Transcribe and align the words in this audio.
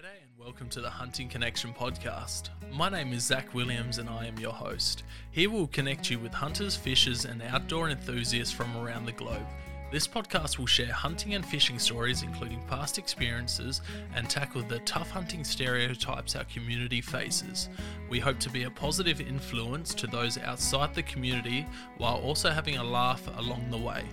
G'day 0.00 0.22
and 0.22 0.46
welcome 0.46 0.70
to 0.70 0.80
the 0.80 0.88
Hunting 0.88 1.28
Connection 1.28 1.74
podcast. 1.74 2.48
My 2.72 2.88
name 2.88 3.12
is 3.12 3.22
Zach 3.22 3.52
Williams 3.52 3.98
and 3.98 4.08
I 4.08 4.24
am 4.24 4.38
your 4.38 4.54
host. 4.54 5.02
Here 5.30 5.50
we'll 5.50 5.66
connect 5.66 6.08
you 6.08 6.18
with 6.18 6.32
hunters, 6.32 6.74
fishers, 6.74 7.26
and 7.26 7.42
outdoor 7.42 7.90
enthusiasts 7.90 8.50
from 8.50 8.74
around 8.78 9.04
the 9.04 9.12
globe. 9.12 9.44
This 9.92 10.08
podcast 10.08 10.56
will 10.56 10.64
share 10.64 10.90
hunting 10.90 11.34
and 11.34 11.44
fishing 11.44 11.78
stories, 11.78 12.22
including 12.22 12.62
past 12.66 12.96
experiences, 12.96 13.82
and 14.14 14.30
tackle 14.30 14.62
the 14.62 14.78
tough 14.80 15.10
hunting 15.10 15.44
stereotypes 15.44 16.34
our 16.34 16.44
community 16.44 17.02
faces. 17.02 17.68
We 18.08 18.20
hope 18.20 18.38
to 18.38 18.50
be 18.50 18.62
a 18.62 18.70
positive 18.70 19.20
influence 19.20 19.92
to 19.96 20.06
those 20.06 20.38
outside 20.38 20.94
the 20.94 21.02
community 21.02 21.66
while 21.98 22.16
also 22.16 22.48
having 22.48 22.78
a 22.78 22.84
laugh 22.84 23.28
along 23.36 23.68
the 23.70 23.76
way. 23.76 24.04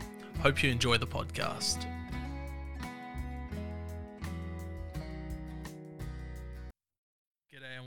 Hope 0.42 0.64
you 0.64 0.70
enjoy 0.70 0.98
the 0.98 1.08
podcast. 1.08 1.86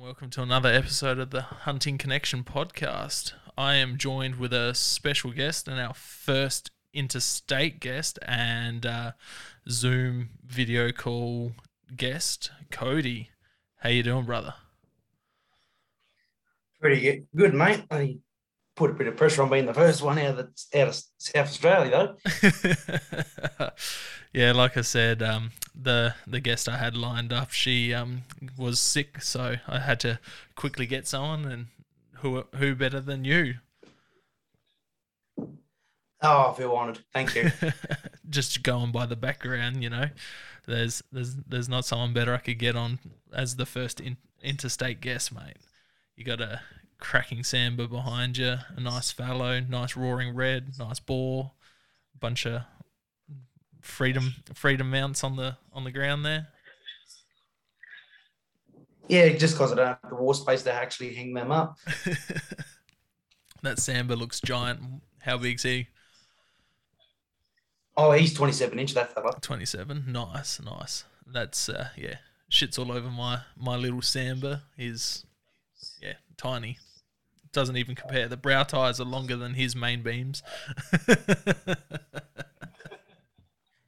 And 0.00 0.06
welcome 0.06 0.30
to 0.30 0.42
another 0.42 0.68
episode 0.68 1.18
of 1.18 1.30
the 1.30 1.42
Hunting 1.42 1.98
Connection 1.98 2.42
podcast. 2.42 3.32
I 3.56 3.74
am 3.74 3.98
joined 3.98 4.36
with 4.36 4.52
a 4.52 4.74
special 4.74 5.30
guest 5.30 5.68
and 5.68 5.78
our 5.78 5.92
first 5.94 6.70
interstate 6.94 7.80
guest 7.80 8.18
and 8.22 8.86
uh, 8.86 9.12
Zoom 9.68 10.30
video 10.44 10.90
call 10.90 11.52
guest, 11.94 12.50
Cody. 12.70 13.30
How 13.76 13.90
you 13.90 14.02
doing, 14.02 14.24
brother? 14.24 14.54
Pretty 16.80 17.00
good, 17.00 17.26
good 17.36 17.54
mate. 17.54 17.84
I 17.90 18.16
put 18.80 18.90
a 18.90 18.94
bit 18.94 19.08
of 19.08 19.14
pressure 19.14 19.42
on 19.42 19.50
being 19.50 19.66
the 19.66 19.74
first 19.74 20.00
one 20.00 20.18
out 20.18 20.38
of 20.38 20.48
the, 20.72 20.80
out 20.80 20.88
of 20.88 20.94
South 21.18 21.48
Australia, 21.48 22.16
though. 22.40 23.68
yeah, 24.32 24.52
like 24.52 24.78
I 24.78 24.80
said, 24.80 25.22
um, 25.22 25.50
the 25.74 26.14
the 26.26 26.40
guest 26.40 26.66
I 26.66 26.78
had 26.78 26.96
lined 26.96 27.30
up, 27.30 27.50
she 27.50 27.92
um, 27.92 28.22
was 28.56 28.80
sick, 28.80 29.20
so 29.20 29.56
I 29.68 29.80
had 29.80 30.00
to 30.00 30.18
quickly 30.56 30.86
get 30.86 31.06
someone, 31.06 31.44
and 31.44 31.66
who 32.20 32.44
who 32.56 32.74
better 32.74 33.00
than 33.00 33.26
you? 33.26 33.56
Oh, 36.22 36.50
I 36.50 36.54
feel 36.56 36.72
honoured. 36.72 37.00
Thank 37.12 37.34
you. 37.34 37.52
Just 38.30 38.62
going 38.62 38.92
by 38.92 39.04
the 39.04 39.16
background, 39.16 39.82
you 39.82 39.90
know, 39.90 40.06
there's 40.66 41.02
there's 41.12 41.34
there's 41.46 41.68
not 41.68 41.84
someone 41.84 42.14
better 42.14 42.32
I 42.32 42.38
could 42.38 42.58
get 42.58 42.76
on 42.76 42.98
as 43.30 43.56
the 43.56 43.66
first 43.66 44.00
in, 44.00 44.16
interstate 44.42 45.02
guest, 45.02 45.34
mate. 45.34 45.58
You 46.16 46.24
got 46.24 46.40
a 46.40 46.62
cracking 47.00 47.40
sambar 47.42 47.88
behind 47.88 48.36
you, 48.38 48.56
a 48.76 48.80
nice 48.80 49.10
fallow, 49.10 49.60
nice 49.60 49.96
roaring 49.96 50.34
red, 50.34 50.72
nice 50.78 51.00
boar, 51.00 51.52
bunch 52.18 52.46
of 52.46 52.62
freedom 53.80 54.34
freedom 54.54 54.90
mounts 54.90 55.24
on 55.24 55.36
the 55.36 55.56
on 55.72 55.84
the 55.84 55.90
ground 55.90 56.24
there. 56.24 56.48
yeah, 59.08 59.28
just 59.30 59.54
because 59.54 59.72
I 59.72 59.76
don't 59.76 59.86
have 59.86 59.98
the 60.08 60.16
war 60.16 60.34
space 60.34 60.62
to 60.64 60.72
actually 60.72 61.14
hang 61.14 61.34
them 61.34 61.50
up. 61.50 61.78
that 63.62 63.78
sambar 63.78 64.16
looks 64.18 64.40
giant. 64.40 64.80
How 65.20 65.38
big's 65.38 65.62
he? 65.62 65.88
Oh, 67.96 68.12
he's 68.12 68.32
27 68.32 68.78
inch, 68.78 68.94
that 68.94 69.14
fella. 69.14 69.32
27. 69.40 70.04
Nice, 70.06 70.60
nice. 70.62 71.04
That's 71.26 71.68
uh 71.68 71.88
yeah, 71.96 72.16
shits 72.50 72.78
all 72.78 72.92
over 72.92 73.10
my 73.10 73.40
my 73.56 73.76
little 73.76 74.00
Sambar. 74.00 74.62
Is 74.78 75.24
yeah, 76.00 76.14
tiny. 76.36 76.78
Doesn't 77.52 77.76
even 77.76 77.94
compare. 77.96 78.28
The 78.28 78.36
brow 78.36 78.62
tines 78.62 79.00
are 79.00 79.04
longer 79.04 79.36
than 79.36 79.54
his 79.54 79.74
main 79.74 80.02
beams. 80.02 80.42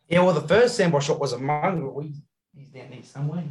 Yeah, 0.08 0.20
well, 0.24 0.34
the 0.34 0.46
first 0.46 0.78
sambar 0.78 1.00
shot 1.00 1.18
was 1.18 1.32
a 1.32 1.38
mongrel. 1.38 2.00
He's, 2.00 2.20
he's 2.55 2.68
down 2.68 2.90
there 2.90 3.02
somewhere. 3.02 3.44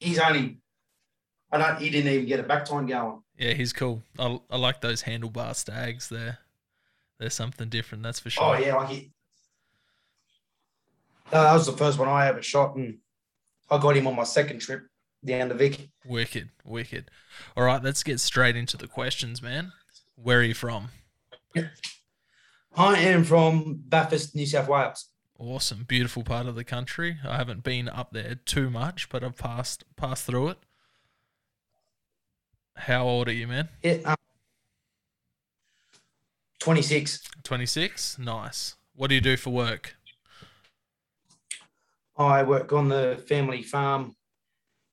He's 0.00 0.18
only, 0.18 0.56
I 1.52 1.58
don't, 1.58 1.78
he 1.82 1.90
didn't 1.90 2.10
even 2.10 2.24
get 2.26 2.40
a 2.40 2.44
back 2.44 2.64
tine 2.64 2.86
going. 2.86 3.22
yeah, 3.38 3.52
he's 3.52 3.74
cool. 3.74 4.02
I, 4.18 4.40
I 4.50 4.56
like 4.56 4.80
those 4.80 5.02
handlebar 5.02 5.54
stags 5.54 6.08
there. 6.08 6.38
There's 7.18 7.34
something 7.34 7.68
different, 7.68 8.02
that's 8.04 8.20
for 8.20 8.30
sure. 8.30 8.42
Oh, 8.42 8.58
yeah, 8.58 8.74
like 8.74 8.88
he, 8.88 9.12
Uh, 11.30 11.42
that 11.42 11.52
was 11.52 11.66
the 11.66 11.72
first 11.76 11.98
one 11.98 12.08
I 12.08 12.26
ever 12.28 12.40
shot, 12.40 12.76
and 12.76 12.96
I 13.70 13.76
got 13.76 13.98
him 13.98 14.06
on 14.06 14.16
my 14.16 14.24
second 14.24 14.60
trip 14.60 14.86
down 15.24 15.48
to 15.48 15.54
Vic. 15.54 15.88
Wicked, 16.04 16.50
wicked. 16.64 17.10
All 17.56 17.64
right, 17.64 17.82
let's 17.82 18.02
get 18.02 18.20
straight 18.20 18.56
into 18.56 18.76
the 18.76 18.86
questions, 18.86 19.42
man. 19.42 19.72
Where 20.16 20.40
are 20.40 20.42
you 20.42 20.54
from? 20.54 20.88
I 22.76 22.98
am 22.98 23.24
from 23.24 23.82
Bathurst, 23.86 24.34
New 24.34 24.46
South 24.46 24.68
Wales. 24.68 25.08
Awesome, 25.38 25.84
beautiful 25.84 26.22
part 26.22 26.46
of 26.46 26.54
the 26.54 26.64
country. 26.64 27.18
I 27.26 27.36
haven't 27.36 27.64
been 27.64 27.88
up 27.88 28.12
there 28.12 28.36
too 28.36 28.70
much, 28.70 29.08
but 29.08 29.24
I've 29.24 29.36
passed 29.36 29.84
passed 29.96 30.24
through 30.24 30.48
it. 30.48 30.58
How 32.76 33.04
old 33.04 33.28
are 33.28 33.32
you, 33.32 33.46
man? 33.46 33.68
Yeah, 33.82 33.98
um, 34.04 34.16
26. 36.60 37.20
26? 37.42 38.18
Nice. 38.18 38.76
What 38.96 39.08
do 39.08 39.14
you 39.14 39.20
do 39.20 39.36
for 39.36 39.50
work? 39.50 39.96
I 42.16 42.42
work 42.42 42.72
on 42.72 42.88
the 42.88 43.22
family 43.28 43.62
farm 43.62 44.14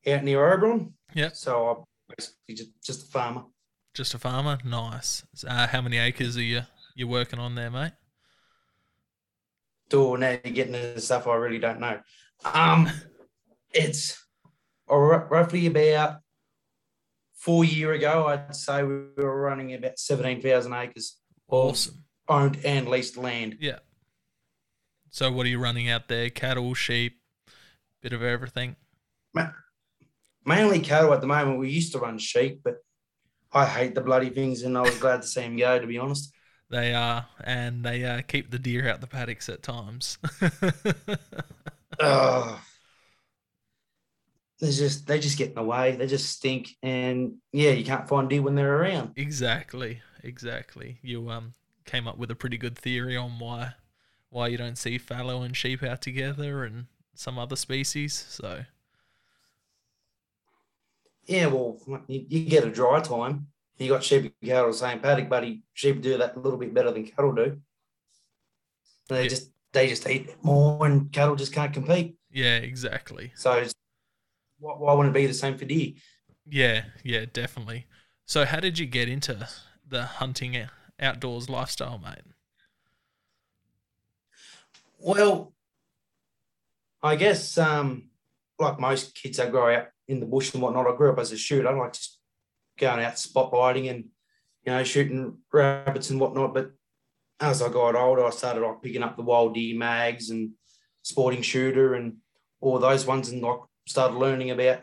out 0.08 0.24
near 0.24 0.54
Oberon. 0.54 0.94
Yep. 1.14 1.36
So 1.36 1.68
I'm 1.70 2.16
basically 2.16 2.56
just, 2.56 2.70
just 2.84 3.04
a 3.08 3.12
farmer. 3.12 3.44
Just 3.94 4.14
a 4.14 4.20
farmer? 4.20 4.58
Nice. 4.64 5.24
Uh, 5.48 5.68
how 5.68 5.82
many 5.82 5.98
acres 5.98 6.38
are 6.38 6.42
you 6.44 6.62
you 6.96 7.08
working 7.08 7.40
on 7.40 7.56
there, 7.56 7.70
mate? 7.70 7.94
Do 9.90 10.16
now 10.18 10.30
you're 10.30 10.54
getting 10.54 10.76
into 10.76 11.02
stuff 11.02 11.28
I 11.28 11.36
really 11.36 11.60
don't 11.60 11.80
know. 11.80 12.00
Um, 12.54 12.90
it's 13.74 14.18
r- 14.88 15.28
roughly 15.30 15.68
about 15.68 16.20
four 17.36 17.66
year 17.66 17.92
ago. 17.94 18.28
I'd 18.28 18.56
say 18.56 18.84
we 18.84 18.94
were 19.18 19.42
running 19.42 19.74
about 19.74 20.00
seventeen 20.00 20.42
thousand 20.42 20.74
acres 20.74 21.18
of 21.50 21.72
Awesome. 21.72 22.04
owned 22.30 22.60
and 22.64 22.88
leased 22.88 23.18
land. 23.18 23.58
Yeah. 23.60 23.80
So 25.10 25.30
what 25.30 25.46
are 25.46 25.50
you 25.50 25.60
running 25.60 25.90
out 25.90 26.08
there? 26.08 26.30
Cattle, 26.30 26.74
sheep, 26.74 27.20
bit 28.02 28.14
of 28.14 28.24
everything. 28.24 28.78
Ma- 30.46 30.56
Mainly 30.56 30.80
cattle 30.80 31.14
at 31.14 31.22
the 31.22 31.28
moment. 31.28 31.60
We 31.60 31.70
used 31.70 31.92
to 31.94 32.00
run 32.00 32.18
sheep, 32.18 32.62
but 32.64 32.76
I 33.54 33.66
hate 33.66 33.96
the 33.96 34.02
bloody 34.02 34.30
things, 34.30 34.64
and 34.64 34.78
I 34.78 34.82
was 34.82 34.98
glad 34.98 35.22
to 35.22 35.28
see 35.28 35.42
them 35.42 35.58
go. 35.58 35.80
To 35.80 35.88
be 35.88 35.98
honest. 35.98 36.34
They 36.70 36.94
are, 36.94 37.28
and 37.44 37.84
they 37.84 38.04
uh, 38.06 38.22
keep 38.22 38.50
the 38.50 38.60
deer 38.60 38.90
out 38.90 39.02
the 39.02 39.08
paddocks 39.08 39.50
at 39.50 39.62
times. 39.62 40.18
Ugh. 42.00 42.60
They 44.60 44.72
just 44.72 45.08
they 45.08 45.20
just 45.20 45.38
get 45.38 45.50
in 45.50 45.56
the 45.56 45.64
way. 45.64 45.96
They 45.96 46.08
just 46.08 46.30
stink, 46.30 46.70
and 46.84 47.38
yeah, 47.52 47.72
you 47.72 47.84
can't 47.84 48.08
find 48.08 48.30
deer 48.30 48.42
when 48.42 48.56
they're 48.56 48.78
around. 48.82 49.16
exactly, 49.16 50.02
exactly. 50.24 51.00
You 51.02 51.30
um 51.30 51.54
came 51.86 52.08
up 52.08 52.18
with 52.18 52.32
a 52.32 52.36
pretty 52.36 52.58
good 52.58 52.78
theory 52.78 53.18
on 53.18 53.40
why 53.40 53.74
why 54.30 54.48
you 54.48 54.58
don't 54.58 54.78
see 54.78 54.98
fallow 54.98 55.42
and 55.42 55.56
sheep 55.58 55.84
out 55.84 56.02
together 56.02 56.64
and 56.64 56.86
some 57.16 57.38
other 57.40 57.56
species. 57.56 58.14
So 58.30 58.66
Yeah, 61.28 61.48
well, 61.48 61.78
you, 62.08 62.26
you 62.28 62.46
get 62.50 62.64
a 62.66 62.72
dry 62.72 63.00
time. 63.00 63.48
You 63.78 63.90
got 63.90 64.04
sheep 64.04 64.24
and 64.42 64.50
cattle 64.50 64.72
the 64.72 64.78
same 64.78 65.00
paddock, 65.00 65.30
but 65.30 65.44
he- 65.44 65.64
sheep 65.74 66.02
do 66.02 66.18
that 66.18 66.36
a 66.36 66.40
little 66.40 66.60
bit 66.60 66.74
better 66.74 66.92
than 66.92 67.06
cattle 67.06 67.34
do. 67.34 67.62
They 69.10 69.24
Yeah. 69.24 69.30
just 69.30 69.52
they 69.74 69.88
just 69.88 70.08
eat 70.08 70.36
more, 70.44 70.86
and 70.86 71.12
cattle 71.14 71.36
just 71.36 71.54
can't 71.54 71.74
compete. 71.74 72.18
yeah, 72.30 72.58
exactly. 72.58 73.32
So 73.36 73.66
why, 74.60 74.74
why 74.74 74.94
wouldn't 74.94 75.16
it 75.16 75.20
be 75.20 75.26
the 75.28 75.34
same 75.34 75.58
for 75.58 75.66
deer? 75.66 75.94
Yeah, 76.50 76.86
yeah, 77.04 77.26
definitely. 77.32 77.88
So 78.26 78.46
how 78.46 78.60
did 78.60 78.78
you 78.80 78.86
get 78.86 79.08
into 79.10 79.48
the 79.88 80.04
hunting 80.04 80.68
outdoors 81.00 81.50
lifestyle, 81.50 81.98
mate? 81.98 82.24
Well, 85.00 85.54
I 87.02 87.16
guess 87.16 87.58
um, 87.58 88.10
like 88.60 88.80
most 88.80 89.16
kids, 89.16 89.40
I 89.40 89.50
grow 89.50 89.74
up 89.76 89.92
in 90.12 90.20
the 90.20 90.26
bush 90.26 90.54
and 90.54 90.62
whatnot. 90.62 90.88
I 90.88 90.96
grew 90.96 91.12
up 91.12 91.20
as 91.20 91.32
a 91.32 91.38
shooter, 91.38 91.68
I 91.68 91.74
like 91.74 91.94
just 91.94 92.20
going 92.78 93.04
out 93.04 93.14
spotlighting 93.14 93.90
and 93.90 94.06
you 94.66 94.72
know 94.72 94.84
shooting 94.84 95.38
rabbits 95.52 96.10
and 96.10 96.20
whatnot. 96.20 96.54
But 96.54 96.72
as 97.40 97.62
I 97.62 97.70
got 97.70 97.96
older, 97.96 98.26
I 98.26 98.30
started 98.30 98.62
like 98.62 98.82
picking 98.82 99.04
up 99.04 99.16
the 99.16 99.24
wild 99.24 99.56
deer 99.56 99.78
mags 99.78 100.30
and 100.30 100.52
sporting 101.02 101.42
shooter 101.42 101.96
and 101.96 102.18
all 102.60 102.78
those 102.78 103.06
ones, 103.06 103.30
and 103.30 103.42
like 103.42 103.60
started 103.88 104.18
learning 104.18 104.52
about 104.52 104.82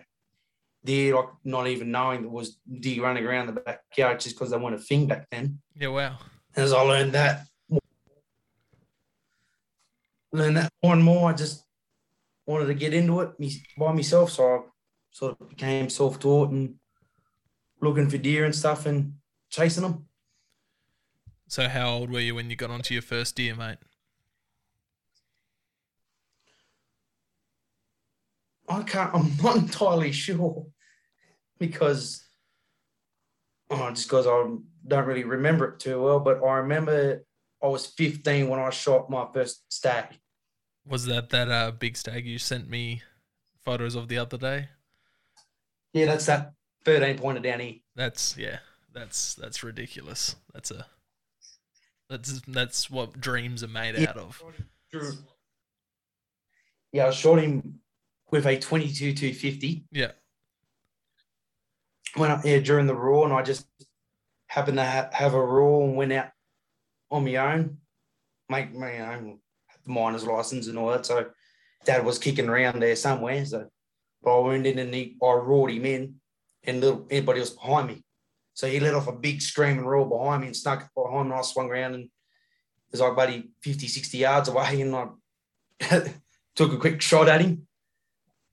deer, 0.83 1.15
like 1.15 1.29
not 1.45 1.67
even 1.69 1.91
knowing 1.91 2.23
there 2.23 2.31
was 2.31 2.59
deer 2.81 3.03
running 3.03 3.25
around 3.25 3.47
the 3.49 3.61
backyard 3.61 4.21
just 4.21 4.35
because 4.35 4.51
they 4.51 4.57
weren't 4.57 4.77
a 4.77 4.79
thing 4.79 5.07
back 5.07 5.29
then. 5.31 5.61
Yeah, 5.77 5.89
wow. 5.89 6.19
As 6.57 6.73
I 6.73 6.81
learned 6.81 7.13
that, 7.13 7.47
learned 10.33 10.57
that 10.57 10.73
more 10.83 10.95
and 10.95 11.05
more, 11.05 11.31
I 11.31 11.35
just 11.35 11.63
wanted 12.47 12.67
to 12.67 12.75
get 12.75 12.95
into 12.95 13.21
it 13.21 13.39
me, 13.39 13.53
by 13.77 13.93
myself. 13.93 14.33
So 14.33 14.45
I 14.45 14.61
sort 15.19 15.37
of 15.41 15.49
became 15.49 15.91
self-taught 15.91 16.51
and 16.51 16.77
looking 17.81 18.09
for 18.09 18.19
deer 18.19 18.45
and 18.45 18.55
stuff 18.55 18.87
and 18.87 19.15
chasing 19.51 19.83
them. 19.83 20.07
So 21.49 21.67
how 21.69 21.91
old 21.91 22.11
were 22.11 22.21
you 22.21 22.37
when 22.37 22.51
you 22.51 22.55
got 22.55 22.71
onto 22.71 22.95
your 22.95 23.03
first 23.03 23.35
deer, 23.35 23.57
mate? 23.57 23.79
I 28.69 28.83
can't. 28.85 29.13
I'm 29.13 29.33
not 29.43 29.57
entirely 29.65 30.13
sure 30.13 30.67
because 31.59 32.25
oh, 33.71 33.91
just 33.91 34.07
because 34.07 34.29
I 34.29 34.47
don't 34.87 35.07
really 35.07 35.25
remember 35.25 35.71
it 35.71 35.81
too 35.81 36.01
well. 36.01 36.21
But 36.21 36.45
I 36.45 36.59
remember 36.59 37.25
I 37.61 37.67
was 37.67 37.87
15 37.87 38.49
when 38.49 38.61
I 38.61 38.71
shot 38.71 39.11
my 39.11 39.27
first 39.35 39.65
stag. 39.73 40.17
Was 40.87 41.07
that 41.07 41.31
that 41.31 41.51
uh, 41.51 41.73
big 41.73 41.97
stag 41.97 42.25
you 42.25 42.39
sent 42.39 42.71
me 42.71 43.03
photos 43.65 43.97
of 43.97 44.07
the 44.07 44.19
other 44.19 44.39
day? 44.39 44.69
Yeah, 45.93 46.07
that's 46.07 46.27
that 46.27 46.53
13 46.85 47.19
pointer 47.19 47.41
down 47.41 47.61
here. 47.61 47.75
That's 47.97 48.37
yeah. 48.37 48.59
That's 48.93 49.35
that's 49.35 49.63
ridiculous. 49.63 50.37
That's 50.53 50.71
a 50.71 50.87
that's 52.09 52.41
that's 52.49 52.91
what 52.91 53.21
dreams 53.21 53.63
are 53.63 53.69
made 53.69 53.97
Yeah. 53.97 54.11
out 54.11 54.17
of. 54.17 54.43
Yeah, 56.93 57.07
I 57.09 57.11
shot 57.11 57.39
him 57.41 57.81
with 58.31 58.47
a 58.47 58.59
22 58.59 59.13
250. 59.15 59.85
Yeah. 59.93 60.13
Went 62.17 62.33
up 62.33 62.43
there 62.43 62.61
during 62.61 62.87
the 62.87 62.95
roar, 62.97 63.25
and 63.25 63.35
I 63.35 63.43
just 63.43 63.67
happened 64.47 64.79
to 64.79 64.85
ha- 64.85 65.11
have 65.13 65.35
a 65.35 65.45
roar 65.45 65.87
and 65.87 65.97
went 65.97 66.13
out 66.13 66.31
on 67.11 67.25
my 67.25 67.37
own, 67.37 67.77
make 68.49 68.75
my 68.75 69.15
own 69.15 69.39
minor's 69.87 70.25
license 70.25 70.67
and 70.67 70.79
all 70.79 70.91
that. 70.91 71.05
So 71.05 71.27
dad 71.85 72.05
was 72.05 72.19
kicking 72.19 72.49
around 72.49 72.81
there 72.81 72.97
somewhere. 72.97 73.45
So 73.45 73.69
but 74.23 74.37
I 74.37 74.41
went 74.41 74.67
in 74.67 74.79
and 74.79 74.95
he, 74.95 75.17
I 75.23 75.33
roared 75.33 75.71
him 75.71 75.87
in, 75.87 76.15
and 76.65 76.81
little 76.81 77.07
everybody 77.11 77.41
was 77.41 77.51
behind 77.51 77.89
me. 77.89 78.05
So 78.55 78.67
he 78.67 78.81
let 78.81 78.95
off 78.95 79.07
a 79.07 79.13
big 79.13 79.41
screaming 79.41 79.85
roar 79.85 80.09
behind 80.09 80.41
me 80.41 80.49
and 80.49 80.57
snuck 80.57 80.89
behind 80.95 81.29
me. 81.29 81.33
And 81.33 81.41
I 81.41 81.43
swung 81.43 81.71
around 81.71 81.95
and 81.95 82.05
it 82.05 82.11
was 82.91 83.01
like 83.01 83.15
buddy 83.15 83.51
50, 83.63 83.87
60 83.87 84.19
yards 84.19 84.49
away, 84.49 84.81
and 84.81 84.97
I 84.97 85.09
took 86.57 86.73
a 86.73 86.79
quick 86.79 87.01
shot 87.01 87.29
at 87.29 87.41
him. 87.41 87.67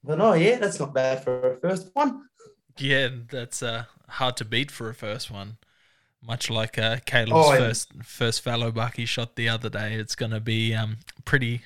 But 0.03 0.21
oh 0.21 0.33
yeah, 0.33 0.59
that's 0.59 0.79
not 0.79 0.93
bad 0.93 1.23
for 1.23 1.53
a 1.53 1.57
first 1.57 1.89
one. 1.93 2.25
Yeah, 2.77 3.09
that's 3.31 3.63
uh, 3.63 3.85
hard 4.07 4.37
to 4.37 4.45
beat 4.45 4.69
for 4.69 4.89
a 4.89 4.93
first 4.93 5.31
one. 5.31 5.57
Much 6.21 6.49
like 6.49 6.77
uh, 6.77 6.97
Caleb's 7.05 7.31
Oh, 7.33 7.57
first 7.57 7.91
first 8.03 8.41
fallow 8.41 8.71
buck 8.71 8.97
he 8.97 9.05
shot 9.05 9.35
the 9.35 9.49
other 9.49 9.69
day, 9.69 9.93
it's 9.93 10.15
gonna 10.15 10.39
be 10.39 10.73
um 10.75 10.97
pretty 11.23 11.61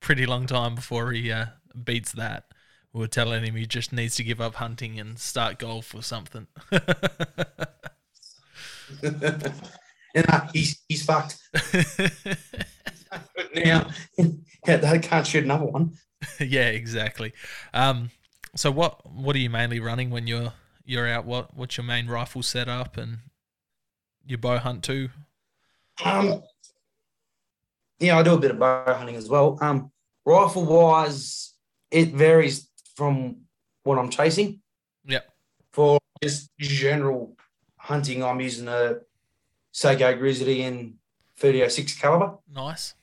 pretty 0.00 0.26
long 0.26 0.46
time 0.46 0.74
before 0.74 1.12
he 1.12 1.30
uh, 1.30 1.46
beats 1.84 2.12
that. 2.12 2.44
We 2.92 3.00
were 3.00 3.08
telling 3.08 3.44
him 3.44 3.54
he 3.56 3.66
just 3.66 3.92
needs 3.92 4.16
to 4.16 4.24
give 4.24 4.40
up 4.40 4.56
hunting 4.56 5.00
and 5.00 5.18
start 5.18 5.58
golf 5.58 5.94
or 5.94 6.02
something. 6.02 6.46
and 9.02 10.28
uh, 10.28 10.46
he's 10.52 10.82
he's 10.88 11.04
fucked 11.04 11.38
now. 13.54 13.88
I 14.66 14.98
can't 14.98 15.26
shoot 15.26 15.44
another 15.44 15.64
one. 15.64 15.92
yeah, 16.40 16.68
exactly. 16.68 17.32
Um, 17.74 18.10
so 18.54 18.70
what 18.70 19.10
what 19.10 19.34
are 19.36 19.40
you 19.40 19.50
mainly 19.50 19.80
running 19.80 20.10
when 20.10 20.26
you're 20.26 20.52
you're 20.84 21.08
out? 21.08 21.24
What 21.24 21.56
what's 21.56 21.76
your 21.76 21.84
main 21.84 22.06
rifle 22.06 22.42
setup 22.42 22.96
and 22.96 23.18
your 24.26 24.38
bow 24.38 24.58
hunt 24.58 24.84
too? 24.84 25.10
Um, 26.04 26.42
yeah, 27.98 28.18
I 28.18 28.22
do 28.22 28.34
a 28.34 28.38
bit 28.38 28.50
of 28.50 28.58
bow 28.58 28.84
hunting 28.86 29.16
as 29.16 29.28
well. 29.28 29.58
Um, 29.60 29.90
rifle 30.24 30.64
wise, 30.64 31.54
it 31.90 32.12
varies 32.12 32.68
from 32.94 33.36
what 33.82 33.98
I'm 33.98 34.10
chasing. 34.10 34.60
Yeah. 35.04 35.20
For 35.72 35.98
just 36.22 36.50
general 36.58 37.36
hunting, 37.76 38.22
I'm 38.22 38.40
using 38.40 38.68
a 38.68 38.96
Sako 39.72 40.16
Grizzly 40.16 40.62
in 40.62 40.94
3006 41.36 41.98
caliber. 41.98 42.38
Nice. 42.52 42.94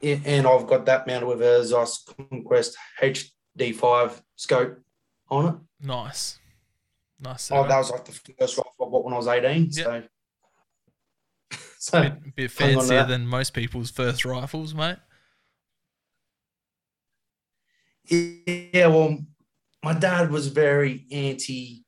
Yeah, 0.00 0.18
and 0.24 0.46
I've 0.46 0.66
got 0.66 0.84
that 0.86 1.06
mounted 1.06 1.26
with 1.26 1.40
a 1.40 1.64
Zeiss 1.64 2.04
Conquest 2.30 2.76
HD5 3.00 4.20
scope 4.36 4.80
on 5.30 5.46
it. 5.46 5.54
Nice. 5.80 6.38
Nice. 7.20 7.50
Oh, 7.50 7.66
that 7.66 7.78
was 7.78 7.90
like 7.90 8.04
the 8.04 8.12
first 8.12 8.58
rifle 8.58 8.74
I 8.80 8.84
bought 8.90 9.04
when 9.04 9.14
I 9.14 9.16
was 9.16 9.28
18. 9.28 9.72
So, 9.72 10.02
so 11.78 12.02
bit, 12.02 12.34
bit 12.36 12.50
to 12.50 12.56
fancier 12.56 13.04
than 13.04 13.26
most 13.26 13.54
people's 13.54 13.90
first 13.90 14.24
rifles, 14.26 14.74
mate. 14.74 14.98
Yeah, 18.08 18.86
well, 18.88 19.18
my 19.82 19.94
dad 19.94 20.30
was 20.30 20.48
very 20.48 21.06
anti 21.10 21.84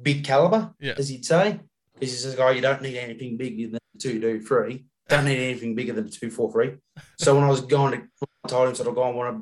big 0.00 0.24
caliber, 0.24 0.74
Yeah. 0.80 0.94
as 0.96 1.08
he'd 1.08 1.24
say. 1.24 1.60
Because 1.94 2.10
he 2.12 2.18
says, 2.18 2.36
Oh, 2.38 2.50
you 2.50 2.60
don't 2.60 2.82
need 2.82 2.96
anything 2.98 3.36
bigger 3.36 3.68
than 3.68 3.76
a 3.94 3.98
223. 3.98 4.84
Don't 5.08 5.24
need 5.24 5.38
anything 5.38 5.74
bigger 5.74 5.92
than 5.92 6.06
a 6.06 6.10
243. 6.10 6.76
so 7.18 7.34
when 7.34 7.44
I 7.44 7.48
was 7.48 7.62
going 7.62 7.92
to, 8.00 8.06
I 8.44 8.48
told 8.48 8.68
him, 8.68 8.74
said, 8.74 8.88
I 8.88 8.92
go, 8.92 9.02
I 9.02 9.10
want 9.10 9.36
a 9.36 9.40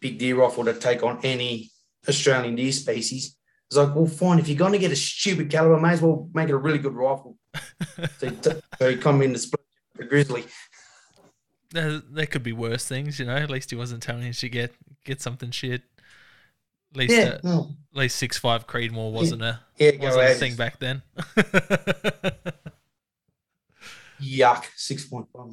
big 0.00 0.18
deer 0.18 0.36
rifle 0.36 0.64
to 0.64 0.74
take 0.74 1.02
on 1.02 1.20
any 1.22 1.70
Australian 2.08 2.56
deer 2.56 2.72
species. 2.72 3.36
I 3.36 3.76
was 3.76 3.86
like, 3.88 3.96
well, 3.96 4.06
fine. 4.06 4.38
If 4.38 4.48
you're 4.48 4.58
going 4.58 4.72
to 4.72 4.78
get 4.78 4.92
a 4.92 4.96
stupid 4.96 5.50
caliber, 5.50 5.80
may 5.80 5.92
as 5.92 6.02
well 6.02 6.28
make 6.34 6.48
it 6.48 6.52
a 6.52 6.58
really 6.58 6.78
good 6.78 6.94
rifle. 6.94 7.38
so, 8.18 8.28
he 8.28 8.36
t- 8.36 8.60
so 8.78 8.90
he 8.90 8.96
come 8.96 9.22
in 9.22 9.32
the 9.32 9.38
split 9.38 9.60
the 9.96 10.04
grizzly. 10.04 10.44
There, 11.74 11.98
there 11.98 12.26
could 12.26 12.44
be 12.44 12.52
worse 12.52 12.86
things, 12.86 13.18
you 13.18 13.26
know. 13.26 13.34
At 13.34 13.50
least 13.50 13.68
he 13.68 13.76
wasn't 13.76 14.00
telling 14.00 14.22
you 14.22 14.32
to 14.32 14.48
get 14.48 14.72
get 15.04 15.20
something 15.20 15.50
shit. 15.50 15.82
At 16.92 16.96
least, 16.96 17.12
Yeah, 17.12 17.24
uh, 17.24 17.38
no, 17.42 17.70
at 17.92 17.98
least 17.98 18.14
six 18.14 18.38
five 18.38 18.68
Creedmoor 18.68 19.10
wasn't 19.10 19.42
a 19.42 19.58
yeah, 19.76 19.90
wasn't 19.98 20.22
a 20.22 20.34
thing 20.34 20.54
back 20.54 20.78
then. 20.78 21.02
Yuck, 24.22 24.66
six 24.76 25.04
point 25.04 25.26
five. 25.34 25.50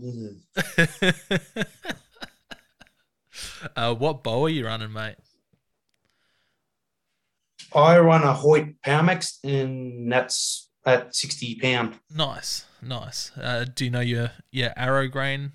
uh, 3.76 3.96
what 3.96 4.22
bow 4.22 4.46
are 4.46 4.50
you 4.50 4.68
running, 4.68 4.94
mate? 4.94 5.16
I 7.74 7.98
run 7.98 8.22
a 8.22 8.34
Hoyt 8.34 8.76
Powermax, 8.86 9.40
and 9.44 10.12
that's 10.12 10.70
at 10.86 11.16
sixty 11.16 11.56
pound. 11.56 11.96
Nice, 12.16 12.66
nice. 12.80 13.32
Uh, 13.36 13.66
do 13.74 13.86
you 13.86 13.92
know 13.92 14.02
your 14.02 14.30
your 14.52 14.72
arrow 14.78 15.08
grain 15.08 15.54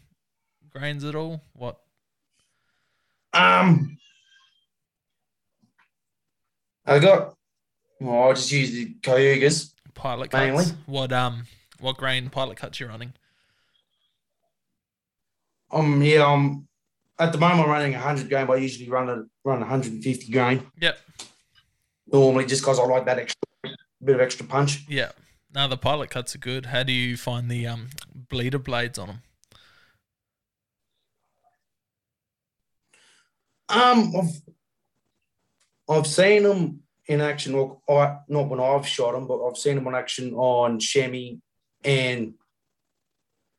grains 0.78 1.04
at 1.04 1.14
all? 1.14 1.42
What? 1.54 1.78
Um, 3.32 3.96
I 6.84 6.98
got. 6.98 7.34
Well, 8.00 8.30
I 8.30 8.34
just 8.34 8.52
use 8.52 8.70
the 8.72 8.94
Kayugas. 9.00 9.72
pilot 9.94 10.30
cuts. 10.30 10.40
Mainly. 10.40 10.64
What 10.86 11.12
um 11.12 11.44
what 11.80 11.96
grain 11.96 12.28
pilot 12.30 12.58
cuts 12.58 12.78
you're 12.78 12.88
running? 12.90 13.12
Um, 15.70 16.00
yeah, 16.02 16.24
um, 16.30 16.68
at 17.18 17.32
the 17.32 17.38
moment 17.38 17.62
I'm 17.64 17.70
running 17.70 17.92
hundred 17.94 18.28
grain, 18.28 18.46
but 18.46 18.54
I 18.54 18.60
usually 18.60 18.88
run 18.88 19.08
a 19.08 19.14
run 19.44 19.60
one 19.60 19.62
hundred 19.62 19.92
and 19.94 20.04
fifty 20.04 20.30
grain 20.30 20.66
Yep. 20.80 20.98
normally, 22.12 22.46
just 22.46 22.62
because 22.62 22.78
I 22.78 22.84
like 22.84 23.06
that 23.06 23.18
extra 23.18 23.40
bit 24.04 24.14
of 24.14 24.20
extra 24.20 24.46
punch. 24.46 24.84
Yeah. 24.88 25.12
Now 25.54 25.66
the 25.66 25.76
pilot 25.78 26.10
cuts 26.10 26.34
are 26.34 26.38
good. 26.38 26.66
How 26.66 26.82
do 26.82 26.92
you 26.92 27.16
find 27.16 27.50
the 27.50 27.66
um 27.66 27.88
bleeder 28.28 28.58
blades 28.58 28.98
on 28.98 29.08
them? 29.08 29.22
Um, 33.68 34.12
I've 34.16 34.42
I've 35.88 36.06
seen 36.06 36.42
them 36.42 36.80
in 37.06 37.20
action. 37.20 37.54
Or 37.54 37.80
I 37.88 38.18
not 38.28 38.48
when 38.48 38.60
I've 38.60 38.86
shot 38.86 39.12
them, 39.12 39.26
but 39.26 39.44
I've 39.44 39.56
seen 39.56 39.76
them 39.76 39.86
on 39.86 39.94
action 39.94 40.34
on 40.34 40.78
chamois 40.78 41.36
and 41.84 42.34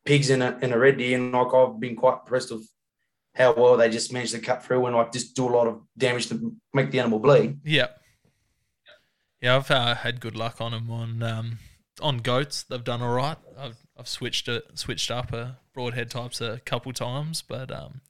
pigs 0.06 0.30
in 0.30 0.42
a 0.42 0.58
in 0.62 0.74
a 0.74 0.78
red 0.78 0.98
deer, 0.98 1.18
and 1.18 1.32
like 1.32 1.54
I've 1.54 1.80
been 1.80 1.96
quite 1.96 2.20
impressed 2.22 2.52
with 2.52 2.70
how 3.36 3.54
well 3.54 3.78
they 3.78 3.90
just 3.90 4.12
managed 4.12 4.34
to 4.34 4.40
cut 4.40 4.64
through 4.64 4.86
and 4.88 4.96
like 4.96 5.14
just 5.14 5.36
do 5.36 5.48
a 5.48 5.50
lot 5.50 5.68
of 5.68 5.82
damage 5.98 6.28
to 6.28 6.56
make 6.74 6.90
the 6.92 7.00
animal 7.00 7.20
bleed. 7.20 7.60
Yeah. 7.64 7.88
Yeah, 9.42 9.58
I've 9.58 9.70
uh, 9.70 9.94
had 9.94 10.20
good 10.20 10.36
luck 10.36 10.60
on 10.60 10.72
them 10.72 10.90
on 10.90 11.22
um 11.22 11.60
on 12.02 12.18
goats. 12.18 12.64
They've 12.64 12.84
done 12.84 13.02
all 13.02 13.14
right. 13.14 13.38
I've 13.58 13.78
I've 13.96 14.08
switched 14.08 14.48
it 14.48 14.80
switched 14.80 15.12
up 15.12 15.32
uh, 15.32 15.52
broadhead 15.74 16.10
types 16.10 16.42
a 16.42 16.60
couple 16.66 16.92
times, 16.94 17.44
but 17.44 17.72
um 17.72 18.02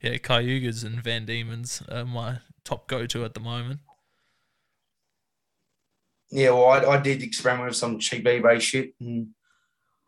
yeah, 0.00 0.16
Kayugas 0.16 0.84
and 0.84 1.02
Van 1.02 1.26
Diemen's 1.26 1.82
are 1.90 2.04
my 2.04 2.38
top 2.64 2.86
go 2.88 3.06
to 3.06 3.24
at 3.24 3.34
the 3.34 3.40
moment. 3.40 3.80
Yeah, 6.30 6.50
well, 6.50 6.66
I, 6.66 6.94
I 6.94 7.00
did 7.00 7.22
experiment 7.22 7.68
with 7.68 7.76
some 7.76 7.98
cheap 7.98 8.24
eBay 8.24 8.60
shit. 8.60 8.94
And 9.00 9.28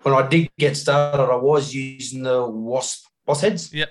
when 0.02 0.14
I 0.14 0.26
did 0.26 0.50
get 0.58 0.76
started, 0.76 1.22
I 1.22 1.36
was 1.36 1.74
using 1.74 2.22
the 2.22 2.46
wasp 2.46 3.06
boss 3.26 3.40
heads. 3.40 3.72
Yep. 3.72 3.90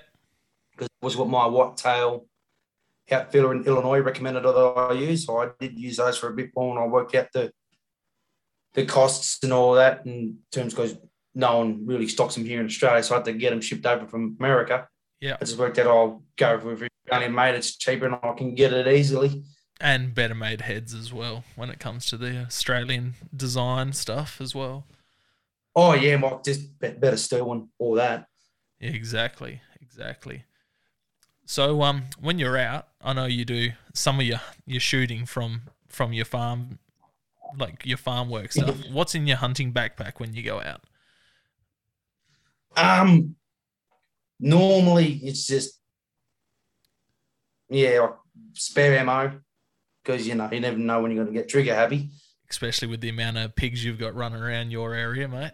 Because 0.72 0.86
it 0.86 1.04
was 1.04 1.16
what 1.16 1.28
my 1.28 1.46
whitetail 1.46 2.26
outfitter 3.10 3.52
in 3.52 3.64
Illinois 3.64 4.00
recommended 4.00 4.44
that 4.44 4.56
I 4.56 4.92
use. 4.94 5.26
So 5.26 5.38
I 5.38 5.50
did 5.60 5.78
use 5.78 5.98
those 5.98 6.16
for 6.16 6.28
a 6.28 6.34
bit 6.34 6.50
more 6.56 6.76
and 6.76 6.84
I 6.84 6.86
worked 6.88 7.14
out 7.14 7.28
the 7.32 7.52
the 8.74 8.86
costs 8.86 9.42
and 9.42 9.52
all 9.52 9.74
that 9.74 10.06
in 10.06 10.38
terms 10.50 10.72
because 10.72 10.96
no 11.34 11.58
one 11.58 11.84
really 11.86 12.08
stocks 12.08 12.34
them 12.34 12.44
here 12.46 12.58
in 12.60 12.66
Australia. 12.66 13.02
So 13.02 13.14
I 13.14 13.18
had 13.18 13.26
to 13.26 13.34
get 13.34 13.50
them 13.50 13.60
shipped 13.60 13.84
over 13.84 14.06
from 14.06 14.36
America. 14.40 14.88
Yeah. 15.22 15.36
I 15.40 15.44
just 15.44 15.56
worked 15.56 15.78
out 15.78 15.86
I'll 15.86 16.20
go 16.36 16.58
with 16.58 16.82
Australian 17.06 17.32
made, 17.32 17.54
it's 17.54 17.76
cheaper 17.76 18.06
and 18.06 18.16
I 18.20 18.32
can 18.32 18.56
get 18.56 18.72
it 18.72 18.88
easily. 18.88 19.44
And 19.80 20.12
better 20.12 20.34
made 20.34 20.62
heads 20.62 20.94
as 20.94 21.12
well 21.12 21.44
when 21.54 21.70
it 21.70 21.78
comes 21.78 22.06
to 22.06 22.16
the 22.16 22.38
Australian 22.40 23.14
design 23.34 23.92
stuff 23.92 24.40
as 24.40 24.52
well. 24.52 24.84
Oh 25.76 25.94
yeah, 25.94 26.16
Mike, 26.16 26.42
just 26.42 26.76
better 26.80 27.16
steel 27.16 27.52
and 27.52 27.68
all 27.78 27.94
that. 27.94 28.26
Yeah, 28.80 28.90
exactly, 28.90 29.60
exactly. 29.80 30.44
So 31.46 31.82
um, 31.82 32.02
when 32.20 32.40
you're 32.40 32.58
out, 32.58 32.88
I 33.00 33.12
know 33.12 33.26
you 33.26 33.44
do 33.44 33.70
some 33.94 34.18
of 34.18 34.26
your 34.26 34.40
your 34.66 34.80
shooting 34.80 35.24
from 35.24 35.62
from 35.88 36.12
your 36.12 36.24
farm, 36.24 36.80
like 37.56 37.86
your 37.86 37.96
farm 37.96 38.28
work 38.28 38.50
stuff. 38.50 38.76
What's 38.90 39.14
in 39.14 39.28
your 39.28 39.36
hunting 39.36 39.72
backpack 39.72 40.18
when 40.18 40.34
you 40.34 40.42
go 40.42 40.60
out? 40.60 40.82
Um, 42.76 43.36
normally 44.42 45.20
it's 45.22 45.46
just 45.46 45.78
yeah, 47.70 48.00
like 48.00 48.14
spare 48.52 48.98
ammo 48.98 49.40
because 50.02 50.26
you 50.26 50.34
know 50.34 50.48
you 50.52 50.60
never 50.60 50.76
know 50.76 51.00
when 51.00 51.12
you're 51.12 51.24
going 51.24 51.34
to 51.34 51.40
get 51.40 51.48
trigger 51.48 51.74
happy. 51.74 52.10
Especially 52.50 52.88
with 52.88 53.00
the 53.00 53.08
amount 53.08 53.38
of 53.38 53.56
pigs 53.56 53.82
you've 53.82 53.98
got 53.98 54.14
running 54.14 54.42
around 54.42 54.70
your 54.70 54.94
area, 54.94 55.26
mate. 55.26 55.52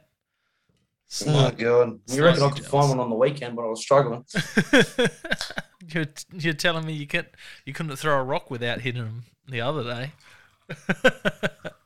oh 1.26 1.50
god, 1.52 2.00
you 2.09 2.25
reckon 2.25 2.42
I 2.42 2.49
could 2.49 2.57
jealous. 2.57 2.71
find 2.71 2.88
one 2.88 2.99
on 2.99 3.11
the 3.11 3.16
weekend, 3.16 3.54
but 3.54 3.62
I 3.62 3.68
was 3.68 3.83
struggling. 3.83 4.25
you're, 5.88 6.07
you're 6.33 6.54
telling 6.54 6.85
me 6.85 6.95
you 6.95 7.07
could 7.07 7.28
you 7.64 7.73
couldn't 7.73 7.95
throw 7.97 8.18
a 8.18 8.25
rock 8.25 8.50
without 8.50 8.80
hitting 8.80 9.04
them 9.04 9.25
the 9.49 9.61
other 9.61 9.85
day. 9.85 10.12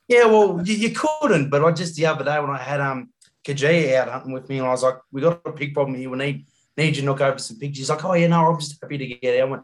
yeah, 0.09 0.25
well, 0.25 0.61
you, 0.65 0.75
you, 0.75 0.91
couldn't, 0.91 1.51
but 1.51 1.65
I 1.65 1.71
just 1.73 1.95
the 1.95 2.07
other 2.07 2.25
day 2.25 2.41
when 2.41 2.51
I 2.51 2.59
had 2.59 2.81
um 2.81 3.11
Kajia 3.45 3.97
out 3.97 4.09
hunting 4.09 4.33
with 4.33 4.49
me, 4.49 4.59
and 4.59 4.67
I 4.67 4.71
was 4.71 4.83
like, 4.83 4.97
"We 5.11 5.21
got 5.21 5.43
a 5.45 5.53
pig 5.53 5.75
problem 5.75 5.99
here. 5.99 6.09
We 6.09 6.17
need 6.17 6.47
need 6.77 6.97
you 6.97 7.03
to 7.03 7.07
knock 7.07 7.21
over 7.21 7.39
some 7.39 7.59
pigs." 7.59 7.79
He's 7.79 7.91
like, 7.91 8.05
"Oh 8.05 8.15
yeah, 8.15 8.29
no, 8.29 8.47
I'm 8.47 8.61
just 8.61 8.81
happy 8.81 8.99
to 8.99 9.07
get 9.07 9.41
out." 9.41 9.49
I 9.49 9.51
went, 9.51 9.63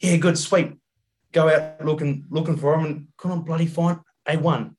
"Yeah, 0.00 0.16
good, 0.16 0.38
sweet." 0.38 0.72
Go 1.32 1.48
out 1.48 1.84
looking 1.84 2.26
looking 2.30 2.56
for 2.56 2.74
him, 2.74 2.86
and 2.86 3.08
couldn't 3.16 3.42
bloody 3.42 3.66
find 3.66 4.00
a 4.26 4.36
one. 4.36 4.76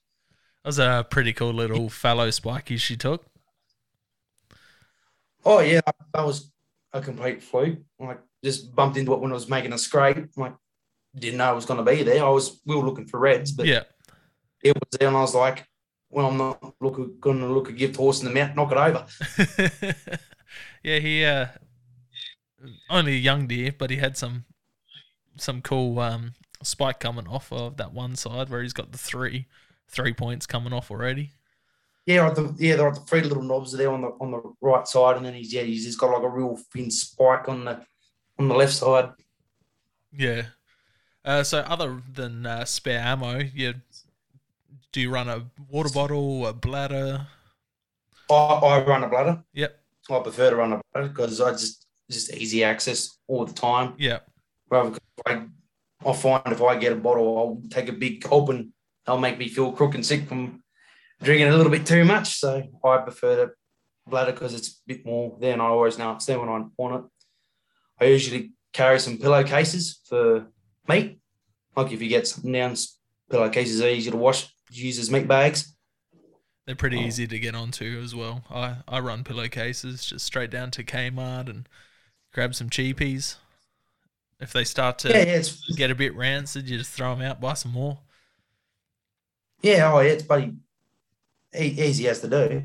That 0.63 0.69
was 0.69 0.79
a 0.79 1.05
pretty 1.09 1.33
cool 1.33 1.53
little 1.53 1.89
fallow 1.89 2.29
spiky 2.29 2.77
she 2.77 2.95
took. 2.95 3.25
Oh 5.43 5.59
yeah, 5.59 5.81
that 6.13 6.25
was 6.25 6.51
a 6.93 7.01
complete 7.01 7.41
fluke. 7.41 7.79
Like 7.99 8.19
just 8.43 8.75
bumped 8.75 8.97
into 8.97 9.13
it 9.13 9.19
when 9.19 9.31
I 9.31 9.35
was 9.35 9.49
making 9.49 9.73
a 9.73 9.77
scrape. 9.77 10.29
Like 10.35 10.53
didn't 11.15 11.37
know 11.37 11.51
it 11.51 11.55
was 11.55 11.65
going 11.65 11.83
to 11.83 11.91
be 11.91 12.03
there. 12.03 12.23
I 12.23 12.29
was 12.29 12.61
we 12.65 12.75
were 12.75 12.83
looking 12.85 13.07
for 13.07 13.19
reds, 13.19 13.51
but 13.51 13.65
yeah, 13.65 13.83
it 14.63 14.73
was 14.75 14.99
there, 14.99 15.07
and 15.07 15.17
I 15.17 15.21
was 15.21 15.35
like, 15.35 15.65
well, 16.09 16.27
I'm 16.27 16.37
not 16.37 16.75
look 16.79 17.19
going 17.19 17.39
to 17.39 17.47
look 17.47 17.69
a 17.69 17.73
gift 17.73 17.95
horse 17.95 18.21
in 18.21 18.27
the 18.27 18.33
mouth, 18.33 18.55
knock 18.55 18.71
it 18.71 18.77
over. 18.77 19.05
yeah, 20.83 20.99
he 20.99 21.25
uh, 21.25 21.47
only 22.89 23.13
a 23.13 23.19
young 23.19 23.47
deer, 23.47 23.73
but 23.77 23.89
he 23.89 23.97
had 23.97 24.17
some 24.17 24.45
some 25.37 25.61
cool 25.61 25.99
um, 25.99 26.33
spike 26.63 26.99
coming 26.99 27.27
off 27.27 27.51
of 27.51 27.77
that 27.77 27.93
one 27.93 28.15
side 28.15 28.49
where 28.49 28.61
he's 28.61 28.73
got 28.73 28.91
the 28.91 28.97
three 28.97 29.47
three 29.87 30.13
points 30.13 30.45
coming 30.45 30.73
off 30.73 30.91
already. 30.91 31.31
Yeah, 32.05 32.29
the, 32.31 32.55
yeah, 32.57 32.75
there 32.77 32.87
are 32.87 32.93
the 32.93 33.01
three 33.01 33.21
little 33.21 33.43
knobs 33.43 33.71
there 33.71 33.91
on 33.91 34.01
the 34.01 34.07
on 34.19 34.31
the 34.31 34.41
right 34.61 34.87
side, 34.87 35.17
and 35.17 35.25
then 35.25 35.33
he's 35.33 35.53
yeah, 35.53 35.61
he's 35.61 35.85
just 35.85 35.99
got 35.99 36.11
like 36.11 36.23
a 36.23 36.29
real 36.29 36.57
thin 36.73 36.89
spike 36.89 37.47
on 37.47 37.65
the 37.65 37.85
on 38.39 38.47
the 38.47 38.55
left 38.55 38.73
side. 38.73 39.11
Yeah. 40.11 40.43
Uh, 41.23 41.43
so 41.43 41.59
other 41.59 42.01
than 42.11 42.45
uh, 42.45 42.65
spare 42.65 42.99
ammo, 42.99 43.39
you 43.53 43.75
do 44.91 44.99
you 44.99 45.11
run 45.11 45.29
a 45.29 45.45
water 45.69 45.89
bottle, 45.93 46.47
a 46.47 46.53
bladder? 46.53 47.27
I, 48.29 48.33
I 48.33 48.83
run 48.83 49.03
a 49.03 49.07
bladder. 49.07 49.43
Yep. 49.53 49.79
I 50.09 50.19
prefer 50.19 50.49
to 50.49 50.55
run 50.55 50.73
a 50.73 50.81
bladder 50.91 51.09
because 51.09 51.39
I 51.39 51.51
just 51.51 51.85
just 52.11 52.33
easy 52.33 52.63
access 52.63 53.17
all 53.27 53.45
the 53.45 53.53
time. 53.53 53.93
Yeah. 53.97 54.19
Rather, 54.69 54.97
I, 55.25 55.45
I 56.05 56.13
find 56.13 56.41
if 56.47 56.61
I 56.61 56.77
get 56.77 56.93
a 56.93 56.95
bottle, 56.95 57.37
I'll 57.37 57.69
take 57.69 57.89
a 57.89 57.93
big 57.93 58.21
gulp 58.21 58.49
and 58.49 58.71
they'll 59.05 59.17
make 59.17 59.37
me 59.37 59.47
feel 59.47 59.71
crook 59.71 59.95
and 59.95 60.05
sick 60.05 60.27
from 60.27 60.63
drinking 61.21 61.47
a 61.47 61.55
little 61.55 61.71
bit 61.71 61.85
too 61.85 62.05
much. 62.05 62.35
So 62.39 62.63
I 62.83 62.97
prefer 62.97 63.35
the 63.35 63.53
bladder 64.07 64.31
because 64.31 64.53
it's 64.53 64.69
a 64.69 64.73
bit 64.87 65.05
more 65.05 65.37
there, 65.39 65.53
and 65.53 65.61
I 65.61 65.65
always 65.65 65.97
know 65.97 66.13
it's 66.13 66.25
there 66.25 66.39
when 66.39 66.49
I 66.49 66.63
want 66.77 67.05
it. 67.05 67.11
I 67.99 68.05
usually 68.05 68.53
carry 68.73 68.99
some 68.99 69.17
pillowcases 69.17 69.99
for 70.05 70.47
meat. 70.87 71.19
Like 71.75 71.91
if 71.91 72.01
you 72.01 72.09
get 72.09 72.27
something 72.27 72.51
down, 72.51 72.75
pillowcases 73.29 73.81
are 73.81 73.89
easy 73.89 74.11
to 74.11 74.17
wash, 74.17 74.53
use 74.71 74.99
as 74.99 75.11
meat 75.11 75.27
bags. 75.27 75.75
They're 76.65 76.75
pretty 76.75 76.97
oh. 76.97 77.01
easy 77.01 77.27
to 77.27 77.39
get 77.39 77.55
onto 77.55 78.01
as 78.03 78.13
well. 78.15 78.43
I, 78.49 78.77
I 78.87 78.99
run 78.99 79.23
pillowcases 79.23 80.05
just 80.05 80.25
straight 80.25 80.51
down 80.51 80.71
to 80.71 80.83
Kmart 80.83 81.49
and 81.49 81.67
grab 82.33 82.55
some 82.55 82.69
cheapies. 82.69 83.35
If 84.39 84.53
they 84.53 84.63
start 84.63 84.97
to 84.99 85.09
yeah, 85.09 85.37
yeah, 85.37 85.43
get 85.75 85.91
a 85.91 85.95
bit 85.95 86.15
rancid, 86.15 86.67
you 86.67 86.77
just 86.77 86.91
throw 86.91 87.13
them 87.15 87.23
out, 87.23 87.39
buy 87.39 87.53
some 87.53 87.71
more. 87.71 87.99
Yeah, 89.61 89.91
oh 89.93 89.99
yeah, 89.99 90.11
it's 90.11 90.23
pretty 90.23 90.53
easy 91.55 92.07
as 92.07 92.21
to 92.21 92.27
do. 92.27 92.63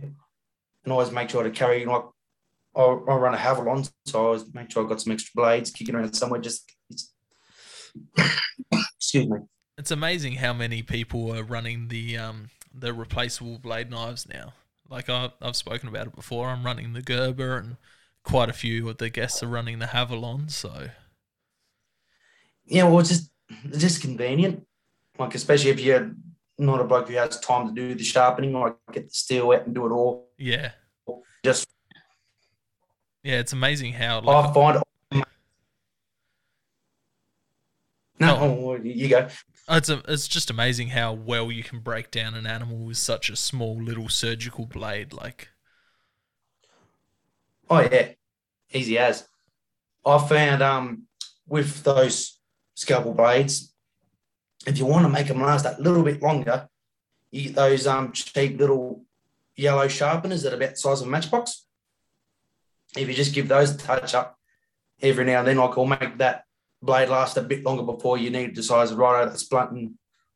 And 0.84 0.92
always 0.92 1.10
make 1.10 1.28
sure 1.28 1.42
to 1.42 1.50
carry 1.50 1.84
like 1.84 2.04
I, 2.74 2.82
I 2.82 3.16
run 3.16 3.34
a 3.34 3.38
Havalon, 3.38 3.90
so 4.06 4.20
I 4.20 4.24
always 4.26 4.54
make 4.54 4.70
sure 4.70 4.82
I've 4.82 4.88
got 4.88 5.00
some 5.00 5.12
extra 5.12 5.32
blades 5.34 5.70
kicking 5.70 5.94
around 5.94 6.14
somewhere. 6.14 6.40
Just 6.40 6.72
excuse 8.96 9.26
me. 9.26 9.38
It's 9.76 9.90
amazing 9.90 10.34
how 10.34 10.54
many 10.54 10.82
people 10.82 11.36
are 11.36 11.42
running 11.42 11.88
the 11.88 12.16
um 12.16 12.50
the 12.72 12.94
replaceable 12.94 13.58
blade 13.58 13.90
knives 13.90 14.28
now. 14.28 14.54
Like 14.88 15.10
I, 15.10 15.30
I've 15.42 15.56
spoken 15.56 15.88
about 15.88 16.06
it 16.06 16.14
before. 16.14 16.48
I'm 16.48 16.64
running 16.64 16.92
the 16.92 17.02
Gerber, 17.02 17.56
and 17.56 17.76
quite 18.26 18.50
a 18.50 18.52
few 18.52 18.88
of 18.88 18.98
the 18.98 19.08
guests 19.08 19.42
are 19.42 19.48
running 19.48 19.78
the 19.78 19.86
Havalon. 19.86 20.50
So 20.50 20.90
yeah, 22.66 22.84
well, 22.84 22.98
it's 22.98 23.08
just 23.08 23.30
it's 23.64 23.78
just 23.78 24.02
convenient. 24.02 24.66
Like 25.18 25.34
especially 25.34 25.70
if 25.70 25.80
you're 25.80 26.10
not 26.58 26.80
a 26.80 26.84
bloke 26.84 27.08
who 27.08 27.14
has 27.14 27.38
time 27.40 27.68
to 27.68 27.72
do 27.72 27.94
the 27.94 28.04
sharpening, 28.04 28.54
or 28.54 28.76
get 28.92 29.08
the 29.08 29.14
steel 29.14 29.52
out 29.52 29.66
and 29.66 29.74
do 29.74 29.86
it 29.86 29.90
all. 29.90 30.28
Yeah. 30.36 30.72
Just 31.44 31.68
yeah, 33.22 33.38
it's 33.38 33.52
amazing 33.52 33.92
how 33.92 34.20
like, 34.20 34.44
I 34.44 34.52
find. 34.52 34.82
No, 38.18 38.36
oh, 38.38 38.76
you 38.82 39.08
go. 39.08 39.28
It's 39.68 39.88
a, 39.88 40.02
it's 40.08 40.26
just 40.26 40.48
amazing 40.48 40.88
how 40.88 41.12
well 41.12 41.52
you 41.52 41.62
can 41.62 41.80
break 41.80 42.10
down 42.10 42.34
an 42.34 42.46
animal 42.46 42.78
with 42.78 42.96
such 42.96 43.28
a 43.28 43.36
small 43.36 43.76
little 43.76 44.08
surgical 44.08 44.64
blade. 44.64 45.12
Like, 45.12 45.48
oh 47.70 47.80
yeah, 47.80 48.08
easy 48.72 48.98
as. 48.98 49.26
I 50.04 50.18
found 50.26 50.62
um 50.62 51.02
with 51.46 51.82
those 51.82 52.38
scalpel 52.74 53.14
blades, 53.14 53.72
if 54.66 54.78
you 54.78 54.86
want 54.86 55.04
to 55.04 55.08
make 55.08 55.28
them 55.28 55.42
last 55.42 55.64
that 55.64 55.80
little 55.80 56.02
bit 56.02 56.22
longer, 56.22 56.68
you 57.30 57.44
get 57.44 57.54
those 57.54 57.86
um 57.86 58.12
cheap 58.12 58.58
little 58.58 59.04
yellow 59.56 59.88
sharpeners 59.88 60.42
that 60.42 60.52
are 60.52 60.56
about 60.56 60.70
the 60.70 60.76
size 60.76 61.00
of 61.00 61.08
a 61.08 61.10
matchbox 61.10 61.66
if 62.96 63.08
you 63.08 63.14
just 63.14 63.34
give 63.34 63.48
those 63.48 63.74
a 63.74 63.78
touch 63.78 64.14
up 64.14 64.38
every 65.02 65.24
now 65.24 65.40
and 65.40 65.48
then, 65.48 65.56
like 65.56 65.76
will 65.76 65.86
make 65.86 66.18
that 66.18 66.44
blade 66.82 67.08
last 67.08 67.36
a 67.36 67.42
bit 67.42 67.64
longer 67.64 67.82
before 67.82 68.18
you 68.18 68.30
need 68.30 68.54
to 68.54 68.62
size 68.62 68.90
to 68.90 68.96
right 68.96 69.22
out 69.22 69.28
that's 69.28 69.44
blunt 69.44 69.72
and 69.72 69.94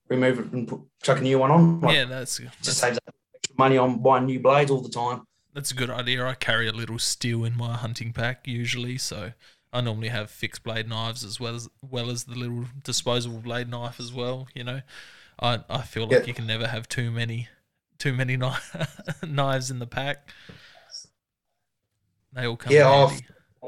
remove 0.09 0.39
it 0.39 0.53
and 0.53 0.69
put, 0.69 0.81
chuck 1.03 1.19
a 1.19 1.23
new 1.23 1.39
one 1.39 1.51
on. 1.51 1.81
Like, 1.81 1.97
yeah, 1.97 2.05
that's 2.05 2.39
it. 2.41 2.49
just 2.63 2.79
saves 2.79 2.99
money 3.57 3.79
on 3.79 4.03
buying 4.03 4.27
new 4.27 4.41
blades 4.41 4.71
all 4.71 4.81
the 4.81 4.89
time. 4.89 5.23
That's 5.53 5.71
a 5.71 5.75
good 5.75 5.91
idea. 5.91 6.25
I 6.25 6.35
carry 6.35 6.69
a 6.69 6.73
little 6.73 6.99
steel 6.99 7.45
in 7.45 7.57
my 7.57 7.77
hunting 7.77 8.13
pack 8.13 8.47
usually, 8.47 8.99
so 8.99 9.33
I 9.73 9.81
normally 9.81 10.09
have 10.09 10.31
fixed 10.31 10.63
blade 10.63 10.89
knives 10.89 11.25
as 11.25 11.41
well 11.41 11.55
as 11.55 11.69
well 11.83 12.11
as 12.11 12.25
the 12.25 12.35
little 12.35 12.67
disposable 12.85 13.39
blade 13.41 13.69
knife 13.69 13.99
as 13.99 14.13
well. 14.13 14.49
You 14.55 14.65
know, 14.65 14.81
I 15.41 15.61
I 15.69 15.83
feel 15.83 16.07
like 16.07 16.27
you 16.27 16.35
can 16.35 16.47
never 16.47 16.69
have 16.69 16.89
too 16.89 17.11
many 17.11 17.49
too 17.99 18.13
many 18.13 18.37
knives 19.23 19.71
in 19.71 19.79
the 19.79 19.87
pack. 19.87 20.31
They 22.33 22.47
all 22.47 22.57
come. 22.57 22.73
Yeah, 22.73 22.89
I've 22.89 23.21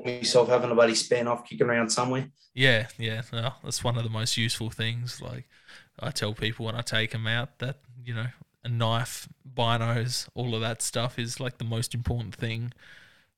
myself 0.05 0.49
having 0.49 0.71
a 0.71 0.75
buddy 0.75 0.95
span 0.95 1.29
off 1.29 1.47
kicking 1.49 1.67
around 1.67 1.91
somewhere. 1.91 2.29
Yeah, 2.55 2.89
yeah, 2.99 3.23
no, 3.33 3.55
that's 3.65 3.83
one 3.83 3.97
of 3.97 4.05
the 4.05 4.11
most 4.11 4.37
useful 4.37 4.71
things. 4.71 5.21
Like 5.21 5.49
I 5.99 6.11
tell 6.11 6.35
people 6.35 6.67
when 6.67 6.75
I 6.75 6.83
take 6.83 7.11
them 7.13 7.27
out 7.27 7.59
that 7.59 7.81
you 8.05 8.15
know 8.15 8.27
a 8.65 8.69
knife, 8.69 9.29
binos, 9.55 10.29
all 10.35 10.55
of 10.55 10.61
that 10.61 10.83
stuff 10.83 11.19
is 11.19 11.41
like 11.41 11.59
the 11.59 11.65
most 11.65 11.95
important 11.95 12.35
thing, 12.35 12.73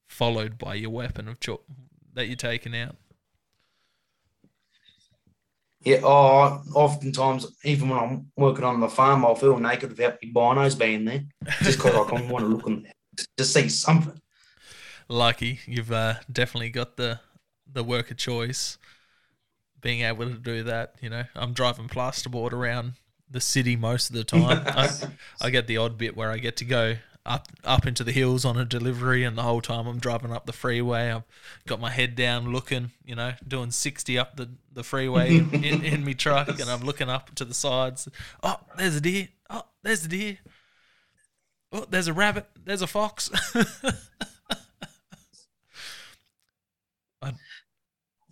followed 0.07 0.59
by 0.59 0.75
your 0.75 0.91
weapon 0.91 1.29
of 1.29 1.41
choice 1.41 1.59
that 2.13 2.27
you're 2.27 2.37
taking 2.37 2.77
out. 2.77 2.97
Yeah, 5.81 6.01
oh, 6.03 6.63
oftentimes, 6.75 7.47
even 7.63 7.91
when 7.91 7.99
I'm 7.99 8.31
working 8.37 8.65
on 8.65 8.81
the 8.81 8.89
farm, 8.89 9.25
I'll 9.25 9.35
feel 9.35 9.59
naked 9.59 9.91
without 9.91 10.17
my 10.23 10.31
binos 10.31 10.79
being 10.79 11.05
there, 11.05 11.25
just 11.63 11.79
because 11.79 11.95
I 11.95 12.23
want 12.31 12.45
to 12.45 12.47
look 12.47 12.67
and 12.67 12.87
just 13.37 13.53
see 13.53 13.69
something 13.69 14.19
lucky. 15.09 15.61
You've 15.67 15.93
uh, 15.93 16.15
definitely 16.31 16.71
got 16.71 16.97
the 16.97 17.21
the 17.71 17.85
worker 17.85 18.15
choice, 18.15 18.79
being 19.81 20.03
able 20.03 20.27
to 20.27 20.39
do 20.39 20.63
that. 20.63 20.95
You 21.01 21.11
know, 21.11 21.25
I'm 21.35 21.53
driving 21.53 21.89
plasterboard 21.89 22.53
around 22.53 22.95
the 23.31 23.41
city 23.41 23.77
most 23.77 24.11
of 24.11 24.17
the 24.17 24.25
time. 24.25 24.63
I, 24.67 24.91
I 25.41 25.51
get 25.51 25.67
the 25.67 25.77
odd 25.77 25.99
bit 25.99 26.17
where 26.17 26.31
I 26.31 26.39
get 26.39 26.57
to 26.59 26.65
go 26.65 26.97
up 27.27 27.49
up 27.65 27.87
into 27.87 28.05
the 28.05 28.13
hills 28.13 28.45
on 28.45 28.57
a 28.57 28.65
delivery, 28.65 29.25
and 29.25 29.37
the 29.37 29.43
whole 29.43 29.61
time 29.61 29.87
I'm 29.87 29.99
driving 29.99 30.33
up 30.33 30.47
the 30.47 30.53
freeway, 30.53 31.11
I've 31.11 31.23
got 31.67 31.81
my 31.81 31.91
head 31.91 32.15
down, 32.17 32.53
looking, 32.53 32.91
you 33.05 33.15
know, 33.15 33.33
doing 33.47 33.71
sixty 33.71 34.19
up 34.19 34.37
the 34.37 34.51
the 34.73 34.83
freeway 34.83 35.37
in, 35.39 35.65
in, 35.65 35.85
in 35.85 36.05
my 36.05 36.13
truck, 36.13 36.49
and 36.49 36.69
I'm 36.69 36.83
looking 36.83 37.09
up 37.09 37.35
to 37.37 37.45
the 37.45 37.55
sides. 37.55 38.09
Oh, 38.43 38.61
there's 38.77 38.97
a 38.97 39.01
deer. 39.01 39.29
Oh, 39.49 39.63
there's 39.83 40.05
a 40.05 40.09
deer. 40.09 40.39
Oh, 41.73 41.87
there's 41.89 42.09
a 42.09 42.13
rabbit. 42.13 42.47
There's 42.65 42.83
a 42.83 42.87
fox. 42.87 43.31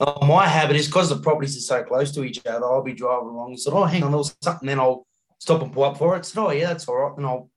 Oh, 0.05 0.27
my 0.27 0.49
habit 0.49 0.77
is 0.77 0.87
because 0.87 1.09
the 1.11 1.19
properties 1.21 1.57
are 1.57 1.61
so 1.61 1.85
close 1.85 2.11
to 2.13 2.25
each 2.25 2.45
other. 2.47 2.65
I'll 2.67 2.83
be 2.83 2.93
driving 2.95 3.29
along 3.29 3.51
and 3.51 3.61
said, 3.61 3.73
"Oh, 3.73 3.85
hang 3.85 4.03
on, 4.03 4.11
there 4.11 4.19
was 4.19 4.37
something." 4.43 4.67
Then 4.67 4.81
I'll 4.81 5.07
stop 5.39 5.63
and 5.63 5.73
pull 5.73 5.85
up 5.85 5.97
for 5.99 6.17
it. 6.17 6.25
Said, 6.27 6.41
"Oh, 6.43 6.51
yeah, 6.51 6.69
that's 6.69 6.89
all 6.89 6.97
right." 6.97 7.17
And 7.17 7.27
I'll 7.27 7.51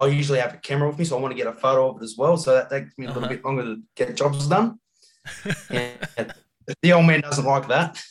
I 0.00 0.06
usually 0.08 0.40
have 0.40 0.54
a 0.54 0.58
camera 0.58 0.88
with 0.88 0.98
me, 0.98 1.04
so 1.06 1.18
I 1.18 1.20
want 1.20 1.32
to 1.32 1.36
get 1.36 1.46
a 1.48 1.52
photo 1.54 1.90
of 1.90 2.02
it 2.02 2.04
as 2.04 2.16
well. 2.18 2.36
So 2.38 2.54
that 2.54 2.70
takes 2.70 2.98
me 2.98 3.06
a 3.06 3.10
little 3.10 3.22
Uh-huh. 3.22 3.28
bit 3.28 3.44
longer 3.44 3.64
to 3.64 3.82
get 3.96 4.16
jobs 4.16 4.46
done. 4.48 4.80
And 5.70 6.32
the 6.82 6.92
old 6.92 7.06
man 7.06 7.20
doesn't 7.22 7.44
like 7.44 7.68
that. 7.68 8.02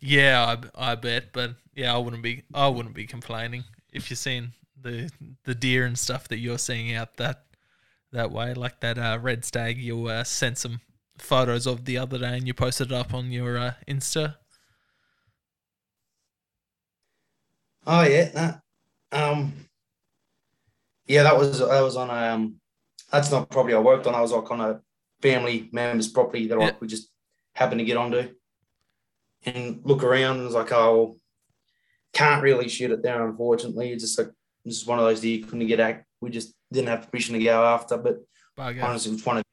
Yeah, 0.00 0.56
I, 0.76 0.92
I 0.92 0.94
bet, 0.94 1.32
but 1.32 1.56
yeah, 1.74 1.94
I 1.94 1.98
wouldn't 1.98 2.22
be 2.22 2.44
I 2.54 2.68
wouldn't 2.68 2.94
be 2.94 3.06
complaining 3.06 3.64
if 3.92 4.10
you're 4.10 4.16
seeing 4.16 4.52
the 4.80 5.10
the 5.44 5.54
deer 5.54 5.84
and 5.84 5.98
stuff 5.98 6.28
that 6.28 6.38
you're 6.38 6.58
seeing 6.58 6.94
out 6.94 7.16
that 7.18 7.44
that 8.12 8.30
way, 8.32 8.54
like 8.54 8.80
that 8.80 8.98
uh, 8.98 9.18
red 9.20 9.44
stag. 9.44 9.78
You'll 9.78 10.08
uh, 10.08 10.24
sent 10.24 10.58
some 10.58 10.80
photos 11.20 11.66
of 11.66 11.84
the 11.84 11.98
other 11.98 12.18
day 12.18 12.36
and 12.36 12.46
you 12.46 12.54
posted 12.54 12.92
it 12.92 12.94
up 12.94 13.14
on 13.14 13.30
your 13.30 13.58
uh, 13.58 13.74
Insta. 13.88 14.36
Oh 17.86 18.02
yeah, 18.02 18.28
that, 18.30 18.60
um, 19.12 19.52
yeah, 21.06 21.22
that 21.22 21.36
was 21.36 21.58
that 21.58 21.80
was 21.80 21.96
on 21.96 22.10
um, 22.10 22.56
that's 23.10 23.30
not 23.30 23.50
property 23.50 23.74
I 23.74 23.78
worked 23.78 24.06
on. 24.06 24.14
I 24.14 24.20
was 24.20 24.32
like 24.32 24.50
on 24.50 24.60
a 24.60 24.80
family 25.22 25.68
member's 25.72 26.08
property 26.08 26.46
that 26.48 26.58
Yeah. 26.58 26.66
I 26.68 26.76
we 26.80 26.86
just 26.86 27.10
happened 27.54 27.80
to 27.80 27.84
get 27.84 27.96
onto, 27.96 28.28
and 29.44 29.80
look 29.84 30.04
around 30.04 30.36
and 30.36 30.44
was 30.44 30.54
like, 30.54 30.72
oh, 30.72 30.94
well, 30.96 31.16
can't 32.12 32.42
really 32.42 32.68
shoot 32.68 32.90
it 32.90 33.02
there, 33.02 33.26
unfortunately. 33.26 33.92
It's 33.92 34.04
just 34.04 34.18
like 34.18 34.30
this 34.64 34.76
is 34.76 34.86
one 34.86 34.98
of 34.98 35.04
those 35.04 35.20
that 35.22 35.28
you 35.28 35.44
couldn't 35.44 35.66
get 35.66 35.80
at. 35.80 36.04
We 36.20 36.30
just 36.30 36.54
didn't 36.70 36.88
have 36.88 37.10
permission 37.10 37.34
to 37.34 37.42
go 37.42 37.64
after, 37.64 37.96
but 37.96 38.18
Bugger. 38.58 38.82
honestly, 38.82 39.12
it's 39.12 39.24
one 39.24 39.38
of 39.38 39.44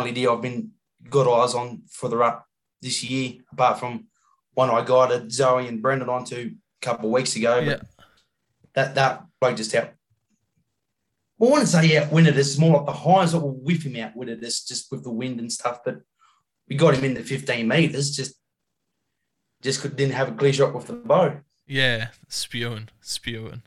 deer 0.00 0.30
I've 0.30 0.42
been 0.42 0.70
got 1.08 1.28
eyes 1.30 1.54
on 1.54 1.82
for 1.88 2.08
the 2.08 2.16
rut 2.16 2.42
this 2.80 3.02
year, 3.04 3.34
apart 3.52 3.78
from 3.78 4.06
one 4.54 4.70
I 4.70 4.84
guided 4.84 5.30
Zoe 5.32 5.68
and 5.68 5.82
Brendan 5.82 6.08
onto 6.08 6.36
a 6.80 6.84
couple 6.84 7.06
of 7.06 7.12
weeks 7.12 7.36
ago. 7.36 7.58
Yeah. 7.58 7.76
But 7.76 7.86
that 8.74 8.94
that 8.94 9.24
bloke 9.40 9.56
just 9.56 9.74
out. 9.74 9.90
Well, 11.38 11.50
I 11.50 11.52
wouldn't 11.52 11.68
say 11.68 11.96
outwinded 11.96 12.34
us. 12.38 12.50
It's 12.50 12.58
more 12.58 12.76
like 12.78 12.86
the 12.86 12.92
highs 12.92 13.32
that 13.32 13.40
will 13.40 13.54
whiff 13.60 13.84
him 13.84 13.96
outwinded 13.96 14.42
us 14.44 14.64
just 14.64 14.90
with 14.90 15.02
the 15.02 15.10
wind 15.10 15.40
and 15.40 15.52
stuff. 15.52 15.80
But 15.84 16.00
we 16.68 16.76
got 16.76 16.94
him 16.94 17.04
in 17.04 17.14
the 17.14 17.22
15 17.22 17.66
meters. 17.66 18.14
Just 18.14 18.34
just 19.60 19.80
could, 19.80 19.94
didn't 19.96 20.14
have 20.14 20.28
a 20.28 20.32
clear 20.32 20.52
shot 20.52 20.74
with 20.74 20.86
the 20.86 20.94
bow. 20.94 21.40
Yeah, 21.66 22.08
spewing, 22.28 22.88
spewing. 23.00 23.62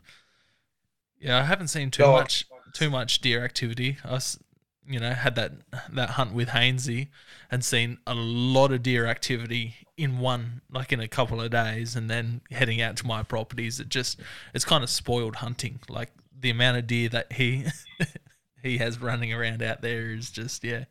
Yeah, 1.18 1.38
I 1.38 1.42
haven't 1.44 1.68
seen 1.68 1.90
too 1.90 2.06
much 2.06 2.46
too 2.74 2.90
much 2.90 3.20
deer 3.20 3.42
activity. 3.44 3.96
I, 4.04 4.16
s- 4.16 4.38
you 4.88 5.00
know, 5.00 5.10
had 5.10 5.34
that 5.36 5.52
that 5.90 6.10
hunt 6.10 6.32
with 6.32 6.48
Hainsey 6.48 7.08
and 7.50 7.64
seen 7.64 7.98
a 8.06 8.14
lot 8.14 8.72
of 8.72 8.82
deer 8.82 9.06
activity 9.06 9.74
in 9.96 10.18
one, 10.18 10.60
like 10.70 10.92
in 10.92 11.00
a 11.00 11.08
couple 11.08 11.40
of 11.40 11.50
days, 11.50 11.96
and 11.96 12.08
then 12.08 12.40
heading 12.50 12.80
out 12.80 12.96
to 12.98 13.06
my 13.06 13.22
properties. 13.22 13.80
It 13.80 13.88
just 13.88 14.20
it's 14.54 14.64
kind 14.64 14.84
of 14.84 14.90
spoiled 14.90 15.36
hunting. 15.36 15.80
Like 15.88 16.10
the 16.38 16.50
amount 16.50 16.78
of 16.78 16.86
deer 16.86 17.08
that 17.08 17.32
he 17.32 17.66
he 18.62 18.78
has 18.78 19.00
running 19.00 19.32
around 19.32 19.62
out 19.62 19.82
there 19.82 20.10
is 20.10 20.30
just 20.30 20.62
yeah 20.64 20.84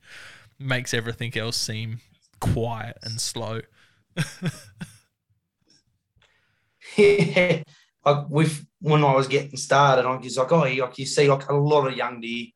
makes 0.59 0.93
everything 0.93 1.37
else 1.37 1.57
seem 1.57 1.99
quiet 2.39 2.97
and 3.03 3.19
slow. 3.21 3.61
yeah, 6.97 7.63
like 8.05 8.29
with 8.29 8.65
when 8.81 9.03
I 9.03 9.13
was 9.15 9.27
getting 9.27 9.57
started, 9.57 10.05
I 10.05 10.15
was 10.15 10.37
like, 10.37 10.51
oh, 10.51 10.59
like 10.59 10.97
you 10.97 11.05
see, 11.05 11.29
like 11.29 11.49
a 11.49 11.55
lot 11.55 11.87
of 11.87 11.95
young 11.95 12.21
deer 12.21 12.47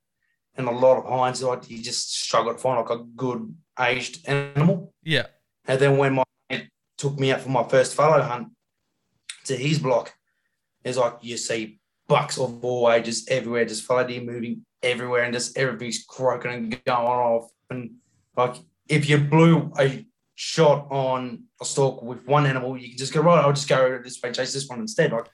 and 0.60 0.68
a 0.68 0.72
lot 0.72 0.98
of 0.98 1.06
hinds, 1.06 1.42
like 1.42 1.70
you 1.70 1.82
just 1.82 2.14
struggle 2.14 2.54
to 2.54 2.60
find 2.60 2.78
like 2.78 3.00
a 3.00 3.04
good 3.16 3.56
aged 3.80 4.28
animal. 4.28 4.94
Yeah, 5.04 5.28
And 5.66 5.80
then 5.80 5.98
when 5.98 6.14
my 6.14 6.24
took 6.98 7.18
me 7.18 7.32
out 7.32 7.40
for 7.40 7.50
my 7.50 7.64
first 7.64 7.96
fallow 7.96 8.22
hunt 8.22 8.50
to 9.46 9.56
his 9.56 9.80
block, 9.80 10.14
it's 10.84 10.98
like 10.98 11.16
you 11.22 11.38
see 11.38 11.80
bucks 12.10 12.38
of 12.38 12.64
all 12.64 12.92
ages 12.92 13.26
everywhere, 13.30 13.64
just 13.64 13.86
fallow 13.86 14.06
deer 14.06 14.22
moving 14.22 14.66
everywhere, 14.84 15.24
and 15.24 15.34
just 15.34 15.58
everything's 15.58 16.04
croaking 16.04 16.52
and 16.52 16.84
going 16.84 17.08
off. 17.08 17.50
And 17.70 17.92
like 18.36 18.58
if 18.90 19.10
you 19.10 19.18
blew 19.18 19.72
a 19.80 20.06
shot 20.36 20.88
on 20.92 21.44
a 21.62 21.66
stalk 21.66 22.04
with 22.04 22.28
one 22.28 22.46
animal, 22.46 22.78
you 22.78 22.90
can 22.90 22.98
just 22.98 23.14
go 23.14 23.22
right. 23.22 23.44
I'll 23.44 23.54
just 23.54 23.70
go 23.70 24.00
this 24.04 24.22
way, 24.22 24.34
chase 24.34 24.54
this 24.54 24.68
one 24.68 24.82
instead. 24.82 25.14
Like 25.14 25.28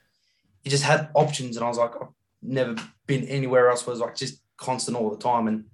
you 0.63 0.69
just 0.69 0.83
had 0.83 1.09
options, 1.15 1.57
and 1.57 1.65
I 1.65 1.69
was 1.69 1.79
like, 1.79 1.95
I've 1.99 2.09
never 2.43 2.75
been 3.07 3.23
anywhere 3.23 3.71
else. 3.71 3.87
Where 3.87 3.93
it 3.93 3.99
was 3.99 4.01
like 4.01 4.15
just 4.15 4.44
constant 4.57 4.97
all 4.97 5.09
the 5.09 5.17
time, 5.17 5.47
and 5.47 5.65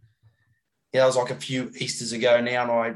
yeah, 0.94 1.04
it 1.04 1.08
was 1.08 1.18
like 1.18 1.32
a 1.32 1.36
few 1.36 1.72
Easter's 1.78 2.12
ago 2.12 2.42
now, 2.42 2.64
and 2.64 2.72
I 2.72 2.96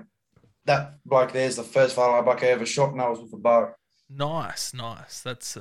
that 0.65 0.95
bloke 1.05 1.31
there's 1.31 1.55
the 1.55 1.63
first 1.63 1.95
fallow 1.95 2.23
buck 2.23 2.43
I 2.43 2.47
ever 2.47 2.65
shot, 2.65 2.91
and 2.91 2.99
that 2.99 3.09
was 3.09 3.19
with 3.19 3.33
a 3.33 3.37
bow. 3.37 3.73
Nice, 4.09 4.73
nice. 4.73 5.21
That's 5.21 5.57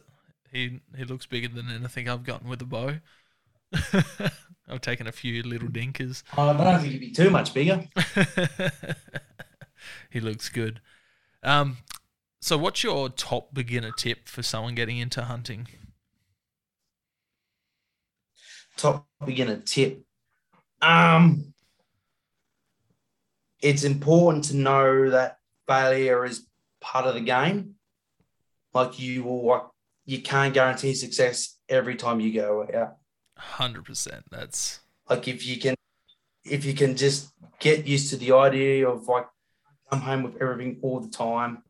he. 0.50 0.80
He 0.96 1.04
looks 1.04 1.26
bigger 1.26 1.48
than 1.48 1.70
anything 1.70 2.08
I've 2.08 2.24
gotten 2.24 2.48
with 2.48 2.62
a 2.62 2.66
bow. 2.66 2.98
I've 4.68 4.80
taken 4.80 5.06
a 5.06 5.12
few 5.12 5.42
little 5.42 5.68
dinkers. 5.68 6.22
I 6.36 6.52
don't 6.52 6.80
think 6.80 6.92
he'd 6.92 6.98
be 6.98 7.10
too 7.10 7.30
much 7.30 7.52
bigger. 7.52 7.86
he 10.10 10.20
looks 10.20 10.48
good. 10.48 10.80
Um, 11.42 11.78
so 12.40 12.56
what's 12.56 12.82
your 12.82 13.08
top 13.10 13.52
beginner 13.52 13.90
tip 13.90 14.28
for 14.28 14.42
someone 14.42 14.74
getting 14.74 14.98
into 14.98 15.22
hunting? 15.22 15.68
Top 18.76 19.06
beginner 19.24 19.60
tip. 19.64 20.04
Um, 20.80 21.54
it's 23.60 23.84
important 23.84 24.44
to 24.44 24.56
know 24.56 25.10
that 25.10 25.38
failure 25.66 26.24
is 26.24 26.46
part 26.80 27.06
of 27.06 27.14
the 27.14 27.20
game. 27.20 27.76
Like 28.72 28.98
you 28.98 29.24
will, 29.24 29.74
you 30.04 30.20
can't 30.20 30.52
guarantee 30.52 30.94
success 30.94 31.56
every 31.68 31.96
time 31.96 32.20
you 32.20 32.32
go 32.32 32.66
out. 32.74 32.96
Hundred 33.38 33.84
percent. 33.84 34.24
That's 34.30 34.80
Like 35.08 35.28
if 35.28 35.46
you 35.46 35.58
can, 35.58 35.74
if 36.44 36.64
you 36.64 36.74
can 36.74 36.96
just 36.96 37.30
get 37.58 37.86
used 37.86 38.10
to 38.10 38.16
the 38.16 38.32
idea 38.32 38.88
of 38.88 39.08
like 39.08 39.26
come 39.90 40.00
home 40.00 40.22
with 40.24 40.42
everything 40.42 40.78
all 40.82 41.00
the 41.00 41.10
time, 41.10 41.62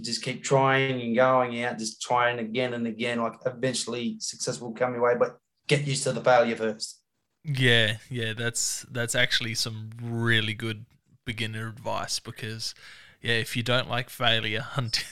just 0.00 0.22
keep 0.22 0.44
trying 0.44 1.00
and 1.00 1.16
going 1.16 1.62
out, 1.64 1.78
just 1.78 2.02
trying 2.02 2.38
again 2.38 2.74
and 2.74 2.86
again. 2.86 3.20
Like 3.20 3.34
eventually 3.46 4.16
success 4.20 4.60
will 4.60 4.72
come 4.72 4.92
your 4.92 5.02
way, 5.02 5.14
but 5.18 5.38
get 5.66 5.86
used 5.86 6.04
to 6.04 6.12
the 6.12 6.22
failure 6.22 6.56
first. 6.56 7.00
Yeah, 7.46 7.96
yeah. 8.10 8.32
That's 8.32 8.84
that's 8.90 9.14
actually 9.14 9.54
some 9.54 9.90
really 10.02 10.54
good 10.54 10.84
beginner 11.24 11.68
advice 11.68 12.18
because 12.18 12.74
yeah, 13.22 13.34
if 13.34 13.56
you 13.56 13.62
don't 13.62 13.88
like 13.88 14.10
failure, 14.10 14.60
hunt, 14.72 15.04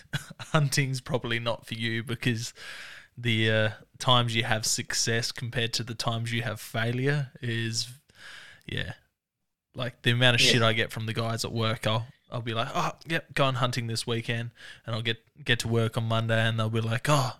hunting's 0.53 1.01
probably 1.01 1.38
not 1.38 1.66
for 1.66 1.75
you 1.75 2.03
because 2.03 2.53
the 3.16 3.51
uh, 3.51 3.70
times 3.99 4.35
you 4.35 4.44
have 4.44 4.66
success 4.66 5.33
compared 5.33 5.73
to 5.75 5.83
the 5.83 5.94
times 5.94 6.33
you 6.33 6.42
have 6.42 6.61
failure 6.61 7.31
is 7.40 7.88
yeah 8.66 8.92
like 9.75 10.03
the 10.03 10.11
amount 10.11 10.35
of 10.35 10.40
shit 10.40 10.62
i 10.62 10.73
get 10.73 10.90
from 10.90 11.07
the 11.07 11.12
guys 11.12 11.44
at 11.44 11.53
work 11.53 11.87
i'll 11.87 12.07
i'll 12.31 12.40
be 12.40 12.55
like 12.55 12.68
oh 12.75 12.92
yep 13.07 13.33
going 13.35 13.55
hunting 13.57 13.87
this 13.87 14.07
weekend 14.07 14.51
and 14.87 14.94
i'll 14.94 15.03
get 15.03 15.18
get 15.44 15.59
to 15.59 15.68
work 15.68 15.97
on 15.97 16.05
monday 16.05 16.40
and 16.40 16.59
they'll 16.59 16.70
be 16.70 16.81
like 16.81 17.07
oh 17.09 17.33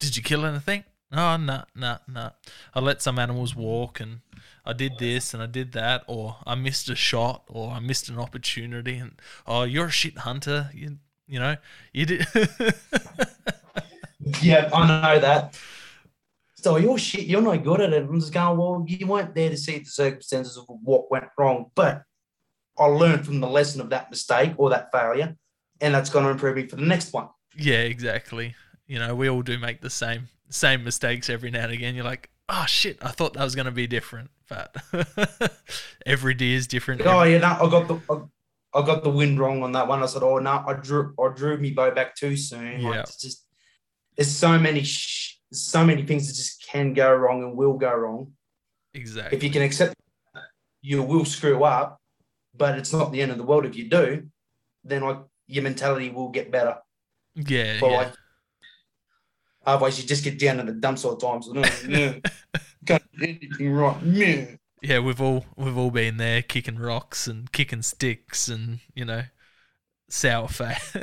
did 0.00 0.16
you 0.16 0.22
kill 0.22 0.44
anything 0.46 0.84
oh 1.12 1.36
no 1.36 1.62
no 1.74 1.96
no 2.06 2.30
i 2.74 2.80
let 2.80 3.00
some 3.00 3.18
animals 3.18 3.56
walk 3.56 3.98
and 3.98 4.20
i 4.66 4.72
did 4.72 4.98
this 4.98 5.32
and 5.32 5.42
i 5.42 5.46
did 5.46 5.72
that 5.72 6.04
or 6.06 6.36
i 6.46 6.54
missed 6.54 6.90
a 6.90 6.94
shot 6.94 7.44
or 7.48 7.70
i 7.70 7.80
missed 7.80 8.08
an 8.08 8.18
opportunity 8.18 8.98
and 8.98 9.12
oh 9.46 9.62
you're 9.62 9.86
a 9.86 9.90
shit 9.90 10.18
hunter 10.18 10.70
you, 10.74 10.98
you 11.26 11.38
know 11.38 11.56
you 11.92 12.04
did 12.04 12.26
Yeah, 14.42 14.68
I 14.72 14.86
know 14.86 15.20
that. 15.20 15.58
So 16.54 16.76
you're 16.76 16.98
shit. 16.98 17.26
You're 17.26 17.42
not 17.42 17.62
good 17.62 17.80
at 17.80 17.92
it. 17.92 18.02
I'm 18.02 18.20
just 18.20 18.32
going. 18.32 18.58
Well, 18.58 18.84
you 18.86 19.06
weren't 19.06 19.34
there 19.34 19.50
to 19.50 19.56
see 19.56 19.78
the 19.78 19.84
circumstances 19.84 20.56
of 20.56 20.64
what 20.68 21.10
went 21.10 21.26
wrong, 21.38 21.70
but 21.74 22.02
I 22.78 22.86
learned 22.86 23.24
from 23.24 23.40
the 23.40 23.48
lesson 23.48 23.80
of 23.80 23.90
that 23.90 24.10
mistake 24.10 24.54
or 24.56 24.70
that 24.70 24.90
failure, 24.92 25.36
and 25.80 25.94
that's 25.94 26.10
going 26.10 26.24
to 26.24 26.30
improve 26.30 26.56
me 26.56 26.66
for 26.66 26.76
the 26.76 26.82
next 26.82 27.12
one. 27.12 27.28
Yeah, 27.56 27.78
exactly. 27.78 28.54
You 28.86 28.98
know, 28.98 29.14
we 29.14 29.28
all 29.28 29.42
do 29.42 29.58
make 29.58 29.80
the 29.80 29.90
same 29.90 30.28
same 30.50 30.84
mistakes 30.84 31.28
every 31.30 31.50
now 31.50 31.64
and 31.64 31.72
again. 31.72 31.94
You're 31.94 32.04
like, 32.04 32.30
oh 32.48 32.64
shit, 32.66 32.98
I 33.02 33.10
thought 33.10 33.34
that 33.34 33.44
was 33.44 33.54
going 33.54 33.66
to 33.66 33.72
be 33.72 33.86
different, 33.86 34.30
but 34.48 34.74
every 36.06 36.34
day 36.34 36.52
is 36.52 36.66
different. 36.66 37.02
Oh 37.04 37.22
yeah, 37.22 37.38
no, 37.38 37.46
I 37.48 37.70
got 37.70 37.88
the 37.88 38.00
I, 38.10 38.78
I 38.78 38.84
got 38.86 39.02
the 39.02 39.10
wind 39.10 39.38
wrong 39.38 39.62
on 39.62 39.72
that 39.72 39.88
one. 39.88 40.02
I 40.02 40.06
said, 40.06 40.22
oh 40.22 40.38
no, 40.38 40.64
I 40.66 40.74
drew 40.74 41.14
I 41.18 41.32
drew 41.34 41.56
me 41.58 41.70
bow 41.72 41.90
back 41.90 42.14
too 42.16 42.36
soon. 42.36 42.82
Like, 42.82 42.94
Yeah. 42.94 43.00
it's 43.00 43.16
just 43.20 43.44
there's 44.16 44.30
so 44.34 44.58
many 44.58 44.82
sh- 44.82 45.38
so 45.52 45.84
many 45.84 46.02
things 46.04 46.26
that 46.28 46.34
just 46.34 46.66
can 46.66 46.92
go 46.92 47.12
wrong 47.14 47.42
and 47.42 47.56
will 47.56 47.74
go 47.78 47.94
wrong. 47.94 48.32
exactly. 48.94 49.36
if 49.36 49.42
you 49.42 49.50
can 49.50 49.62
accept 49.62 49.94
you 50.82 51.02
will 51.02 51.24
screw 51.24 51.64
up, 51.64 52.00
but 52.56 52.78
it's 52.78 52.92
not 52.92 53.10
the 53.12 53.20
end 53.20 53.32
of 53.32 53.36
the 53.38 53.42
world 53.44 53.66
if 53.66 53.74
you 53.76 53.88
do, 53.88 54.28
then 54.84 55.02
like 55.02 55.18
your 55.46 55.64
mentality 55.64 56.08
will 56.10 56.28
get 56.28 56.50
better. 56.52 56.76
yeah, 57.34 57.78
But 57.80 57.90
yeah. 57.90 57.96
like 57.96 58.12
otherwise 59.68 60.00
you 60.00 60.06
just 60.06 60.24
get 60.24 60.38
down 60.38 60.56
to 60.58 60.62
the 60.64 60.72
dumps 60.72 61.04
all 61.04 61.16
the 61.16 61.26
time. 61.26 61.42
So 61.42 61.52
mm, 61.52 61.54
no, 61.54 61.62
mm. 61.62 62.24
no, 62.24 62.30
can't 62.86 63.02
do 63.18 63.24
anything 63.24 63.72
right. 63.72 64.02
No. 64.02 64.46
yeah, 64.82 64.98
we've 64.98 65.20
all 65.20 65.46
we've 65.56 65.76
all 65.76 65.90
been 65.90 66.16
there, 66.16 66.42
kicking 66.42 66.78
rocks 66.78 67.26
and 67.26 67.50
kicking 67.52 67.82
sticks, 67.82 68.48
and 68.48 68.80
you 68.94 69.04
know, 69.04 69.22
sour 70.08 70.48
face, 70.48 70.96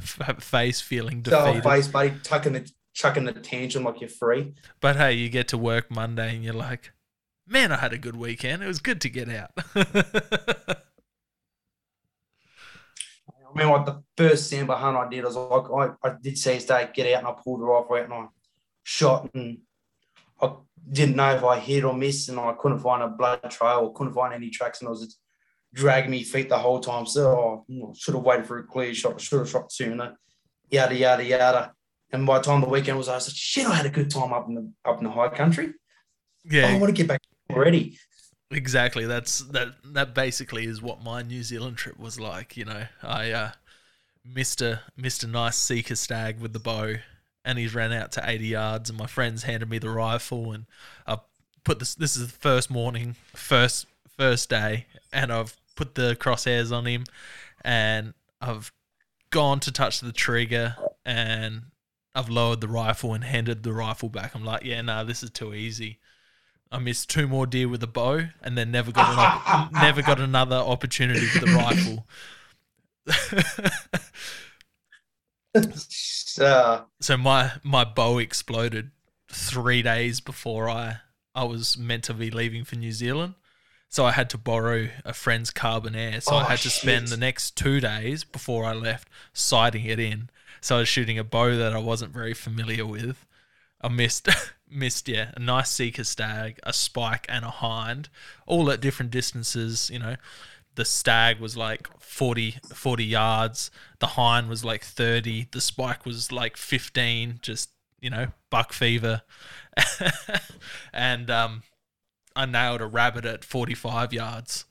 face 0.40 0.80
feeling 0.80 1.22
defeated. 1.22 1.62
face, 1.62 1.88
buddy, 1.88 2.12
tucking 2.22 2.54
the 2.54 2.70
chucking 2.92 3.24
the 3.24 3.32
tantrum 3.32 3.84
like 3.84 4.00
you're 4.00 4.10
free. 4.10 4.54
But 4.80 4.96
hey, 4.96 5.14
you 5.14 5.28
get 5.28 5.48
to 5.48 5.58
work 5.58 5.90
Monday 5.90 6.34
and 6.34 6.44
you're 6.44 6.54
like, 6.54 6.92
man, 7.46 7.72
I 7.72 7.76
had 7.76 7.92
a 7.92 7.98
good 7.98 8.16
weekend. 8.16 8.62
It 8.62 8.66
was 8.66 8.80
good 8.80 9.00
to 9.02 9.10
get 9.10 9.28
out. 9.28 9.50
I 13.52 13.58
mean, 13.58 13.68
like 13.68 13.86
the 13.86 14.02
first 14.16 14.52
sambar 14.52 14.78
hunt 14.78 14.96
I 14.96 15.08
did, 15.08 15.24
I 15.24 15.28
was 15.28 15.36
like, 15.36 15.96
I, 16.04 16.08
I 16.08 16.14
did 16.20 16.38
see 16.38 16.54
his 16.54 16.64
day 16.64 16.88
get 16.92 17.12
out 17.14 17.18
and 17.18 17.26
I 17.26 17.34
pulled 17.42 17.60
the 17.60 17.64
rifle 17.64 17.96
out 17.96 18.04
and 18.04 18.12
I 18.12 18.26
shot 18.84 19.28
and 19.34 19.58
I 20.40 20.52
didn't 20.90 21.16
know 21.16 21.34
if 21.34 21.44
I 21.44 21.58
hit 21.58 21.84
or 21.84 21.94
missed 21.94 22.28
and 22.28 22.38
I 22.38 22.52
couldn't 22.52 22.78
find 22.78 23.02
a 23.02 23.08
blood 23.08 23.42
trail 23.50 23.80
or 23.80 23.92
couldn't 23.92 24.14
find 24.14 24.32
any 24.32 24.50
tracks 24.50 24.80
and 24.80 24.88
I 24.88 24.90
was 24.90 25.04
just 25.04 25.18
dragging 25.72 26.10
me 26.10 26.22
feet 26.22 26.48
the 26.48 26.58
whole 26.58 26.80
time. 26.80 27.06
So 27.06 27.64
oh, 27.70 27.94
should 27.96 28.14
have 28.14 28.24
waited 28.24 28.46
for 28.46 28.58
a 28.58 28.64
clear 28.64 28.94
shot, 28.94 29.20
should 29.20 29.40
have 29.40 29.50
shot 29.50 29.72
sooner, 29.72 30.16
yada 30.70 30.94
yada 30.94 31.24
yada. 31.24 31.72
And 32.12 32.26
by 32.26 32.38
the 32.38 32.44
time 32.44 32.60
the 32.60 32.68
weekend 32.68 32.98
was, 32.98 33.08
over, 33.08 33.14
I 33.14 33.16
was 33.16 33.28
like, 33.28 33.36
shit, 33.36 33.66
I 33.66 33.74
had 33.74 33.86
a 33.86 33.90
good 33.90 34.10
time 34.10 34.32
up 34.32 34.48
in 34.48 34.54
the 34.54 34.72
up 34.84 34.98
in 34.98 35.04
the 35.04 35.10
high 35.10 35.28
country. 35.28 35.74
Yeah. 36.44 36.68
I 36.68 36.78
want 36.78 36.94
to 36.94 36.96
get 36.96 37.08
back 37.08 37.20
already. 37.50 37.98
Exactly. 38.50 39.06
That's 39.06 39.40
that. 39.40 39.76
That 39.84 40.14
basically 40.14 40.64
is 40.64 40.82
what 40.82 41.02
my 41.02 41.22
New 41.22 41.42
Zealand 41.42 41.76
trip 41.76 41.98
was 41.98 42.18
like. 42.18 42.56
You 42.56 42.64
know, 42.64 42.84
I 43.02 43.30
uh, 43.30 43.50
missed 44.24 44.60
a 44.60 44.80
missed 44.96 45.22
a 45.22 45.28
nice 45.28 45.56
sika 45.56 45.94
stag 45.94 46.40
with 46.40 46.52
the 46.52 46.58
bow, 46.58 46.96
and 47.44 47.58
he's 47.58 47.74
ran 47.74 47.92
out 47.92 48.10
to 48.12 48.28
eighty 48.28 48.48
yards, 48.48 48.90
and 48.90 48.98
my 48.98 49.06
friends 49.06 49.44
handed 49.44 49.68
me 49.70 49.78
the 49.78 49.90
rifle, 49.90 50.50
and 50.52 50.66
I 51.06 51.18
put 51.64 51.78
this. 51.78 51.94
This 51.94 52.16
is 52.16 52.26
the 52.26 52.38
first 52.38 52.70
morning, 52.70 53.14
first 53.36 53.86
first 54.16 54.50
day, 54.50 54.86
and 55.12 55.32
I've 55.32 55.56
put 55.76 55.94
the 55.94 56.16
crosshairs 56.18 56.76
on 56.76 56.86
him, 56.86 57.04
and 57.64 58.14
I've 58.40 58.72
gone 59.30 59.60
to 59.60 59.70
touch 59.70 60.00
the 60.00 60.12
trigger, 60.12 60.76
and 61.04 61.62
I've 62.16 62.28
lowered 62.28 62.60
the 62.60 62.68
rifle 62.68 63.14
and 63.14 63.22
handed 63.22 63.62
the 63.62 63.72
rifle 63.72 64.08
back. 64.08 64.34
I'm 64.34 64.44
like, 64.44 64.64
yeah, 64.64 64.82
nah, 64.82 65.04
this 65.04 65.22
is 65.22 65.30
too 65.30 65.54
easy. 65.54 66.00
I 66.72 66.78
missed 66.78 67.10
two 67.10 67.26
more 67.26 67.46
deer 67.46 67.68
with 67.68 67.82
a 67.82 67.88
bow, 67.88 68.28
and 68.42 68.56
then 68.56 68.70
never 68.70 68.92
got 68.92 69.12
an 69.12 69.18
op- 69.18 69.72
never 69.72 70.02
got 70.02 70.20
another 70.20 70.56
opportunity 70.56 71.20
with 71.34 71.40
the 71.40 71.52
rifle. 71.54 72.06
uh, 76.40 76.82
so 77.00 77.16
my 77.16 77.52
my 77.62 77.84
bow 77.84 78.18
exploded 78.18 78.90
three 79.28 79.82
days 79.82 80.20
before 80.20 80.68
I 80.68 80.98
I 81.34 81.44
was 81.44 81.76
meant 81.76 82.04
to 82.04 82.14
be 82.14 82.30
leaving 82.30 82.64
for 82.64 82.76
New 82.76 82.92
Zealand. 82.92 83.34
So 83.88 84.04
I 84.04 84.12
had 84.12 84.30
to 84.30 84.38
borrow 84.38 84.88
a 85.04 85.12
friend's 85.12 85.50
carbon 85.50 85.96
air. 85.96 86.20
So 86.20 86.36
I 86.36 86.42
Oh, 86.42 86.44
had 86.44 86.60
to 86.60 86.70
spend 86.70 87.08
shit. 87.08 87.10
the 87.10 87.16
next 87.16 87.56
two 87.56 87.80
days 87.80 88.22
before 88.22 88.64
I 88.64 88.72
left 88.72 89.08
sighting 89.32 89.84
it 89.84 89.98
in. 89.98 90.30
So 90.60 90.76
I 90.76 90.78
was 90.80 90.88
shooting 90.88 91.18
a 91.18 91.24
bow 91.24 91.56
that 91.56 91.72
I 91.72 91.78
wasn't 91.78 92.12
very 92.12 92.34
familiar 92.34 92.86
with. 92.86 93.26
I 93.80 93.88
missed 93.88 94.28
missed 94.70 95.08
yeah 95.08 95.32
a 95.34 95.40
nice 95.40 95.70
sika 95.70 96.04
stag, 96.04 96.58
a 96.62 96.72
spike, 96.72 97.26
and 97.28 97.44
a 97.44 97.50
hind, 97.50 98.08
all 98.46 98.70
at 98.70 98.80
different 98.80 99.10
distances. 99.10 99.90
You 99.92 99.98
know, 99.98 100.16
the 100.74 100.84
stag 100.84 101.40
was 101.40 101.56
like 101.56 101.88
40, 102.00 102.56
40 102.72 103.04
yards, 103.04 103.70
the 103.98 104.08
hind 104.08 104.48
was 104.48 104.64
like 104.64 104.84
thirty, 104.84 105.48
the 105.52 105.60
spike 105.60 106.04
was 106.04 106.32
like 106.32 106.56
fifteen. 106.56 107.38
Just 107.42 107.70
you 108.00 108.10
know, 108.10 108.28
buck 108.50 108.72
fever, 108.72 109.22
and 110.92 111.30
um, 111.30 111.62
I 112.34 112.46
nailed 112.46 112.80
a 112.80 112.86
rabbit 112.86 113.24
at 113.24 113.44
forty 113.44 113.74
five 113.74 114.12
yards. 114.12 114.64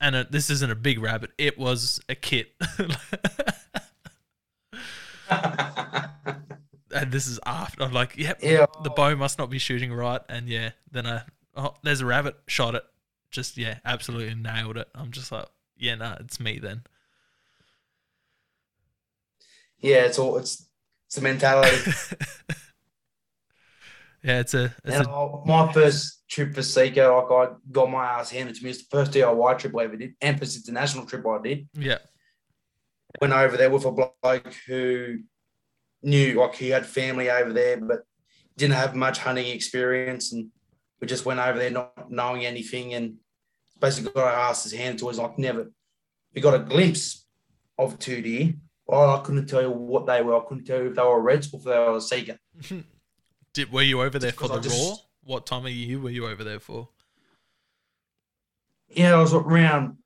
And 0.00 0.16
it, 0.16 0.32
this 0.32 0.50
isn't 0.50 0.70
a 0.70 0.74
big 0.74 1.00
rabbit; 1.00 1.30
it 1.38 1.58
was 1.58 2.00
a 2.08 2.14
kit. 2.14 2.52
and 6.94 7.12
this 7.12 7.26
is 7.26 7.38
after 7.44 7.82
I'm 7.82 7.92
like, 7.92 8.16
yep, 8.16 8.38
yeah, 8.42 8.66
the 8.82 8.90
bow 8.90 9.14
must 9.16 9.38
not 9.38 9.50
be 9.50 9.58
shooting 9.58 9.92
right. 9.92 10.20
And 10.28 10.48
yeah, 10.48 10.70
then 10.90 11.06
I 11.06 11.22
oh, 11.56 11.74
there's 11.82 12.00
a 12.00 12.06
rabbit, 12.06 12.36
shot 12.46 12.74
it, 12.74 12.84
just 13.30 13.58
yeah, 13.58 13.78
absolutely 13.84 14.34
nailed 14.34 14.76
it. 14.76 14.88
I'm 14.94 15.10
just 15.10 15.32
like, 15.32 15.46
yeah, 15.76 15.96
nah, 15.96 16.16
it's 16.20 16.40
me 16.40 16.58
then. 16.58 16.82
yeah, 19.84 20.04
it's 20.06 20.18
all 20.18 20.38
it's 20.38 20.66
it's 21.06 21.16
the 21.16 21.20
mentality. 21.20 21.76
yeah, 24.22 24.40
it's 24.40 24.54
a 24.54 24.74
it's 24.84 24.96
and 24.96 25.06
a 25.06 25.10
I, 25.10 25.42
my 25.44 25.72
first 25.72 26.22
trip 26.28 26.54
for 26.54 26.62
Sika, 26.62 27.02
like 27.02 27.30
I 27.30 27.52
got 27.70 27.90
my 27.90 28.04
ass 28.04 28.30
handed 28.30 28.54
to 28.54 28.64
me. 28.64 28.70
It's 28.70 28.86
the 28.86 28.96
first 28.96 29.12
DIY 29.12 29.58
trip 29.58 29.76
I 29.76 29.84
ever 29.84 29.96
did, 29.96 30.14
Empress 30.22 30.56
International 30.56 31.04
trip 31.04 31.26
I 31.26 31.38
did. 31.42 31.68
yeah, 31.74 31.98
Went 33.20 33.34
over 33.34 33.56
there 33.56 33.70
with 33.70 33.84
a 33.84 33.92
bloke 33.92 34.54
who 34.66 35.18
knew, 36.04 36.40
like 36.40 36.54
he 36.54 36.70
had 36.70 36.86
family 36.86 37.30
over 37.30 37.52
there, 37.52 37.80
but 37.80 38.00
didn't 38.56 38.74
have 38.74 38.94
much 38.94 39.18
hunting 39.18 39.46
experience, 39.46 40.32
and 40.32 40.48
we 41.00 41.06
just 41.06 41.24
went 41.24 41.40
over 41.40 41.58
there 41.58 41.70
not 41.70 42.10
knowing 42.10 42.44
anything, 42.44 42.94
and 42.94 43.16
basically 43.80 44.12
got 44.12 44.24
our 44.24 44.50
asses 44.50 44.72
handed 44.72 44.98
to 44.98 45.08
us. 45.08 45.18
Like 45.18 45.38
never, 45.38 45.70
we 46.34 46.40
got 46.40 46.54
a 46.54 46.60
glimpse 46.60 47.26
of 47.78 47.98
two 47.98 48.22
deer. 48.22 48.54
Oh, 48.86 49.16
I 49.16 49.20
couldn't 49.24 49.46
tell 49.46 49.62
you 49.62 49.70
what 49.70 50.06
they 50.06 50.22
were. 50.22 50.36
I 50.36 50.44
couldn't 50.46 50.64
tell 50.64 50.78
you 50.78 50.88
if 50.90 50.94
they 50.96 51.02
were 51.02 51.20
reds 51.20 51.52
or 51.52 51.58
if 51.58 51.64
they 51.64 51.78
were 51.78 51.96
a 51.96 52.00
Sika. 52.00 52.38
Did 53.54 53.72
were 53.72 53.82
you 53.82 54.02
over 54.02 54.18
there 54.18 54.32
for 54.32 54.48
the 54.48 54.60
just- 54.60 54.78
roar? 54.78 54.96
What 55.26 55.46
time 55.46 55.64
of 55.64 55.72
year 55.72 55.98
were 55.98 56.10
you 56.10 56.26
over 56.26 56.44
there 56.44 56.60
for? 56.60 56.90
Yeah, 58.90 59.14
I 59.14 59.20
was 59.20 59.32
around 59.32 59.96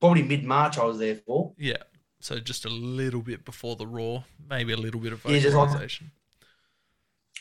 probably 0.00 0.22
mid 0.22 0.44
March. 0.44 0.78
I 0.78 0.84
was 0.84 0.98
there 0.98 1.16
for. 1.16 1.52
Yeah, 1.58 1.76
so 2.20 2.38
just 2.40 2.64
a 2.64 2.68
little 2.68 3.22
bit 3.22 3.44
before 3.44 3.76
the 3.76 3.86
roar, 3.86 4.24
maybe 4.48 4.72
a 4.72 4.76
little 4.76 5.00
bit 5.00 5.12
of 5.12 5.24
Yeah, 5.24 5.38
just 5.38 5.56
like- 5.56 5.68
vocalization. 5.68 6.10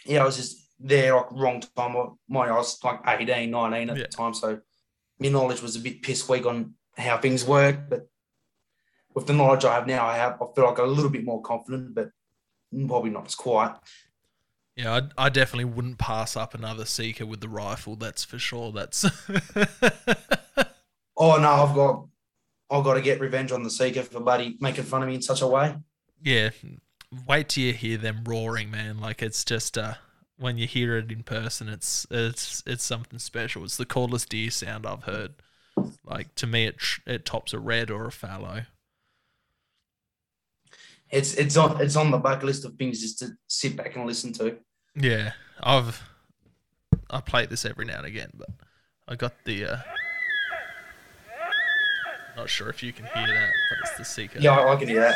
yeah, 0.05 0.21
I 0.21 0.25
was 0.25 0.37
just 0.37 0.61
there 0.79 1.15
like 1.15 1.31
wrong 1.31 1.61
time. 1.75 1.95
My 2.27 2.47
I 2.47 2.51
was 2.57 2.83
like 2.83 2.99
18, 3.07 3.49
19 3.51 3.89
at 3.89 3.97
Yeah. 3.97 4.03
the 4.03 4.09
time, 4.09 4.33
so 4.33 4.59
my 5.19 5.29
knowledge 5.29 5.61
was 5.61 5.75
a 5.75 5.79
bit 5.79 6.01
piss 6.01 6.27
weak 6.27 6.45
on 6.45 6.75
how 6.97 7.17
things 7.17 7.45
work. 7.45 7.89
But 7.89 8.09
with 9.13 9.27
the 9.27 9.33
knowledge 9.33 9.63
I 9.65 9.73
have 9.73 9.87
now, 9.87 10.05
I 10.05 10.17
have 10.17 10.33
I 10.41 10.45
feel 10.53 10.65
like 10.65 10.77
a 10.77 10.83
little 10.83 11.09
bit 11.09 11.23
more 11.23 11.41
confident, 11.41 11.95
but 11.95 12.09
probably 12.87 13.09
not 13.11 13.25
as 13.27 13.35
quiet. 13.35 13.77
Yeah, 14.75 14.99
I, 15.17 15.25
I 15.27 15.29
definitely 15.29 15.63
wouldn't 15.73 15.97
pass 15.99 16.35
up 16.35 16.53
another 16.53 16.83
sika 16.83 17.25
with 17.25 17.39
the 17.39 17.47
rifle. 17.47 17.95
That's 17.95 18.25
for 18.25 18.37
sure. 18.37 18.73
That's 18.73 19.05
Oh 21.17 21.37
no, 21.37 21.49
I've 21.49 21.73
got 21.73 22.07
I've 22.77 22.83
got 22.83 22.95
to 22.95 23.01
get 23.01 23.19
revenge 23.19 23.51
on 23.51 23.63
the 23.63 23.69
sika 23.69 24.03
for 24.03 24.19
buddy 24.19 24.57
making 24.59 24.83
fun 24.83 25.01
of 25.01 25.07
me 25.07 25.15
in 25.15 25.21
such 25.21 25.41
a 25.41 25.47
way. 25.47 25.75
yeah. 26.21 26.49
Wait 27.27 27.47
till 27.49 27.63
you 27.63 27.71
hear 27.73 27.97
them 27.97 28.23
roaring, 28.25 28.69
man. 28.69 28.99
Like 28.99 29.21
it's 29.21 29.45
just 29.45 29.77
uh 29.77 29.93
when 30.37 30.57
you 30.57 30.67
hear 30.67 30.97
it 30.97 31.11
in 31.11 31.23
person, 31.23 31.69
it's 31.69 32.05
it's 32.11 32.61
it's 32.65 32.83
something 32.83 33.19
special. 33.19 33.63
It's 33.63 33.77
the 33.77 33.85
coolest 33.85 34.29
deer 34.29 34.51
sound 34.51 34.85
I've 34.85 35.03
heard. 35.03 35.35
Like 36.03 36.35
to 36.35 36.47
me, 36.47 36.65
it 36.65 36.75
it 37.05 37.25
tops 37.25 37.53
a 37.53 37.59
red 37.59 37.89
or 37.89 38.05
a 38.07 38.11
fallow. 38.11 38.63
It's 41.09 41.35
it's 41.35 41.55
on 41.55 41.79
it's 41.79 41.95
on 41.95 42.11
the 42.11 42.17
bucket 42.17 42.43
list 42.43 42.65
of 42.65 42.75
things 42.75 42.99
just 42.99 43.19
to 43.19 43.29
sit 43.47 43.77
back 43.77 43.95
and 43.95 44.05
listen 44.05 44.33
to. 44.33 44.57
Yeah, 44.95 45.33
I've 45.61 46.01
I 47.09 47.21
play 47.21 47.45
this 47.45 47.63
every 47.63 47.85
now 47.85 47.97
and 47.99 48.07
again, 48.07 48.31
but 48.33 48.49
I 49.07 49.15
got 49.15 49.33
the. 49.45 49.65
uh 49.65 49.77
Not 52.35 52.49
sure 52.49 52.69
if 52.69 52.83
you 52.83 52.91
can 52.91 53.05
hear 53.05 53.27
that, 53.27 53.51
but 53.69 53.77
it's 53.81 53.97
the 53.97 54.05
sika. 54.05 54.41
Yeah, 54.41 54.57
I, 54.57 54.73
I 54.73 54.75
can 54.75 54.87
hear 54.87 55.01
that. 55.01 55.15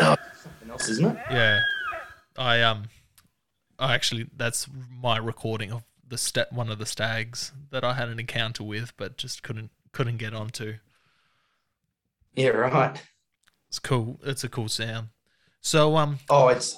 Oh, 0.00 0.16
something 0.42 0.70
else, 0.70 0.88
isn't 0.88 1.06
it? 1.06 1.16
Yeah, 1.30 1.60
I 2.36 2.62
um, 2.62 2.84
I 3.78 3.94
actually 3.94 4.28
that's 4.36 4.66
my 4.90 5.18
recording 5.18 5.72
of 5.72 5.84
the 6.06 6.18
sta- 6.18 6.46
one 6.50 6.70
of 6.70 6.78
the 6.78 6.86
stags 6.86 7.52
that 7.70 7.84
I 7.84 7.94
had 7.94 8.08
an 8.08 8.18
encounter 8.18 8.64
with, 8.64 8.92
but 8.96 9.16
just 9.16 9.42
couldn't 9.42 9.70
couldn't 9.92 10.16
get 10.16 10.34
onto. 10.34 10.74
Yeah, 12.34 12.48
right. 12.48 13.00
It's 13.68 13.78
cool. 13.78 14.18
It's 14.24 14.42
a 14.42 14.48
cool 14.48 14.68
sound. 14.68 15.08
So 15.60 15.96
um, 15.96 16.18
Oh, 16.28 16.48
it's 16.48 16.76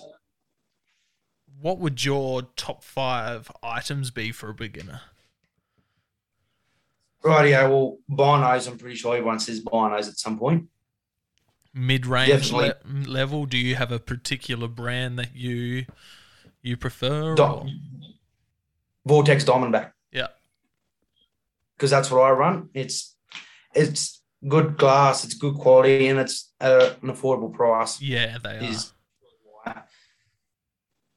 what 1.61 1.79
would 1.79 2.05
your 2.05 2.43
top 2.57 2.83
five 2.83 3.51
items 3.63 4.11
be 4.11 4.33
for 4.33 4.51
a 4.51 4.55
beginner? 4.55 5.01
Rightio. 7.23 7.69
Well, 7.71 7.99
binos. 8.11 8.69
I'm 8.69 8.79
pretty 8.79 8.97
sure 8.97 9.15
everyone 9.17 9.39
says 9.41 9.63
binos 9.63 10.09
at 10.09 10.19
some 10.19 10.39
point. 10.39 10.69
Mid 11.75 12.05
range 12.07 12.53
le- 12.53 12.75
level? 13.07 13.47
Do 13.47 13.57
you 13.57 13.77
have 13.77 13.93
a 13.93 13.99
particular 13.99 14.69
brand 14.69 15.19
that 15.19 15.35
you 15.35 15.87
you 16.63 16.77
prefer? 16.77 17.35
Do- 17.35 17.43
or- 17.43 17.67
Vortex 19.07 19.45
Diamondback. 19.45 19.93
Yeah. 20.13 20.29
Because 21.77 21.91
that's 21.91 22.11
what 22.11 22.21
I 22.21 22.31
run. 22.31 22.69
It's 22.75 23.17
it's 23.75 24.23
good 24.47 24.77
glass, 24.77 25.25
it's 25.25 25.35
good 25.35 25.55
quality, 25.55 26.07
and 26.09 26.21
it's 26.21 26.53
at 26.61 27.03
an 27.03 27.09
affordable 27.11 27.53
price. 27.53 28.01
Yeah, 28.01 28.39
they 28.43 28.59
are. 29.67 29.85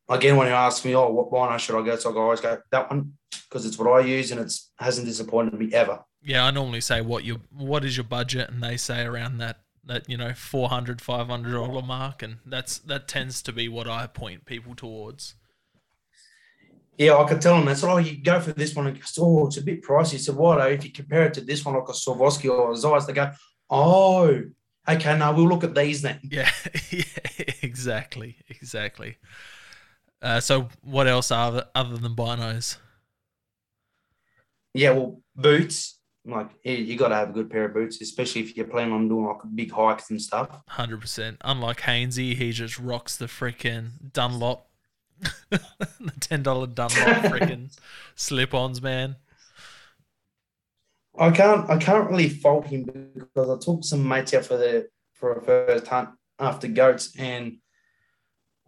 Is 0.08 0.34
when 0.34 0.48
you 0.48 0.54
ask 0.54 0.86
me, 0.86 0.96
oh, 0.96 1.10
what 1.10 1.32
bino 1.32 1.58
should 1.58 1.80
I 1.80 1.86
go? 1.86 1.96
So 1.96 2.15
I 2.15 2.22
always 2.22 2.41
go 2.41 2.60
that 2.72 2.89
one 2.89 3.13
because 3.32 3.65
it's 3.65 3.78
what 3.78 3.91
I 3.91 4.06
use, 4.06 4.32
and 4.32 4.39
it's 4.39 4.72
hasn't 4.78 5.08
disappointed 5.08 5.58
me 5.58 5.74
ever. 5.74 6.04
Yeah, 6.22 6.46
I 6.46 6.52
normally 6.52 6.82
say 6.82 7.02
what 7.02 7.24
your 7.24 7.38
what 7.52 7.84
is 7.84 7.98
your 7.98 8.04
budget, 8.04 8.50
and 8.50 8.63
they 8.63 8.78
say 8.78 9.04
around 9.04 9.39
that 9.39 9.62
that 9.86 10.08
you 10.10 10.18
know 10.18 10.34
400 10.34 11.02
500 11.02 11.52
dollar 11.52 11.82
mark, 11.82 12.22
and 12.22 12.38
that's 12.46 12.78
that 12.80 13.08
tends 13.08 13.41
to 13.44 13.52
be 13.52 13.68
what 13.68 13.88
I 13.88 14.08
point 14.08 14.46
people 14.46 14.76
towards. 14.76 15.36
Yeah, 16.98 17.18
I 17.18 17.28
could 17.28 17.41
tell 17.41 17.58
them 17.58 17.65
that. 17.65 17.78
So, 17.78 17.89
oh, 17.89 17.98
you 17.98 18.24
go 18.24 18.39
for 18.39 18.54
this 18.54 18.74
one. 18.74 18.88
And 18.88 18.96
goes, 18.96 19.18
oh, 19.20 19.48
it's 19.48 19.58
a 19.58 19.62
bit 19.62 19.84
pricey. 19.84 20.18
So, 20.18 20.32
what? 20.34 20.72
If 20.72 20.86
you 20.86 20.91
compare 20.91 21.26
it 21.26 21.34
to 21.34 21.41
this 21.41 21.65
one, 21.65 21.76
like 21.76 21.89
a 21.89 21.91
Swarovski 21.91 22.50
or 22.50 22.72
a 22.72 22.76
Zeiss, 22.76 23.06
they 23.06 23.12
go, 23.12 23.32
oh, 23.70 24.44
okay, 24.88 25.18
now 25.18 25.34
we'll 25.34 25.50
look 25.50 25.65
at 25.65 25.76
these 25.76 26.02
then. 26.02 26.20
Yeah, 26.24 26.50
yeah 26.89 27.04
exactly, 27.62 28.38
exactly. 28.48 29.18
Uh, 30.21 30.39
so, 30.39 30.69
what 30.82 31.08
else 31.08 31.32
are 31.32 31.65
other 31.75 31.97
than 31.97 32.15
binos? 32.15 32.78
Yeah, 34.73 34.91
well, 34.91 35.21
boots. 35.36 35.99
Like 36.28 36.49
you 36.63 36.97
got 36.97 37.10
to 37.10 37.15
have 37.15 37.30
a 37.30 37.34
good 37.34 37.51
pair 37.51 37.65
of 37.65 37.75
boots, 37.75 38.01
especially 38.01 38.41
if 38.41 38.58
you're 38.58 38.65
planning 38.65 38.93
on 38.93 39.08
doing 39.08 39.25
like 39.25 39.38
big 39.54 39.71
hikes 39.71 40.10
and 40.10 40.19
stuff. 40.19 40.49
Hundred 40.67 40.99
percent. 40.99 41.38
Unlike 41.41 41.82
Hainsey, 41.82 42.36
he 42.36 42.51
just 42.51 42.80
rocks 42.80 43.15
the 43.15 43.28
freaking 43.28 44.12
Dunlop, 44.12 44.67
the 45.51 45.62
ten 46.19 46.41
dollar 46.41 46.65
Dunlop 46.65 46.91
freaking 47.32 47.78
slip-ons, 48.15 48.82
man. 48.82 49.17
I 51.17 51.32
can't 51.32 51.69
I 51.69 51.78
can't 51.78 52.10
really 52.10 52.30
fault 52.30 52.65
him 52.65 52.84
because 52.84 53.49
I 53.49 53.63
took 53.63 53.84
some 53.84 54.08
mates 54.08 54.34
out 54.34 54.45
for 54.45 54.58
the 54.58 54.88
for 55.13 55.34
a 55.34 55.41
first 55.43 55.88
hunt 55.88 56.10
after 56.39 56.67
goats 56.67 57.15
and 57.17 57.58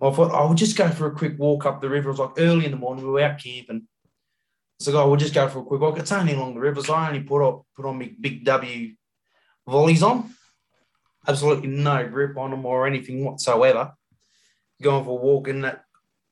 I 0.02 0.12
thought 0.12 0.32
oh, 0.32 0.36
I 0.36 0.48
would 0.48 0.58
just 0.58 0.78
go 0.78 0.90
for 0.90 1.08
a 1.08 1.16
quick 1.16 1.40
walk 1.40 1.66
up 1.66 1.82
the 1.82 1.90
river. 1.90 2.10
It 2.10 2.14
was 2.14 2.20
like 2.20 2.32
early 2.38 2.66
in 2.66 2.72
the 2.72 2.78
morning. 2.78 3.04
We 3.04 3.12
were 3.12 3.22
out 3.22 3.40
camping. 3.40 3.88
So 4.80 4.96
I 4.96 5.02
oh, 5.02 5.08
we'll 5.08 5.18
just 5.18 5.34
go 5.34 5.48
for 5.50 5.60
a 5.60 5.64
quick 5.64 5.82
walk. 5.82 5.98
It's 5.98 6.12
only 6.12 6.34
along 6.34 6.54
the 6.54 6.60
river, 6.60 6.84
so 6.84 6.94
I 6.94 7.08
only 7.08 7.22
put 7.22 7.48
up 7.48 7.66
put 7.76 7.86
on 7.86 7.98
my 7.98 8.14
big 8.20 8.46
W 8.46 8.94
volleys 9.68 10.04
on. 10.04 10.30
Absolutely 11.28 11.68
no 11.68 12.08
grip 12.08 12.38
on 12.38 12.52
them 12.52 12.66
or 12.66 12.86
anything 12.86 13.26
whatsoever. 13.26 13.94
Going 14.82 15.04
for 15.04 15.20
a 15.20 15.22
walk 15.22 15.48
in 15.48 15.62
that 15.62 15.84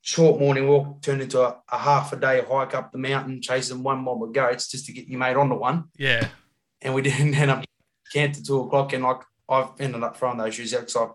short 0.02 0.40
morning 0.40 0.68
walk 0.68 1.02
turned 1.02 1.24
into 1.24 1.42
a, 1.42 1.58
a, 1.72 1.78
half 1.80 2.14
a 2.14 2.16
day 2.16 2.44
hike 2.48 2.76
up 2.76 2.92
the 2.92 2.98
mountain, 3.00 3.42
chasing 3.42 3.82
one 3.82 4.04
mob 4.04 4.22
of 4.22 4.32
goats 4.32 4.70
just 4.70 4.86
to 4.86 4.94
get 4.94 5.08
you 5.08 5.18
made 5.18 5.36
onto 5.36 5.56
one. 5.56 5.86
Yeah. 5.98 6.28
And 6.84 6.94
we 6.94 7.02
didn't 7.04 7.34
end 7.34 7.50
up 7.50 7.66
camped 8.14 8.38
at 8.38 8.46
two 8.46 8.62
o'clock, 8.62 8.94
and 8.94 9.04
like 9.04 9.22
I've 9.50 9.70
ended 9.80 10.04
up 10.04 10.16
throwing 10.16 10.38
those 10.38 10.54
shoes 10.54 10.74
out 10.76 10.82
because 10.82 10.96
I 10.96 11.08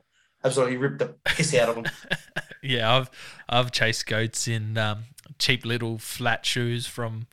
absolutely 0.44 0.76
ripped 0.76 0.98
the 0.98 1.06
piss 1.24 1.54
out 1.54 1.68
of 1.70 1.74
them. 1.76 1.86
yeah, 2.62 2.96
I've 2.96 3.10
I've 3.48 3.72
chased 3.72 4.06
goats 4.06 4.48
in 4.48 4.76
um, 4.78 5.04
cheap 5.38 5.64
little 5.64 5.98
flat 5.98 6.46
shoes 6.46 6.86
from 6.86 7.26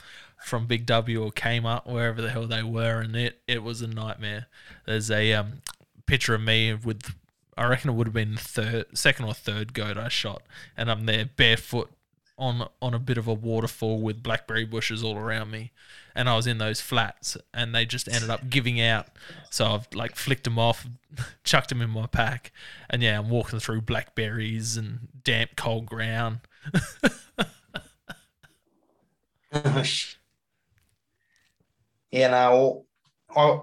from 0.43 0.65
Big 0.65 0.86
W 0.86 1.24
or 1.24 1.32
Kmart, 1.32 1.86
wherever 1.86 2.22
the 2.22 2.30
hell 2.30 2.48
they 2.48 2.63
were, 2.63 3.00
and 3.00 3.15
it 3.15 3.41
it 3.48 3.63
was 3.63 3.82
a 3.82 3.88
nightmare. 3.88 4.48
There's 4.86 5.12
a 5.12 5.34
um, 5.34 5.62
picture 6.06 6.36
of 6.36 6.41
me 6.41 6.74
with 6.74 7.13
I 7.58 7.67
reckon 7.67 7.89
it 7.89 7.93
would 7.93 8.08
have 8.08 8.13
been 8.13 8.36
the 8.36 8.41
third, 8.41 8.98
second 8.98 9.26
or 9.26 9.34
third 9.34 9.74
goat 9.74 9.98
I 9.98 10.10
shot, 10.10 10.43
and 10.76 10.91
I'm 10.91 11.06
there 11.06 11.26
barefoot 11.26 11.91
on 12.38 12.67
on 12.82 12.93
a 12.93 13.00
bit 13.00 13.17
of 13.17 13.28
a 13.28 13.34
waterfall 13.34 14.00
with 14.02 14.21
blackberry 14.23 14.65
bushes 14.65 15.04
all 15.04 15.17
around 15.17 15.52
me, 15.52 15.71
and 16.15 16.30
I 16.30 16.36
was 16.36 16.47
in 16.47 16.58
those 16.58 16.82
flats, 16.82 17.38
and 17.54 17.73
they 17.73 17.86
just 17.86 18.08
ended 18.08 18.30
up 18.30 18.50
giving 18.50 18.80
out. 18.80 19.08
So 19.50 19.65
I've 19.65 19.88
like 19.93 20.15
flicked 20.15 20.43
them 20.43 20.60
off, 20.60 20.88
chucked 21.43 21.69
them 21.69 21.82
in 21.82 21.89
my 21.89 22.08
pack, 22.08 22.52
and 22.89 23.02
yeah, 23.02 23.19
I'm 23.19 23.30
walking 23.30 23.60
through 23.60 23.82
blackberries 23.82 24.78
and 24.78 25.08
damp 25.23 25.56
cold 25.56 25.86
ground. 25.86 26.39
yeah, 32.12 32.30
no, 32.30 32.86
I 33.36 33.62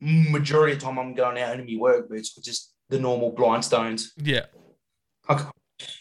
majority 0.00 0.72
of 0.72 0.80
the 0.80 0.86
time 0.86 0.98
I'm 0.98 1.14
going 1.14 1.38
out 1.38 1.58
in 1.58 1.66
my 1.66 1.76
work 1.78 2.08
boots, 2.08 2.34
just 2.36 2.72
the 2.88 2.98
normal 2.98 3.32
Blundstones. 3.32 4.08
Yeah. 4.16 4.46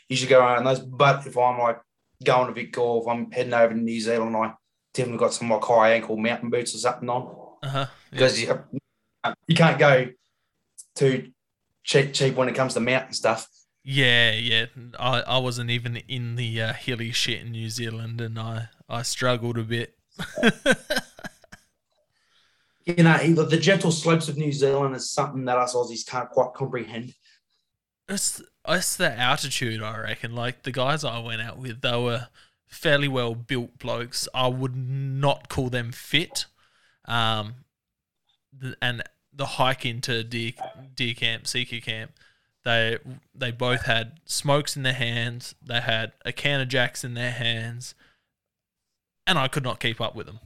You 0.08 0.16
should 0.16 0.30
go 0.30 0.40
around 0.40 0.66
those. 0.66 0.80
But 0.80 1.26
if 1.28 1.38
I'm 1.38 1.60
like 1.60 1.80
going 2.24 2.48
to 2.48 2.54
Vic 2.54 2.78
or 2.78 3.02
if 3.02 3.08
I'm 3.08 3.32
heading 3.32 3.54
over 3.54 3.74
to 3.74 3.80
New 3.80 4.00
Zealand, 4.00 4.36
I 4.36 4.54
definitely 4.94 5.20
got 5.20 5.34
some 5.34 5.50
like 5.50 5.64
high 5.64 5.94
ankle 5.94 6.18
mountain 6.18 6.50
boots 6.50 6.76
or 6.76 6.80
something 6.80 7.10
on. 7.10 7.36
Uh-huh. 7.64 7.86
Because 8.12 8.42
you, 8.42 8.60
you 9.48 9.56
can't 9.56 9.80
go 9.80 10.08
too 10.96 11.32
cheap, 11.84 12.14
cheap 12.14 12.36
when 12.36 12.50
it 12.50 12.56
comes 12.56 12.74
to 12.74 12.80
mountain 12.80 13.14
stuff. 13.14 13.48
Yeah, 13.84 14.32
yeah. 14.32 14.66
I, 15.00 15.22
I 15.22 15.38
wasn't 15.38 15.70
even 15.70 15.98
in 16.08 16.36
the 16.36 16.62
uh, 16.62 16.74
hilly 16.74 17.12
shit 17.12 17.42
in 17.42 17.52
New 17.52 17.70
Zealand, 17.70 18.22
and 18.22 18.38
I, 18.38 18.70
I 18.88 19.02
struggled 19.04 19.58
a 19.58 19.64
bit. 19.64 19.96
you 22.86 23.04
know, 23.04 23.18
the 23.18 23.58
gentle 23.58 23.92
slopes 23.92 24.28
of 24.28 24.38
New 24.38 24.52
Zealand 24.52 24.96
is 24.96 25.12
something 25.12 25.46
that 25.46 25.58
us 25.58 25.74
Aussies 25.74 26.06
can't 26.06 26.30
quite 26.30 26.54
comprehend. 26.54 27.14
It's 28.10 28.42
it's 28.68 28.96
the 28.96 29.18
altitude, 29.18 29.82
I 29.82 30.00
reckon. 30.00 30.34
Like 30.34 30.64
the 30.64 30.72
guys 30.72 31.04
I 31.04 31.20
went 31.20 31.42
out 31.42 31.58
with, 31.58 31.82
they 31.82 31.98
were 31.98 32.28
fairly 32.68 33.08
well 33.08 33.36
built 33.36 33.78
blokes. 33.80 34.28
I 34.34 34.48
would 34.48 34.76
not 34.76 35.48
call 35.48 35.70
them 35.70 35.92
fit. 35.92 36.46
Um, 37.06 37.56
and 38.82 39.04
the 39.32 39.46
hike 39.46 39.86
into 39.86 40.24
deer, 40.24 40.54
deer 40.96 41.14
camp, 41.14 41.48
sika 41.48 41.80
camp, 41.80 42.12
they 42.66 42.98
they 43.34 43.52
both 43.52 43.84
had 43.86 44.20
smokes 44.26 44.76
in 44.76 44.84
their 44.84 44.94
hands. 44.94 45.56
They 45.66 45.80
had 45.80 46.14
a 46.26 46.32
can 46.32 46.62
of 46.62 46.68
jacks 46.68 47.04
in 47.04 47.14
their 47.14 47.32
hands, 47.32 47.96
and 49.26 49.38
I 49.38 49.48
could 49.48 49.64
not 49.64 49.80
keep 49.80 50.02
up 50.02 50.16
with 50.16 50.26
them. 50.26 50.40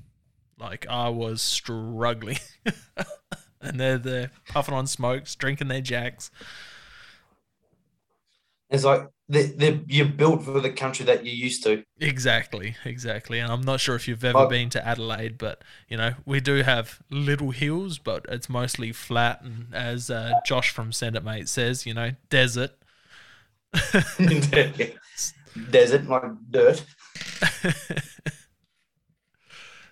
Like 0.60 0.86
I 0.90 1.10
was 1.10 1.42
struggling, 1.42 2.40
and 3.62 3.80
they're 3.80 3.98
there 3.98 4.32
puffing 4.48 4.76
on 4.76 4.86
smokes, 4.86 5.36
drinking 5.36 5.70
their 5.70 5.82
jacks. 5.82 6.30
It's 8.74 8.84
like 8.84 9.08
they 9.30 9.44
they 9.44 9.82
you're 9.86 10.08
built 10.08 10.44
for 10.44 10.60
the 10.60 10.72
country 10.72 11.06
that 11.06 11.24
you're 11.24 11.36
used 11.36 11.64
to. 11.64 11.84
Exactly, 12.00 12.76
exactly. 12.84 13.38
And 13.38 13.52
I'm 13.52 13.62
not 13.62 13.80
sure 13.80 13.96
if 13.96 14.08
you've 14.08 14.24
ever 14.24 14.48
been 14.48 14.72
to 14.72 14.86
Adelaide, 14.86 15.38
but 15.38 15.64
you 15.88 15.96
know 15.96 16.16
we 16.26 16.40
do 16.40 16.64
have 16.64 17.00
little 17.12 17.52
hills, 17.52 18.00
but 18.00 18.26
it's 18.28 18.50
mostly 18.50 18.92
flat. 18.92 19.44
And 19.44 19.68
as 19.74 20.10
uh, 20.10 20.34
Josh 20.44 20.72
from 20.72 20.92
Send 20.92 21.16
It 21.16 21.24
Mate 21.24 21.48
says, 21.48 21.86
you 21.86 21.94
know, 21.94 22.14
desert. 22.32 22.72
desert 25.70 26.08
like 26.08 26.24
dirt. 26.50 26.84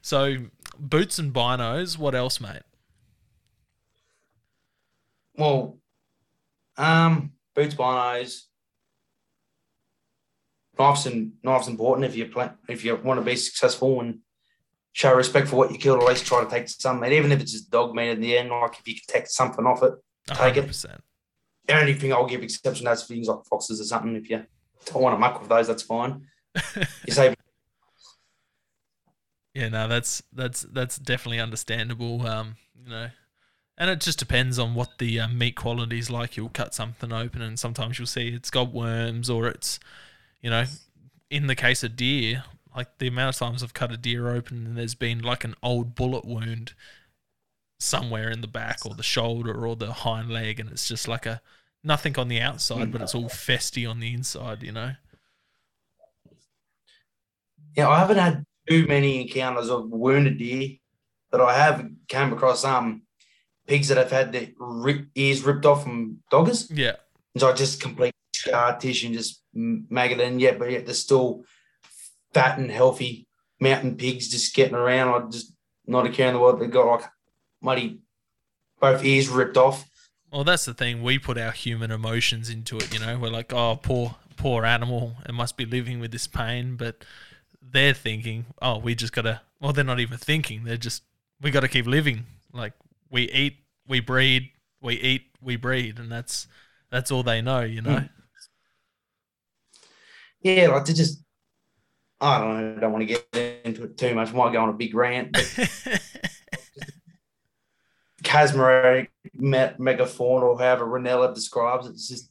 so 0.02 0.38
boots 0.80 1.20
and 1.20 1.32
binos. 1.32 2.00
What 2.00 2.16
else, 2.16 2.42
mate? 2.42 2.64
Well, 5.36 5.78
um, 6.78 7.34
boots, 7.56 7.76
binos, 7.76 8.46
knives 10.82 11.06
and 11.06 11.34
knives 11.44 11.68
important 11.68 12.06
if 12.06 12.16
you 12.16 12.26
plan 12.26 12.52
if 12.68 12.84
you 12.84 12.96
want 12.96 13.20
to 13.20 13.26
be 13.26 13.36
successful 13.36 14.02
and 14.02 14.20
show 14.94 15.14
respect 15.14 15.48
for 15.48 15.56
what 15.56 15.72
you 15.72 15.78
killed. 15.78 16.02
At 16.02 16.10
least 16.10 16.26
try 16.26 16.44
to 16.44 16.50
take 16.50 16.68
some 16.68 17.00
meat, 17.00 17.14
even 17.14 17.32
if 17.32 17.42
it's 17.42 17.52
just 17.52 17.72
dog 17.72 17.96
meat 17.96 18.10
in 18.10 18.22
the 18.22 18.38
end. 18.38 18.50
Like 18.50 18.80
if 18.80 18.88
you 18.88 18.96
can 18.96 19.04
take 19.08 19.28
something 19.28 19.66
off 19.66 19.84
it, 19.84 19.94
take 20.28 20.56
100%. 20.56 20.86
it. 20.86 21.02
The 21.68 21.80
only 21.80 21.94
thing 21.94 22.12
I'll 22.12 22.26
give 22.26 22.44
exception 22.44 22.86
to 22.86 22.92
is 22.92 23.04
things 23.04 23.28
like 23.28 23.46
foxes 23.50 23.80
or 23.80 23.86
something. 23.86 24.16
If 24.16 24.30
you 24.30 24.44
don't 24.86 25.02
want 25.02 25.16
to 25.16 25.20
muck 25.20 25.40
with 25.40 25.50
those, 25.50 25.68
that's 25.68 25.84
fine. 25.84 26.26
you 26.76 27.14
save 27.14 27.36
yeah, 29.54 29.68
no, 29.68 29.88
that's 29.88 30.24
that's 30.32 30.62
that's 30.62 30.98
definitely 30.98 31.40
understandable. 31.40 32.26
Um, 32.26 32.56
you 32.82 32.90
know, 32.90 33.10
and 33.78 33.90
it 33.90 34.00
just 34.00 34.20
depends 34.20 34.58
on 34.58 34.76
what 34.76 34.98
the 34.98 35.20
uh, 35.20 35.28
meat 35.28 35.56
quality 35.56 36.00
is 36.00 36.10
like. 36.10 36.38
You'll 36.38 36.50
cut 36.50 36.74
something 36.74 37.12
open, 37.12 37.42
and 37.42 37.60
sometimes 37.60 38.00
you'll 38.00 38.08
see 38.08 38.30
it's 38.30 38.50
got 38.50 38.72
worms, 38.72 39.30
or 39.30 39.48
it's, 39.48 39.80
you 40.42 40.50
know, 40.50 40.66
in 41.30 41.48
the 41.48 41.56
case 41.56 41.84
of 41.84 41.96
deer, 41.96 42.44
like 42.76 42.98
the 42.98 43.08
amount 43.08 43.36
of 43.36 43.40
times 43.40 43.64
I've 43.64 43.74
cut 43.74 43.92
a 43.92 43.98
deer 43.98 44.30
open 44.30 44.66
and 44.66 44.78
there's 44.78 44.96
been 44.96 45.20
like 45.20 45.44
an 45.44 45.56
old 45.62 45.96
bullet 45.96 46.26
wound 46.26 46.74
somewhere 47.80 48.30
in 48.30 48.42
the 48.42 48.48
back 48.48 48.86
or 48.86 48.94
the 48.94 49.04
shoulder 49.04 49.66
or 49.66 49.76
the 49.76 49.92
hind 49.92 50.30
leg, 50.30 50.60
and 50.60 50.70
it's 50.70 50.88
just 50.88 51.08
like 51.08 51.26
a 51.26 51.42
nothing 51.84 52.18
on 52.18 52.28
the 52.28 52.40
outside, 52.40 52.92
but 52.92 53.02
it's 53.02 53.16
all 53.16 53.30
festy 53.30 53.90
on 53.90 54.00
the 54.00 54.14
inside. 54.14 54.64
You 54.64 54.72
know. 54.72 54.92
Yeah, 57.76 57.90
I 57.90 58.00
haven't 58.00 58.18
had 58.18 58.44
too 58.70 58.86
many 58.86 59.22
encounters 59.22 59.70
of 59.70 59.90
wounded 59.90 60.38
deer, 60.38 60.78
but 61.32 61.42
I 61.42 61.56
have 61.56 61.88
came 62.08 62.34
across 62.34 62.64
um 62.64 63.04
pigs 63.68 63.88
that 63.88 63.98
have 63.98 64.12
had 64.12 64.32
their 64.32 64.50
rip, 64.60 65.08
ears 65.16 65.44
ripped 65.44 65.66
off 65.66 65.84
from 65.84 66.20
doggers. 66.32 66.70
Yeah. 66.74 66.98
So 67.38 67.50
I 67.50 67.54
just 67.54 67.82
complete 67.82 68.14
scar 68.42 68.78
tissue 68.78 69.08
and 69.08 69.16
just 69.16 69.42
make 69.54 70.12
it 70.12 70.20
in. 70.20 70.40
Yeah, 70.40 70.56
but 70.58 70.72
yet 70.72 70.86
they're 70.86 70.96
still 70.96 71.44
fat 72.34 72.58
and 72.58 72.72
healthy 72.72 73.28
mountain 73.60 73.96
pigs 73.96 74.30
just 74.30 74.56
getting 74.56 74.76
around. 74.76 75.10
I 75.10 75.28
just 75.30 75.54
not 75.86 76.08
a 76.08 76.10
care 76.10 76.28
in 76.28 76.34
the 76.34 76.40
world. 76.40 76.60
They 76.60 76.68
got 76.68 76.88
like 76.88 77.10
muddy, 77.62 78.02
both 78.80 79.04
ears 79.04 79.30
ripped 79.30 79.58
off. 79.58 79.88
Well, 80.32 80.44
that's 80.44 80.66
the 80.66 80.74
thing. 80.74 81.04
We 81.04 81.20
put 81.20 81.38
our 81.38 81.52
human 81.52 81.92
emotions 81.92 82.50
into 82.50 82.78
it. 82.78 82.94
You 82.94 83.00
know, 83.00 83.20
we're 83.20 83.30
like, 83.30 83.52
oh, 83.52 83.80
poor, 83.82 84.16
poor 84.38 84.66
animal. 84.66 85.18
It 85.28 85.34
must 85.34 85.58
be 85.58 85.66
living 85.66 86.00
with 86.00 86.12
this 86.12 86.26
pain, 86.28 86.78
but 86.78 87.04
they're 87.62 87.94
thinking, 87.94 88.46
oh, 88.62 88.78
we 88.78 88.96
just 88.96 89.14
gotta. 89.14 89.42
Well, 89.60 89.74
they're 89.74 89.84
not 89.84 90.00
even 90.00 90.18
thinking. 90.18 90.64
They're 90.64 90.78
just 90.78 91.04
we 91.42 91.52
got 91.52 91.62
to 91.62 91.68
keep 91.68 91.86
living. 91.86 92.26
Like 92.54 92.74
we 93.10 93.30
eat, 93.30 93.58
we 93.88 94.00
breed, 94.00 94.52
we 94.82 94.96
eat, 94.96 95.24
we 95.42 95.56
breed, 95.56 96.00
and 96.00 96.12
that's 96.12 96.48
that's 96.90 97.12
all 97.12 97.24
they 97.24 97.42
know, 97.42 97.62
you 97.62 97.82
know. 97.82 97.98
Mm. 97.98 98.10
Yeah, 100.42 100.68
like 100.70 100.86
to 100.86 100.94
just 100.94 101.24
I 102.20 102.40
don't 102.40 102.50
know, 102.56 102.78
I 102.78 102.80
don't 102.80 102.92
want 102.92 103.08
to 103.08 103.14
get 103.34 103.62
into 103.66 103.84
it 103.84 103.98
too 103.98 104.14
much. 104.16 104.30
I 104.30 104.32
Might 104.34 104.54
go 104.54 104.62
on 104.62 104.70
a 104.70 104.74
big 104.74 104.94
rant. 104.94 105.36
Charismatic 108.24 109.08
me- 109.34 109.58
megafauna 109.80 110.44
or 110.44 110.58
however 110.60 110.86
Rinella 110.86 111.34
describes 111.34 111.88
it, 111.88 111.92
it's 111.92 112.08
just 112.08 112.30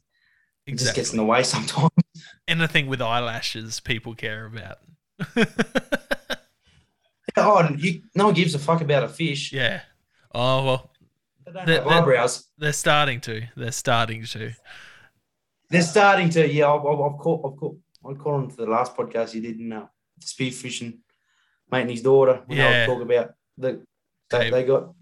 it 0.66 0.76
just 0.78 0.94
gets 0.94 1.10
in 1.10 1.16
the 1.16 1.24
way 1.24 1.42
sometimes. 1.42 1.90
Anything 2.48 2.86
with 2.86 3.02
eyelashes, 3.02 3.80
people 3.80 4.14
care 4.14 4.46
about. 4.46 4.78
oh, 7.36 7.68
you, 7.76 8.02
no 8.14 8.26
one 8.26 8.34
gives 8.34 8.54
a 8.54 8.58
fuck 8.58 8.80
about 8.80 9.02
a 9.02 9.08
fish. 9.08 9.52
Yeah. 9.52 9.80
Oh 10.32 10.64
well, 10.64 10.90
They 11.44 11.52
don't 11.52 11.66
They're- 11.66 11.76
have 11.76 11.84
they're- 11.88 11.92
eyebrows. 11.94 12.44
they're 12.56 12.72
starting 12.72 13.20
to. 13.22 13.42
They're 13.56 13.72
starting 13.72 14.24
to. 14.26 14.52
They're 15.70 15.82
starting 15.82 16.30
to. 16.30 16.46
Yeah, 16.48 16.72
I've, 16.72 16.86
I've, 16.86 17.00
I've 17.00 17.18
caught. 17.18 17.52
I've 17.52 17.58
caught. 17.58 17.76
I 18.04 18.14
caught 18.14 18.34
on 18.34 18.48
to 18.50 18.56
the 18.56 18.66
last 18.66 18.96
podcast 18.96 19.34
you 19.34 19.40
did 19.42 19.60
in 19.60 19.72
uh, 19.72 19.86
spearfishing, 20.20 20.98
mate 21.70 21.82
and 21.82 21.90
his 21.90 22.02
daughter. 22.02 22.42
When 22.46 22.58
Yeah. 22.58 22.82
I 22.84 22.86
talk 22.86 23.02
about 23.02 23.34
the 23.58 23.84
Dave. 24.30 24.52
they 24.52 24.64
got. 24.64 24.94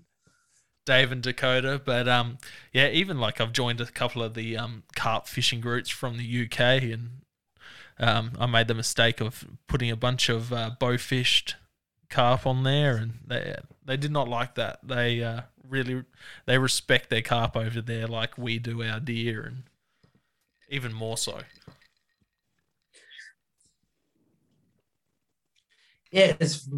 Dave 0.87 1.13
and 1.13 1.23
Dakota, 1.23 1.81
but 1.85 2.09
um, 2.09 2.39
yeah, 2.73 2.89
even 2.89 3.19
like 3.21 3.41
I've 3.43 3.53
joined 3.53 3.81
a 3.81 3.87
couple 3.87 4.23
of 4.23 4.33
the 4.33 4.57
um 4.57 4.85
carp 4.97 5.27
fishing 5.27 5.61
groups 5.61 5.91
from 5.91 6.17
the 6.17 6.45
UK, 6.45 6.61
and 6.83 7.11
um, 7.99 8.33
I 8.39 8.47
made 8.47 8.69
the 8.69 8.75
mistake 8.75 9.21
of 9.21 9.45
putting 9.67 9.91
a 9.91 9.97
bunch 9.97 10.31
of 10.31 10.51
uh, 10.51 10.71
bow 10.81 10.97
fished 10.97 11.57
carp 12.09 12.47
on 12.47 12.63
there, 12.63 12.97
and 12.97 13.19
they 13.27 13.55
they 13.85 13.99
did 13.99 14.11
not 14.11 14.29
like 14.29 14.55
that. 14.55 14.81
They 14.83 15.23
uh, 15.23 15.43
really 15.63 16.05
they 16.47 16.57
respect 16.57 17.11
their 17.11 17.23
carp 17.23 17.55
over 17.55 17.83
there 17.83 18.07
like 18.07 18.39
we 18.39 18.59
do 18.59 18.83
our 18.83 18.99
deer, 18.99 19.43
and 19.43 19.65
even 20.71 20.95
more 20.95 21.19
so. 21.19 21.41
Yeah, 26.11 26.35
it's 26.41 26.69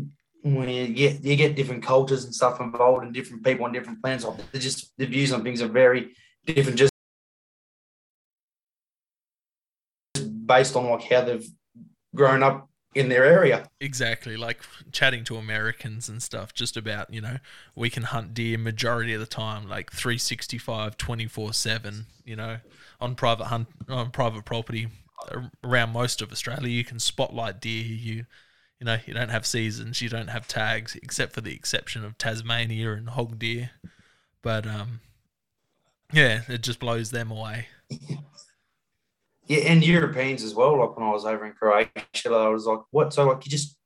when 0.43 0.69
you 0.69 0.89
get 0.89 1.23
you 1.23 1.37
get 1.37 1.57
different 1.57 1.83
cultures 1.83 2.25
and 2.25 2.35
stuff 2.35 2.61
involved, 2.61 3.05
and 3.05 3.15
different 3.15 3.45
people 3.45 3.65
on 3.65 3.73
different 3.73 4.03
plans. 4.03 4.27
Just 4.55 4.93
the 4.97 5.07
views 5.07 5.33
on 5.33 5.43
things 5.43 5.63
are 5.63 5.69
very 5.69 6.15
different, 6.47 6.79
just 6.79 6.93
based 10.47 10.75
on 10.77 10.89
like 10.91 11.05
how 11.05 11.23
they've 11.23 11.47
grown 12.15 12.43
up 12.43 12.69
in 12.95 13.09
their 13.09 13.25
area. 13.25 13.69
Exactly, 13.81 14.37
like 14.37 14.61
chatting 14.91 15.23
to 15.25 15.37
Americans 15.37 16.09
and 16.09 16.23
stuff, 16.23 16.53
just 16.53 16.77
about, 16.77 17.13
you 17.13 17.21
know, 17.21 17.37
we 17.77 17.89
can 17.89 18.03
hunt 18.03 18.35
deer 18.35 18.59
majority 18.59 19.15
of 19.15 19.21
the 19.21 19.27
time, 19.27 19.69
like 19.69 19.93
365, 19.93 20.97
24 20.97 21.53
7, 21.53 22.07
you 22.25 22.35
know, 22.35 22.59
on 23.01 23.15
private 23.15 23.45
hunt, 23.45 23.69
on 23.89 24.11
private 24.11 24.45
property 24.45 24.89
around 25.63 25.91
most 25.91 26.21
of 26.21 26.33
Australia. 26.33 26.69
You 26.69 26.85
can 26.85 26.99
spotlight 26.99 27.61
deer. 27.61 27.85
You, 27.85 28.25
you 28.81 28.87
know, 28.87 28.97
you 29.07 29.13
don't 29.15 29.29
have 29.29 29.45
seasons, 29.47 30.01
you 30.01 30.09
don't 30.09 30.29
have 30.31 30.49
tags, 30.49 30.97
except 31.03 31.33
for 31.35 31.43
the 31.43 31.55
exception 31.55 32.05
of 32.05 32.17
Tasmania 32.17 32.93
and 32.93 33.11
hog 33.11 33.39
deer. 33.39 33.71
But, 34.43 34.67
um, 34.67 35.01
yeah, 36.13 36.41
it 36.49 36.63
just 36.63 36.81
blows 36.81 37.11
them 37.11 37.31
away. 37.31 37.67
Yeah, 39.47 39.59
and 39.67 39.85
Europeans 39.85 40.43
as 40.43 40.55
well. 40.55 40.79
Like 40.79 40.97
when 40.97 41.07
I 41.07 41.11
was 41.11 41.25
over 41.25 41.45
in 41.45 41.53
Croatia, 41.53 42.31
I 42.31 42.49
was 42.49 42.67
like, 42.67 42.81
"What? 42.91 43.13
So 43.13 43.27
like 43.27 43.45
you 43.45 43.51
just 43.51 43.77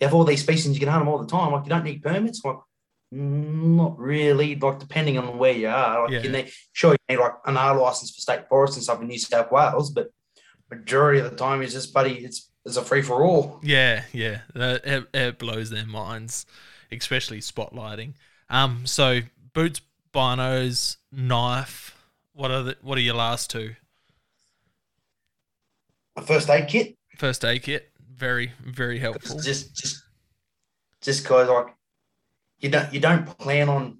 you 0.00 0.06
have 0.06 0.14
all 0.14 0.24
these 0.24 0.40
species, 0.40 0.72
you 0.72 0.80
can 0.80 0.88
hunt 0.88 1.02
them 1.02 1.08
all 1.08 1.18
the 1.18 1.26
time. 1.26 1.52
Like 1.52 1.64
you 1.64 1.70
don't 1.70 1.84
need 1.84 2.02
permits." 2.02 2.42
Like, 2.42 2.56
"Mm, 3.14 3.76
not 3.76 3.98
really. 3.98 4.56
Like 4.56 4.78
depending 4.78 5.18
on 5.18 5.36
where 5.38 5.52
you 5.52 5.68
are, 5.68 6.04
like 6.04 6.12
Yeah. 6.12 6.22
you 6.22 6.30
need 6.30 6.50
sure 6.72 6.92
you 6.92 6.98
need 7.14 7.20
like 7.22 7.34
an 7.44 7.58
R 7.58 7.76
license 7.78 8.10
for 8.14 8.20
state 8.22 8.48
forests 8.48 8.76
and 8.76 8.84
stuff 8.84 9.02
in 9.02 9.08
New 9.08 9.18
South 9.18 9.52
Wales, 9.52 9.90
but 9.90 10.08
majority 10.70 11.20
of 11.20 11.30
the 11.30 11.36
time 11.36 11.60
it's 11.60 11.74
just 11.74 11.92
buddy, 11.92 12.24
it's 12.24 12.50
it's 12.66 12.76
a 12.76 12.82
free 12.82 13.00
for 13.00 13.24
all. 13.24 13.60
Yeah, 13.62 14.02
yeah, 14.12 14.40
it, 14.54 15.06
it 15.14 15.38
blows 15.38 15.70
their 15.70 15.86
minds, 15.86 16.46
especially 16.90 17.38
spotlighting. 17.38 18.14
Um, 18.50 18.86
so 18.86 19.20
boots, 19.54 19.80
binos, 20.12 20.96
knife. 21.12 21.96
What 22.32 22.50
are 22.50 22.62
the 22.64 22.76
what 22.82 22.98
are 22.98 23.02
your 23.02 23.14
last 23.14 23.50
two? 23.50 23.76
A 26.16 26.22
first 26.22 26.50
aid 26.50 26.68
kit, 26.68 26.96
First 27.16 27.44
aid 27.44 27.62
kit, 27.62 27.92
very 28.12 28.52
very 28.64 28.98
helpful. 28.98 29.38
just 29.38 29.74
just 29.76 30.02
just 31.00 31.22
because 31.22 31.48
like 31.48 31.74
you 32.58 32.68
don't 32.68 32.92
you 32.92 33.00
don't 33.00 33.26
plan 33.38 33.68
on 33.68 33.98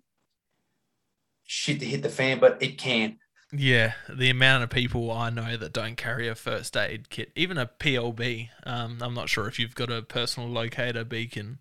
shit 1.44 1.78
to 1.80 1.86
hit 1.86 2.02
the 2.02 2.08
fan, 2.08 2.40
but 2.40 2.60
it 2.60 2.78
can. 2.78 3.18
Yeah, 3.56 3.94
the 4.08 4.30
amount 4.30 4.64
of 4.64 4.70
people 4.70 5.10
I 5.10 5.30
know 5.30 5.56
that 5.56 5.72
don't 5.72 5.96
carry 5.96 6.28
a 6.28 6.34
first 6.34 6.76
aid 6.76 7.08
kit, 7.10 7.32
even 7.36 7.58
a 7.58 7.66
PLB. 7.66 8.48
Um, 8.64 8.98
I'm 9.00 9.14
not 9.14 9.28
sure 9.28 9.46
if 9.48 9.58
you've 9.58 9.74
got 9.74 9.90
a 9.90 10.02
personal 10.02 10.48
locator 10.48 11.04
beacon. 11.04 11.58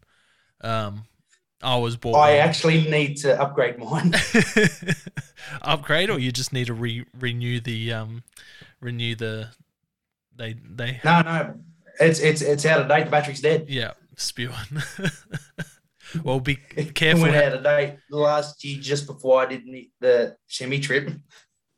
Um, 0.62 1.05
I 1.62 1.77
was 1.77 1.95
bought. 1.95 2.15
I 2.15 2.38
actually 2.38 2.89
need 2.89 3.15
to 3.17 3.39
upgrade 3.41 3.77
mine. 3.79 4.13
upgrade, 5.62 6.10
or 6.10 6.19
you 6.19 6.31
just 6.31 6.53
need 6.53 6.67
to 6.67 6.73
re- 6.73 7.05
renew 7.17 7.60
the 7.60 7.93
um, 7.93 8.23
renew 8.81 9.15
the 9.15 9.49
they 10.36 10.53
they 10.53 10.99
No, 11.03 11.21
no, 11.21 11.55
it's 11.99 12.19
it's 12.19 12.41
it's 12.41 12.65
out 12.65 12.81
of 12.81 12.88
date. 12.88 13.05
The 13.05 13.12
battery's 13.12 13.41
dead. 13.41 13.65
yeah 13.69 13.93
spewing. 14.17 14.55
well, 16.23 16.39
be 16.39 16.58
It 16.75 16.95
careful. 16.95 17.23
went 17.23 17.36
out 17.36 17.53
of 17.53 17.63
date 17.63 17.97
last 18.10 18.63
year, 18.63 18.79
just 18.81 19.08
before 19.08 19.41
I 19.41 19.45
did 19.45 19.65
the- 19.65 19.89
the 19.99 20.38
semi 20.47 20.79
trip. 20.79 21.10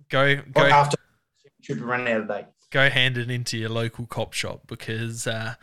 Go 0.10 0.42
Or 0.56 0.68
after 0.70 0.98
trip 1.64 1.80
ran 1.82 2.08
out 2.08 2.22
of 2.22 2.28
date. 2.28 2.46
go 2.72 2.90
hand 2.90 3.18
it 3.18 3.30
into 3.30 3.58
your 3.58 3.70
local 3.70 4.06
cop 4.06 4.34
shop 4.34 4.62
because 4.68 5.28
uh, 5.28 5.56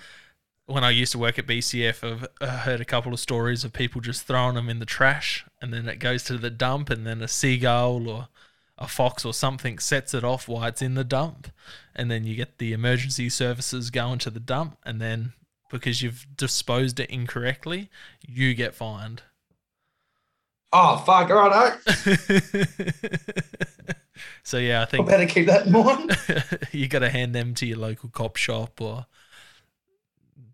when 0.67 0.85
I 0.85 0.91
used 0.91 1.13
to 1.13 1.19
work 1.19 1.39
at 1.39 1.47
BCF, 1.47 2.29
I've 2.43 2.49
heard 2.61 2.81
a 2.81 2.85
couple 2.85 3.13
of 3.13 3.21
stories 3.21 3.65
of 3.65 3.73
people 3.73 4.01
just 4.01 4.27
throwing 4.27 4.55
them 4.55 4.69
in 4.69 4.79
the 4.79 4.87
trash 4.87 5.45
and 5.61 5.73
then 5.73 5.89
it 5.89 5.99
goes 5.99 6.25
to 6.25 6.39
the 6.39 6.51
dump 6.51 6.91
and 6.91 7.07
then 7.07 7.23
a 7.23 7.29
seagull 7.29 8.09
or 8.09 8.29
a 8.79 8.89
fox 8.89 9.25
or 9.25 9.33
something 9.35 9.79
sets 9.79 10.15
it 10.15 10.25
off 10.25 10.49
while 10.49 10.67
it's 10.69 10.83
in 10.83 10.95
the 10.95 11.05
dump 11.05 11.49
and 11.95 12.11
then 12.11 12.25
you 12.25 12.35
get 12.35 12.59
the 12.59 12.73
emergency 12.73 13.29
services 13.29 13.91
going 13.91 14.19
to 14.19 14.31
the 14.31 14.41
dump 14.41 14.77
and 14.85 15.01
then 15.01 15.33
because 15.71 16.03
you've 16.03 16.27
disposed 16.37 17.01
it 17.01 17.11
incorrectly, 17.11 17.89
you 18.27 18.55
get 18.55 18.75
fined. 18.75 19.23
Oh 20.73 20.97
fuck! 21.07 21.31
All 21.31 21.49
right, 21.49 21.79
so 24.43 24.59
yeah, 24.59 24.81
I 24.81 24.83
I 24.83 24.87
think 24.87 25.07
better 25.07 25.27
keep 25.27 25.47
that 25.47 25.67
in 25.67 25.73
mind. 25.73 26.17
you 26.73 26.89
got 26.89 27.01
to 27.01 27.11
hand 27.11 27.35
them 27.35 27.55
to 27.55 27.67
your 27.67 27.79
local 27.79 28.09
cop 28.09 28.37
shop 28.37 28.81
or 28.81 29.07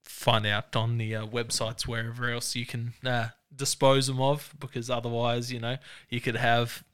find 0.05 0.47
out 0.47 0.77
on 0.77 0.99
the 0.99 1.17
uh, 1.17 1.27
websites 1.27 1.87
wherever 1.87 2.29
else 2.31 2.55
you 2.55 2.67
can 2.67 2.93
uh, 3.07 3.29
dispose 3.55 4.07
them 4.07 4.21
of 4.21 4.55
because 4.61 4.91
otherwise 4.91 5.51
you 5.51 5.59
know 5.59 5.79
you 6.09 6.21
could 6.21 6.37
have 6.37 6.85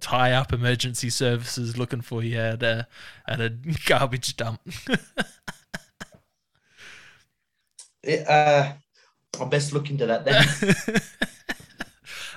tie 0.00 0.32
up 0.32 0.52
emergency 0.52 1.08
services 1.08 1.78
looking 1.78 2.02
for 2.02 2.22
you 2.22 2.36
at 2.38 2.62
a 2.62 2.86
at 3.26 3.40
a 3.40 3.48
garbage 3.86 4.36
dump 4.36 4.60
uh, 8.28 8.72
I'll 9.40 9.46
best 9.46 9.72
look 9.72 9.88
into 9.90 10.06
that 10.06 10.24
then. 10.24 10.46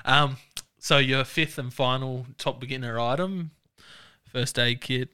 um 0.06 0.38
so 0.80 0.98
your 0.98 1.24
fifth 1.26 1.58
and 1.58 1.74
final 1.74 2.26
top 2.38 2.60
beginner 2.60 3.00
item 3.00 3.52
first 4.32 4.58
aid 4.58 4.82
kit 4.82 5.10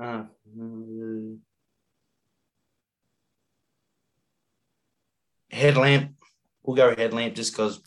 Uh, 0.00 0.24
headlamp. 5.50 6.16
We'll 6.62 6.76
go 6.76 6.94
headlamp 6.96 7.34
just 7.34 7.52
because 7.52 7.80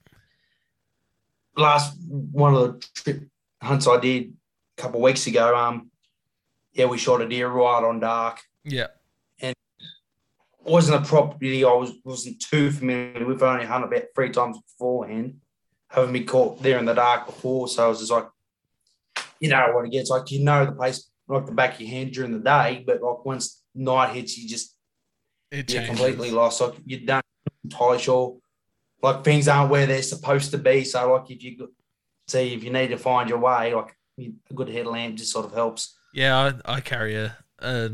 last 1.57 1.97
one 2.09 2.55
of 2.55 2.61
the 2.61 2.87
trip 2.95 3.23
hunts 3.61 3.87
I 3.87 3.99
did 3.99 4.33
a 4.77 4.81
couple 4.81 4.99
of 4.99 5.03
weeks 5.03 5.27
ago. 5.27 5.55
Um, 5.55 5.91
yeah, 6.73 6.85
we 6.85 6.97
shot 6.97 7.21
a 7.21 7.27
deer 7.27 7.49
right 7.49 7.83
on 7.83 7.99
dark. 7.99 8.39
yeah 8.63 8.87
And 9.39 9.55
wasn't 10.63 11.03
a 11.03 11.07
property 11.07 11.65
I 11.65 11.73
was 11.73 11.91
wasn't 12.05 12.39
too 12.41 12.71
familiar 12.71 13.25
with. 13.25 13.43
I 13.43 13.53
only 13.53 13.65
hunted 13.65 13.87
about 13.87 14.09
three 14.15 14.29
times 14.29 14.57
beforehand, 14.59 15.41
having 15.89 16.13
been 16.13 16.25
caught 16.25 16.61
there 16.61 16.77
in 16.77 16.85
the 16.85 16.93
dark 16.93 17.25
before. 17.25 17.67
So 17.67 17.85
I 17.85 17.87
was 17.89 17.99
just 17.99 18.11
like, 18.11 18.27
you 19.39 19.49
know 19.49 19.71
what 19.73 19.85
it 19.85 19.91
gets 19.91 20.09
like. 20.09 20.31
You 20.31 20.43
know 20.43 20.65
the 20.65 20.71
place 20.71 21.09
like 21.27 21.45
the 21.45 21.51
back 21.51 21.75
of 21.75 21.81
your 21.81 21.89
hand 21.89 22.13
during 22.13 22.31
the 22.31 22.39
day, 22.39 22.83
but 22.85 23.01
like 23.01 23.25
once 23.25 23.63
night 23.75 24.13
hits, 24.15 24.37
you 24.37 24.47
just 24.47 24.75
it 25.51 25.71
you're 25.71 25.81
changes. 25.81 25.87
completely 25.87 26.31
lost. 26.31 26.61
Like 26.61 26.75
you 26.85 27.05
don't 27.05 27.25
entirely 27.63 27.99
sure. 27.99 28.37
Like 29.01 29.23
things 29.23 29.47
aren't 29.47 29.69
where 29.69 29.85
they're 29.85 30.01
supposed 30.01 30.51
to 30.51 30.57
be. 30.57 30.83
So 30.83 31.13
like 31.13 31.29
if 31.29 31.43
you 31.43 31.71
see 32.27 32.53
if 32.53 32.63
you 32.63 32.71
need 32.71 32.89
to 32.89 32.97
find 32.97 33.29
your 33.29 33.39
way, 33.39 33.73
like 33.73 33.95
a 34.19 34.53
good 34.53 34.69
headlamp 34.69 35.15
just 35.15 35.31
sort 35.31 35.45
of 35.45 35.53
helps. 35.53 35.95
Yeah, 36.13 36.53
I, 36.65 36.77
I 36.77 36.81
carry 36.81 37.15
a, 37.15 37.37
a 37.59 37.91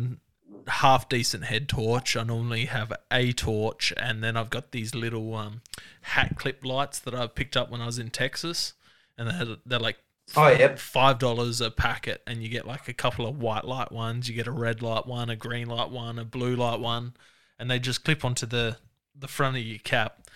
half 0.68 1.10
decent 1.10 1.46
head 1.46 1.68
torch. 1.68 2.16
I 2.16 2.24
normally 2.24 2.66
have 2.66 2.94
a 3.12 3.34
torch, 3.34 3.94
and 3.98 4.24
then 4.24 4.38
I've 4.38 4.50
got 4.50 4.72
these 4.72 4.96
little 4.96 5.36
um, 5.36 5.62
hat 6.02 6.36
clip 6.38 6.64
lights 6.64 7.00
that 7.00 7.14
I 7.14 7.28
picked 7.28 7.58
up 7.58 7.70
when 7.70 7.82
I 7.82 7.86
was 7.86 8.00
in 8.00 8.10
Texas, 8.10 8.74
and 9.18 9.30
they're, 9.30 9.58
they're 9.66 9.80
like 9.80 9.98
Oh, 10.36 10.48
yep. 10.50 10.80
five 10.80 11.20
dollars 11.20 11.62
a 11.62 11.70
packet, 11.70 12.22
and 12.26 12.42
you 12.42 12.50
get 12.50 12.66
like 12.66 12.88
a 12.88 12.94
couple 12.94 13.28
of 13.28 13.40
white 13.40 13.66
light 13.66 13.92
ones. 13.92 14.28
You 14.28 14.36
get 14.36 14.48
a 14.48 14.52
red 14.52 14.82
light 14.82 15.06
one, 15.06 15.30
a 15.30 15.36
green 15.36 15.68
light 15.68 15.92
one, 15.92 16.18
a 16.18 16.26
blue 16.26 16.56
light 16.56 16.80
one, 16.80 17.14
and 17.60 17.70
they 17.70 17.80
just 17.80 18.04
clip 18.04 18.26
onto 18.26 18.46
the 18.46 18.78
the 19.16 19.28
front 19.28 19.58
of 19.58 19.64
your 19.64 19.80
cap, 19.80 20.28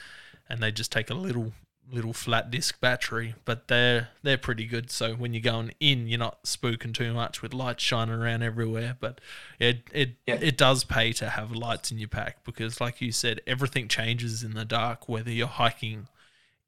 and 0.50 0.62
they 0.62 0.72
just 0.72 0.92
take 0.92 1.10
a 1.10 1.16
little 1.16 1.54
little 1.92 2.14
flat 2.14 2.52
disc 2.52 2.80
battery, 2.82 3.34
but 3.46 3.68
they're 3.70 4.10
they're 4.22 4.38
pretty 4.38 4.66
good. 4.66 4.92
So 4.92 5.16
when 5.16 5.34
you're 5.34 5.42
going 5.42 5.74
in, 5.80 6.08
you're 6.08 6.20
not 6.20 6.44
spooking 6.44 6.94
too 6.94 7.14
much 7.14 7.42
with 7.42 7.54
lights 7.54 7.84
shining 7.84 8.16
around 8.16 8.44
everywhere. 8.44 8.98
But 9.00 9.20
it 9.60 9.84
it 9.92 10.16
it 10.26 10.58
does 10.58 10.84
pay 10.84 11.14
to 11.14 11.30
have 11.30 11.52
lights 11.52 11.92
in 11.92 11.98
your 11.98 12.10
pack 12.10 12.44
because, 12.44 12.82
like 12.82 13.02
you 13.02 13.12
said, 13.12 13.42
everything 13.48 13.88
changes 13.88 14.44
in 14.44 14.54
the 14.54 14.66
dark. 14.66 15.08
Whether 15.08 15.32
you're 15.32 15.48
hiking 15.48 16.08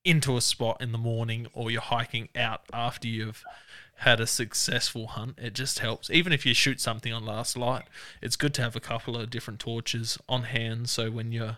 into 0.04 0.38
a 0.38 0.42
spot 0.42 0.82
in 0.82 0.92
the 0.92 0.98
morning 0.98 1.48
or 1.54 1.70
you're 1.70 1.82
hiking 1.82 2.30
out 2.36 2.62
after 2.74 3.08
you've 3.08 3.44
had 4.00 4.22
a 4.22 4.28
successful 4.28 5.08
hunt, 5.08 5.38
it 5.38 5.54
just 5.54 5.80
helps. 5.80 6.10
Even 6.10 6.32
if 6.32 6.46
you 6.46 6.54
shoot 6.54 6.80
something 6.80 7.12
on 7.12 7.26
last 7.26 7.58
light, 7.58 7.84
it's 8.22 8.38
good 8.38 8.54
to 8.54 8.62
have 8.62 8.76
a 8.76 8.80
couple 8.80 9.18
of 9.18 9.30
different 9.30 9.60
torches 9.60 10.18
on 10.30 10.44
hand. 10.44 10.90
So 10.90 11.12
when 11.12 11.32
you're 11.32 11.58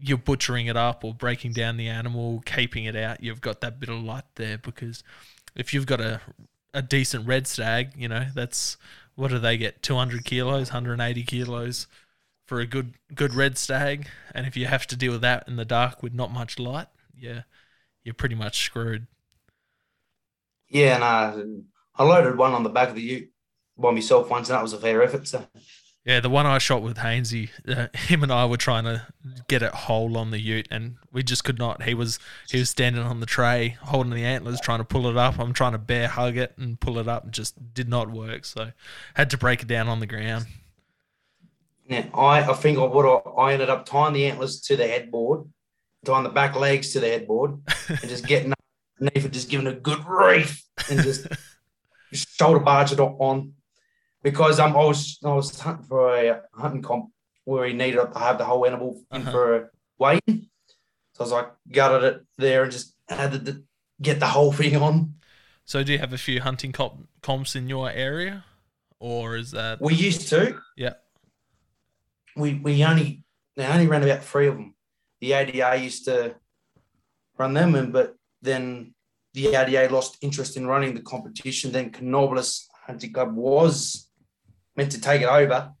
you're 0.00 0.16
butchering 0.16 0.66
it 0.66 0.76
up 0.76 1.02
or 1.02 1.12
breaking 1.12 1.52
down 1.52 1.76
the 1.76 1.88
animal, 1.88 2.40
caping 2.46 2.88
it 2.88 2.94
out, 2.94 3.20
you've 3.20 3.40
got 3.40 3.60
that 3.60 3.80
bit 3.80 3.88
of 3.88 4.00
light 4.00 4.22
there 4.36 4.56
because 4.56 5.02
if 5.56 5.74
you've 5.74 5.86
got 5.86 6.00
a 6.00 6.20
a 6.72 6.82
decent 6.82 7.26
red 7.26 7.46
stag, 7.48 7.92
you 7.96 8.08
know, 8.08 8.26
that's 8.34 8.76
what 9.16 9.30
do 9.32 9.38
they 9.40 9.56
get? 9.56 9.82
200 9.82 10.24
kilos, 10.24 10.68
180 10.68 11.24
kilos 11.24 11.88
for 12.46 12.60
a 12.60 12.66
good 12.66 12.94
good 13.14 13.34
red 13.34 13.58
stag, 13.58 14.06
and 14.32 14.46
if 14.46 14.56
you 14.56 14.66
have 14.66 14.86
to 14.86 14.96
deal 14.96 15.12
with 15.12 15.22
that 15.22 15.48
in 15.48 15.56
the 15.56 15.64
dark 15.64 16.04
with 16.04 16.14
not 16.14 16.32
much 16.32 16.60
light, 16.60 16.86
yeah, 17.18 17.42
you're 18.04 18.14
pretty 18.14 18.34
much 18.34 18.64
screwed. 18.64 19.06
Yeah, 20.68 20.94
and 20.96 21.04
uh, 21.04 22.02
I 22.02 22.04
loaded 22.04 22.36
one 22.36 22.52
on 22.52 22.62
the 22.62 22.68
back 22.68 22.90
of 22.90 22.94
the 22.94 23.02
ute 23.02 23.32
by 23.76 23.90
myself 23.90 24.30
once, 24.30 24.48
and 24.48 24.56
that 24.56 24.62
was 24.62 24.72
a 24.72 24.78
fair 24.78 25.02
effort. 25.02 25.26
So 25.26 25.46
Yeah, 26.04 26.20
the 26.20 26.30
one 26.30 26.46
I 26.46 26.58
shot 26.58 26.82
with 26.82 26.96
Hainsey, 26.98 27.50
uh, 27.68 27.88
him 27.94 28.22
and 28.22 28.32
I 28.32 28.46
were 28.46 28.56
trying 28.56 28.84
to 28.84 29.06
get 29.46 29.62
it 29.62 29.72
whole 29.74 30.16
on 30.16 30.30
the 30.30 30.40
ute, 30.40 30.66
and 30.70 30.96
we 31.12 31.22
just 31.22 31.44
could 31.44 31.58
not. 31.58 31.82
He 31.82 31.94
was 31.94 32.18
he 32.48 32.58
was 32.58 32.70
standing 32.70 33.02
on 33.02 33.20
the 33.20 33.26
tray, 33.26 33.76
holding 33.82 34.12
the 34.12 34.24
antlers, 34.24 34.60
trying 34.60 34.78
to 34.78 34.84
pull 34.84 35.06
it 35.08 35.16
up. 35.16 35.38
I'm 35.38 35.52
trying 35.52 35.72
to 35.72 35.78
bear 35.78 36.08
hug 36.08 36.36
it 36.36 36.54
and 36.56 36.80
pull 36.80 36.98
it 36.98 37.08
up, 37.08 37.24
and 37.24 37.32
just 37.32 37.74
did 37.74 37.88
not 37.88 38.10
work. 38.10 38.44
So 38.44 38.72
had 39.14 39.30
to 39.30 39.38
break 39.38 39.62
it 39.62 39.68
down 39.68 39.88
on 39.88 40.00
the 40.00 40.06
ground. 40.06 40.46
yeah, 41.86 42.06
I 42.14 42.42
I 42.42 42.54
think 42.54 42.78
I 42.78 42.84
would 42.84 43.06
I 43.38 43.52
ended 43.52 43.70
up 43.70 43.86
tying 43.86 44.14
the 44.14 44.26
antlers 44.26 44.60
to 44.62 44.76
the 44.76 44.86
headboard, 44.86 45.46
tying 46.04 46.24
the 46.24 46.30
back 46.30 46.56
legs 46.56 46.92
to 46.92 47.00
the 47.00 47.08
headboard, 47.08 47.60
and 47.88 48.08
just 48.08 48.26
getting 48.26 48.52
underneath 49.00 49.24
it, 49.26 49.32
just 49.32 49.48
giving 49.50 49.66
a 49.66 49.74
good 49.74 50.04
reef, 50.06 50.62
and 50.90 51.00
just 51.02 51.26
shoulder 52.12 52.60
barge 52.60 52.92
it 52.92 53.00
on. 53.00 53.52
Because 54.22 54.58
um, 54.58 54.72
I 54.76 54.84
was 54.84 55.18
I 55.24 55.28
was 55.32 55.58
hunting 55.58 55.86
for 55.86 56.14
a 56.16 56.42
hunting 56.54 56.82
comp 56.82 57.10
where 57.44 57.66
he 57.66 57.72
needed 57.72 57.96
to 58.12 58.18
have 58.18 58.38
the 58.38 58.44
whole 58.44 58.66
animal 58.66 59.00
in 59.12 59.22
Uh-huh. 59.22 59.30
for 59.30 59.56
a 59.56 59.68
weigh. 59.98 60.20
So 60.26 61.20
I 61.20 61.22
was 61.22 61.32
like 61.32 61.48
gutted 61.72 62.02
it 62.04 62.26
there 62.36 62.62
and 62.64 62.72
just 62.72 62.94
had 63.08 63.32
to 63.46 63.62
get 64.02 64.20
the 64.20 64.26
whole 64.26 64.52
thing 64.52 64.76
on. 64.76 65.14
So 65.64 65.82
do 65.84 65.92
you 65.92 65.98
have 65.98 66.12
a 66.12 66.18
few 66.18 66.40
hunting 66.40 66.72
comp- 66.72 67.08
comps 67.22 67.54
in 67.54 67.68
your 67.68 67.90
area, 67.90 68.44
or 68.98 69.36
is 69.36 69.50
that 69.52 69.80
We 69.80 69.94
used 69.94 70.28
to. 70.30 70.60
Yeah. 70.76 70.94
We 72.36 72.54
we 72.54 72.84
only 72.84 73.24
they 73.56 73.66
only 73.66 73.86
ran 73.86 74.02
about 74.02 74.24
three 74.24 74.46
of 74.48 74.54
them. 74.54 74.74
The 75.20 75.32
ADA 75.32 75.76
used 75.82 76.04
to 76.04 76.34
run 77.36 77.54
them, 77.54 77.74
and 77.74 77.92
but 77.92 78.14
then 78.42 78.94
the 79.34 79.54
ADA 79.54 79.92
lost 79.92 80.18
interest 80.20 80.56
in 80.56 80.66
running 80.66 80.94
the 80.94 81.02
competition. 81.02 81.72
Then 81.72 81.90
Canobolas 81.90 82.66
Hunting 82.86 83.12
Club 83.12 83.34
was 83.34 84.08
meant 84.76 84.92
to 84.92 85.00
take 85.00 85.22
it 85.22 85.28
over, 85.28 85.72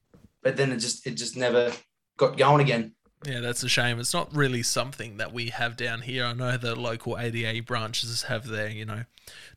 but 0.42 0.56
then 0.56 0.72
it 0.72 0.78
just 0.78 1.06
it 1.06 1.12
just 1.12 1.36
never 1.36 1.72
got 2.16 2.36
going 2.36 2.60
again. 2.60 2.92
Yeah, 3.26 3.40
that's 3.40 3.64
a 3.64 3.68
shame. 3.68 3.98
It's 3.98 4.14
not 4.14 4.32
really 4.34 4.62
something 4.62 5.16
that 5.16 5.32
we 5.32 5.46
have 5.48 5.76
down 5.76 6.02
here. 6.02 6.24
I 6.24 6.34
know 6.34 6.56
the 6.56 6.76
local 6.76 7.18
ADA 7.18 7.64
branches 7.64 8.22
have 8.22 8.46
their, 8.46 8.68
you 8.68 8.84
know, 8.84 9.04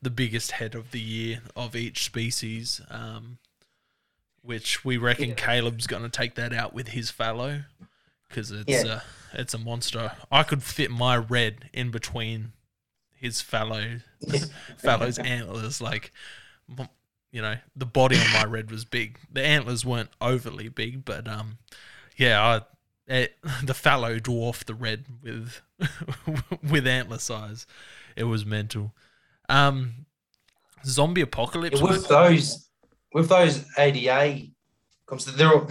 the 0.02 0.10
biggest 0.10 0.54
head 0.54 0.74
of 0.74 0.90
the 0.90 1.00
year 1.00 1.42
of 1.56 1.76
each 1.76 2.04
species, 2.04 2.82
um, 2.90 3.38
which 4.42 4.84
we 4.84 4.98
reckon 4.98 5.30
Yeah. 5.30 5.36
Caleb's 5.36 5.86
going 5.86 6.02
to 6.02 6.10
take 6.10 6.34
that 6.36 6.54
out 6.54 6.74
with 6.74 6.88
his 6.90 7.12
fallow 7.12 7.66
because 8.28 8.50
it's 8.50 8.68
Yeah. 8.68 8.96
a 8.96 9.02
it's 9.34 9.54
a 9.54 9.58
monster. 9.58 10.12
I 10.32 10.44
could 10.44 10.64
fit 10.64 10.92
my 10.92 11.18
red 11.18 11.70
in 11.74 11.92
between 11.92 12.54
his 13.14 13.42
fallow 13.42 14.00
fallow's 14.78 15.18
antlers. 15.20 15.82
Like, 15.82 16.12
you 17.32 17.42
know, 17.42 17.56
the 17.76 17.86
body 17.86 18.18
on 18.18 18.32
my 18.34 18.46
red 18.46 18.72
was 18.72 18.86
big. 18.86 19.20
The 19.32 19.44
antlers 19.44 19.86
weren't 19.86 20.10
overly 20.20 20.70
big, 20.70 21.06
but 21.06 21.28
um, 21.28 21.60
yeah, 22.18 22.42
I, 22.42 22.62
it, 23.08 23.38
the 23.64 23.74
fallow 23.74 24.20
dwarfed 24.20 24.68
the 24.68 24.76
red 24.76 25.06
with 25.24 25.62
with 26.70 26.88
antler 26.88 27.20
size. 27.20 27.66
It 28.16 28.26
was 28.26 28.46
mental. 28.46 28.94
Um, 29.50 30.06
zombie 30.86 31.22
apocalypse. 31.22 31.82
With 31.82 32.08
those 32.08 32.70
with 33.14 33.30
those 33.30 33.66
ADA 33.78 34.48
comes 35.06 35.26
they're 35.36 35.54
all 35.54 35.68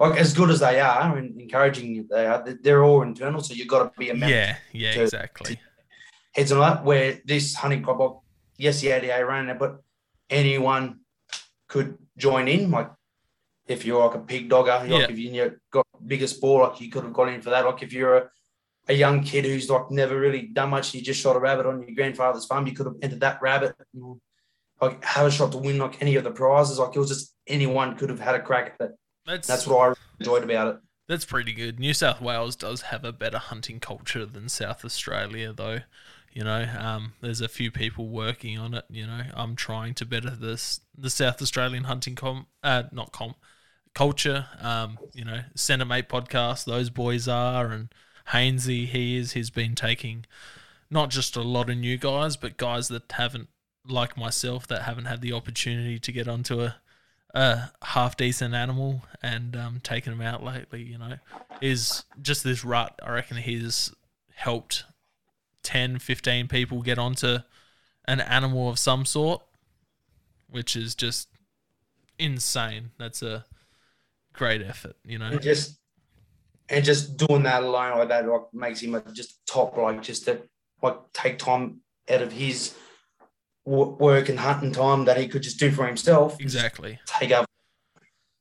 like 0.00 0.18
as 0.18 0.34
good 0.34 0.50
as 0.50 0.60
they 0.60 0.80
are 0.80 1.16
and 1.16 1.40
encouraging 1.40 2.06
they 2.10 2.26
are 2.26 2.44
they're 2.62 2.84
all 2.84 3.02
internal 3.02 3.40
so 3.42 3.54
you've 3.54 3.68
got 3.68 3.84
to 3.84 3.98
be 3.98 4.10
a 4.10 4.14
member 4.14 4.34
yeah, 4.34 4.56
yeah, 4.72 4.92
to- 4.92 5.02
exactly. 5.02 5.58
heads 6.32 6.52
on 6.52 6.60
that 6.60 6.84
where 6.84 7.20
this 7.24 7.54
hunting 7.54 7.82
club 7.82 8.20
yes 8.58 8.80
the 8.80 8.90
ADA 8.90 9.24
ran 9.24 9.48
it 9.48 9.58
but 9.58 9.80
anyone 10.30 11.00
could 11.68 11.98
join 12.16 12.48
in. 12.48 12.70
Like 12.70 12.90
if 13.66 13.84
you're 13.84 14.04
like 14.04 14.14
a 14.16 14.20
pig 14.20 14.48
dogger 14.48 14.78
like 14.88 14.88
Yeah. 14.88 15.06
if 15.10 15.18
you 15.18 15.58
got 15.70 15.86
bigger 16.06 16.26
sport 16.26 16.70
like 16.72 16.80
you 16.80 16.90
could 16.90 17.04
have 17.04 17.12
got 17.12 17.28
in 17.28 17.42
for 17.42 17.50
that. 17.50 17.64
Like 17.64 17.82
if 17.82 17.92
you're 17.92 18.16
a, 18.16 18.30
a 18.88 18.94
young 18.94 19.22
kid 19.22 19.44
who's 19.44 19.68
like 19.68 19.90
never 19.90 20.18
really 20.18 20.42
done 20.42 20.70
much 20.70 20.94
you 20.94 21.00
just 21.02 21.20
shot 21.20 21.36
a 21.36 21.40
rabbit 21.40 21.66
on 21.66 21.82
your 21.82 21.94
grandfather's 21.94 22.46
farm 22.46 22.66
you 22.66 22.72
could 22.74 22.86
have 22.86 22.96
entered 23.02 23.20
that 23.20 23.42
rabbit 23.42 23.74
and, 23.94 24.20
like 24.80 25.02
have 25.04 25.26
a 25.26 25.30
shot 25.30 25.50
to 25.52 25.58
win 25.58 25.78
like 25.78 26.00
any 26.02 26.16
of 26.16 26.24
the 26.24 26.30
prizes. 26.30 26.78
Like 26.78 26.94
it 26.94 26.98
was 26.98 27.08
just 27.08 27.34
anyone 27.46 27.96
could 27.96 28.10
have 28.10 28.20
had 28.20 28.34
a 28.34 28.42
crack 28.42 28.76
at 28.78 28.90
it 28.90 28.92
That's 29.26 29.48
that's 29.48 29.66
what 29.66 29.90
I 29.90 29.94
enjoyed 30.20 30.44
about 30.44 30.68
it 30.68 30.80
That's 31.08 31.24
pretty 31.24 31.52
good. 31.52 31.78
New 31.80 31.94
South 31.94 32.20
Wales 32.20 32.56
does 32.56 32.82
have 32.82 33.04
a 33.04 33.12
better 33.12 33.38
hunting 33.38 33.80
culture 33.80 34.26
than 34.26 34.48
South 34.48 34.84
Australia, 34.84 35.52
though. 35.52 35.80
You 36.32 36.44
know, 36.44 36.66
um, 36.78 37.14
there's 37.22 37.40
a 37.40 37.48
few 37.48 37.70
people 37.70 38.08
working 38.08 38.58
on 38.58 38.74
it. 38.74 38.84
You 38.90 39.06
know, 39.06 39.22
I'm 39.34 39.56
trying 39.56 39.94
to 39.94 40.04
better 40.04 40.30
this 40.30 40.80
the 40.96 41.10
South 41.10 41.40
Australian 41.40 41.84
hunting 41.84 42.14
com, 42.14 42.46
uh, 42.62 42.84
not 42.92 43.12
com, 43.12 43.34
culture. 43.94 44.46
Um, 44.60 44.98
you 45.14 45.24
know, 45.24 45.40
Centre 45.54 45.86
Mate 45.86 46.08
podcast, 46.08 46.66
those 46.66 46.90
boys 46.90 47.26
are, 47.26 47.70
and 47.70 47.88
Hainsey, 48.32 48.86
he 48.86 49.16
is. 49.16 49.32
He's 49.32 49.50
been 49.50 49.74
taking 49.74 50.26
not 50.90 51.10
just 51.10 51.36
a 51.36 51.42
lot 51.42 51.70
of 51.70 51.78
new 51.78 51.96
guys, 51.96 52.36
but 52.36 52.58
guys 52.58 52.88
that 52.88 53.10
haven't, 53.12 53.48
like 53.88 54.16
myself, 54.16 54.66
that 54.66 54.82
haven't 54.82 55.06
had 55.06 55.22
the 55.22 55.32
opportunity 55.32 55.98
to 55.98 56.12
get 56.12 56.28
onto 56.28 56.60
a 56.60 56.76
a 57.36 57.70
half 57.82 58.16
decent 58.16 58.54
animal 58.54 59.02
and 59.22 59.54
um, 59.54 59.80
taking 59.82 60.12
him 60.12 60.22
out 60.22 60.42
lately, 60.42 60.82
you 60.82 60.96
know, 60.96 61.16
is 61.60 62.04
just 62.22 62.42
this 62.42 62.64
rut. 62.64 62.98
I 63.02 63.12
reckon 63.12 63.36
he's 63.36 63.94
helped 64.34 64.84
10, 65.62 65.98
15 65.98 66.48
people 66.48 66.80
get 66.80 66.98
onto 66.98 67.38
an 68.06 68.20
animal 68.20 68.70
of 68.70 68.78
some 68.78 69.04
sort, 69.04 69.42
which 70.48 70.74
is 70.74 70.94
just 70.94 71.28
insane. 72.18 72.92
That's 72.98 73.22
a 73.22 73.44
great 74.32 74.62
effort, 74.62 74.96
you 75.04 75.18
know. 75.18 75.26
and 75.26 75.42
just 75.42 75.78
and 76.68 76.84
just 76.84 77.18
doing 77.18 77.42
that 77.42 77.62
alone 77.62 77.98
like 77.98 78.08
that 78.08 78.26
like 78.26 78.52
makes 78.52 78.80
him 78.80 79.00
just 79.12 79.46
top 79.46 79.76
like 79.76 80.02
just 80.02 80.24
to 80.24 80.40
like 80.82 80.96
take 81.12 81.38
time 81.38 81.80
out 82.10 82.22
of 82.22 82.32
his 82.32 82.74
work 83.66 84.28
and 84.28 84.38
hunting 84.38 84.72
time 84.72 85.04
that 85.04 85.16
he 85.18 85.26
could 85.28 85.42
just 85.42 85.58
do 85.58 85.70
for 85.70 85.86
himself 85.86 86.40
Exactly. 86.40 86.98
take 87.06 87.32
over 87.32 87.46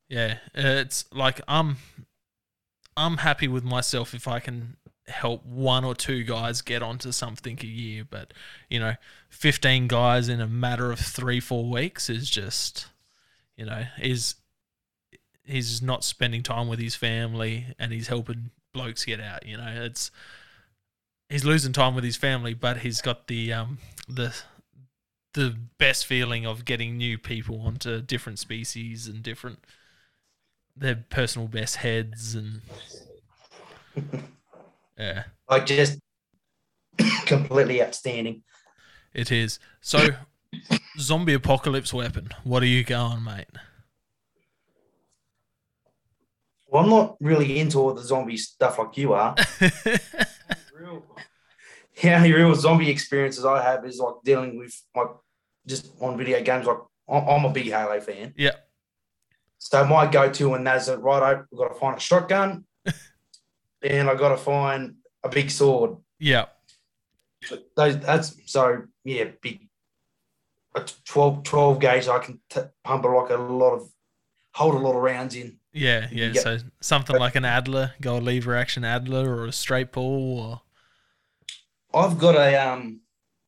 Yeah, 0.08 0.38
it's 0.54 1.06
like 1.12 1.42
I'm 1.48 1.78
I'm 2.96 3.18
happy 3.18 3.48
with 3.48 3.64
myself 3.64 4.14
if 4.14 4.28
I 4.28 4.40
can 4.40 4.78
help 5.08 5.46
one 5.46 5.84
or 5.84 5.94
two 5.94 6.24
guys 6.24 6.62
get 6.62 6.82
onto 6.82 7.12
something 7.12 7.60
a 7.62 7.66
year, 7.68 8.04
but 8.10 8.34
you 8.70 8.80
know, 8.80 8.96
15 9.30 9.88
guys 9.88 10.30
in 10.30 10.40
a 10.42 10.48
matter 10.48 10.92
of 10.92 11.00
3-4 11.00 11.70
weeks 11.72 12.10
is 12.10 12.30
just 12.30 12.88
you 13.58 13.66
know, 13.66 13.84
is 14.02 14.36
he's 15.44 15.82
not 15.82 16.04
spending 16.04 16.44
time 16.44 16.68
with 16.68 16.80
his 16.80 16.96
family 16.96 17.68
and 17.80 17.92
he's 17.92 18.08
helping 18.08 18.52
blokes 18.74 19.06
get 19.06 19.20
out, 19.20 19.46
you 19.46 19.58
know. 19.58 19.68
It's 19.86 20.12
he's 21.30 21.46
losing 21.46 21.74
time 21.74 21.96
with 21.96 22.04
his 22.04 22.18
family, 22.18 22.54
but 22.54 22.78
he's 22.78 23.02
got 23.02 23.28
the 23.28 23.54
um 23.54 23.80
the 24.08 24.36
the 25.36 25.54
best 25.78 26.06
feeling 26.06 26.46
of 26.46 26.64
getting 26.64 26.96
new 26.96 27.18
people 27.18 27.62
onto 27.62 28.02
different 28.02 28.40
species 28.40 29.06
and 29.06 29.22
different 29.22 29.60
their 30.78 30.96
personal 31.10 31.48
best 31.50 31.78
heads 31.78 32.36
and 32.36 32.62
yeah, 34.98 35.24
Like 35.50 35.66
just 35.66 36.00
completely 37.26 37.84
outstanding. 37.84 38.44
it 39.14 39.30
is. 39.30 39.60
So, 39.82 40.08
zombie 40.98 41.34
apocalypse 41.34 41.94
weapon. 41.94 42.30
What 42.46 42.64
are 42.64 42.68
you 42.68 42.86
going, 42.86 43.24
mate? 43.24 43.48
Well, 46.68 46.84
I'm 46.84 46.90
not 46.90 47.18
really 47.20 47.60
into 47.60 47.80
all 47.80 47.94
the 47.94 48.04
zombie 48.04 48.38
stuff 48.38 48.80
like 48.80 48.96
you 48.98 49.14
are. 49.14 49.36
real, 50.74 51.04
yeah, 52.02 52.22
the 52.24 52.34
real 52.34 52.56
zombie 52.56 52.90
experiences 52.90 53.46
I 53.46 53.62
have 53.62 53.86
is 53.86 54.00
like 54.00 54.16
dealing 54.24 54.58
with 54.58 54.74
like 54.96 55.08
just 55.68 55.92
on 56.00 56.18
video 56.18 56.42
games. 56.42 56.66
Like 56.66 56.78
I'm, 57.10 57.46
a 57.46 57.50
big 57.50 57.68
Halo 57.68 58.00
fan. 58.00 58.34
Yeah. 58.38 58.56
So 59.58 59.86
my 59.86 60.06
go-to 60.06 60.50
when 60.50 60.64
that's 60.64 60.88
it, 60.88 61.00
right, 61.00 61.24
I've 61.24 61.58
got 61.58 61.70
to 61.70 61.74
find 61.76 61.98
a 61.98 62.00
shotgun, 62.00 62.66
and 63.82 64.10
I 64.10 64.16
got 64.16 64.30
to 64.30 64.38
find 64.38 64.96
a 65.24 65.30
big 65.30 65.50
sword. 65.50 65.98
yeah, 66.20 66.46
Those 67.76 68.00
that's 68.00 68.36
so 68.46 68.84
yeah, 69.04 69.26
big. 69.42 69.68
A 70.76 70.86
12, 71.06 71.44
12 71.44 71.80
gauge, 71.80 72.08
I 72.10 72.20
can 72.20 72.40
t- 72.50 72.60
pump 72.84 73.06
like 73.06 73.30
a 73.30 73.38
lot 73.38 73.74
of 73.74 73.90
hold 74.54 74.76
a 74.76 74.78
lot 74.78 74.96
of 74.96 75.02
rounds 75.02 75.34
in. 75.36 75.58
yeah, 75.74 76.08
yeah. 76.12 76.34
So 76.34 76.58
something 76.82 77.18
like 77.18 77.36
an 77.36 77.46
Adler, 77.46 77.94
gold 78.02 78.24
lever 78.24 78.56
action 78.56 78.84
Adler, 78.84 79.36
or 79.36 79.46
a 79.46 79.52
straight 79.54 79.92
pull, 79.94 80.40
or 80.40 80.62
I've 81.94 82.18
got 82.20 82.36
a 82.36 82.56
um, 82.58 83.00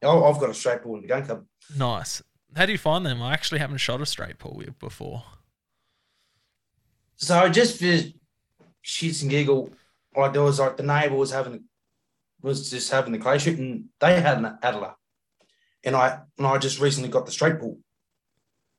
I've 0.02 0.40
got 0.40 0.50
a 0.50 0.54
straight 0.54 0.84
ball 0.84 0.96
in 0.96 1.02
the 1.02 1.08
gun 1.08 1.26
club. 1.26 1.46
Nice. 1.76 2.22
How 2.56 2.66
do 2.66 2.72
you 2.72 2.78
find 2.78 3.06
them? 3.06 3.22
I 3.22 3.34
actually 3.34 3.60
haven't 3.60 3.78
shot 3.78 4.02
a 4.02 4.06
straight 4.06 4.40
pull 4.40 4.62
yet 4.64 4.80
before. 4.80 5.24
So 7.18 7.50
just 7.50 7.80
for 7.80 8.12
shits 8.86 9.22
and 9.22 9.32
giggle, 9.32 9.72
like 10.16 10.34
there 10.34 10.44
was 10.44 10.60
like 10.60 10.78
the 10.78 10.84
neighbour 10.84 11.16
was 11.16 11.32
having 11.32 11.66
was 12.42 12.70
just 12.70 12.92
having 12.92 13.12
the 13.12 13.20
clay 13.20 13.38
shoot 13.40 13.58
and 13.58 13.86
they 14.00 14.20
had 14.22 14.38
an 14.38 14.58
Adler. 14.62 14.96
And 15.84 15.96
I 15.96 16.20
and 16.38 16.48
I 16.48 16.58
just 16.58 16.80
recently 16.80 17.10
got 17.10 17.26
the 17.26 17.32
straight 17.32 17.60
pull. 17.60 17.80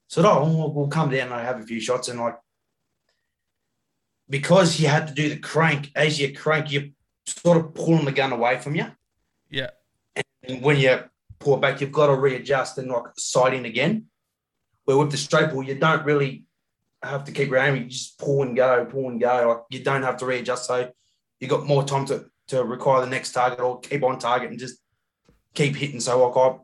So 0.08 0.22
oh 0.24 0.44
we'll, 0.44 0.72
we'll 0.72 0.88
come 0.88 1.10
down 1.10 1.26
and 1.26 1.34
I 1.34 1.42
have 1.42 1.60
a 1.60 1.64
few 1.64 1.80
shots 1.80 2.08
and 2.08 2.20
like 2.20 2.38
because 4.30 4.78
you 4.78 4.88
had 4.88 5.08
to 5.08 5.14
do 5.14 5.28
the 5.28 5.38
crank, 5.38 5.90
as 5.94 6.20
you 6.20 6.34
crank, 6.34 6.70
you're 6.70 6.84
sort 7.26 7.58
of 7.58 7.74
pulling 7.74 8.04
the 8.04 8.12
gun 8.12 8.32
away 8.32 8.58
from 8.58 8.74
you. 8.74 8.86
Yeah, 9.50 9.70
And 10.42 10.62
when 10.62 10.76
you 10.76 11.02
pull 11.38 11.56
back, 11.56 11.80
you've 11.80 11.92
got 11.92 12.08
to 12.08 12.14
readjust 12.14 12.78
and 12.78 12.88
like 12.88 13.04
sight 13.16 13.54
in 13.54 13.64
again. 13.64 14.06
Where 14.84 14.96
with 14.96 15.10
the 15.10 15.16
straight 15.16 15.50
pull, 15.50 15.62
you 15.62 15.74
don't 15.74 16.04
really 16.04 16.44
have 17.02 17.24
to 17.24 17.32
keep 17.32 17.52
aiming. 17.52 17.84
You 17.84 17.90
just 17.90 18.18
pull 18.18 18.42
and 18.42 18.56
go, 18.56 18.84
pull 18.86 19.08
and 19.08 19.20
go. 19.20 19.48
Like 19.48 19.78
you 19.78 19.84
don't 19.84 20.02
have 20.02 20.16
to 20.18 20.26
readjust. 20.26 20.66
So 20.66 20.90
you 21.40 21.48
got 21.48 21.66
more 21.66 21.84
time 21.84 22.06
to, 22.06 22.26
to 22.48 22.64
require 22.64 23.00
the 23.00 23.10
next 23.10 23.32
target 23.32 23.60
or 23.60 23.80
keep 23.80 24.02
on 24.02 24.18
target 24.18 24.50
and 24.50 24.58
just 24.58 24.78
keep 25.54 25.76
hitting. 25.76 26.00
So 26.00 26.26
like 26.26 26.36
I 26.36 26.58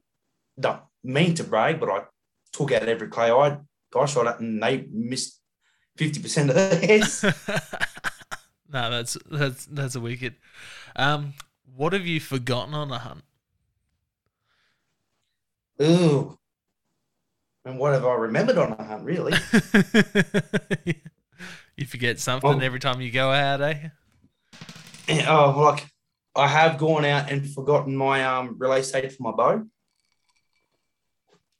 don't 0.58 0.80
mean 1.02 1.34
to 1.34 1.44
brag, 1.44 1.80
but 1.80 1.90
I 1.90 2.02
took 2.52 2.72
out 2.72 2.88
every 2.88 3.08
clay 3.08 3.30
I 3.30 3.58
I 3.96 4.06
shot 4.06 4.26
at 4.26 4.40
and 4.40 4.60
they 4.60 4.86
missed 4.90 5.40
fifty 5.96 6.20
percent 6.20 6.50
of 6.50 6.56
theirs. 6.56 7.22
no, 8.72 8.90
that's 8.90 9.16
that's 9.30 9.66
that's 9.66 9.94
a 9.94 10.00
wicked. 10.00 10.34
Um, 10.96 11.34
what 11.76 11.92
have 11.92 12.06
you 12.06 12.20
forgotten 12.20 12.74
on 12.74 12.90
a 12.90 12.98
hunt? 12.98 13.22
Ooh. 15.82 16.38
And 17.64 17.78
what 17.78 17.94
have 17.94 18.04
I 18.04 18.14
remembered 18.14 18.58
on 18.58 18.72
a 18.72 18.84
hunt, 18.84 19.04
really? 19.04 19.32
you 21.76 21.86
forget 21.86 22.20
something 22.20 22.50
Oh. 22.50 22.58
every 22.60 22.78
time 22.80 23.00
you 23.00 23.10
go 23.10 23.30
out, 23.30 23.60
eh? 23.62 23.88
Oh, 25.26 25.54
like 25.56 25.86
I 26.36 26.46
have 26.48 26.78
gone 26.78 27.04
out 27.04 27.30
and 27.30 27.48
forgotten 27.50 27.96
my 27.96 28.24
um 28.24 28.56
release 28.58 28.90
date 28.90 29.12
for 29.12 29.22
my 29.22 29.32
bow, 29.32 29.64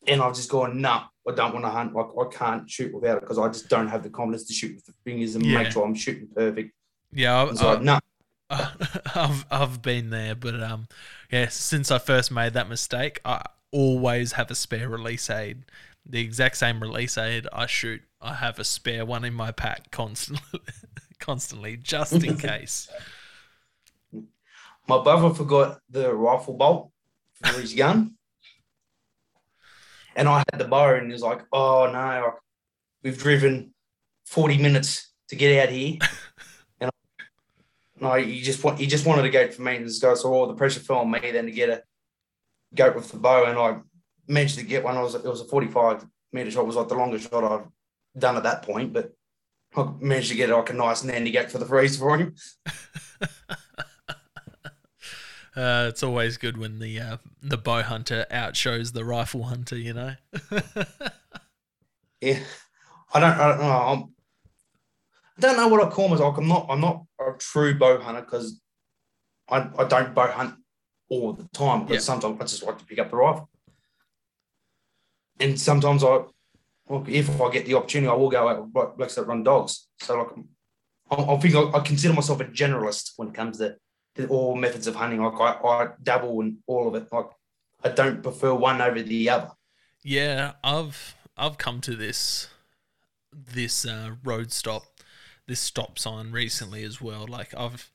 and 0.07 0.21
I've 0.21 0.35
just 0.35 0.51
gone, 0.51 0.81
nah, 0.81 1.05
I 1.29 1.35
don't 1.35 1.53
want 1.55 1.65
to 1.65 1.71
hunt. 1.71 1.95
Like 1.95 2.07
I 2.21 2.25
can't 2.31 2.71
shoot 2.71 2.93
without 2.95 3.19
it 3.19 3.21
because 3.21 3.39
I 3.39 3.49
just 3.49 3.69
don't 3.69 3.89
have 3.89 4.03
the 4.03 4.11
confidence 4.11 4.47
to 4.49 4.55
shoot 4.55 4.75
with 4.75 4.85
the 4.87 4.93
fingers 5.05 5.35
and 5.37 5.45
Yeah. 5.45 5.63
make 5.63 5.73
sure 5.73 5.85
I'm 5.85 5.95
shooting 5.95 6.29
perfect. 6.35 6.73
Yeah, 7.13 7.43
I, 7.45 7.49
It's 7.51 7.63
like, 7.63 7.83
nah, 7.83 8.01
I, 8.51 8.71
I've 9.15 9.47
I've 9.51 9.83
been 9.83 10.11
there, 10.11 10.35
but 10.35 10.61
um, 10.63 10.87
yeah, 11.31 11.49
since 11.49 11.91
I 11.91 11.99
first 11.99 12.31
made 12.31 12.53
that 12.55 12.69
mistake, 12.69 13.21
I 13.25 13.43
always 13.75 14.33
have 14.33 14.51
a 14.53 14.55
spare 14.55 14.89
release 14.89 15.29
aid. 15.29 15.65
The 16.07 16.21
exact 16.21 16.57
same 16.57 16.81
release 16.81 17.19
aid 17.19 17.49
I 17.53 17.67
shoot, 17.67 18.03
I 18.23 18.35
have 18.35 18.59
a 18.59 18.65
spare 18.65 19.05
one 19.05 19.25
in 19.25 19.35
my 19.35 19.51
pack 19.51 19.91
constantly, 19.91 20.61
constantly, 21.19 21.77
just 21.77 22.13
in 22.13 22.37
case. 22.39 22.89
my 24.87 25.03
brother 25.03 25.35
forgot 25.35 25.81
the 25.91 26.15
rifle 26.15 26.55
bolt 26.55 26.91
for 27.35 27.61
his 27.61 27.75
gun, 27.75 28.15
and 30.15 30.29
I 30.29 30.45
had 30.51 30.61
the 30.61 30.69
bow, 30.69 30.95
and 30.95 31.07
he 31.07 31.13
was 31.13 31.23
like, 31.23 31.43
oh 31.53 31.91
no, 31.93 32.35
we've 33.03 33.19
driven 33.19 33.75
forty 34.25 34.57
minutes 34.57 35.13
to 35.29 35.37
get 35.37 35.63
out 35.63 35.73
here. 35.73 35.99
and 36.81 36.91
I, 36.91 37.25
no, 38.01 38.15
he 38.23 38.41
just 38.41 38.63
want 38.63 38.79
he 38.79 38.87
just 38.87 39.07
wanted 39.07 39.23
to 39.23 39.31
go 39.31 39.51
for 39.51 39.63
maintenance 39.63 39.99
go, 39.99 40.15
so 40.15 40.33
all 40.33 40.47
the 40.47 40.55
pressure 40.55 40.81
fell 40.81 40.99
on 40.99 41.11
me 41.11 41.19
then 41.33 41.47
to 41.47 41.51
get 41.51 41.71
a 41.71 41.83
go 42.75 42.93
with 42.93 43.11
the 43.11 43.19
bow, 43.19 43.45
and 43.45 43.59
I 43.59 43.81
managed 44.29 44.59
to 44.59 44.65
get 44.65 44.85
one. 44.85 44.97
I 44.97 45.03
was 45.03 45.15
it 45.15 45.25
was 45.25 45.41
a 45.41 45.47
forty 45.47 45.69
five 45.69 46.05
meter 46.33 46.51
shot, 46.51 46.63
it 46.63 46.67
was 46.67 46.77
like 46.77 46.89
the 46.89 46.95
longest 46.95 47.31
shot 47.31 47.45
I've 47.45 47.69
done 48.19 48.37
at 48.37 48.43
that 48.43 48.63
point, 48.63 48.93
but 48.93 49.13
I 49.77 49.91
managed 50.01 50.31
to 50.31 50.37
get 50.37 50.51
like 50.51 50.71
a 50.71 50.75
nice 50.75 51.05
nanny 51.05 51.31
gate 51.31 51.51
for 51.51 51.59
the 51.59 51.67
freeze 51.67 51.97
for 51.97 52.19
him. 52.19 52.35
Uh, 55.57 55.87
it's 55.89 56.03
always 56.03 56.37
good 56.37 56.57
when 56.57 56.81
the 56.81 56.99
uh, 56.99 57.17
the 57.41 57.57
bow 57.57 57.81
hunter 57.81 58.27
outshows 58.29 58.93
the 58.93 59.05
rifle 59.05 59.45
hunter, 59.45 59.77
you 59.77 59.95
know. 59.95 60.15
Yeah, 62.25 62.41
I 63.13 63.21
don't, 63.21 63.33
I 63.33 63.49
don't 63.49 63.61
know. 63.61 63.67
I'm, 63.67 63.99
I 65.37 65.41
don't 65.41 65.57
know 65.59 65.69
what 65.69 65.87
I 65.87 65.91
call 65.91 66.09
myself. 66.09 66.39
I'm 66.39 66.49
not, 66.49 66.67
I'm 66.71 66.81
not 66.81 67.05
a 67.21 67.33
true 67.39 67.79
bow 67.79 68.01
hunter 68.01 68.23
because 68.23 68.63
I, 69.47 69.69
I 69.79 69.85
don't 69.85 70.15
bow 70.15 70.29
hunt 70.29 70.55
all 71.09 71.33
the 71.33 71.49
time 71.53 71.81
because 71.85 71.97
Yeah. 71.97 72.15
sometimes 72.15 72.41
I 72.41 72.45
just 72.45 72.63
like 72.63 72.79
to 72.79 72.85
pick 72.85 72.99
up 72.99 73.11
the 73.11 73.17
rifle, 73.17 73.49
and 75.41 75.59
sometimes 75.61 76.03
I, 76.05 76.21
well, 76.87 77.05
if 77.09 77.41
I 77.41 77.51
get 77.51 77.67
the 77.67 77.75
opportunity, 77.75 78.09
I 78.11 78.15
will 78.15 78.31
go 78.31 78.49
out 78.49 78.97
blokes 78.97 79.15
that 79.17 79.25
run 79.25 79.43
dogs. 79.43 79.89
So 80.01 80.19
like, 80.19 80.45
I, 81.11 81.23
I 81.35 81.37
think 81.39 81.55
I, 81.55 81.79
I 81.79 81.81
consider 81.81 82.15
myself 82.15 82.41
a 82.41 82.45
generalist 82.45 83.13
when 83.17 83.29
it 83.29 83.35
comes 83.35 83.59
to, 83.59 83.77
to 84.17 84.27
all 84.29 84.55
methods 84.55 84.87
of 84.87 84.95
hunting. 84.95 85.23
Like 85.23 85.41
I, 85.41 85.67
I 85.67 85.89
dabble 86.03 86.41
in 86.43 86.59
all 86.67 86.89
of 86.89 86.95
it. 86.95 87.09
Like 87.13 87.27
I 87.83 87.89
don't 87.91 88.23
prefer 88.23 88.55
one 88.55 88.81
over 88.81 89.03
the 89.03 89.29
other. 89.31 89.51
Yeah, 90.03 90.53
I've 90.63 91.15
I've 91.37 91.59
come 91.59 91.81
to 91.83 91.97
this 91.97 92.49
this 93.33 93.85
uh, 93.85 94.13
road 94.23 94.53
stop, 94.53 94.85
this 95.47 95.61
stop 95.61 95.99
sign 95.99 96.31
recently 96.31 96.85
as 96.85 97.01
well. 97.01 97.27
Like 97.27 97.53
I've 97.57 97.91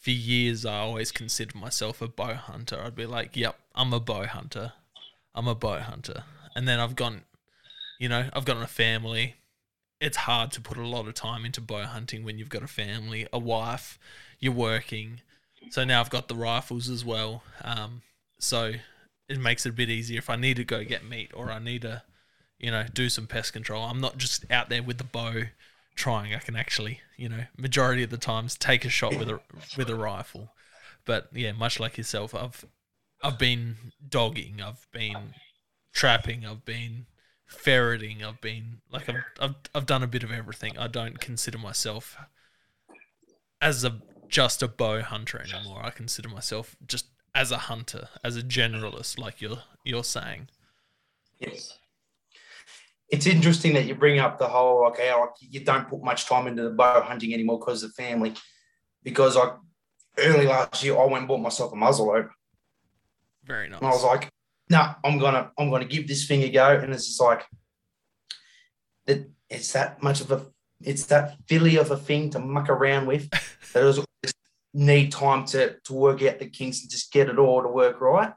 for 0.00 0.10
years 0.10 0.64
I 0.64 0.78
always 0.78 1.12
considered 1.12 1.54
myself 1.54 2.00
a 2.00 2.08
bow 2.08 2.34
hunter. 2.34 2.80
I'd 2.82 2.96
be 2.96 3.06
like, 3.06 3.36
"Yep, 3.36 3.58
I'm 3.74 3.92
a 3.92 4.00
bow 4.00 4.26
hunter. 4.26 4.72
I'm 5.34 5.46
a 5.46 5.54
bow 5.54 5.78
hunter." 5.80 6.24
And 6.56 6.66
then 6.66 6.80
I've 6.80 6.96
gone, 6.96 7.22
you 7.98 8.08
know, 8.08 8.28
I've 8.32 8.46
got 8.46 8.56
a 8.56 8.66
family. 8.66 9.36
It's 10.00 10.16
hard 10.16 10.50
to 10.52 10.60
put 10.60 10.78
a 10.78 10.86
lot 10.86 11.06
of 11.06 11.14
time 11.14 11.44
into 11.44 11.60
bow 11.60 11.84
hunting 11.84 12.24
when 12.24 12.38
you've 12.38 12.48
got 12.48 12.62
a 12.62 12.66
family, 12.68 13.26
a 13.32 13.38
wife, 13.38 13.98
you're 14.40 14.52
working. 14.52 15.20
So 15.68 15.84
now 15.84 16.00
I've 16.00 16.10
got 16.10 16.28
the 16.28 16.34
rifles 16.34 16.88
as 16.88 17.04
well. 17.04 17.42
Um, 17.62 18.00
so 18.38 18.72
it 19.28 19.38
makes 19.38 19.66
it 19.66 19.70
a 19.70 19.74
bit 19.74 19.90
easier 19.90 20.18
if 20.18 20.30
I 20.30 20.36
need 20.36 20.56
to 20.56 20.64
go 20.64 20.82
get 20.82 21.04
meat 21.04 21.30
or 21.34 21.50
I 21.50 21.58
need 21.58 21.82
to, 21.82 22.02
you 22.58 22.70
know, 22.70 22.86
do 22.92 23.10
some 23.10 23.26
pest 23.26 23.52
control. 23.52 23.84
I'm 23.84 24.00
not 24.00 24.16
just 24.16 24.50
out 24.50 24.70
there 24.70 24.82
with 24.82 24.96
the 24.96 25.04
bow 25.04 25.42
trying. 26.00 26.34
I 26.34 26.38
can 26.38 26.56
actually, 26.56 27.00
you 27.16 27.28
know, 27.28 27.44
majority 27.58 28.02
of 28.02 28.10
the 28.10 28.16
times 28.16 28.56
take 28.56 28.86
a 28.86 28.88
shot 28.88 29.18
with 29.18 29.28
a 29.28 29.40
with 29.76 29.90
a 29.90 29.94
rifle. 29.94 30.54
But 31.04 31.28
yeah, 31.32 31.52
much 31.52 31.78
like 31.78 31.98
yourself, 31.98 32.34
I've 32.34 32.64
I've 33.22 33.38
been 33.38 33.76
dogging, 34.08 34.62
I've 34.62 34.86
been 34.92 35.34
trapping, 35.92 36.46
I've 36.46 36.64
been 36.64 37.04
ferreting, 37.46 38.24
I've 38.24 38.40
been 38.40 38.80
like 38.90 39.08
I've 39.10 39.24
I've, 39.38 39.54
I've 39.74 39.86
done 39.86 40.02
a 40.02 40.06
bit 40.06 40.22
of 40.22 40.32
everything. 40.32 40.78
I 40.78 40.86
don't 40.86 41.20
consider 41.20 41.58
myself 41.58 42.16
as 43.60 43.84
a 43.84 44.00
just 44.28 44.62
a 44.62 44.68
bow 44.68 45.02
hunter 45.02 45.38
anymore. 45.38 45.84
I 45.84 45.90
consider 45.90 46.30
myself 46.30 46.76
just 46.86 47.06
as 47.34 47.50
a 47.50 47.58
hunter, 47.58 48.08
as 48.24 48.36
a 48.38 48.42
generalist, 48.42 49.18
like 49.18 49.42
you're 49.42 49.64
you're 49.84 50.04
saying. 50.04 50.48
Yes. 51.38 51.79
It's 53.10 53.26
interesting 53.26 53.74
that 53.74 53.86
you 53.86 53.94
bring 53.94 54.18
up 54.20 54.38
the 54.38 54.46
whole 54.46 54.86
okay, 54.88 55.12
like 55.12 55.30
you 55.40 55.64
don't 55.64 55.88
put 55.88 56.02
much 56.02 56.26
time 56.26 56.46
into 56.46 56.62
the 56.62 56.70
bow 56.70 57.00
hunting 57.00 57.34
anymore 57.34 57.58
because 57.58 57.82
of 57.82 57.92
family. 57.94 58.34
Because 59.02 59.36
like 59.36 59.54
early 60.18 60.46
last 60.46 60.82
year, 60.84 60.96
I 60.98 61.04
went 61.04 61.18
and 61.18 61.28
bought 61.28 61.40
myself 61.40 61.72
a 61.72 61.76
muzzleloader, 61.76 62.30
Very 63.44 63.68
nice. 63.68 63.80
and 63.80 63.88
I 63.88 63.90
was 63.90 64.04
like, 64.04 64.28
"No, 64.68 64.94
I'm 65.04 65.18
gonna, 65.18 65.50
I'm 65.58 65.70
gonna 65.70 65.86
give 65.86 66.06
this 66.06 66.26
thing 66.26 66.42
a 66.42 66.50
go." 66.50 66.78
And 66.78 66.92
it's 66.92 67.06
just 67.06 67.20
like 67.20 67.44
that. 69.06 69.28
It's 69.48 69.72
that 69.72 70.02
much 70.02 70.20
of 70.20 70.30
a 70.30 70.46
it's 70.80 71.06
that 71.06 71.36
filly 71.48 71.76
of 71.76 71.90
a 71.90 71.96
thing 71.96 72.30
to 72.30 72.38
muck 72.38 72.68
around 72.68 73.06
with. 73.06 73.28
that 73.72 73.84
was 73.84 74.04
need 74.72 75.10
time 75.10 75.44
to 75.44 75.76
to 75.84 75.92
work 75.92 76.22
out 76.22 76.38
the 76.38 76.46
kinks 76.46 76.82
and 76.82 76.90
just 76.90 77.12
get 77.12 77.28
it 77.28 77.38
all 77.38 77.62
to 77.62 77.68
work 77.68 78.00
right. 78.00 78.32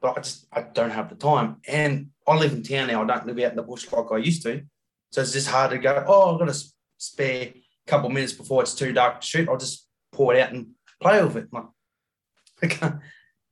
But 0.00 0.18
I 0.18 0.20
just 0.20 0.46
I 0.52 0.62
don't 0.62 0.90
have 0.90 1.08
the 1.08 1.14
time. 1.14 1.56
And 1.68 2.10
I 2.26 2.36
live 2.36 2.52
in 2.52 2.62
town 2.62 2.88
now. 2.88 3.02
I 3.02 3.06
don't 3.06 3.26
live 3.26 3.38
out 3.38 3.52
in 3.52 3.56
the 3.56 3.62
bush 3.62 3.90
like 3.90 4.06
I 4.12 4.18
used 4.18 4.42
to. 4.44 4.62
So 5.10 5.20
it's 5.20 5.32
just 5.32 5.48
hard 5.48 5.72
to 5.72 5.78
go, 5.78 6.04
oh, 6.06 6.32
I've 6.32 6.38
got 6.38 6.52
to 6.52 6.64
spare 6.98 7.42
a 7.42 7.62
couple 7.86 8.08
minutes 8.08 8.32
before 8.32 8.62
it's 8.62 8.74
too 8.74 8.92
dark 8.92 9.20
to 9.20 9.26
shoot. 9.26 9.48
I'll 9.48 9.58
just 9.58 9.86
pour 10.12 10.34
it 10.34 10.40
out 10.40 10.52
and 10.52 10.68
play 11.00 11.22
with 11.22 11.36
it. 11.36 11.48
Like, 11.52 12.78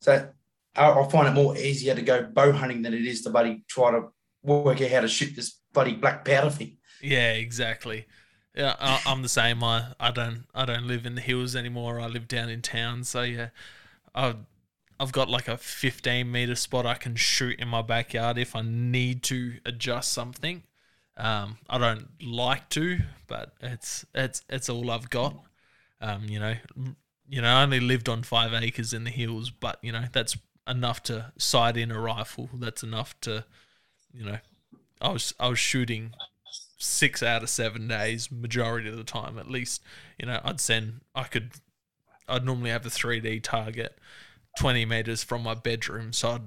so 0.01 0.29
I, 0.77 0.91
I 0.91 1.09
find 1.09 1.29
it 1.29 1.33
more 1.33 1.57
easier 1.57 1.95
to 1.95 2.03
go 2.03 2.23
bow 2.23 2.53
hunting 2.53 2.83
than 2.83 2.95
it 2.95 3.05
is 3.05 3.23
to 3.23 3.31
buddy 3.31 3.65
try 3.69 3.91
to 3.91 4.09
work 4.43 4.81
out 4.81 4.91
how 4.91 5.01
to 5.01 5.09
shoot 5.09 5.35
this 5.35 5.61
bloody 5.73 5.95
black 5.95 6.25
powder 6.25 6.51
thing. 6.51 6.79
Yeah, 7.03 7.33
exactly. 7.33 8.07
Yeah, 8.55 8.75
I, 8.81 9.01
I'm 9.07 9.23
the 9.23 9.29
same. 9.29 9.63
I, 9.63 9.89
I 10.01 10.11
don't 10.11 10.45
I 10.55 10.65
don't 10.65 10.87
live 10.87 11.07
in 11.07 11.15
the 11.15 11.21
hills 11.21 11.55
anymore. 11.55 12.01
I 12.01 12.07
live 12.07 12.29
down 12.29 12.49
in 12.49 12.63
town. 12.63 13.05
So 13.05 13.23
yeah, 13.23 13.49
I 14.15 14.35
I've 15.01 15.13
got 15.13 15.29
like 15.29 15.49
a 15.49 15.57
15 15.57 16.31
meter 16.31 16.55
spot 16.55 16.85
I 16.85 16.95
can 16.95 17.15
shoot 17.15 17.59
in 17.61 17.69
my 17.69 17.83
backyard 17.83 18.37
if 18.37 18.57
I 18.57 18.63
need 18.63 19.23
to 19.25 19.55
adjust 19.65 20.13
something. 20.13 20.65
Um, 21.17 21.59
I 21.69 21.79
don't 21.79 22.09
like 22.23 22.69
to, 22.71 22.99
but 23.27 23.53
it's 23.61 24.05
it's 24.15 24.43
it's 24.49 24.69
all 24.69 24.91
I've 24.91 25.11
got. 25.11 25.37
Um, 26.01 26.25
you 26.29 26.39
know, 26.39 26.55
you 27.29 27.43
know, 27.43 27.49
I 27.49 27.63
only 27.63 27.81
lived 27.81 28.09
on 28.09 28.23
five 28.23 28.53
acres 28.55 28.93
in 28.93 29.05
the 29.05 29.11
hills, 29.11 29.51
but 29.51 29.79
you 29.83 29.93
know 29.93 30.05
that's 30.13 30.37
enough 30.69 31.03
to 31.05 31.33
sight 31.39 31.77
in 31.77 31.91
a 31.91 31.99
rifle. 31.99 32.49
That's 32.55 32.83
enough 32.83 33.19
to, 33.23 33.45
you 34.13 34.25
know, 34.25 34.39
I 35.01 35.09
was 35.11 35.35
I 35.41 35.49
was 35.49 35.59
shooting 35.59 36.13
six 36.79 37.23
out 37.23 37.43
of 37.43 37.51
seven 37.51 37.89
days, 37.89 38.31
majority 38.31 38.89
of 38.89 38.97
the 38.97 39.05
time 39.05 39.39
at 39.39 39.51
least. 39.51 39.83
You 40.19 40.27
know, 40.27 40.41
I'd 40.45 40.61
send 40.61 41.01
I 41.15 41.25
could 41.25 41.51
I'd 42.29 42.45
normally 42.45 42.71
have 42.71 42.87
a 42.87 42.91
three 42.91 43.21
D 43.21 43.41
target 43.41 43.99
twenty 44.59 44.85
meters 44.85 45.23
from 45.23 45.43
my 45.45 45.55
bedroom, 45.55 46.13
so 46.13 46.31
I'd 46.31 46.43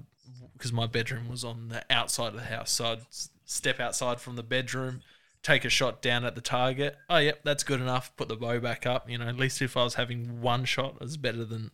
because 0.53 0.74
my 0.74 0.86
bedroom 0.86 1.30
was 1.30 1.43
on 1.43 1.70
the 1.70 1.84
outside 1.89 2.28
of 2.28 2.36
the 2.36 2.41
house, 2.41 2.72
so 2.72 2.86
I'd 2.86 2.99
step 3.45 3.80
outside 3.80 4.20
from 4.20 4.36
the 4.36 4.43
bedroom, 4.43 5.01
take 5.41 5.66
a 5.66 5.70
shot 5.70 6.01
down 6.01 6.24
at 6.24 6.36
the 6.36 6.41
target. 6.41 6.97
Oh, 7.09 7.18
yep, 7.18 7.39
that's 7.43 7.64
good 7.64 7.82
enough. 7.82 8.16
Put 8.16 8.28
the 8.28 8.36
bow 8.36 8.59
back 8.59 8.86
up. 8.86 9.09
You 9.09 9.18
know, 9.18 9.28
at 9.28 9.38
least 9.38 9.62
if 9.62 9.76
I 9.76 9.84
was 9.84 9.95
having 9.95 10.41
one 10.41 10.66
shot, 10.66 10.97
it's 11.01 11.18
better 11.18 11.45
than 11.45 11.72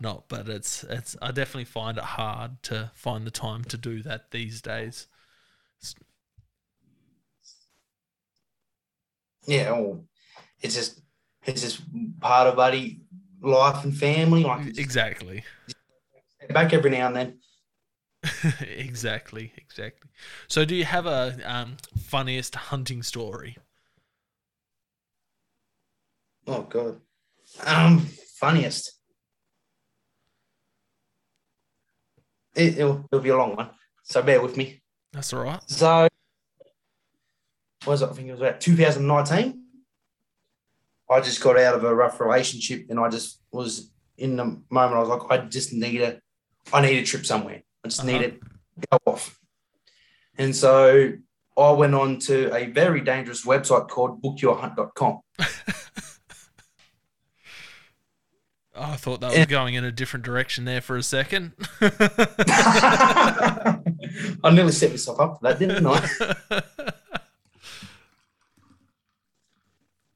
not. 0.00 0.28
But 0.28 0.48
it's 0.48 0.84
it's 0.84 1.16
I 1.20 1.32
definitely 1.32 1.64
find 1.64 1.98
it 1.98 2.04
hard 2.04 2.62
to 2.64 2.92
find 2.94 3.26
the 3.26 3.30
time 3.32 3.64
to 3.64 3.76
do 3.76 4.02
that 4.02 4.30
these 4.30 4.60
days. 4.60 5.06
Yeah, 9.46 9.72
well, 9.72 10.04
it's 10.60 10.74
just 10.74 11.00
it's 11.44 11.62
just 11.62 11.82
part 12.20 12.46
of 12.46 12.56
buddy 12.56 13.01
life 13.42 13.84
and 13.84 13.96
family. 13.96 14.44
Like 14.44 14.78
exactly. 14.78 15.44
Back 16.50 16.72
every 16.72 16.90
now 16.90 17.08
and 17.08 17.16
then. 17.16 17.38
exactly, 18.60 19.52
exactly. 19.56 20.10
So, 20.48 20.64
do 20.64 20.74
you 20.74 20.84
have 20.84 21.06
a 21.06 21.38
um, 21.44 21.76
funniest 21.98 22.54
hunting 22.54 23.02
story? 23.02 23.56
Oh 26.46 26.62
God, 26.62 27.00
um, 27.64 28.06
funniest. 28.36 28.92
It, 32.54 32.78
will 32.78 33.06
it'll 33.10 33.22
be 33.22 33.30
a 33.30 33.36
long 33.36 33.56
one, 33.56 33.70
so 34.02 34.22
bear 34.22 34.40
with 34.42 34.56
me. 34.56 34.82
That's 35.12 35.32
all 35.32 35.42
right. 35.42 35.60
So, 35.66 36.08
was 37.86 38.02
it? 38.02 38.08
I 38.08 38.12
think 38.12 38.28
it 38.28 38.32
was 38.32 38.40
about 38.40 38.60
2019. 38.60 39.61
I 41.10 41.20
just 41.20 41.42
got 41.42 41.58
out 41.58 41.74
of 41.74 41.84
a 41.84 41.94
rough 41.94 42.20
relationship, 42.20 42.86
and 42.88 42.98
I 42.98 43.08
just 43.08 43.40
was 43.52 43.90
in 44.16 44.36
the 44.36 44.44
moment. 44.70 44.96
I 44.96 45.00
was 45.00 45.08
like, 45.08 45.30
I 45.30 45.44
just 45.46 45.72
need 45.72 46.00
a, 46.00 46.20
I 46.72 46.80
need 46.80 46.98
a 46.98 47.04
trip 47.04 47.26
somewhere. 47.26 47.62
I 47.84 47.88
just 47.88 48.00
uh-huh. 48.00 48.12
need 48.12 48.22
it 48.22 48.40
go 48.90 48.98
off. 49.06 49.38
And 50.38 50.56
so 50.56 51.12
I 51.56 51.70
went 51.72 51.94
on 51.94 52.18
to 52.20 52.54
a 52.54 52.66
very 52.66 53.00
dangerous 53.02 53.44
website 53.44 53.88
called 53.88 54.22
bookyourhunt.com. 54.22 55.20
I 58.74 58.96
thought 58.96 59.20
that 59.20 59.36
was 59.36 59.44
going 59.46 59.74
in 59.74 59.84
a 59.84 59.92
different 59.92 60.24
direction 60.24 60.64
there 60.64 60.80
for 60.80 60.96
a 60.96 61.02
second. 61.02 61.52
I 61.80 63.78
nearly 64.50 64.72
set 64.72 64.90
myself 64.90 65.20
up 65.20 65.38
for 65.38 65.42
that, 65.42 65.58
didn't 65.58 65.86
I? 65.86 66.92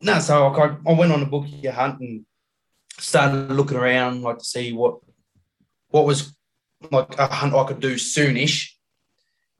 no, 0.06 0.20
so 0.20 0.46
I, 0.46 0.76
I 0.88 0.92
went 0.92 1.10
on 1.10 1.22
a 1.22 1.26
book 1.26 1.46
your 1.48 1.72
hunt 1.72 2.00
and 2.00 2.24
started 2.96 3.50
looking 3.50 3.76
around, 3.76 4.22
like 4.22 4.38
to 4.38 4.44
see 4.44 4.72
what 4.72 5.00
what 5.88 6.06
was 6.06 6.36
like 6.92 7.18
a 7.18 7.26
hunt 7.26 7.54
I 7.54 7.64
could 7.64 7.80
do 7.80 7.96
soonish. 7.96 8.70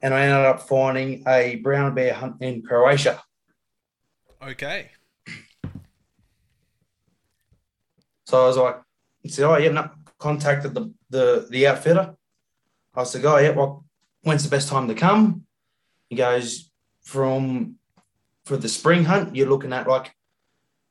And 0.00 0.14
I 0.14 0.20
ended 0.20 0.46
up 0.46 0.68
finding 0.68 1.24
a 1.26 1.56
brown 1.56 1.94
bear 1.94 2.14
hunt 2.14 2.36
in 2.40 2.62
Croatia. 2.62 3.20
Okay. 4.40 4.90
So 8.26 8.42
I 8.44 8.46
was 8.46 8.56
like, 8.56 8.76
he 9.22 9.28
said, 9.28 9.46
Oh, 9.46 9.56
yeah, 9.56 9.70
no, 9.70 9.90
contacted 10.18 10.74
the, 10.74 10.92
the 11.10 11.48
the 11.50 11.66
outfitter. 11.66 12.14
I 12.94 13.02
said, 13.02 13.24
Oh, 13.24 13.38
yeah, 13.38 13.50
well, 13.50 13.84
when's 14.22 14.44
the 14.44 14.50
best 14.50 14.68
time 14.68 14.86
to 14.86 14.94
come? 14.94 15.44
He 16.08 16.14
goes, 16.14 16.70
From 17.02 17.76
for 18.44 18.56
the 18.56 18.68
spring 18.68 19.04
hunt, 19.06 19.34
you're 19.34 19.48
looking 19.48 19.72
at 19.72 19.88
like 19.88 20.14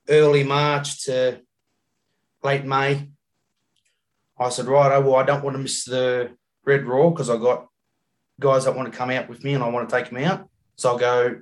early 0.08 0.44
March 0.44 1.04
to 1.04 1.40
late 2.42 2.64
May. 2.64 3.10
I 4.38 4.48
said, 4.50 4.66
right, 4.66 4.92
oh, 4.92 5.00
well, 5.00 5.16
I 5.16 5.24
don't 5.24 5.42
want 5.42 5.56
to 5.56 5.62
miss 5.62 5.84
the 5.84 6.30
Red 6.64 6.84
Roar 6.84 7.10
because 7.10 7.30
I 7.30 7.36
got 7.36 7.68
guys 8.38 8.64
that 8.64 8.76
want 8.76 8.90
to 8.90 8.96
come 8.96 9.10
out 9.10 9.28
with 9.28 9.42
me 9.42 9.54
and 9.54 9.62
I 9.62 9.68
want 9.68 9.88
to 9.88 9.96
take 9.96 10.10
them 10.10 10.22
out. 10.22 10.48
So 10.76 10.90
I'll 10.90 10.98
go 10.98 11.40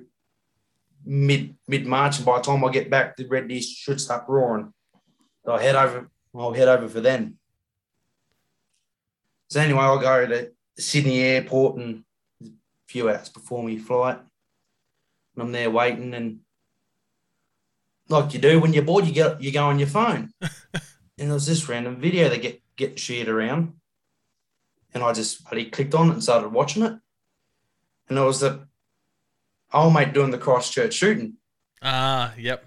mid 1.05 1.55
mid 1.67 1.85
March, 1.85 2.17
and 2.17 2.25
by 2.25 2.37
the 2.37 2.43
time 2.43 2.63
I 2.63 2.71
get 2.71 2.89
back, 2.89 3.15
the 3.15 3.27
red 3.27 3.47
deer 3.47 3.61
should 3.61 4.01
start 4.01 4.25
roaring. 4.27 4.73
So 5.45 5.51
I'll 5.51 5.59
head 5.59 5.75
over. 5.75 6.09
I'll 6.33 6.53
head 6.53 6.67
over 6.67 6.87
for 6.87 7.01
then. 7.01 7.37
So 9.49 9.59
anyway, 9.59 9.81
I'll 9.81 9.99
go 9.99 10.25
to 10.25 10.51
Sydney 10.77 11.19
Airport 11.19 11.77
and 11.77 12.03
a 12.43 12.47
few 12.87 13.09
hours 13.09 13.29
before 13.29 13.63
my 13.63 13.77
flight. 13.77 14.19
And 15.35 15.43
I'm 15.43 15.51
there 15.51 15.69
waiting, 15.69 16.13
and 16.13 16.39
like 18.09 18.33
you 18.33 18.39
do 18.39 18.59
when 18.59 18.73
you're 18.73 18.83
bored, 18.83 19.05
you 19.05 19.13
get 19.13 19.41
you 19.41 19.51
go 19.51 19.65
on 19.65 19.79
your 19.79 19.87
phone. 19.87 20.31
and 20.41 20.81
there 21.17 21.33
was 21.33 21.47
this 21.47 21.67
random 21.67 21.99
video 21.99 22.29
that 22.29 22.41
get 22.41 22.61
get 22.75 22.99
shared 22.99 23.27
around. 23.27 23.73
And 24.93 25.03
I 25.03 25.11
just 25.13 25.43
bloody 25.43 25.69
clicked 25.69 25.95
on 25.95 26.09
it 26.09 26.13
and 26.13 26.23
started 26.23 26.49
watching 26.49 26.83
it. 26.83 26.93
And 28.07 28.17
it 28.17 28.21
was 28.21 28.39
the 28.39 28.67
old 29.73 29.93
mate 29.93 30.13
doing 30.13 30.31
the 30.31 30.37
Christchurch 30.37 30.93
shooting. 30.93 31.33
Ah, 31.81 32.31
uh, 32.31 32.35
yep. 32.37 32.65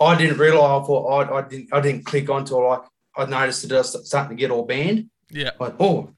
I 0.00 0.16
didn't 0.16 0.38
realize. 0.38 0.82
I 0.82 0.86
thought 0.86 1.30
I, 1.30 1.38
I 1.38 1.48
didn't. 1.48 1.68
I 1.72 1.80
didn't 1.80 2.06
click 2.06 2.28
onto 2.28 2.56
it. 2.56 2.66
Like 2.66 2.82
I 3.16 3.24
noticed 3.26 3.64
it 3.64 3.72
was 3.72 4.08
starting 4.08 4.36
to 4.36 4.40
get 4.40 4.50
all 4.50 4.64
banned. 4.64 5.10
Yeah. 5.30 5.50
Like, 5.60 5.74
oh, 5.78 6.10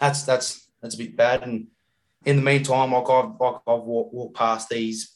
that's 0.00 0.22
that's 0.22 0.70
that's 0.80 0.94
a 0.94 0.98
bit 0.98 1.16
bad. 1.16 1.42
And 1.42 1.66
in 2.24 2.36
the 2.36 2.42
meantime, 2.42 2.92
like 2.92 3.10
I've 3.10 3.38
like 3.38 3.56
I've 3.66 3.82
walked, 3.82 4.14
walked 4.14 4.36
past 4.36 4.68
these 4.68 5.11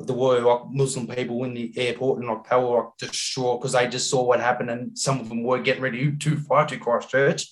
there 0.00 0.16
were 0.16 0.40
like 0.40 0.60
Muslim 0.70 1.06
people 1.06 1.44
in 1.44 1.54
the 1.54 1.72
airport 1.76 2.18
and 2.18 2.28
like 2.28 2.48
they 2.48 2.56
were 2.56 2.78
like 2.78 2.96
distraught 2.98 3.60
because 3.60 3.72
they 3.72 3.86
just 3.86 4.10
saw 4.10 4.24
what 4.24 4.40
happened 4.40 4.70
and 4.70 4.98
some 4.98 5.20
of 5.20 5.28
them 5.28 5.42
were 5.44 5.60
getting 5.60 5.82
ready 5.82 6.16
to 6.16 6.36
fly 6.36 6.64
to 6.64 6.76
Christchurch. 6.78 7.46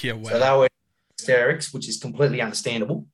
Yeah, 0.00 0.14
wow. 0.14 0.30
So 0.30 0.38
they 0.38 0.58
were 0.58 0.68
hysterics, 1.18 1.74
which 1.74 1.88
is 1.88 1.98
completely 1.98 2.40
understandable. 2.40 3.06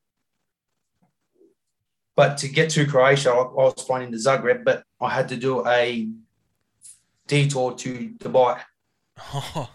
But 2.14 2.38
to 2.38 2.48
get 2.48 2.70
to 2.70 2.86
Croatia, 2.86 3.30
I 3.30 3.34
was 3.34 3.74
flying 3.86 4.06
into 4.06 4.18
Zagreb, 4.18 4.64
but 4.64 4.84
I 5.00 5.10
had 5.10 5.28
to 5.30 5.36
do 5.36 5.66
a 5.66 6.08
detour 7.26 7.74
to 7.74 8.10
Dubai. 8.18 8.60
Oh. 9.18 9.70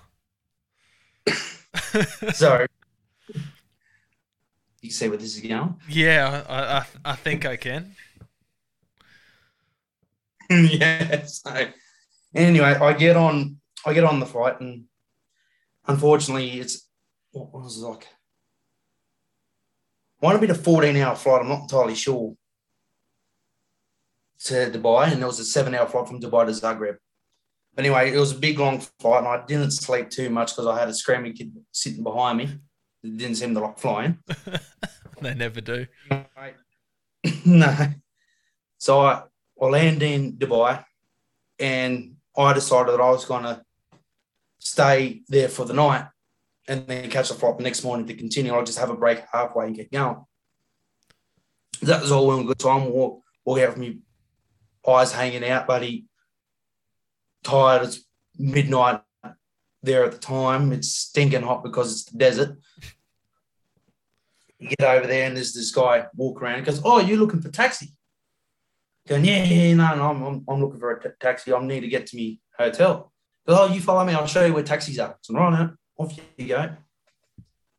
so 2.34 2.66
you 4.82 4.92
see 4.92 5.10
where 5.10 5.18
this 5.18 5.36
is 5.36 5.42
going? 5.42 5.76
Yeah, 5.90 6.44
I, 6.48 6.78
I, 6.78 6.86
I 7.14 7.16
think 7.16 7.46
I 7.46 7.58
can. 7.58 7.96
yeah. 10.80 11.26
So 11.26 11.68
anyway, 12.34 12.76
I 12.76 12.94
get 12.94 13.16
on 13.16 13.58
I 13.86 13.94
get 13.94 14.04
on 14.04 14.20
the 14.20 14.26
flight 14.26 14.60
and 14.62 14.86
unfortunately 15.88 16.60
it's 16.60 16.88
what 17.32 17.54
was 17.54 17.78
it 17.78 17.86
like? 17.86 18.08
Might 20.22 20.32
have 20.32 20.42
been 20.42 20.52
a 20.52 20.56
14 20.56 20.96
hour 20.98 21.16
flight, 21.16 21.42
I'm 21.42 21.50
not 21.50 21.64
entirely 21.64 21.96
sure. 21.96 22.36
To 24.46 24.54
Dubai, 24.54 25.12
and 25.12 25.22
it 25.22 25.26
was 25.26 25.40
a 25.40 25.46
seven 25.46 25.74
hour 25.74 25.88
flight 25.88 26.08
from 26.08 26.22
Dubai 26.22 26.46
to 26.46 26.52
Zagreb. 26.52 26.98
Anyway, 27.78 28.12
it 28.12 28.18
was 28.18 28.32
a 28.32 28.38
big 28.38 28.60
long 28.60 28.80
flight, 29.00 29.20
and 29.20 29.28
I 29.28 29.46
didn't 29.46 29.72
sleep 29.72 30.10
too 30.10 30.30
much 30.30 30.54
because 30.54 30.68
I 30.68 30.80
had 30.80 30.88
a 30.88 30.94
screaming 30.94 31.34
kid 31.34 31.56
sitting 31.72 32.04
behind 32.04 32.38
me. 32.38 32.60
It 33.04 33.18
didn't 33.18 33.36
seem 33.36 33.54
to 33.54 33.60
like 33.60 33.80
flying. 33.80 34.20
they 35.22 35.34
never 35.34 35.62
do. 35.62 35.88
no. 37.46 37.94
So 38.78 39.02
I, 39.02 39.24
I 39.62 39.66
land 39.66 40.04
in 40.04 40.34
Dubai 40.34 40.84
and 41.60 42.16
I 42.38 42.54
decided 42.54 42.94
that 42.94 43.02
I 43.02 43.10
was 43.10 43.26
going 43.26 43.44
to 43.44 43.64
stay 44.60 45.22
there 45.28 45.48
for 45.48 45.66
the 45.66 45.74
night 45.74 46.06
and 46.68 46.88
then 46.88 47.10
catch 47.10 47.30
the 47.30 47.36
flight 47.36 47.58
the 47.58 47.64
next 47.64 47.84
morning 47.84 48.08
to 48.08 48.16
continue. 48.16 48.54
I'll 48.54 48.64
just 48.64 48.80
have 48.80 48.90
a 48.90 48.96
break 48.96 49.24
halfway 49.32 49.68
and 49.68 49.76
get 49.76 49.92
going. 49.92 50.26
That 51.82 52.02
was 52.02 52.12
all 52.12 52.28
well 52.28 52.38
and 52.38 52.48
good 52.48 52.60
time. 52.60 52.86
Walk, 52.86 53.22
walk 53.46 53.60
out 53.60 53.70
with 53.70 53.78
me, 53.78 54.00
eyes 54.88 55.12
hanging 55.12 55.48
out, 55.48 55.68
buddy. 55.68 56.06
Tired. 57.44 57.84
It's 57.84 58.04
midnight 58.38 59.02
there 59.84 60.04
at 60.04 60.12
the 60.12 60.18
time. 60.18 60.72
It's 60.72 60.92
stinking 60.92 61.44
hot 61.44 61.64
because 61.64 61.92
it's 61.92 62.06
the 62.06 62.18
desert. 62.18 62.58
You 64.58 64.70
get 64.70 64.88
over 64.88 65.06
there 65.06 65.28
and 65.28 65.36
there's 65.36 65.54
this 65.54 65.72
guy 65.72 66.08
walk 66.16 66.42
around 66.42 66.56
and 66.56 66.66
goes, 66.66 66.82
Oh, 66.84 67.00
you're 67.00 67.20
looking 67.20 67.42
for 67.42 67.50
taxi? 67.50 67.90
Going, 69.08 69.26
yeah, 69.26 69.44
yeah, 69.44 69.74
no, 69.76 69.96
no, 69.96 70.10
I'm, 70.10 70.24
I'm, 70.24 70.46
I'm 70.48 70.62
looking 70.62 70.80
for 70.80 70.92
a 70.92 71.02
t- 71.02 71.10
taxi. 71.20 71.54
I 71.54 71.64
need 71.64 71.82
to 71.82 71.88
get 71.88 72.08
to 72.08 72.16
me 72.16 72.40
hotel. 72.58 73.12
Goes, 73.48 73.58
oh, 73.60 73.74
you 73.74 73.80
follow 73.80 74.04
me. 74.04 74.14
I'll 74.14 74.26
show 74.26 74.44
you 74.44 74.54
where 74.54 74.64
taxis 74.64 74.98
are. 74.98 75.18
So, 75.22 75.36
right 75.36 75.52
now, 75.52 75.74
off 75.98 76.18
you 76.38 76.48
go. 76.48 76.76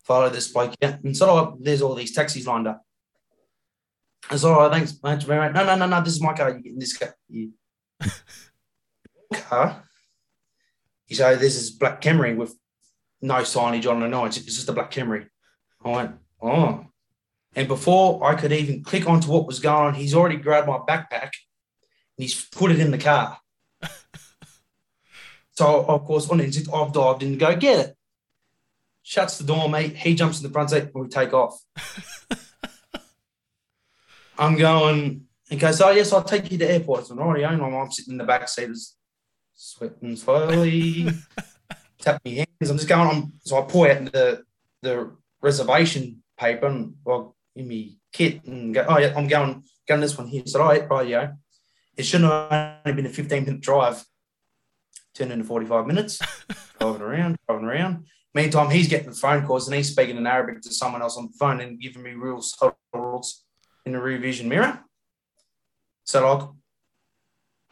Follow 0.04 0.28
this 0.28 0.48
bloke. 0.48 0.74
Yeah. 0.80 0.98
And 1.02 1.16
so 1.16 1.28
oh, 1.28 1.58
there's 1.60 1.82
all 1.82 1.96
these 1.96 2.14
taxis 2.14 2.46
lined 2.46 2.68
up. 2.68 2.80
I 4.30 4.36
said, 4.36 4.48
oh, 4.48 4.70
thanks, 4.70 4.92
thanks 4.92 5.24
very 5.24 5.40
much. 5.40 5.54
No, 5.54 5.64
no, 5.64 5.74
no, 5.74 5.86
no, 5.86 6.04
this 6.04 6.14
is 6.14 6.22
my 6.22 6.32
car. 6.32 6.50
You 6.50 6.62
get 6.62 6.72
in 6.72 6.78
this 6.78 6.96
car. 6.96 7.16
You... 7.28 7.50
car. 9.34 9.82
You 11.08 11.16
say, 11.16 11.34
this 11.36 11.56
is 11.56 11.70
black 11.70 12.00
Camry 12.00 12.36
with 12.36 12.54
no 13.20 13.34
signage 13.34 13.90
on. 13.90 14.08
No, 14.08 14.24
it's, 14.26 14.36
it's 14.36 14.56
just 14.56 14.68
a 14.68 14.72
black 14.72 14.92
Camry. 14.92 15.26
I 15.84 15.88
went, 15.88 16.12
oh. 16.40 16.86
And 17.56 17.66
before 17.66 18.22
I 18.22 18.34
could 18.34 18.52
even 18.52 18.84
click 18.84 19.08
onto 19.08 19.30
what 19.30 19.46
was 19.46 19.60
going 19.60 19.86
on, 19.86 19.94
he's 19.94 20.14
already 20.14 20.36
grabbed 20.36 20.68
my 20.68 20.76
backpack 20.76 21.22
and 21.22 22.18
he's 22.18 22.44
put 22.44 22.70
it 22.70 22.78
in 22.78 22.90
the 22.90 22.98
car. 22.98 23.38
so, 25.52 25.86
of 25.86 26.04
course, 26.04 26.28
on 26.28 26.40
instinct, 26.40 26.68
I've 26.72 26.92
dived 26.92 27.22
in 27.22 27.32
to 27.32 27.38
go 27.38 27.56
get 27.56 27.88
it. 27.88 27.96
Shuts 29.02 29.38
the 29.38 29.44
door, 29.44 29.70
mate. 29.70 29.96
He 29.96 30.14
jumps 30.14 30.38
in 30.38 30.46
the 30.46 30.52
front 30.52 30.68
seat 30.68 30.82
and 30.82 30.92
we 30.94 31.08
take 31.08 31.32
off. 31.32 31.58
I'm 34.38 34.56
going, 34.56 35.22
he 35.48 35.56
goes, 35.56 35.80
Oh, 35.80 35.90
yes, 35.90 36.12
I'll 36.12 36.22
take 36.22 36.52
you 36.52 36.58
to 36.58 36.70
airport. 36.70 37.08
And 37.08 37.18
already 37.20 37.44
eh, 37.44 37.48
own 37.48 37.62
I'm 37.62 37.90
sitting 37.90 38.12
in 38.12 38.18
the 38.18 38.24
back 38.24 38.50
seat, 38.50 38.68
sweating 39.54 40.16
slowly, 40.16 41.06
tap 42.00 42.20
my 42.22 42.32
hands. 42.32 42.70
I'm 42.70 42.76
just 42.76 42.88
going 42.88 43.08
on. 43.08 43.32
So 43.44 43.58
I 43.58 43.62
pull 43.62 43.84
out 43.84 44.12
the, 44.12 44.42
the 44.82 45.16
reservation 45.40 46.22
paper 46.36 46.66
and 46.66 46.96
well, 47.02 47.35
in 47.56 47.68
my 47.68 47.90
kit 48.12 48.44
and 48.44 48.74
go, 48.74 48.84
Oh, 48.88 48.98
yeah, 48.98 49.14
I'm 49.16 49.26
going, 49.26 49.64
going 49.88 50.00
this 50.00 50.16
one 50.16 50.28
here. 50.28 50.42
So, 50.46 50.62
all 50.62 50.68
right, 50.68 50.88
right, 50.88 51.08
yeah. 51.08 51.32
It 51.96 52.04
shouldn't 52.04 52.30
have 52.30 52.80
only 52.84 53.02
been 53.02 53.10
a 53.10 53.14
15 53.14 53.44
minute 53.44 53.60
drive, 53.60 54.04
turned 55.14 55.32
into 55.32 55.44
45 55.44 55.86
minutes, 55.86 56.20
driving 56.78 57.02
around, 57.02 57.36
driving 57.48 57.66
around. 57.66 58.06
Meantime, 58.34 58.70
he's 58.70 58.88
getting 58.88 59.08
the 59.08 59.16
phone 59.16 59.46
calls 59.46 59.66
and 59.66 59.74
he's 59.74 59.90
speaking 59.90 60.18
in 60.18 60.26
Arabic 60.26 60.60
to 60.60 60.72
someone 60.72 61.00
else 61.00 61.16
on 61.16 61.26
the 61.26 61.38
phone 61.38 61.60
and 61.62 61.80
giving 61.80 62.02
me 62.02 62.10
real 62.10 62.42
rules 62.92 63.44
in 63.86 63.92
the 63.92 64.00
rear 64.00 64.18
vision 64.18 64.46
mirror. 64.46 64.84
So 66.04 66.34
like, 66.34 66.48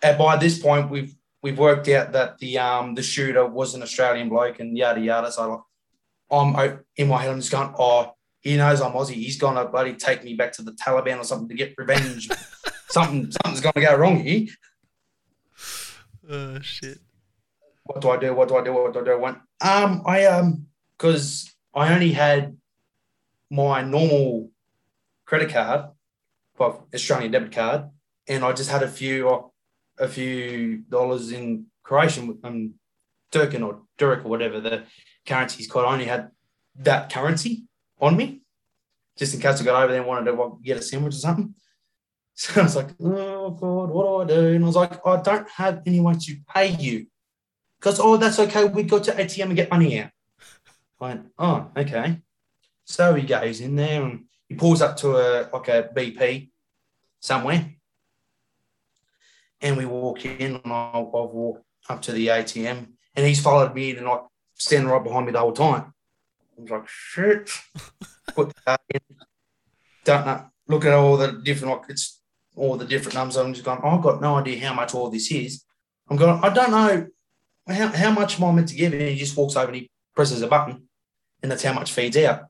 and 0.02 0.18
by 0.18 0.36
this 0.36 0.58
point, 0.58 0.90
we've 0.90 1.14
we've 1.42 1.58
worked 1.58 1.88
out 1.88 2.12
that 2.12 2.38
the 2.38 2.58
um 2.58 2.94
the 2.94 3.02
shooter 3.02 3.46
was 3.46 3.74
an 3.74 3.82
Australian 3.82 4.30
bloke 4.30 4.58
and 4.58 4.76
yada 4.76 5.00
yada. 5.00 5.30
So 5.30 5.50
like, 5.50 5.60
I'm 6.30 6.80
in 6.96 7.08
my 7.08 7.20
head, 7.20 7.30
I'm 7.30 7.40
just 7.40 7.52
going, 7.52 7.74
oh, 7.78 8.14
he 8.44 8.56
knows 8.56 8.80
I'm 8.80 8.92
Aussie. 8.92 9.14
He's 9.14 9.38
gonna 9.38 9.66
bloody 9.66 9.94
take 9.94 10.22
me 10.22 10.34
back 10.34 10.52
to 10.52 10.62
the 10.62 10.72
Taliban 10.72 11.18
or 11.18 11.24
something 11.24 11.48
to 11.48 11.54
get 11.54 11.74
revenge. 11.76 12.28
something 12.88 13.32
something's 13.32 13.60
gonna 13.60 13.84
go 13.84 13.96
wrong 13.96 14.20
here. 14.20 14.46
Oh 16.30 16.60
shit. 16.60 16.98
What 17.82 18.00
do 18.00 18.10
I 18.10 18.16
do? 18.16 18.32
What 18.34 18.48
do 18.48 18.56
I 18.56 18.64
do? 18.64 18.72
What 18.72 18.92
do 18.92 19.00
I 19.00 19.04
do? 19.04 19.12
I 19.12 19.16
went, 19.16 19.38
um, 19.60 20.02
I 20.06 20.24
um, 20.26 20.66
because 20.96 21.52
I 21.74 21.92
only 21.92 22.12
had 22.12 22.56
my 23.50 23.82
normal 23.82 24.50
credit 25.26 25.50
card 25.50 25.86
well, 26.58 26.86
Australian 26.94 27.32
debit 27.32 27.52
card, 27.52 27.90
and 28.28 28.44
I 28.44 28.52
just 28.52 28.70
had 28.70 28.82
a 28.82 28.88
few 28.88 29.50
a 29.98 30.08
few 30.08 30.78
dollars 30.88 31.30
in 31.32 31.66
Croatian, 31.82 32.38
um, 32.42 32.74
Turkin 33.30 33.62
or 33.62 33.82
Turk 33.98 34.24
or 34.24 34.28
whatever 34.28 34.60
the 34.60 34.84
currency's 35.26 35.68
called. 35.68 35.86
I 35.86 35.92
only 35.92 36.04
had 36.06 36.30
that 36.76 37.12
currency 37.12 37.64
on 38.00 38.16
me, 38.16 38.42
just 39.16 39.34
in 39.34 39.40
case 39.40 39.60
I 39.60 39.64
got 39.64 39.82
over 39.82 39.92
there 39.92 40.00
and 40.00 40.08
wanted 40.08 40.30
to 40.30 40.58
get 40.62 40.78
a 40.78 40.82
sandwich 40.82 41.14
or 41.14 41.18
something. 41.18 41.54
So 42.36 42.60
I 42.60 42.64
was 42.64 42.74
like, 42.74 42.88
oh 43.00 43.50
God, 43.50 43.90
what 43.90 44.26
do 44.26 44.34
I 44.34 44.36
do? 44.36 44.46
And 44.56 44.64
I 44.64 44.66
was 44.66 44.74
like, 44.74 45.06
I 45.06 45.22
don't 45.22 45.48
have 45.50 45.82
anyone 45.86 46.18
to 46.18 46.36
pay 46.52 46.66
you. 46.66 47.06
Because, 47.78 48.00
oh, 48.00 48.16
that's 48.16 48.40
okay. 48.40 48.64
We 48.64 48.82
go 48.82 48.98
to 48.98 49.12
ATM 49.12 49.44
and 49.44 49.54
get 49.56 49.70
money 49.70 50.00
out. 50.00 50.10
I 51.00 51.04
went, 51.04 51.26
oh, 51.38 51.70
okay. 51.76 52.22
So 52.84 53.14
he 53.14 53.26
goes 53.26 53.60
in 53.60 53.76
there 53.76 54.02
and 54.02 54.24
he 54.48 54.56
pulls 54.56 54.82
up 54.82 54.96
to 54.98 55.16
a 55.16 55.48
like 55.52 55.68
a 55.68 55.88
BP 55.94 56.50
somewhere, 57.20 57.74
and 59.60 59.76
we 59.76 59.86
walk 59.86 60.24
in, 60.24 60.56
and 60.56 60.72
I'll, 60.72 61.10
I'll 61.14 61.28
walk 61.28 61.62
up 61.88 62.02
to 62.02 62.12
the 62.12 62.26
ATM, 62.28 62.88
and 63.14 63.26
he's 63.26 63.40
followed 63.40 63.74
me 63.74 63.96
and 63.96 64.06
like 64.06 64.20
standing 64.54 64.90
right 64.90 65.02
behind 65.02 65.26
me 65.26 65.32
the 65.32 65.40
whole 65.40 65.52
time. 65.52 65.93
I 66.56 66.62
was 66.62 66.70
like, 66.70 66.88
shit. 66.88 67.50
Put 68.34 68.52
that 68.66 68.80
in. 68.92 69.00
Don't 70.04 70.26
know. 70.26 70.46
Look 70.68 70.84
at 70.84 70.92
all 70.92 71.16
the 71.16 71.32
different, 71.32 71.74
like 71.74 71.90
it's 71.90 72.20
all 72.56 72.76
the 72.76 72.84
different 72.84 73.14
numbers. 73.14 73.36
I'm 73.36 73.52
just 73.52 73.64
going, 73.64 73.80
oh, 73.82 73.96
I've 73.96 74.02
got 74.02 74.20
no 74.20 74.36
idea 74.36 74.66
how 74.66 74.74
much 74.74 74.94
all 74.94 75.10
this 75.10 75.30
is. 75.30 75.64
I'm 76.08 76.16
going, 76.16 76.40
I 76.42 76.52
don't 76.52 76.70
know 76.70 77.06
how, 77.68 77.88
how 77.88 78.10
much 78.10 78.38
am 78.38 78.44
I 78.44 78.52
meant 78.52 78.68
to 78.68 78.74
give? 78.74 78.92
And 78.92 79.02
he 79.02 79.16
just 79.16 79.36
walks 79.36 79.56
over 79.56 79.66
and 79.66 79.76
he 79.76 79.90
presses 80.14 80.42
a 80.42 80.46
button, 80.46 80.88
and 81.42 81.50
that's 81.50 81.62
how 81.62 81.72
much 81.72 81.92
feeds 81.92 82.16
out. 82.18 82.44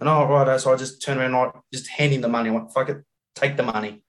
And 0.00 0.08
oh, 0.08 0.26
right, 0.26 0.60
so 0.60 0.72
I 0.72 0.76
just 0.76 1.02
turn 1.02 1.18
around 1.18 1.34
and 1.34 1.36
I 1.36 1.50
just 1.72 1.88
hand 1.88 2.12
him 2.12 2.20
the 2.20 2.28
money. 2.28 2.50
I 2.50 2.52
went, 2.52 2.72
fuck 2.72 2.88
it, 2.88 3.04
take 3.34 3.56
the 3.56 3.62
money. 3.62 4.02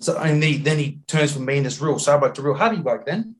So 0.00 0.16
and 0.18 0.42
he, 0.42 0.58
then 0.58 0.78
he 0.78 1.00
turns 1.06 1.32
from 1.32 1.46
being 1.46 1.64
this 1.64 1.80
real 1.80 1.98
sober 1.98 2.30
to 2.30 2.42
real 2.42 2.54
heavy 2.54 2.76
bloke 2.76 3.06
then. 3.06 3.36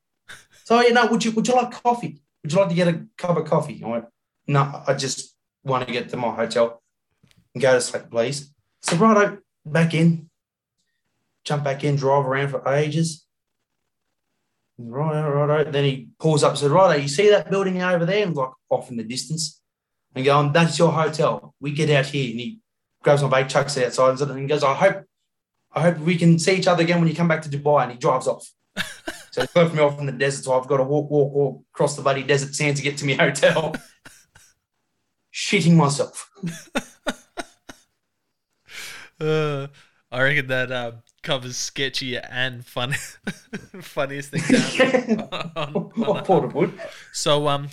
So 0.64 0.80
you 0.80 0.92
know, 0.92 1.06
would 1.06 1.24
you 1.24 1.32
would 1.32 1.46
you 1.46 1.54
like 1.54 1.82
coffee? 1.82 2.20
Would 2.42 2.52
you 2.52 2.58
like 2.58 2.68
to 2.68 2.74
get 2.74 2.88
a 2.88 3.06
cup 3.16 3.36
of 3.36 3.46
coffee? 3.46 3.82
I 3.84 3.88
went, 3.88 4.04
no, 4.48 4.82
I 4.86 4.94
just 4.94 5.36
want 5.62 5.86
to 5.86 5.92
get 5.92 6.08
to 6.08 6.16
my 6.16 6.34
hotel 6.34 6.82
and 7.54 7.62
go 7.62 7.74
to 7.74 7.80
sleep, 7.80 8.10
please. 8.10 8.52
So 8.82 8.96
right 8.96 9.38
back 9.64 9.94
in, 9.94 10.30
jump 11.44 11.64
back 11.64 11.84
in, 11.84 11.96
drive 11.96 12.26
around 12.26 12.48
for 12.48 12.66
ages. 12.68 13.26
Right, 14.78 15.28
right, 15.28 15.70
Then 15.70 15.84
he 15.84 16.08
pulls 16.20 16.44
up 16.44 16.50
and 16.50 16.58
says, 16.58 16.70
Right, 16.70 17.02
you 17.02 17.08
see 17.08 17.30
that 17.30 17.50
building 17.50 17.82
over 17.82 18.06
there? 18.06 18.24
And 18.24 18.34
like 18.34 18.50
off 18.70 18.90
in 18.90 18.96
the 18.96 19.02
distance 19.02 19.60
and 20.14 20.24
going, 20.24 20.46
um, 20.46 20.52
That's 20.52 20.78
your 20.78 20.92
hotel. 20.92 21.54
We 21.60 21.72
get 21.72 21.90
out 21.90 22.06
here. 22.06 22.30
And 22.30 22.40
he 22.40 22.60
grabs 23.02 23.22
my 23.22 23.28
bag, 23.28 23.48
chucks 23.48 23.76
it 23.76 23.86
outside, 23.86 24.20
and 24.20 24.38
he 24.38 24.46
goes, 24.46 24.62
I 24.62 24.74
hope 24.74 25.04
I 25.72 25.82
hope 25.82 25.98
we 25.98 26.16
can 26.16 26.38
see 26.38 26.56
each 26.56 26.66
other 26.66 26.82
again 26.82 27.00
when 27.00 27.08
you 27.08 27.14
come 27.14 27.28
back 27.28 27.42
to 27.42 27.48
Dubai. 27.48 27.82
And 27.82 27.92
he 27.92 27.98
drives 27.98 28.28
off. 28.28 28.48
so 29.32 29.42
he 29.42 29.60
left 29.60 29.74
me 29.74 29.80
off 29.80 29.98
in 29.98 30.06
the 30.06 30.12
desert. 30.12 30.44
So 30.44 30.58
I've 30.58 30.68
got 30.68 30.78
to 30.78 30.84
walk, 30.84 31.10
walk, 31.10 31.32
walk 31.32 31.62
across 31.74 31.96
the 31.96 32.02
bloody 32.02 32.22
desert 32.22 32.54
sand 32.54 32.76
to 32.76 32.82
get 32.82 32.96
to 32.98 33.06
my 33.06 33.14
hotel. 33.14 33.74
Shitting 35.38 35.76
myself. 35.76 36.32
uh, 39.20 39.68
I 40.10 40.22
reckon 40.22 40.48
that 40.48 40.72
uh, 40.72 40.92
covers 41.22 41.56
sketchy 41.56 42.18
and 42.18 42.66
fun, 42.66 42.92
funniest 43.80 44.32
things. 44.32 44.80
on, 45.54 45.54
on, 45.54 45.92
on 46.04 46.72
so, 47.12 47.46
um, 47.46 47.68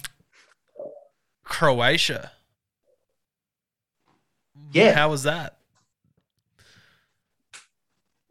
Croatia. 1.44 2.34
Yeah. 4.72 4.94
How 4.94 5.10
was 5.10 5.24
that? 5.24 5.58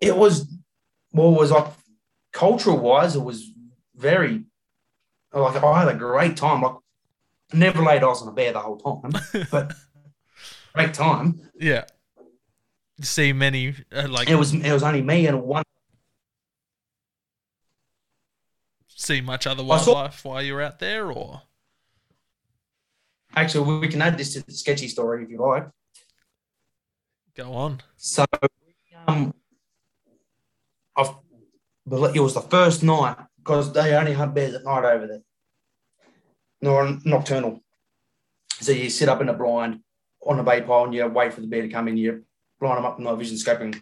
It 0.00 0.16
was, 0.16 0.46
well, 1.12 1.34
it 1.34 1.40
was 1.40 1.50
like 1.50 1.66
cultural 2.32 2.78
wise, 2.78 3.16
it 3.16 3.22
was 3.22 3.50
very, 3.96 4.44
like, 5.32 5.60
I 5.60 5.80
had 5.80 5.88
a 5.88 5.98
great 5.98 6.36
time. 6.36 6.62
Like, 6.62 6.76
never 7.54 7.82
laid 7.82 8.02
eyes 8.02 8.22
on 8.22 8.28
a 8.28 8.32
bear 8.32 8.52
the 8.52 8.60
whole 8.60 8.78
time, 8.78 9.12
but 9.50 9.72
great 10.74 10.94
time. 10.94 11.40
Yeah. 11.58 11.84
See 13.00 13.32
many, 13.32 13.74
uh, 13.92 14.08
like, 14.08 14.28
it 14.28 14.36
was, 14.36 14.54
it 14.54 14.72
was 14.72 14.82
only 14.82 15.02
me 15.02 15.26
and 15.26 15.42
one. 15.42 15.64
See 18.88 19.20
much 19.20 19.46
other 19.46 19.64
wildlife 19.64 20.20
saw, 20.20 20.30
while 20.30 20.42
you're 20.42 20.62
out 20.62 20.78
there, 20.78 21.10
or? 21.10 21.42
Actually, 23.36 23.80
we 23.80 23.88
can 23.88 24.00
add 24.00 24.16
this 24.16 24.34
to 24.34 24.46
the 24.46 24.52
sketchy 24.52 24.86
story 24.86 25.24
if 25.24 25.30
you 25.30 25.38
like. 25.38 25.66
Go 27.34 27.52
on. 27.52 27.82
So, 27.96 28.24
um, 29.08 29.34
I've, 30.96 31.10
it 32.14 32.20
was 32.20 32.34
the 32.34 32.40
first 32.40 32.82
night 32.84 33.16
because 33.38 33.72
they 33.72 33.94
only 33.94 34.12
hunt 34.12 34.34
bears 34.34 34.54
at 34.54 34.64
night 34.64 34.84
over 34.84 35.06
there, 35.06 35.22
nor 36.64 36.98
nocturnal. 37.04 37.62
So 38.60 38.72
you 38.72 38.88
sit 38.88 39.10
up 39.10 39.20
in 39.20 39.28
a 39.28 39.34
blind 39.34 39.80
on 40.26 40.38
a 40.38 40.42
bay 40.42 40.62
pole 40.62 40.84
and 40.84 40.94
you 40.94 41.06
wait 41.06 41.34
for 41.34 41.42
the 41.42 41.46
bear 41.46 41.60
to 41.60 41.68
come 41.68 41.88
in. 41.88 41.98
You 41.98 42.24
blind 42.58 42.78
them 42.78 42.86
up 42.86 42.96
with 42.98 43.06
night 43.06 43.18
vision 43.18 43.36
scoping, 43.36 43.78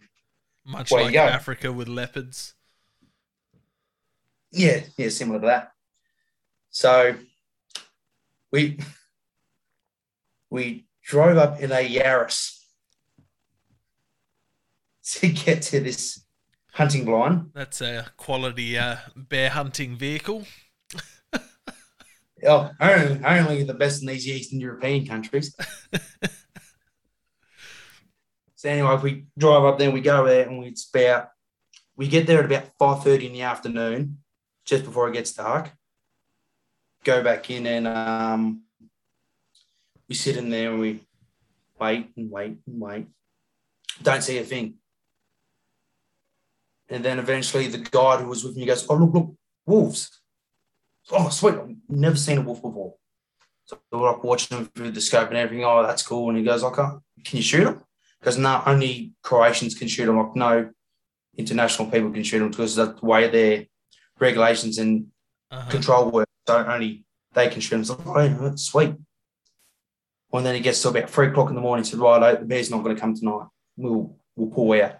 Much 0.66 0.90
Where 0.90 1.04
like. 1.04 1.14
Africa 1.14 1.72
with 1.72 1.86
leopards. 1.86 2.54
Yeah, 4.50 4.80
yeah, 4.98 5.10
similar 5.10 5.40
to 5.40 5.46
that. 5.46 5.72
So 6.70 7.14
we 8.50 8.80
we 10.50 10.86
drove 11.04 11.36
up 11.36 11.60
in 11.60 11.70
a 11.70 11.88
Yaris 11.88 12.64
to 15.04 15.28
get 15.28 15.62
to 15.62 15.78
this 15.78 16.24
hunting 16.72 17.04
blind. 17.04 17.50
That's 17.54 17.80
a 17.80 18.10
quality 18.16 18.76
uh, 18.76 18.96
bear 19.14 19.50
hunting 19.50 19.96
vehicle. 19.96 20.46
Oh, 22.45 22.70
only, 22.80 23.24
only 23.24 23.62
the 23.62 23.74
best 23.74 24.03
in 24.03 24.09
these 24.09 24.26
Eastern 24.26 24.61
European 24.61 25.07
countries. 25.07 25.55
so 28.57 28.68
anyway, 28.68 28.95
if 28.95 29.03
we 29.03 29.26
drive 29.38 29.64
up 29.64 29.78
there, 29.78 29.90
we 29.90 30.01
go 30.01 30.26
there, 30.26 30.49
and 30.49 30.64
it's 30.64 30.88
about 30.93 31.28
we 31.97 32.09
get 32.09 32.26
there 32.26 32.40
at 32.40 32.47
about 32.47 32.70
five 32.78 33.05
thirty 33.05 33.26
in 33.26 33.32
the 33.32 33.43
afternoon, 33.43 34.18
just 34.64 34.84
before 34.84 35.09
it 35.09 35.14
gets 35.14 35.32
dark. 35.32 35.70
Go 37.05 37.22
back 37.22 37.51
in 37.51 37.66
and 37.66 37.88
um, 37.88 38.62
we 40.09 40.14
sit 40.14 40.36
in 40.36 40.51
there 40.51 40.70
and 40.70 40.80
we 40.80 41.01
wait 41.80 42.11
and 42.16 42.30
wait 42.30 42.59
and 42.66 42.80
wait. 42.80 43.07
Don't 44.03 44.22
see 44.22 44.38
a 44.38 44.45
thing. 44.45 44.74
And 46.88 47.05
then 47.05 47.18
eventually 47.18 47.66
the 47.66 47.78
guide 47.78 48.20
who 48.20 48.28
was 48.28 48.45
with 48.45 48.57
me 48.57 48.66
goes, 48.66 48.86
Oh, 48.88 48.95
look, 48.95 49.14
look, 49.14 49.34
wolves. 49.66 50.21
Oh, 51.11 51.28
sweet. 51.30 51.55
I've 51.55 51.74
never 51.88 52.16
seen 52.16 52.38
a 52.38 52.42
wolf 52.42 52.62
before. 52.62 52.94
So 53.64 53.78
we're 53.90 54.11
like 54.12 54.24
watching 54.24 54.57
them 54.59 54.66
through 54.74 54.90
the 54.92 55.00
scope 55.00 55.28
and 55.28 55.36
everything. 55.36 55.64
Oh, 55.64 55.82
that's 55.82 56.03
cool. 56.03 56.28
And 56.28 56.38
he 56.38 56.44
goes, 56.44 56.62
Okay, 56.64 56.82
can 57.24 57.36
you 57.36 57.42
shoot 57.42 57.64
them? 57.64 57.82
Because 58.20 58.38
no, 58.38 58.62
only 58.66 59.12
Croatians 59.22 59.74
can 59.74 59.88
shoot 59.88 60.07
them. 60.07 60.16
Like, 60.18 60.36
no 60.36 60.70
international 61.36 61.90
people 61.90 62.11
can 62.11 62.22
shoot 62.22 62.38
them 62.38 62.50
because 62.50 62.76
that's 62.76 63.00
the 63.00 63.07
way 63.07 63.28
their 63.28 63.66
regulations 64.20 64.78
and 64.78 65.07
Uh-huh. 65.50 65.70
control 65.70 66.11
work. 66.11 66.28
So 66.46 66.64
only 66.64 67.05
they 67.34 67.48
can 67.48 67.61
shoot 67.61 67.76
them. 67.76 67.84
So, 67.84 68.03
oh, 68.07 68.20
yeah, 68.20 68.36
that's 68.40 68.64
sweet. 68.64 68.94
Well, 70.30 70.38
and 70.38 70.46
then 70.46 70.55
it 70.57 70.61
gets 70.61 70.80
to 70.82 70.88
about 70.88 71.11
three 71.11 71.28
o'clock 71.28 71.48
in 71.50 71.55
the 71.55 71.61
morning. 71.61 71.84
He 71.84 71.90
said, 71.90 72.00
right, 72.00 72.38
the 72.38 72.46
bear's 72.46 72.70
not 72.70 72.82
going 72.82 72.94
to 72.96 73.00
come 73.00 73.14
tonight. 73.14 73.46
We'll, 73.76 74.16
we'll 74.36 74.48
pull 74.50 74.72
out. 74.80 74.96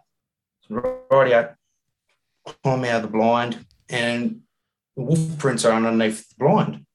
So, 0.69 0.75
right 1.11 1.33
out, 1.33 1.55
climb 2.63 2.85
out 2.85 2.97
of 2.97 3.03
the 3.03 3.09
blind, 3.09 3.65
and 3.89 4.41
the 4.97 5.03
wolf 5.03 5.39
prints 5.39 5.65
are 5.65 5.73
underneath 5.73 6.29
the 6.29 6.35
blind. 6.39 6.87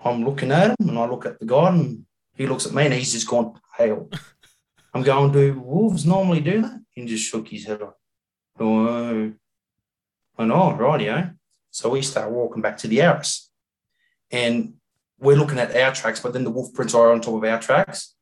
I'm 0.00 0.24
looking 0.24 0.50
at 0.52 0.70
him, 0.70 0.88
and 0.88 0.98
I 0.98 1.06
look 1.06 1.26
at 1.26 1.38
the 1.38 1.46
guy, 1.46 1.70
and 1.70 2.04
he 2.34 2.46
looks 2.46 2.66
at 2.66 2.74
me, 2.74 2.84
and 2.84 2.94
he's 2.94 3.12
just 3.12 3.28
gone 3.28 3.58
pale. 3.76 4.10
I'm 4.92 5.02
going, 5.02 5.32
do 5.32 5.60
wolves 5.60 6.06
normally 6.06 6.40
do 6.40 6.62
that? 6.62 6.80
He 6.90 7.04
just 7.06 7.24
shook 7.24 7.48
his 7.48 7.64
head. 7.64 7.80
Like, 7.80 7.94
oh, 8.60 9.32
I 10.38 10.44
know, 10.44 10.76
rightio. 10.78 11.34
So 11.70 11.88
we 11.90 12.02
start 12.02 12.30
walking 12.30 12.62
back 12.62 12.76
to 12.78 12.88
the 12.88 12.98
Yaris. 12.98 13.48
And 14.30 14.74
we're 15.18 15.36
looking 15.36 15.58
at 15.58 15.74
our 15.74 15.92
tracks, 15.92 16.20
but 16.20 16.32
then 16.32 16.44
the 16.44 16.50
wolf 16.50 16.72
prints 16.72 16.94
are 16.94 17.12
on 17.12 17.20
top 17.20 17.34
of 17.34 17.44
our 17.44 17.60
tracks. 17.60 18.14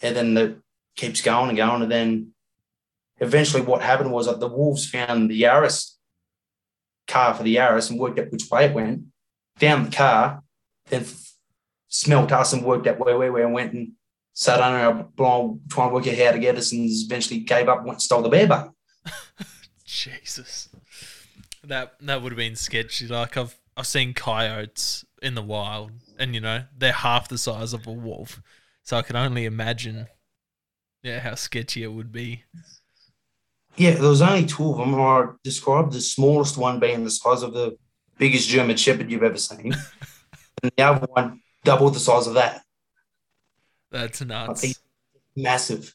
And 0.00 0.16
then 0.16 0.36
it 0.36 0.58
keeps 0.96 1.20
going 1.20 1.50
and 1.50 1.58
going. 1.58 1.82
And 1.82 1.92
then 1.92 2.32
eventually 3.18 3.62
what 3.62 3.82
happened 3.82 4.12
was 4.12 4.26
that 4.26 4.40
the 4.40 4.48
wolves 4.48 4.88
found 4.88 5.30
the 5.30 5.42
Yaris 5.42 5.96
car 7.06 7.34
for 7.34 7.42
the 7.42 7.56
Yaris 7.56 7.90
and 7.90 7.98
worked 7.98 8.18
out 8.18 8.30
which 8.30 8.50
way 8.50 8.66
it 8.66 8.74
went, 8.74 9.04
found 9.56 9.86
the 9.86 9.96
car, 9.96 10.42
then 10.88 11.04
smelt 11.88 12.32
us 12.32 12.52
and 12.52 12.64
worked 12.64 12.86
out 12.86 12.98
where 12.98 13.18
we 13.18 13.30
were 13.30 13.42
and 13.42 13.52
went 13.52 13.72
and 13.72 13.92
sat 14.32 14.60
under 14.60 14.78
our 14.78 15.04
blind 15.16 15.60
trying 15.68 15.90
to 15.90 15.94
work 15.94 16.06
out 16.06 16.16
how 16.16 16.32
to 16.32 16.38
get 16.38 16.56
us 16.56 16.72
and 16.72 16.88
eventually 16.88 17.40
gave 17.40 17.68
up 17.68 17.78
and 17.78 17.86
went 17.86 17.96
and 17.96 18.02
stole 18.02 18.22
the 18.22 18.28
bear 18.28 18.46
bug. 18.46 18.72
Jesus, 19.84 20.68
that 21.64 21.94
that 22.00 22.22
would 22.22 22.32
have 22.32 22.36
been 22.36 22.56
sketchy. 22.56 23.06
Like 23.06 23.36
I've 23.36 23.58
I've 23.76 23.86
seen 23.86 24.14
coyotes 24.14 25.04
in 25.20 25.34
the 25.34 25.42
wild, 25.42 25.92
and 26.18 26.34
you 26.34 26.40
know 26.40 26.64
they're 26.76 26.92
half 26.92 27.28
the 27.28 27.38
size 27.38 27.72
of 27.72 27.86
a 27.86 27.92
wolf, 27.92 28.40
so 28.82 28.96
I 28.96 29.02
can 29.02 29.16
only 29.16 29.44
imagine, 29.44 30.06
yeah, 31.02 31.20
how 31.20 31.34
sketchy 31.34 31.82
it 31.82 31.92
would 31.92 32.12
be. 32.12 32.44
Yeah, 33.76 33.92
there 33.92 34.08
was 34.10 34.22
only 34.22 34.46
two 34.46 34.70
of 34.70 34.78
them. 34.78 34.94
I 34.94 35.28
described 35.44 35.92
the 35.92 36.00
smallest 36.00 36.58
one 36.58 36.80
being 36.80 37.04
the 37.04 37.10
size 37.10 37.42
of 37.42 37.54
the 37.54 37.76
biggest 38.18 38.48
German 38.48 38.76
Shepherd 38.76 39.10
you've 39.10 39.22
ever 39.22 39.38
seen, 39.38 39.72
and 40.62 40.72
the 40.76 40.82
other 40.82 41.06
one 41.12 41.40
double 41.64 41.90
the 41.90 42.00
size 42.00 42.26
of 42.26 42.34
that. 42.34 42.62
That's 43.90 44.20
nuts. 44.22 44.80
Massive. 45.36 45.94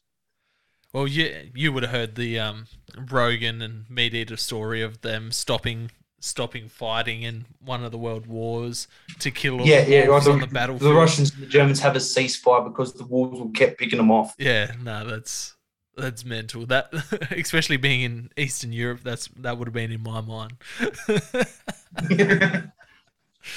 Well, 0.92 1.06
you 1.06 1.50
you 1.54 1.72
would 1.72 1.82
have 1.82 1.92
heard 1.92 2.14
the 2.14 2.38
um, 2.38 2.66
Rogan 3.10 3.60
and 3.62 3.86
MeatEater 3.86 4.38
story 4.38 4.82
of 4.82 5.02
them 5.02 5.30
stopping 5.30 5.90
stopping 6.18 6.68
fighting 6.68 7.22
in 7.22 7.44
one 7.60 7.84
of 7.84 7.92
the 7.92 7.98
world 7.98 8.26
wars 8.26 8.88
to 9.18 9.30
kill 9.30 9.60
all 9.60 9.66
Yeah, 9.66 9.84
the 9.84 9.90
yeah. 9.92 10.04
Right, 10.06 10.26
on 10.26 10.40
the 10.40 10.46
the, 10.46 10.52
battlefield. 10.52 10.90
the 10.90 10.94
Russians 10.96 11.32
and 11.34 11.42
the 11.42 11.46
Germans 11.46 11.80
have 11.80 11.94
a 11.94 11.98
ceasefire 12.00 12.64
because 12.66 12.94
the 12.94 13.04
wolves 13.04 13.38
will 13.38 13.50
kept 13.50 13.78
picking 13.78 13.98
them 13.98 14.10
off. 14.10 14.34
Yeah, 14.38 14.72
no, 14.82 15.06
that's 15.06 15.54
that's 15.96 16.24
mental. 16.24 16.66
That 16.66 16.92
especially 17.30 17.76
being 17.76 18.02
in 18.02 18.30
Eastern 18.36 18.72
Europe, 18.72 19.00
that's 19.02 19.28
that 19.38 19.58
would 19.58 19.68
have 19.68 19.74
been 19.74 19.92
in 19.92 20.02
my 20.02 20.20
mind. 20.20 20.54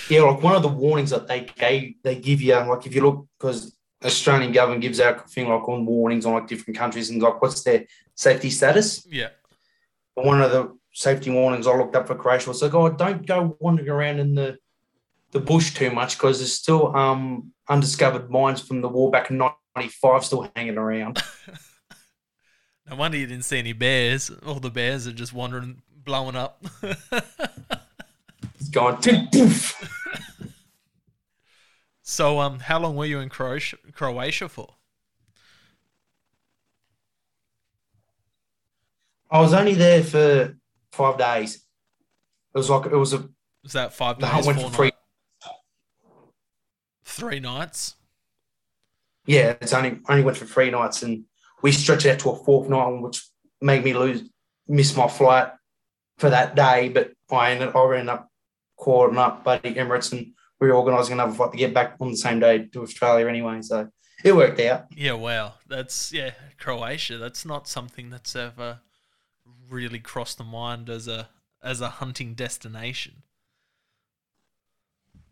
yeah, 0.10 0.22
like 0.22 0.44
one 0.44 0.56
of 0.56 0.62
the 0.62 0.70
warnings 0.70 1.10
that 1.10 1.28
they 1.28 1.48
gave, 1.58 1.96
they 2.04 2.16
give 2.16 2.42
you, 2.42 2.56
like 2.56 2.86
if 2.86 2.96
you 2.96 3.02
look, 3.02 3.28
because 3.38 3.76
Australian 4.04 4.52
government 4.52 4.82
gives 4.82 5.00
out 5.00 5.26
a 5.26 5.28
thing 5.28 5.50
like 5.50 5.68
on 5.68 5.86
warnings 5.86 6.26
on 6.26 6.34
like 6.34 6.48
different 6.48 6.78
countries 6.78 7.10
and 7.10 7.22
like 7.22 7.42
what's 7.42 7.64
their 7.64 7.86
safety 8.16 8.50
status. 8.50 9.06
yeah, 9.10 9.30
one 10.14 10.42
of 10.42 10.52
the 10.52 10.78
safety 10.94 11.30
warnings 11.30 11.68
I 11.68 11.76
looked 11.76 11.96
up 11.96 12.08
for 12.08 12.16
Croatia 12.16 12.50
was 12.50 12.62
like, 12.62 12.74
oh, 12.74 12.90
don't 12.90 13.26
go 13.26 13.58
wandering 13.60 13.90
around 13.90 14.20
in 14.20 14.36
the 14.36 14.58
the 15.32 15.40
bush 15.40 15.76
too 15.76 15.92
much 15.92 16.18
because 16.18 16.40
there's 16.40 16.54
still 16.54 16.96
um 16.96 17.52
undiscovered 17.68 18.32
mines 18.32 18.62
from 18.62 18.82
the 18.82 18.90
war 18.90 19.12
back 19.12 19.30
in 19.30 19.38
'95 19.38 20.26
still 20.26 20.52
hanging 20.56 20.78
around. 20.78 21.22
no 22.90 22.96
wonder 22.96 23.18
you 23.18 23.28
didn't 23.28 23.46
see 23.46 23.60
any 23.60 23.74
bears. 23.74 24.30
All 24.46 24.60
the 24.60 24.70
bears 24.70 25.08
are 25.08 25.14
just 25.14 25.34
wandering, 25.34 25.82
blowing 26.04 26.36
up. 26.36 26.64
It's 28.62 29.32
poof. 29.32 30.52
so, 32.04 32.40
um, 32.40 32.60
how 32.60 32.78
long 32.80 32.96
were 32.96 33.06
you 33.06 33.20
in 33.20 33.30
Croatia, 33.30 33.78
Croatia 33.94 34.50
for? 34.50 34.76
I 39.32 39.40
was 39.40 39.54
only 39.54 39.76
there 39.76 40.04
for 40.04 40.58
five 40.92 41.18
days. 41.18 41.56
It 42.54 42.58
was 42.58 42.70
like 42.70 42.88
it 42.88 42.96
was 42.96 43.14
a 43.14 43.30
Was 43.64 43.74
that 43.74 43.94
five 43.94 44.20
days? 44.20 44.30
I 44.30 44.42
went 44.42 44.60
for 44.60 44.84
nights, 44.84 44.98
three 47.06 47.40
nights? 47.40 47.96
Yeah, 49.26 49.56
it's 49.62 49.74
only 49.74 50.00
only 50.10 50.24
went 50.24 50.38
for 50.38 50.46
three 50.46 50.72
nights, 50.72 51.04
and 51.04 51.26
we 51.62 51.72
stretched 51.72 52.05
it 52.05 52.12
out 52.12 52.20
to 52.20 52.30
a 52.32 52.43
fourth 52.43 52.70
night, 52.70 53.01
which 53.01 53.28
made 53.62 53.84
me 53.84 53.93
lose 53.93 54.24
miss 54.68 54.95
my 54.95 55.07
flight 55.07 55.51
for 56.18 56.30
that 56.30 56.55
day. 56.55 56.89
But 56.89 57.12
I 57.32 57.51
ended 57.51 57.76
I 57.76 57.93
ended 57.93 58.10
up 58.10 58.30
calling 58.78 59.18
up 59.18 59.43
Buddy 59.43 59.74
Emirates 59.74 60.12
and 60.12 60.34
reorganising 60.60 61.14
another 61.14 61.34
flight 61.34 61.51
to 61.51 61.57
get 61.57 61.74
back 61.74 61.95
on 61.99 62.12
the 62.12 62.18
same 62.18 62.39
day 62.39 62.66
to 62.66 62.82
Australia 62.82 63.28
anyway. 63.28 63.62
So 63.62 63.89
it 64.24 64.36
worked 64.36 64.60
out. 64.60 64.86
Yeah, 64.95 65.14
wow. 65.14 65.53
That's 65.68 66.12
yeah, 66.14 66.32
Croatia. 66.57 67.18
That's 67.18 67.45
not 67.45 67.68
something 67.68 68.10
that's 68.10 68.36
ever 68.36 68.80
really 69.70 69.99
crossed 69.99 70.38
the 70.38 70.43
mind 70.43 70.89
as 70.89 71.07
a 71.07 71.30
as 71.64 71.82
a 71.82 71.89
hunting 71.89 72.34
destination. 72.34 73.24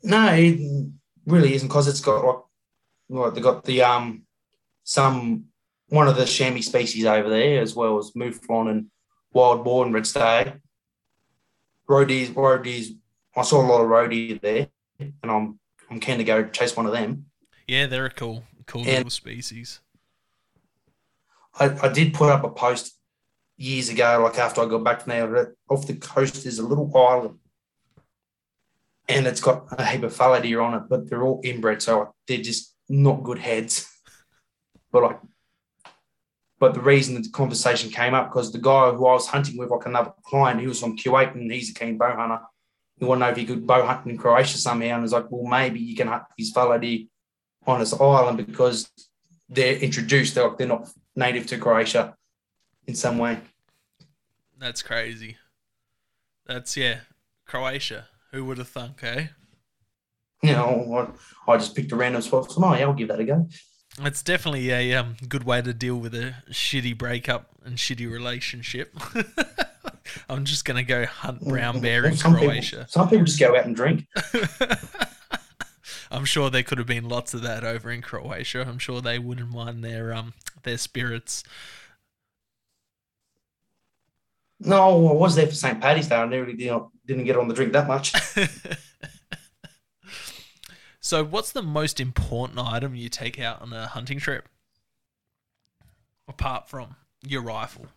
No, 0.04 0.28
it 0.34 0.90
really 1.26 1.54
isn't 1.56 1.68
because 1.68 1.88
it's 1.88 2.02
got 2.02 2.24
like, 2.24 2.44
like 3.10 3.34
they 3.34 3.42
got 3.42 3.64
the 3.66 3.82
um 3.82 4.24
some 4.84 5.46
one 5.90 6.08
of 6.08 6.16
the 6.18 6.26
chamois 6.26 6.62
species 6.62 7.06
over 7.06 7.30
there 7.30 7.62
as 7.62 7.76
well 7.76 7.98
as 7.98 8.12
mouflon 8.16 8.70
and 8.70 8.86
wild 9.32 9.64
boar 9.64 9.86
and 9.86 9.94
red 9.94 10.06
stag. 10.08 10.60
Roadies, 11.90 12.30
roadies. 12.34 12.98
I 13.36 13.44
saw 13.44 13.62
a 13.62 13.68
lot 13.68 13.82
of 13.82 13.88
roadie 13.88 14.42
there, 14.42 14.68
and 15.00 15.14
I'm 15.24 15.60
I'm 15.90 16.00
keen 16.00 16.18
to 16.18 16.24
go 16.24 16.44
chase 16.50 16.76
one 16.76 16.86
of 16.86 16.92
them. 16.92 17.26
Yeah, 17.68 17.86
they're 17.88 18.06
a 18.06 18.10
cool 18.10 18.44
cool 18.66 18.82
And- 18.82 18.90
little 18.92 19.10
species. 19.10 19.80
I, 21.60 21.76
I 21.82 21.88
did 21.92 22.14
put 22.14 22.30
up 22.30 22.44
a 22.44 22.50
post 22.50 22.96
years 23.58 23.90
ago, 23.90 24.22
like 24.24 24.38
after 24.38 24.62
I 24.62 24.66
got 24.66 24.84
back 24.84 25.02
from 25.02 25.10
there, 25.12 25.56
off 25.70 25.88
the 25.88 25.96
coast 25.96 26.46
is 26.46 26.60
a 26.60 26.68
little 26.68 26.96
island. 26.96 27.40
And 29.10 29.26
it's 29.26 29.42
got 29.42 29.66
a 29.72 29.84
heap 29.86 30.04
of 30.04 30.14
fallow 30.16 30.40
deer 30.40 30.62
on 30.62 30.76
it, 30.76 30.84
but 30.90 31.10
they're 31.10 31.24
all 31.24 31.42
inbred, 31.44 31.82
so 31.82 32.14
they're 32.28 32.38
just 32.44 32.76
not 32.90 33.24
good 33.24 33.40
heads. 33.40 33.88
But 34.92 35.04
like, 35.04 35.20
but 36.60 36.74
the 36.74 36.82
reason 36.82 37.22
the 37.22 37.30
conversation 37.30 37.90
came 37.90 38.14
up 38.14 38.30
because 38.30 38.52
the 38.52 38.58
guy 38.58 38.92
who 38.92 39.06
I 39.06 39.14
was 39.14 39.28
hunting 39.28 39.58
with, 39.58 39.70
like 39.70 39.86
another 39.86 40.14
client, 40.24 40.60
he 40.60 40.68
was 40.68 40.80
from 40.80 40.98
Kuwait 40.98 41.34
and 41.34 41.52
he's 41.52 41.70
a 41.70 41.74
keen 41.74 41.98
bow 41.98 42.16
hunter. 42.16 42.40
He 42.98 43.06
wanted 43.06 43.20
to 43.20 43.26
know 43.26 43.32
if 43.32 43.38
he 43.38 43.46
could 43.46 43.68
bow 43.68 43.86
hunt 43.86 44.08
in 44.08 44.18
Croatia 44.18 44.58
somehow, 44.58 44.88
and 44.88 44.96
I 44.96 45.00
was 45.02 45.12
like, 45.12 45.30
well, 45.30 45.48
maybe 45.48 45.80
you 45.80 45.96
can 45.96 46.08
hunt 46.08 46.24
these 46.36 46.52
fallow 46.52 46.78
deer 46.80 47.06
on 47.68 47.80
this 47.80 47.94
island 47.94 48.38
because 48.38 48.90
they're 49.50 49.78
introduced, 49.78 50.34
they're, 50.34 50.48
like, 50.48 50.58
they're 50.58 50.68
not 50.68 50.90
native 51.16 51.46
to 51.48 51.58
Croatia. 51.58 52.16
in 52.88 52.96
some 52.96 53.18
way. 53.18 53.38
That's 54.58 54.82
crazy. 54.82 55.38
That's 56.46 56.76
yeah, 56.78 57.02
Croatia. 57.46 58.08
Who 58.32 58.46
would 58.46 58.58
have 58.58 58.70
thunk, 58.70 59.04
eh? 59.04 59.28
You 60.42 60.54
know, 60.54 61.12
I, 61.48 61.52
I 61.52 61.58
just 61.58 61.76
picked 61.76 61.92
a 61.92 61.96
random 61.96 62.22
spot. 62.22 62.52
So, 62.52 62.64
oh, 62.64 62.74
yeah, 62.74 62.84
I'll 62.86 62.94
give 62.94 63.10
that 63.10 63.20
a 63.20 63.24
go. 63.24 63.48
It's 64.00 64.22
definitely 64.22 64.72
a 64.72 64.96
um, 64.96 65.16
good 65.28 65.44
way 65.44 65.62
to 65.62 65.74
deal 65.74 65.98
with 65.98 66.14
a 66.14 66.36
shitty 66.52 66.98
breakup 66.98 67.50
and 67.66 67.78
shitty 67.78 68.12
relationship. 68.12 68.96
I'm 70.30 70.46
just 70.46 70.66
gonna 70.66 70.84
go 70.84 71.06
hunt 71.06 71.42
brown 71.42 71.82
bear 71.82 72.06
in 72.06 72.16
some 72.16 72.36
Croatia. 72.36 72.78
People, 72.78 72.90
some 72.90 73.10
people 73.10 73.26
just 73.26 73.40
go 73.40 73.58
out 73.58 73.66
and 73.66 73.76
drink. 73.76 74.06
I'm 76.12 76.26
sure 76.26 76.50
there 76.50 76.64
could 76.64 76.78
have 76.78 76.88
been 76.88 77.10
lots 77.10 77.34
of 77.34 77.42
that 77.42 77.64
over 77.64 77.92
in 77.92 78.02
Croatia. 78.02 78.66
I'm 78.68 78.80
sure 78.80 79.02
they 79.02 79.20
wouldn't 79.20 79.52
mind 79.52 79.84
their 79.84 80.14
um 80.14 80.34
their 80.64 80.78
spirits. 80.78 81.44
No, 84.60 85.10
I 85.10 85.14
was 85.14 85.36
there 85.36 85.48
for 85.48 85.54
St. 85.54 85.80
Paddy's 85.80 86.08
Day. 86.08 86.16
I 86.16 86.26
nearly 86.26 86.54
didn't, 86.54 86.88
didn't 87.06 87.26
get 87.26 87.38
on 87.38 87.48
the 87.48 87.54
drink 87.54 87.74
that 87.74 87.88
much. 87.88 88.14
so, 91.00 91.24
what's 91.24 91.52
the 91.52 91.62
most 91.62 92.00
important 92.00 92.60
item 92.60 92.96
you 92.96 93.10
take 93.10 93.40
out 93.40 93.62
on 93.62 93.74
a 93.74 93.88
hunting 93.88 94.20
trip? 94.20 94.48
Apart 96.28 96.70
from 96.70 96.96
your 97.26 97.42
rifle 97.42 97.88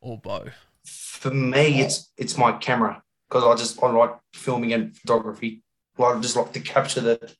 or 0.00 0.18
bow? 0.18 0.46
For 0.84 1.30
me, 1.30 1.80
it's 1.80 2.10
it's 2.16 2.36
my 2.36 2.52
camera 2.52 3.02
because 3.28 3.44
I 3.44 3.54
just 3.60 3.82
I 3.82 3.90
like 3.90 4.16
filming 4.32 4.72
and 4.72 4.96
photography. 4.96 5.62
I 5.98 6.18
just 6.20 6.36
like 6.36 6.52
to 6.52 6.60
capture 6.60 7.00
the 7.00 7.34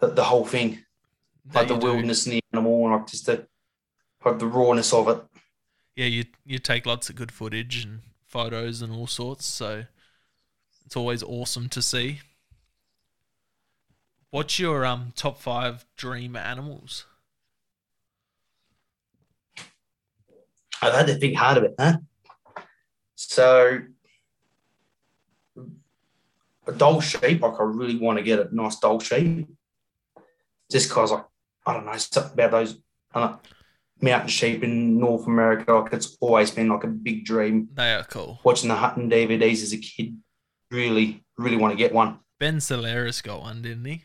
the, 0.00 0.08
the 0.08 0.24
whole 0.24 0.44
thing, 0.44 0.84
like 1.54 1.68
the 1.68 1.76
do. 1.76 1.86
wilderness 1.86 2.26
and 2.26 2.34
the 2.34 2.42
animal, 2.52 2.84
and 2.84 2.94
like 2.94 3.06
just 3.06 3.26
the 3.26 3.46
like 4.24 4.38
the 4.38 4.46
rawness 4.46 4.92
of 4.92 5.08
it 5.08 5.22
yeah, 5.98 6.06
you 6.06 6.26
you 6.44 6.60
take 6.60 6.86
lots 6.86 7.10
of 7.10 7.16
good 7.16 7.32
footage 7.32 7.84
and 7.84 8.02
photos 8.24 8.80
and 8.80 8.92
all 8.92 9.08
sorts. 9.08 9.44
So 9.46 9.86
it's 10.86 10.96
always 10.96 11.24
awesome 11.24 11.68
to 11.70 11.82
see. 11.82 12.20
What's 14.30 14.58
your 14.58 14.84
um 14.84 15.12
top 15.16 15.40
five 15.40 15.86
dream 15.96 16.36
animals? 16.36 17.06
I've 20.80 20.94
had 20.94 21.06
to 21.06 21.14
think 21.14 21.36
hard 21.36 21.58
about 21.58 21.76
that. 21.78 22.00
So 23.16 23.80
a 26.66 26.72
Dall 26.72 27.00
sheep, 27.00 27.40
like 27.40 27.58
I 27.58 27.62
really 27.64 27.96
want 27.96 28.18
to 28.18 28.24
get 28.24 28.38
a 28.38 28.54
nice 28.54 28.76
Dall 28.76 29.00
sheep. 29.00 29.48
Just 30.70 30.88
because 30.88 31.10
like 31.10 31.24
I 31.66 31.72
don't 31.72 31.86
know 31.86 31.96
something 31.96 32.32
about 32.32 32.50
those. 32.50 32.78
Know, 33.14 33.40
mountain 34.00 34.28
sheep 34.28 34.62
in 34.62 34.98
North 34.98 35.26
America. 35.26 35.72
Like 35.72 35.92
it's 35.92 36.16
always 36.20 36.50
been 36.50 36.68
like 36.68 36.84
a 36.84 36.88
big 36.88 37.24
dream. 37.24 37.68
They 37.74 37.94
are 37.94 38.04
cool. 38.04 38.40
Watching 38.44 38.68
the 38.68 38.76
hunting 38.76 39.10
DVDs 39.10 39.62
as 39.62 39.72
a 39.72 39.78
kid, 39.78 40.16
really, 40.70 41.24
really 41.36 41.56
want 41.56 41.72
to 41.72 41.78
get 41.78 41.92
one. 41.92 42.18
Ben 42.38 42.58
Salaris 42.58 43.22
got 43.22 43.40
one, 43.40 43.62
didn't 43.62 43.84
he? 43.84 44.04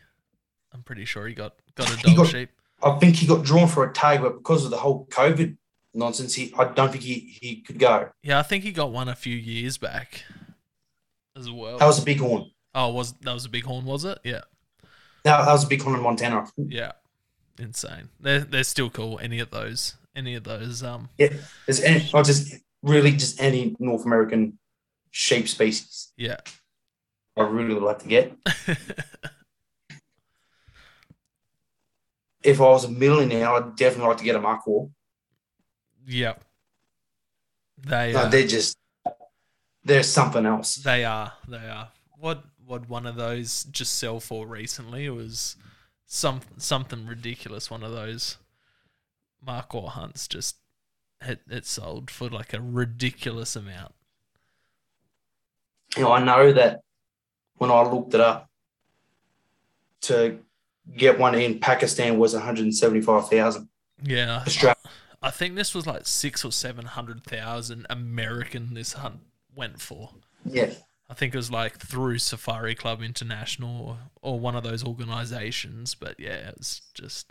I'm 0.74 0.82
pretty 0.82 1.04
sure 1.04 1.26
he 1.26 1.34
got 1.34 1.54
got 1.74 1.92
a 1.92 2.14
Dall 2.14 2.24
sheep. 2.24 2.50
I 2.82 2.98
think 2.98 3.16
he 3.16 3.26
got 3.26 3.44
drawn 3.44 3.68
for 3.68 3.88
a 3.88 3.92
tag, 3.92 4.20
but 4.20 4.38
because 4.38 4.64
of 4.64 4.70
the 4.70 4.76
whole 4.76 5.06
COVID 5.06 5.56
nonsense, 5.94 6.34
he 6.34 6.52
I 6.58 6.64
don't 6.64 6.90
think 6.90 7.04
he, 7.04 7.38
he 7.40 7.62
could 7.62 7.78
go. 7.78 8.10
Yeah, 8.22 8.38
I 8.38 8.42
think 8.42 8.64
he 8.64 8.72
got 8.72 8.92
one 8.92 9.08
a 9.08 9.14
few 9.14 9.36
years 9.36 9.78
back 9.78 10.24
as 11.36 11.50
well. 11.50 11.78
That 11.78 11.86
was 11.86 12.00
a 12.00 12.04
big 12.04 12.18
horn. 12.18 12.50
Oh, 12.74 12.90
was 12.90 13.12
that 13.22 13.32
was 13.32 13.46
a 13.46 13.48
big 13.48 13.64
horn? 13.64 13.84
Was 13.84 14.04
it? 14.04 14.18
Yeah. 14.24 14.42
That, 15.22 15.46
that 15.46 15.52
was 15.52 15.64
a 15.64 15.68
big 15.68 15.80
horn 15.80 15.96
in 15.96 16.02
Montana. 16.02 16.46
Yeah 16.58 16.92
insane. 17.58 18.08
They're 18.20 18.40
they're 18.40 18.64
still 18.64 18.90
cool. 18.90 19.18
Any 19.22 19.40
of 19.40 19.50
those, 19.50 19.96
any 20.14 20.34
of 20.34 20.44
those. 20.44 20.82
Um, 20.82 21.08
yeah, 21.18 21.32
there's 21.66 21.80
any, 21.80 22.08
not 22.12 22.24
just 22.24 22.54
really 22.82 23.12
just 23.12 23.40
any 23.40 23.76
North 23.78 24.04
American 24.04 24.58
sheep 25.10 25.48
species. 25.48 26.12
Yeah, 26.16 26.38
I 27.36 27.42
really 27.42 27.74
would 27.74 27.82
like 27.82 28.00
to 28.00 28.08
get. 28.08 28.36
if 32.44 32.60
I 32.60 32.64
was 32.64 32.84
a 32.84 32.90
millionaire, 32.90 33.48
I'd 33.48 33.74
definitely 33.74 34.08
like 34.08 34.18
to 34.18 34.24
get 34.24 34.36
a 34.36 34.40
Markhor. 34.40 34.90
Yep. 36.06 36.44
They 37.78 38.12
no, 38.12 38.20
uh, 38.20 38.28
they're 38.28 38.46
just 38.46 38.76
there's 39.82 40.08
something 40.08 40.46
else. 40.46 40.76
They 40.76 41.04
are. 41.04 41.32
They 41.48 41.68
are. 41.68 41.88
What 42.18 42.44
what 42.64 42.88
one 42.88 43.06
of 43.06 43.16
those 43.16 43.64
just 43.64 43.98
sell 43.98 44.20
for 44.20 44.46
recently? 44.46 45.06
It 45.06 45.10
was 45.10 45.56
some 46.06 46.40
something 46.58 47.06
ridiculous. 47.06 47.70
One 47.70 47.82
of 47.82 47.92
those 47.92 48.36
Markhor 49.44 49.90
hunts 49.90 50.28
just 50.28 50.56
it, 51.20 51.40
it 51.48 51.66
sold 51.66 52.10
for 52.10 52.28
like 52.28 52.52
a 52.52 52.60
ridiculous 52.60 53.56
amount. 53.56 53.94
You 55.96 56.02
know, 56.02 56.12
I 56.12 56.22
know 56.22 56.52
that 56.52 56.80
when 57.56 57.70
I 57.70 57.82
looked 57.82 58.14
it 58.14 58.20
up, 58.20 58.48
to 60.02 60.38
get 60.96 61.18
one 61.18 61.34
in 61.34 61.58
Pakistan 61.58 62.18
was 62.18 62.34
one 62.34 62.42
hundred 62.42 62.72
seventy 62.74 63.00
five 63.00 63.28
thousand. 63.28 63.68
Yeah, 64.02 64.42
Australia. 64.46 64.76
I, 65.22 65.30
think 65.30 65.54
this 65.54 65.74
was 65.74 65.86
like 65.86 66.06
six 66.06 66.44
or 66.44 66.52
seven 66.52 66.84
hundred 66.84 67.24
thousand 67.24 67.86
American. 67.88 68.74
This 68.74 68.94
hunt 68.94 69.20
went 69.54 69.80
for. 69.80 70.10
Yeah. 70.44 70.70
I 71.08 71.14
think 71.14 71.34
it 71.34 71.38
was 71.38 71.50
like 71.50 71.78
through 71.78 72.18
Safari 72.18 72.74
Club 72.74 73.02
International 73.02 73.98
or, 74.22 74.32
or 74.34 74.40
one 74.40 74.56
of 74.56 74.64
those 74.64 74.84
organizations. 74.84 75.94
But 75.94 76.18
yeah, 76.18 76.50
it's 76.56 76.82
just. 76.94 77.30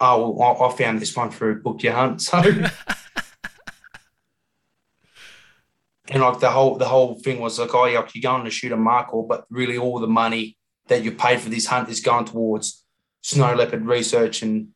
Oh, 0.00 0.30
well, 0.30 0.60
I 0.62 0.76
found 0.76 1.00
this 1.00 1.16
one 1.16 1.30
through 1.30 1.62
Book 1.62 1.82
Your 1.82 1.92
Hunt. 1.92 2.20
So. 2.20 2.38
and 6.08 6.22
like 6.22 6.40
the 6.40 6.50
whole 6.50 6.76
the 6.76 6.88
whole 6.88 7.14
thing 7.20 7.40
was 7.40 7.58
like, 7.58 7.74
oh 7.74 7.86
yeah, 7.86 8.06
you're 8.12 8.22
going 8.22 8.44
to 8.44 8.50
shoot 8.50 8.72
a 8.72 8.76
Markhor, 8.76 9.26
but 9.26 9.46
really 9.50 9.78
all 9.78 10.00
the 10.00 10.06
money 10.06 10.56
that 10.88 11.02
you 11.02 11.12
paid 11.12 11.40
for 11.40 11.48
this 11.48 11.66
hunt 11.66 11.88
is 11.88 12.00
going 12.00 12.24
towards 12.26 12.84
snow 13.22 13.54
leopard 13.54 13.86
research 13.86 14.42
and 14.42 14.68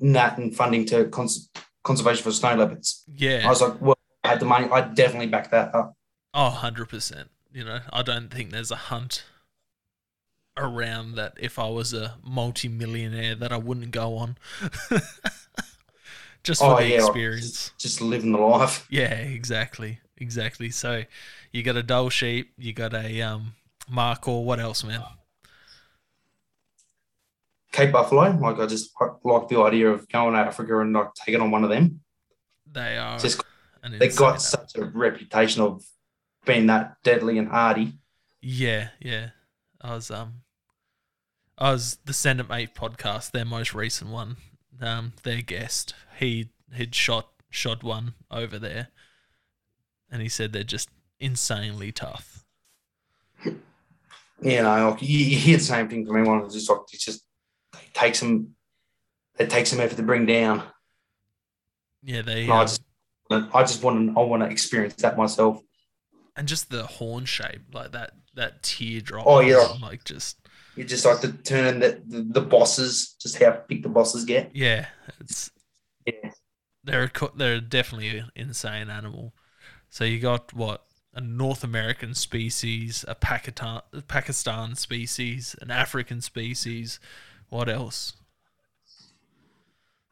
that 0.00 0.36
and 0.38 0.54
funding 0.54 0.84
to 0.86 1.06
cons- 1.06 1.48
conservation 1.84 2.22
for 2.22 2.32
snow 2.32 2.54
leopards. 2.54 3.04
Yeah, 3.14 3.42
I 3.44 3.48
was 3.48 3.62
like, 3.62 3.80
well, 3.80 3.98
I 4.24 4.28
had 4.28 4.40
the 4.40 4.46
money, 4.46 4.68
I'd 4.70 4.94
definitely 4.94 5.28
back 5.28 5.50
that 5.50 5.74
up. 5.74 5.96
Oh, 6.34 6.58
100%. 6.62 7.28
You 7.52 7.64
know, 7.64 7.80
I 7.90 8.02
don't 8.02 8.28
think 8.28 8.50
there's 8.50 8.70
a 8.70 8.76
hunt 8.76 9.24
around 10.56 11.14
that 11.14 11.34
if 11.38 11.58
I 11.58 11.68
was 11.68 11.94
a 11.94 12.16
multi-millionaire 12.22 13.34
that 13.36 13.52
I 13.52 13.56
wouldn't 13.56 13.90
go 13.90 14.16
on. 14.16 14.36
just 16.42 16.60
for 16.60 16.74
oh, 16.74 16.76
the 16.76 16.88
yeah, 16.88 16.96
experience. 16.96 17.50
Just, 17.50 17.78
just, 17.78 18.00
living 18.00 18.32
the 18.32 18.38
life. 18.38 18.86
Yeah, 18.90 19.14
exactly. 19.14 20.00
Exactly. 20.18 20.70
So 20.70 21.04
you 21.52 21.62
got 21.62 21.76
a 21.76 21.82
Dall 21.82 22.08
sheep, 22.08 22.52
you 22.58 22.72
got 22.72 22.94
a 22.94 23.22
um 23.22 23.54
Markhor, 23.90 24.44
what 24.44 24.60
else, 24.60 24.84
man? 24.84 25.02
Cape 27.72 27.92
Buffalo. 27.92 28.30
Like 28.38 28.58
I 28.58 28.66
just 28.66 28.90
like 29.24 29.48
the 29.48 29.60
idea 29.60 29.90
of 29.90 30.08
going 30.08 30.34
to 30.34 30.40
Africa 30.40 30.80
and 30.80 30.92
like 30.92 31.12
taking 31.14 31.40
on 31.40 31.50
one 31.50 31.62
of 31.62 31.70
them. 31.70 32.00
They 32.70 32.96
are 32.96 33.18
just 33.18 33.42
they 33.98 34.08
got 34.08 34.40
such 34.40 34.76
a 34.76 34.84
reputation 34.84 35.62
of 35.62 35.84
being 36.44 36.66
that 36.66 36.96
deadly 37.04 37.38
and 37.38 37.48
hardy. 37.48 37.92
Yeah, 38.40 38.88
yeah. 39.00 39.30
I 39.80 39.94
was 39.94 40.10
um 40.10 40.42
I 41.58 41.72
was 41.72 41.98
the 42.04 42.12
Send 42.12 42.46
Mate 42.48 42.74
podcast, 42.74 43.30
their 43.30 43.44
most 43.44 43.74
recent 43.74 44.10
one. 44.10 44.36
Um, 44.80 45.14
their 45.22 45.40
guest, 45.40 45.94
he 46.18 46.50
had 46.72 46.94
shot 46.94 47.28
shot 47.50 47.82
one 47.82 48.14
over 48.30 48.58
there, 48.58 48.88
and 50.10 50.20
he 50.20 50.28
said 50.28 50.52
they're 50.52 50.64
just 50.64 50.90
insanely 51.18 51.92
tough. 51.92 52.35
Yeah, 54.42 54.62
know, 54.62 54.90
like, 54.90 55.02
you, 55.02 55.18
you, 55.18 55.36
hear 55.36 55.56
the 55.56 55.64
same 55.64 55.88
thing 55.88 56.06
from 56.06 56.16
everyone. 56.16 56.44
It's 56.44 56.54
just 56.54 56.68
like 56.68 56.80
it's 56.92 57.04
just 57.04 57.24
it 57.74 57.94
takes 57.94 58.18
some 58.18 58.50
it 59.38 59.50
takes 59.50 59.70
some 59.70 59.80
effort 59.80 59.96
to 59.96 60.02
bring 60.02 60.26
down. 60.26 60.62
Yeah, 62.02 62.22
they. 62.22 62.48
Um, 62.48 62.52
I 62.52 62.64
just 62.64 62.82
I 63.30 63.62
just 63.62 63.82
want 63.82 64.14
to 64.14 64.20
I 64.20 64.24
want 64.24 64.42
to 64.42 64.48
experience 64.48 64.94
that 64.96 65.16
myself 65.16 65.60
and 66.36 66.46
just 66.46 66.70
the 66.70 66.84
horn 66.84 67.24
shape, 67.24 67.62
like 67.72 67.92
that 67.92 68.12
that 68.34 68.62
teardrop. 68.62 69.26
Oh 69.26 69.40
yeah, 69.40 69.74
like 69.80 70.04
just 70.04 70.38
you 70.76 70.84
just 70.84 71.06
like 71.06 71.20
to 71.20 71.32
turn 71.32 71.80
the, 71.80 72.02
the, 72.06 72.22
the 72.22 72.40
bosses, 72.40 73.16
just 73.20 73.42
how 73.42 73.62
big 73.66 73.82
the 73.82 73.88
bosses 73.88 74.24
get. 74.24 74.54
Yeah, 74.54 74.86
it's 75.20 75.50
yeah. 76.04 76.30
They're 76.84 77.04
a, 77.04 77.30
they're 77.34 77.60
definitely 77.60 78.18
an 78.18 78.30
insane 78.36 78.90
animal. 78.90 79.34
So 79.88 80.04
you 80.04 80.20
got 80.20 80.52
what 80.52 80.85
a 81.16 81.20
North 81.20 81.64
American 81.64 82.14
species, 82.14 83.04
a 83.08 83.14
Pakistan 83.14 83.80
Pakistan 84.06 84.76
species, 84.76 85.56
an 85.62 85.70
African 85.70 86.20
species. 86.20 87.00
What 87.48 87.68
else? 87.70 88.12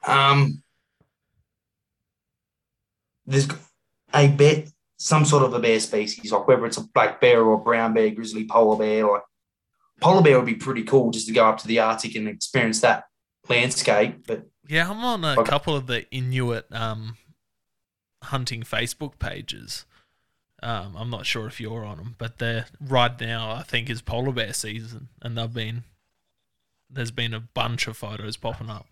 Um, 0.06 0.62
there's 3.26 3.48
a 4.14 4.28
bit 4.28 4.70
some 4.96 5.26
sort 5.26 5.42
of 5.42 5.52
a 5.52 5.60
bear 5.60 5.78
species, 5.80 6.32
like 6.32 6.48
whether 6.48 6.64
it's 6.64 6.78
a 6.78 6.88
black 6.94 7.20
bear 7.20 7.44
or 7.44 7.54
a 7.54 7.58
brown 7.58 7.92
bear, 7.92 8.10
grizzly 8.10 8.46
polar 8.46 8.78
bear. 8.78 9.06
Like 9.06 9.22
polar 10.00 10.22
bear 10.22 10.38
would 10.38 10.46
be 10.46 10.54
pretty 10.54 10.84
cool 10.84 11.10
just 11.10 11.26
to 11.26 11.34
go 11.34 11.44
up 11.46 11.58
to 11.58 11.66
the 11.66 11.80
Arctic 11.80 12.14
and 12.14 12.28
experience 12.28 12.80
that 12.80 13.04
landscape. 13.48 14.26
But 14.26 14.46
yeah, 14.66 14.90
I'm 14.90 15.04
on 15.04 15.22
a 15.22 15.34
like, 15.34 15.46
couple 15.46 15.76
of 15.76 15.86
the 15.86 16.10
Inuit 16.10 16.66
um 16.72 17.18
hunting 18.22 18.62
Facebook 18.62 19.18
pages. 19.18 19.84
Um, 20.64 20.96
I'm 20.96 21.10
not 21.10 21.26
sure 21.26 21.46
if 21.46 21.60
you're 21.60 21.84
on 21.84 21.98
them, 21.98 22.14
but 22.18 22.38
they're 22.38 22.66
right 22.80 23.18
now. 23.20 23.52
I 23.52 23.62
think 23.62 23.90
is 23.90 24.00
polar 24.00 24.32
bear 24.32 24.52
season, 24.54 25.08
and 25.20 25.36
they've 25.36 25.52
been 25.52 25.84
there's 26.90 27.10
been 27.10 27.34
a 27.34 27.40
bunch 27.40 27.86
of 27.86 27.96
photos 27.96 28.36
popping 28.36 28.70
up. 28.70 28.86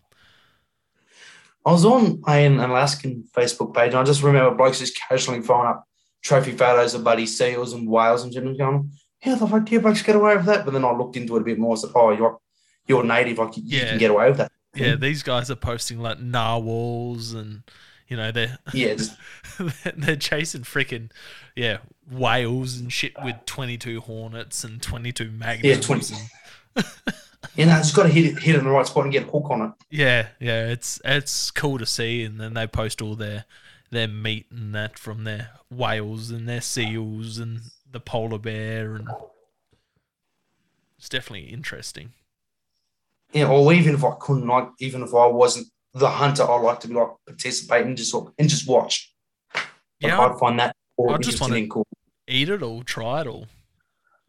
I 1.64 1.70
was 1.72 1.84
on 1.84 2.22
an 2.26 2.58
Alaskan 2.58 3.24
Facebook 3.36 3.74
page, 3.74 3.90
and 3.90 3.98
I 3.98 4.04
just 4.04 4.22
remember 4.22 4.54
blokes 4.54 4.80
just 4.80 4.98
casually 5.08 5.40
throwing 5.40 5.68
up 5.68 5.84
trophy 6.22 6.52
photos 6.52 6.94
of 6.94 7.04
buddy 7.04 7.26
seals 7.26 7.72
and 7.72 7.88
whales 7.88 8.22
and 8.24 8.32
shit, 8.34 8.44
going, 8.58 8.90
"How 9.22 9.36
the 9.36 9.46
fuck 9.46 9.64
do 9.64 9.72
you 9.72 9.80
blokes 9.80 10.02
get 10.02 10.16
away 10.16 10.36
with 10.36 10.46
that?" 10.46 10.64
But 10.64 10.72
then 10.74 10.84
I 10.84 10.92
looked 10.92 11.16
into 11.16 11.36
it 11.36 11.40
a 11.42 11.44
bit 11.44 11.58
more. 11.58 11.76
So, 11.76 11.90
oh, 11.94 12.10
you're 12.10 12.38
you're 12.86 13.04
native, 13.04 13.38
like 13.38 13.56
you 13.56 13.62
Yeah. 13.64 13.90
can 13.90 13.98
get 13.98 14.10
away 14.10 14.28
with 14.28 14.38
that. 14.38 14.50
Yeah, 14.74 14.96
these 14.96 15.22
guys 15.22 15.50
are 15.50 15.56
posting 15.56 16.00
like 16.00 16.18
narwhals 16.18 17.32
and 17.32 17.62
you 18.12 18.18
know 18.18 18.30
they're 18.30 18.58
Yeah, 18.74 18.92
just, 18.94 19.16
they're 19.96 20.16
chasing 20.16 20.62
freaking 20.62 21.10
yeah 21.56 21.78
whales 22.10 22.78
and 22.78 22.92
shit 22.92 23.14
with 23.24 23.36
22 23.46 24.02
hornets 24.02 24.64
and 24.64 24.82
22 24.82 25.30
magnums. 25.30 25.80
20. 25.86 26.14
and- 26.76 26.84
you 27.56 27.66
know, 27.66 27.72
just 27.72 27.96
got 27.96 28.04
to 28.04 28.08
hit 28.10 28.24
it, 28.24 28.38
hit 28.38 28.54
it 28.54 28.58
in 28.58 28.64
the 28.64 28.70
right 28.70 28.86
spot 28.86 29.04
and 29.04 29.12
get 29.12 29.24
a 29.26 29.30
hook 29.30 29.50
on 29.50 29.62
it. 29.62 29.70
yeah, 29.90 30.28
yeah, 30.38 30.68
it's 30.68 31.00
it's 31.04 31.50
cool 31.50 31.76
to 31.78 31.84
see, 31.86 32.22
and 32.22 32.38
then 32.38 32.54
they 32.54 32.66
post 32.66 33.02
all 33.02 33.16
their 33.16 33.46
their 33.90 34.06
meat 34.08 34.46
and 34.50 34.74
that 34.74 34.98
from 34.98 35.24
their 35.24 35.50
whales 35.70 36.30
and 36.30 36.48
their 36.48 36.60
seals 36.60 37.38
and 37.38 37.60
the 37.90 37.98
polar 38.00 38.38
bear, 38.38 38.94
and 38.94 39.08
it's 40.98 41.08
definitely 41.08 41.48
interesting. 41.48 42.12
Yeah, 43.32 43.48
or 43.48 43.72
even 43.72 43.94
if 43.94 44.04
I 44.04 44.12
couldn't, 44.20 44.46
like, 44.46 44.68
even 44.78 45.02
if 45.02 45.14
I 45.14 45.26
wasn't 45.26 45.66
the 45.94 46.08
hunter, 46.08 46.42
I 46.42 46.58
like 46.58 46.80
to 46.80 46.88
be 46.88 46.94
like 46.94 47.08
participate 47.26 47.86
and 47.86 47.96
just 47.96 48.14
and 48.14 48.48
just 48.48 48.68
watch. 48.68 49.12
Like, 49.54 49.64
Yeah, 50.00 50.20
I'd 50.20 50.38
find 50.38 50.58
that 50.58 50.74
I 51.08 51.16
just 51.18 51.40
wanna- 51.40 51.56
and 51.56 51.70
cool. 51.70 51.86
eat 52.26 52.48
it 52.48 52.62
all, 52.62 52.82
try 52.82 53.20
it 53.22 53.26
all, 53.26 53.46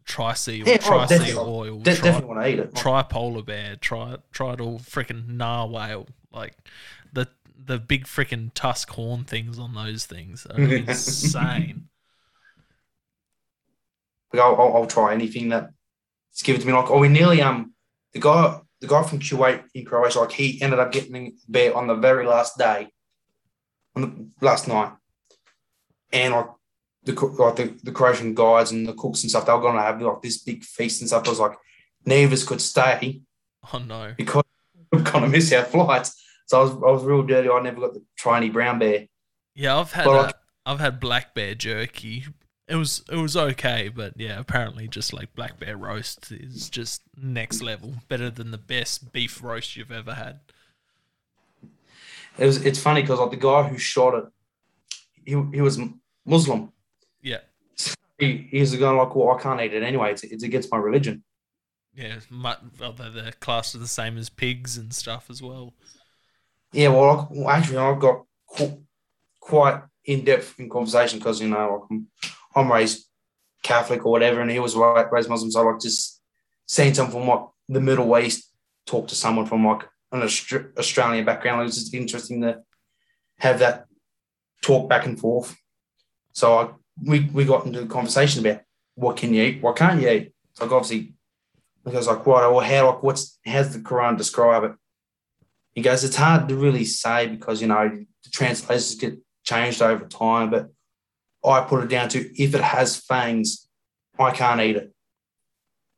try 0.04 0.34
seal, 0.34 0.66
Yeah, 0.68 0.74
oh, 0.74 0.86
try 0.86 1.06
seal 1.06 1.18
definitely. 1.18 1.52
oil, 1.52 1.78
De- 1.80 1.94
try 1.96 2.04
definitely 2.04 2.28
want 2.34 2.42
to 2.44 2.48
eat 2.52 2.58
it. 2.58 2.74
try 2.74 3.02
polar 3.02 3.42
bear, 3.42 3.76
try 3.76 4.16
try 4.32 4.52
it 4.54 4.60
all 4.60 4.78
freaking 4.78 5.26
narwhal, 5.28 6.06
like 6.32 6.54
the 7.12 7.28
the 7.56 7.78
big 7.78 8.04
freaking 8.04 8.50
tusk 8.54 8.90
horn 8.90 9.24
things 9.24 9.58
on 9.58 9.74
those 9.74 10.04
things 10.04 10.46
are 10.46 10.60
insane. 10.60 11.88
I'll, 14.34 14.56
I'll, 14.56 14.76
I'll 14.78 14.86
try 14.86 15.14
anything 15.14 15.50
that 15.50 15.70
it's 16.32 16.42
given 16.42 16.60
to 16.60 16.66
me. 16.66 16.72
Like, 16.72 16.90
oh, 16.90 16.98
we 16.98 17.08
nearly 17.08 17.40
um 17.40 17.72
the 18.12 18.18
guy 18.20 18.60
the 18.84 18.90
guy 18.90 19.02
from 19.02 19.18
Kuwait 19.18 19.64
in 19.74 19.84
Croatia, 19.84 20.20
like 20.20 20.32
he 20.32 20.60
ended 20.60 20.78
up 20.78 20.92
getting 20.92 21.12
the 21.12 21.34
bear 21.48 21.76
on 21.76 21.86
the 21.86 21.94
very 21.94 22.26
last 22.26 22.58
day, 22.58 22.88
on 23.96 24.02
the 24.02 24.46
last 24.46 24.68
night, 24.68 24.92
and 26.12 26.34
like 26.34 26.46
the 27.04 27.12
like 27.12 27.56
the, 27.56 27.74
the 27.82 27.92
Croatian 27.92 28.34
guides 28.34 28.72
and 28.72 28.86
the 28.86 28.92
cooks 28.94 29.22
and 29.22 29.30
stuff, 29.30 29.46
they 29.46 29.52
were 29.52 29.60
going 29.60 29.76
to 29.76 29.82
have 29.82 30.00
like 30.00 30.22
this 30.22 30.38
big 30.42 30.64
feast 30.64 31.00
and 31.00 31.08
stuff. 31.08 31.26
I 31.26 31.30
was 31.30 31.40
like, 31.40 31.56
neither 32.04 32.26
of 32.26 32.32
us 32.32 32.44
could 32.44 32.60
stay 32.60 33.22
Oh 33.72 33.78
no, 33.78 34.12
because 34.16 34.44
we're 34.92 35.02
going 35.02 35.24
to 35.24 35.28
miss 35.30 35.52
our 35.52 35.64
flights. 35.64 36.22
So 36.46 36.60
I 36.60 36.62
was 36.64 36.72
I 36.72 36.90
was 36.90 37.04
real 37.04 37.22
dirty. 37.22 37.48
I 37.48 37.60
never 37.60 37.80
got 37.80 37.94
to 37.94 38.02
try 38.16 38.36
any 38.36 38.50
brown 38.50 38.78
bear. 38.78 39.06
yeah, 39.54 39.78
I've 39.78 39.92
had 39.92 40.06
uh, 40.06 40.22
like- 40.24 40.34
I've 40.66 40.80
had 40.80 41.00
black 41.00 41.34
bear 41.34 41.54
jerky. 41.54 42.24
It 42.66 42.76
was 42.76 43.04
it 43.10 43.16
was 43.16 43.36
okay, 43.36 43.88
but 43.88 44.14
yeah, 44.16 44.38
apparently 44.38 44.88
just 44.88 45.12
like 45.12 45.34
black 45.34 45.60
bear 45.60 45.76
roast 45.76 46.32
is 46.32 46.70
just 46.70 47.02
next 47.16 47.62
level, 47.62 47.96
better 48.08 48.30
than 48.30 48.52
the 48.52 48.58
best 48.58 49.12
beef 49.12 49.42
roast 49.42 49.76
you've 49.76 49.92
ever 49.92 50.14
had. 50.14 50.40
It 52.38 52.46
was 52.46 52.64
it's 52.64 52.78
funny 52.78 53.02
because 53.02 53.20
like 53.20 53.30
the 53.30 53.36
guy 53.36 53.64
who 53.64 53.76
shot 53.78 54.14
it, 54.14 54.24
he 55.24 55.32
he 55.52 55.60
was 55.60 55.78
Muslim. 56.24 56.72
Yeah, 57.20 57.40
he, 58.18 58.48
he's 58.50 58.74
going 58.76 58.96
like, 58.96 59.14
well, 59.14 59.36
I 59.36 59.42
can't 59.42 59.60
eat 59.60 59.74
it 59.74 59.82
anyway. 59.82 60.12
It's, 60.12 60.24
it's 60.24 60.42
against 60.42 60.72
my 60.72 60.78
religion. 60.78 61.22
yeah, 61.94 62.18
although 62.82 63.10
they're 63.10 63.32
classed 63.32 63.74
as 63.74 63.80
the 63.80 63.88
same 63.88 64.16
as 64.18 64.28
pigs 64.30 64.76
and 64.76 64.92
stuff 64.92 65.26
as 65.30 65.42
well. 65.42 65.74
Yeah, 66.72 66.88
well, 66.88 67.28
I, 67.46 67.58
actually, 67.58 67.78
I've 67.78 68.00
got 68.00 68.24
qu- 68.48 68.82
quite 69.40 69.82
in 70.06 70.24
depth 70.24 70.58
in 70.58 70.68
conversation 70.68 71.18
because 71.18 71.40
you 71.40 71.48
know, 71.48 71.86
like 71.90 72.00
I'm, 72.54 72.70
raised 72.70 73.06
Catholic 73.62 74.04
or 74.04 74.12
whatever, 74.12 74.40
and 74.40 74.50
he 74.50 74.60
was 74.60 74.76
ra- 74.76 75.08
raised 75.10 75.28
Muslim. 75.28 75.50
So 75.50 75.62
like 75.62 75.80
just 75.80 76.20
seeing 76.66 76.94
someone 76.94 77.12
from 77.12 77.28
like 77.28 77.46
the 77.68 77.80
Middle 77.80 78.16
East 78.18 78.50
talk 78.86 79.08
to 79.08 79.14
someone 79.14 79.46
from 79.46 79.66
like 79.66 79.88
an 80.12 80.20
Austra- 80.20 80.76
Australian 80.78 81.24
background, 81.24 81.60
it 81.60 81.64
was 81.64 81.76
just 81.76 81.94
interesting 81.94 82.42
to 82.42 82.62
have 83.38 83.58
that 83.58 83.86
talk 84.62 84.88
back 84.88 85.06
and 85.06 85.18
forth. 85.18 85.56
So 86.32 86.58
I, 86.58 86.68
we 87.02 87.20
we 87.32 87.44
got 87.44 87.66
into 87.66 87.82
a 87.82 87.86
conversation 87.86 88.44
about 88.46 88.62
what 88.94 89.16
can 89.16 89.34
you 89.34 89.42
eat, 89.42 89.62
what 89.62 89.76
can't 89.76 90.00
you 90.00 90.08
eat. 90.08 90.32
So 90.54 90.64
like 90.64 90.72
obviously, 90.72 91.14
I 91.86 91.90
was 91.90 92.06
like, 92.06 92.26
right, 92.26 92.48
well, 92.48 92.60
how 92.60 92.92
like 92.92 93.02
what's 93.02 93.38
how's 93.44 93.72
the 93.72 93.80
Quran 93.80 94.16
describe 94.16 94.64
it? 94.64 94.72
He 95.74 95.82
goes, 95.82 96.04
it's 96.04 96.16
hard 96.16 96.48
to 96.48 96.56
really 96.56 96.84
say 96.84 97.26
because 97.26 97.60
you 97.60 97.66
know 97.66 97.88
the 97.88 98.30
translations 98.30 98.94
get 98.94 99.18
changed 99.44 99.82
over 99.82 100.04
time, 100.06 100.50
but 100.50 100.70
I 101.44 101.60
put 101.62 101.84
it 101.84 101.88
down 101.88 102.08
to 102.10 102.42
if 102.42 102.54
it 102.54 102.60
has 102.60 102.96
fangs, 102.96 103.68
I 104.18 104.30
can't 104.30 104.60
eat 104.60 104.76
it. 104.76 104.92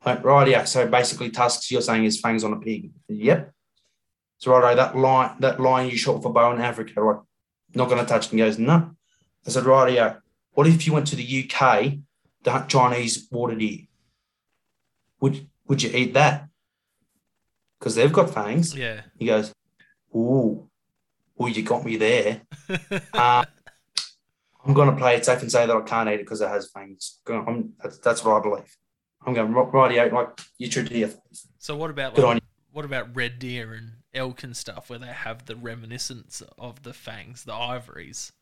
Like, 0.05 0.23
right, 0.23 0.47
yeah. 0.47 0.63
So 0.65 0.87
basically, 0.87 1.29
tusks 1.29 1.71
you're 1.71 1.81
saying 1.81 2.05
is 2.05 2.19
fangs 2.19 2.43
on 2.43 2.53
a 2.53 2.57
pig. 2.57 2.91
Yep. 3.07 3.51
So 4.39 4.57
right, 4.57 4.75
that 4.75 4.95
line, 4.95 5.35
that 5.39 5.59
line 5.59 5.89
you 5.89 5.97
shot 5.97 6.21
for 6.21 6.31
bow 6.31 6.51
in 6.51 6.61
Africa, 6.61 7.01
right? 7.01 7.21
not 7.75 7.89
going 7.89 7.99
to 7.99 8.07
touch. 8.07 8.31
And 8.31 8.39
he 8.39 8.45
goes, 8.45 8.57
no. 8.57 8.91
I 9.45 9.49
said, 9.49 9.65
right, 9.65 9.93
yeah. 9.93 10.15
What 10.51 10.67
if 10.67 10.85
you 10.85 10.93
went 10.93 11.07
to 11.07 11.15
the 11.15 11.43
UK, 11.43 11.93
the 12.43 12.65
Chinese 12.67 13.27
water 13.31 13.55
deer? 13.55 13.81
Would 15.21 15.47
would 15.67 15.83
you 15.83 15.91
eat 15.93 16.13
that? 16.13 16.47
Because 17.77 17.95
they've 17.95 18.11
got 18.11 18.33
fangs. 18.33 18.75
Yeah, 18.75 19.01
He 19.19 19.25
goes, 19.27 19.53
Ooh, 20.15 20.67
ooh, 21.41 21.47
you 21.47 21.63
got 21.63 21.85
me 21.85 21.97
there. 21.97 22.41
Uh, 23.13 23.45
I'm 24.67 24.73
going 24.73 24.89
to 24.89 24.95
play 24.97 25.15
it 25.15 25.25
safe 25.25 25.41
and 25.41 25.51
say 25.51 25.65
that 25.65 25.75
I 25.75 25.81
can't 25.81 26.09
eat 26.09 26.15
it 26.15 26.19
because 26.19 26.41
it 26.41 26.49
has 26.49 26.69
fangs. 26.69 27.19
I'm, 27.29 27.71
that's, 27.81 27.99
that's 27.99 28.23
what 28.23 28.35
I 28.35 28.41
believe. 28.41 28.77
I'm 29.25 29.33
going, 29.33 29.53
"Ri- 29.53 29.69
righty 29.71 29.99
out, 29.99 30.11
like, 30.11 30.41
you 30.57 30.69
true 30.69 30.83
deer. 30.83 31.09
So 31.57 31.77
what 31.77 31.89
about 31.89 32.17
like, 32.17 32.43
what 32.71 32.83
about 32.83 33.15
red 33.15 33.39
deer 33.39 33.73
and 33.73 33.93
elk 34.13 34.43
and 34.43 34.55
stuff 34.55 34.89
where 34.89 34.99
they 34.99 35.07
have 35.07 35.45
the 35.45 35.55
reminiscence 35.55 36.43
of 36.59 36.83
the 36.83 36.93
fangs, 36.93 37.45
the 37.45 37.53
ivories? 37.53 38.33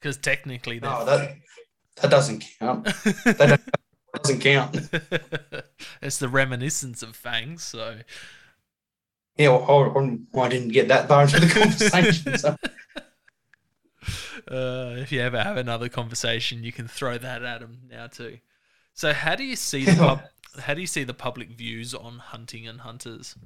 Because 0.00 0.16
technically 0.16 0.80
oh, 0.82 0.88
No, 0.88 1.04
that, 1.04 1.36
that 2.02 2.10
doesn't 2.10 2.44
count. 2.58 2.84
That 2.84 3.60
doesn't 4.22 4.40
count. 4.40 4.76
it's 6.02 6.18
the 6.18 6.28
reminiscence 6.28 7.02
of 7.02 7.14
fangs. 7.14 7.62
So 7.62 7.98
Yeah, 9.36 9.50
well, 9.50 9.92
I, 9.96 10.40
I 10.40 10.48
didn't 10.48 10.70
get 10.70 10.88
that 10.88 11.06
far 11.06 11.22
into 11.22 11.40
the 11.40 11.46
conversation. 11.48 12.38
So. 12.38 12.56
uh, 14.50 14.94
if 14.96 15.12
you 15.12 15.20
ever 15.20 15.42
have 15.42 15.56
another 15.56 15.88
conversation, 15.88 16.64
you 16.64 16.72
can 16.72 16.88
throw 16.88 17.18
that 17.18 17.42
at 17.42 17.62
him 17.62 17.80
now 17.90 18.06
too. 18.06 18.38
So 18.94 19.12
how 19.12 19.34
do 19.34 19.44
you 19.44 19.56
see 19.56 19.84
the 19.84 19.94
pub- 19.94 20.22
how 20.60 20.74
do 20.74 20.80
you 20.80 20.86
see 20.86 21.04
the 21.04 21.14
public 21.14 21.50
views 21.50 21.94
on 21.94 22.18
hunting 22.18 22.66
and 22.66 22.80
hunters? 22.80 23.36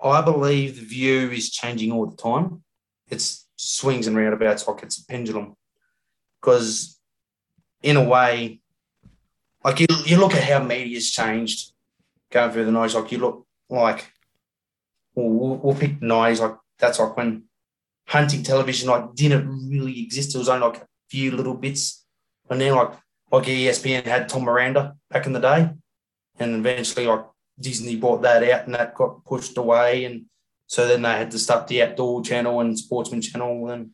I 0.00 0.20
believe 0.20 0.76
the 0.76 0.86
view 0.86 1.30
is 1.30 1.50
changing 1.50 1.90
all 1.90 2.06
the 2.06 2.16
time. 2.16 2.62
It's 3.08 3.46
swings 3.56 4.06
and 4.06 4.16
roundabouts 4.16 4.68
like 4.68 4.82
it's 4.82 4.98
a 4.98 5.06
pendulum. 5.06 5.56
Because 6.40 7.00
in 7.82 7.96
a 7.96 8.04
way, 8.04 8.60
like 9.64 9.80
you, 9.80 9.86
you 10.04 10.18
look 10.18 10.34
at 10.34 10.44
how 10.44 10.62
media's 10.62 11.10
changed 11.10 11.72
going 12.30 12.52
through 12.52 12.66
the 12.66 12.72
nineties, 12.72 12.94
like 12.94 13.10
you 13.10 13.18
look 13.18 13.46
like 13.68 14.12
well, 15.14 15.28
we'll, 15.28 15.56
we'll 15.56 15.74
pick 15.74 16.00
nineties, 16.00 16.40
like 16.40 16.56
that's 16.78 16.98
like 16.98 17.16
when 17.16 17.45
hunting 18.06 18.42
television 18.42 18.88
like 18.88 19.14
didn't 19.14 19.68
really 19.68 20.02
exist. 20.02 20.34
It 20.34 20.38
was 20.38 20.48
only 20.48 20.66
like 20.66 20.82
a 20.82 20.86
few 21.10 21.32
little 21.32 21.54
bits. 21.54 22.04
And 22.48 22.60
then 22.60 22.74
like 22.74 22.92
like 23.30 23.44
ESPN 23.44 24.04
had 24.04 24.28
Tom 24.28 24.44
Miranda 24.44 24.94
back 25.10 25.26
in 25.26 25.32
the 25.32 25.40
day. 25.40 25.70
And 26.38 26.56
eventually 26.56 27.06
like 27.06 27.24
Disney 27.58 27.96
bought 27.96 28.22
that 28.22 28.42
out 28.44 28.66
and 28.66 28.74
that 28.74 28.94
got 28.94 29.24
pushed 29.24 29.56
away. 29.56 30.04
And 30.04 30.26
so 30.66 30.86
then 30.86 31.02
they 31.02 31.10
had 31.10 31.30
to 31.32 31.38
start 31.38 31.66
the 31.66 31.82
outdoor 31.82 32.22
channel 32.22 32.60
and 32.60 32.78
sportsman 32.78 33.22
channel 33.22 33.68
and 33.70 33.90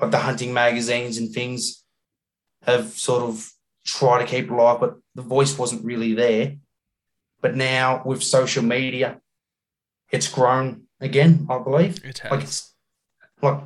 like 0.00 0.10
the 0.10 0.18
hunting 0.18 0.52
magazines 0.52 1.18
and 1.18 1.32
things 1.32 1.84
have 2.62 2.92
sort 2.92 3.22
of 3.22 3.50
tried 3.84 4.20
to 4.20 4.26
keep 4.26 4.50
alive, 4.50 4.80
but 4.80 4.96
the 5.14 5.22
voice 5.22 5.58
wasn't 5.58 5.84
really 5.84 6.14
there. 6.14 6.56
But 7.40 7.56
now 7.56 8.02
with 8.04 8.22
social 8.22 8.62
media, 8.62 9.20
it's 10.10 10.28
grown 10.28 10.82
again, 11.00 11.46
I 11.48 11.58
believe. 11.58 12.04
It 12.04 12.18
has. 12.18 12.30
Like 12.30 12.42
it's 12.42 12.74
like 13.42 13.60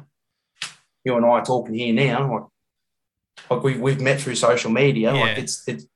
you 1.05 1.17
and 1.17 1.25
I 1.25 1.29
are 1.29 1.45
talking 1.45 1.75
here 1.75 1.93
now, 1.93 2.33
like 2.33 2.43
like 3.51 3.63
we've 3.63 3.81
we've 3.81 4.01
met 4.01 4.21
through 4.21 4.37
social 4.37 4.71
media. 4.71 5.13
Like 5.13 5.39
it's 5.39 5.67
it's 5.69 5.87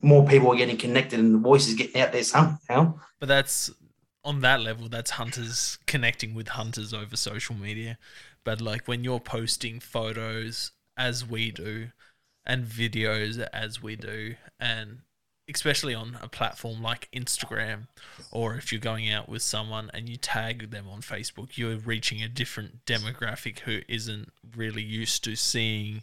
more 0.00 0.26
people 0.26 0.52
are 0.52 0.56
getting 0.56 0.76
connected 0.76 1.20
and 1.20 1.34
the 1.34 1.38
voice 1.38 1.68
is 1.68 1.74
getting 1.74 2.00
out 2.00 2.12
there 2.12 2.24
somehow. 2.24 2.98
But 3.20 3.28
that's 3.28 3.70
on 4.24 4.40
that 4.40 4.60
level, 4.60 4.88
that's 4.88 5.12
hunters 5.12 5.78
connecting 5.86 6.34
with 6.34 6.48
hunters 6.48 6.92
over 6.92 7.16
social 7.16 7.54
media. 7.54 7.98
But 8.44 8.60
like 8.60 8.86
when 8.86 9.04
you're 9.04 9.20
posting 9.20 9.80
photos 9.80 10.72
as 10.96 11.26
we 11.26 11.50
do 11.50 11.88
and 12.44 12.64
videos 12.64 13.40
as 13.52 13.82
we 13.82 13.96
do, 13.96 14.34
and 14.58 14.98
especially 15.48 15.94
on 15.94 16.18
a 16.22 16.28
platform 16.28 16.82
like 16.82 17.08
Instagram, 17.12 17.88
or 18.30 18.54
if 18.54 18.72
you're 18.72 18.80
going 18.80 19.10
out 19.10 19.28
with 19.28 19.42
someone 19.42 19.90
and 19.92 20.08
you 20.08 20.16
tag 20.16 20.70
them 20.70 20.88
on 20.88 21.00
Facebook, 21.00 21.56
you're 21.56 21.76
reaching 21.76 22.22
a 22.22 22.28
different 22.28 22.84
demographic 22.86 23.60
who 23.60 23.80
isn't 23.88 24.32
really 24.56 24.82
used 24.82 25.24
to 25.24 25.36
seeing 25.36 26.02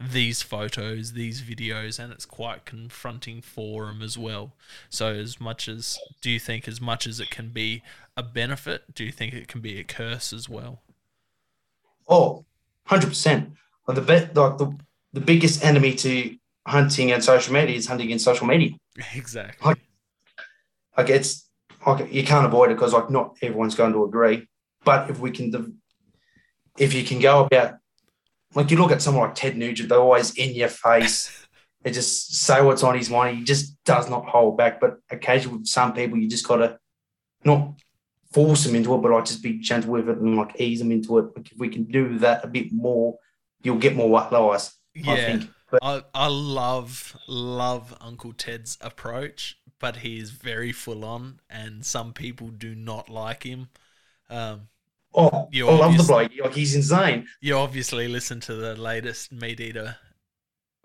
these 0.00 0.42
photos, 0.42 1.12
these 1.12 1.42
videos, 1.42 1.98
and 1.98 2.12
it's 2.12 2.24
quite 2.24 2.64
confronting 2.64 3.42
for 3.42 3.86
them 3.86 4.00
as 4.00 4.16
well. 4.16 4.52
So, 4.88 5.08
as 5.08 5.40
much 5.40 5.68
as 5.68 5.98
do 6.20 6.30
you 6.30 6.38
think, 6.38 6.68
as 6.68 6.80
much 6.80 7.06
as 7.06 7.18
it 7.18 7.30
can 7.30 7.48
be 7.48 7.82
a 8.16 8.22
benefit, 8.22 8.94
do 8.94 9.04
you 9.04 9.12
think 9.12 9.34
it 9.34 9.48
can 9.48 9.60
be 9.60 9.78
a 9.78 9.84
curse 9.84 10.32
as 10.32 10.48
well? 10.48 10.80
Oh, 12.08 12.44
100%. 12.88 13.50
Like 13.86 13.94
the, 13.96 14.00
be- 14.00 14.40
like 14.40 14.58
the, 14.58 14.78
the 15.12 15.20
biggest 15.20 15.64
enemy 15.64 15.94
to 15.96 16.36
hunting 16.68 17.12
and 17.12 17.24
social 17.24 17.54
media 17.54 17.74
is 17.74 17.86
hunting 17.86 18.10
in 18.10 18.18
social 18.18 18.46
media. 18.46 18.70
Exactly. 19.14 19.66
Like, 19.66 19.78
like 20.96 21.08
it's 21.08 21.48
like 21.86 22.12
you 22.12 22.22
can't 22.24 22.46
avoid 22.46 22.70
it 22.70 22.74
because 22.74 22.92
like 22.92 23.10
not 23.10 23.36
everyone's 23.42 23.74
going 23.74 23.92
to 23.92 24.04
agree. 24.04 24.46
But 24.84 25.10
if 25.10 25.18
we 25.18 25.30
can, 25.30 25.80
if 26.78 26.92
you 26.92 27.04
can 27.04 27.20
go 27.20 27.44
about, 27.44 27.76
like 28.54 28.70
you 28.70 28.76
look 28.76 28.92
at 28.92 29.02
someone 29.02 29.28
like 29.28 29.34
Ted 29.34 29.56
Nugent, 29.56 29.88
they're 29.88 29.98
always 29.98 30.34
in 30.34 30.54
your 30.54 30.68
face. 30.68 31.46
they 31.82 31.90
just 31.90 32.34
say 32.34 32.60
what's 32.60 32.82
on 32.82 32.96
his 32.96 33.10
mind. 33.10 33.38
He 33.38 33.44
just 33.44 33.82
does 33.84 34.10
not 34.10 34.26
hold 34.26 34.56
back. 34.58 34.80
But 34.80 34.98
occasionally, 35.10 35.58
with 35.58 35.66
some 35.66 35.94
people, 35.94 36.18
you 36.18 36.28
just 36.28 36.46
got 36.46 36.56
to 36.56 36.78
not 37.44 37.80
force 38.32 38.64
them 38.64 38.74
into 38.74 38.94
it, 38.94 38.98
but 38.98 39.12
like 39.12 39.24
just 39.24 39.42
be 39.42 39.58
gentle 39.58 39.92
with 39.92 40.08
it 40.08 40.18
and 40.18 40.36
like 40.36 40.60
ease 40.60 40.80
them 40.80 40.92
into 40.92 41.18
it. 41.18 41.36
Like 41.36 41.50
if 41.50 41.58
we 41.58 41.68
can 41.68 41.84
do 41.84 42.18
that 42.18 42.44
a 42.44 42.48
bit 42.48 42.72
more, 42.72 43.18
you'll 43.62 43.78
get 43.78 43.96
more 43.96 44.10
white 44.10 44.30
lies. 44.32 44.74
Yeah. 44.94 45.12
I 45.12 45.16
think. 45.16 45.50
But 45.70 45.84
I, 45.84 46.02
I 46.14 46.28
love 46.28 47.16
love 47.26 47.94
Uncle 48.00 48.32
Ted's 48.32 48.78
approach, 48.80 49.58
but 49.78 49.96
he 49.98 50.18
is 50.18 50.30
very 50.30 50.72
full 50.72 51.04
on, 51.04 51.40
and 51.50 51.84
some 51.84 52.12
people 52.12 52.48
do 52.48 52.74
not 52.74 53.10
like 53.10 53.42
him. 53.42 53.68
Um, 54.30 54.68
oh, 55.14 55.48
you 55.52 55.68
I 55.68 55.74
love 55.74 55.96
the 55.96 56.04
bloke. 56.04 56.32
Like 56.42 56.54
he's 56.54 56.74
insane. 56.74 57.26
You 57.40 57.56
obviously 57.56 58.08
listen 58.08 58.40
to 58.40 58.54
the 58.54 58.76
latest 58.76 59.34
MeatEater 59.34 59.96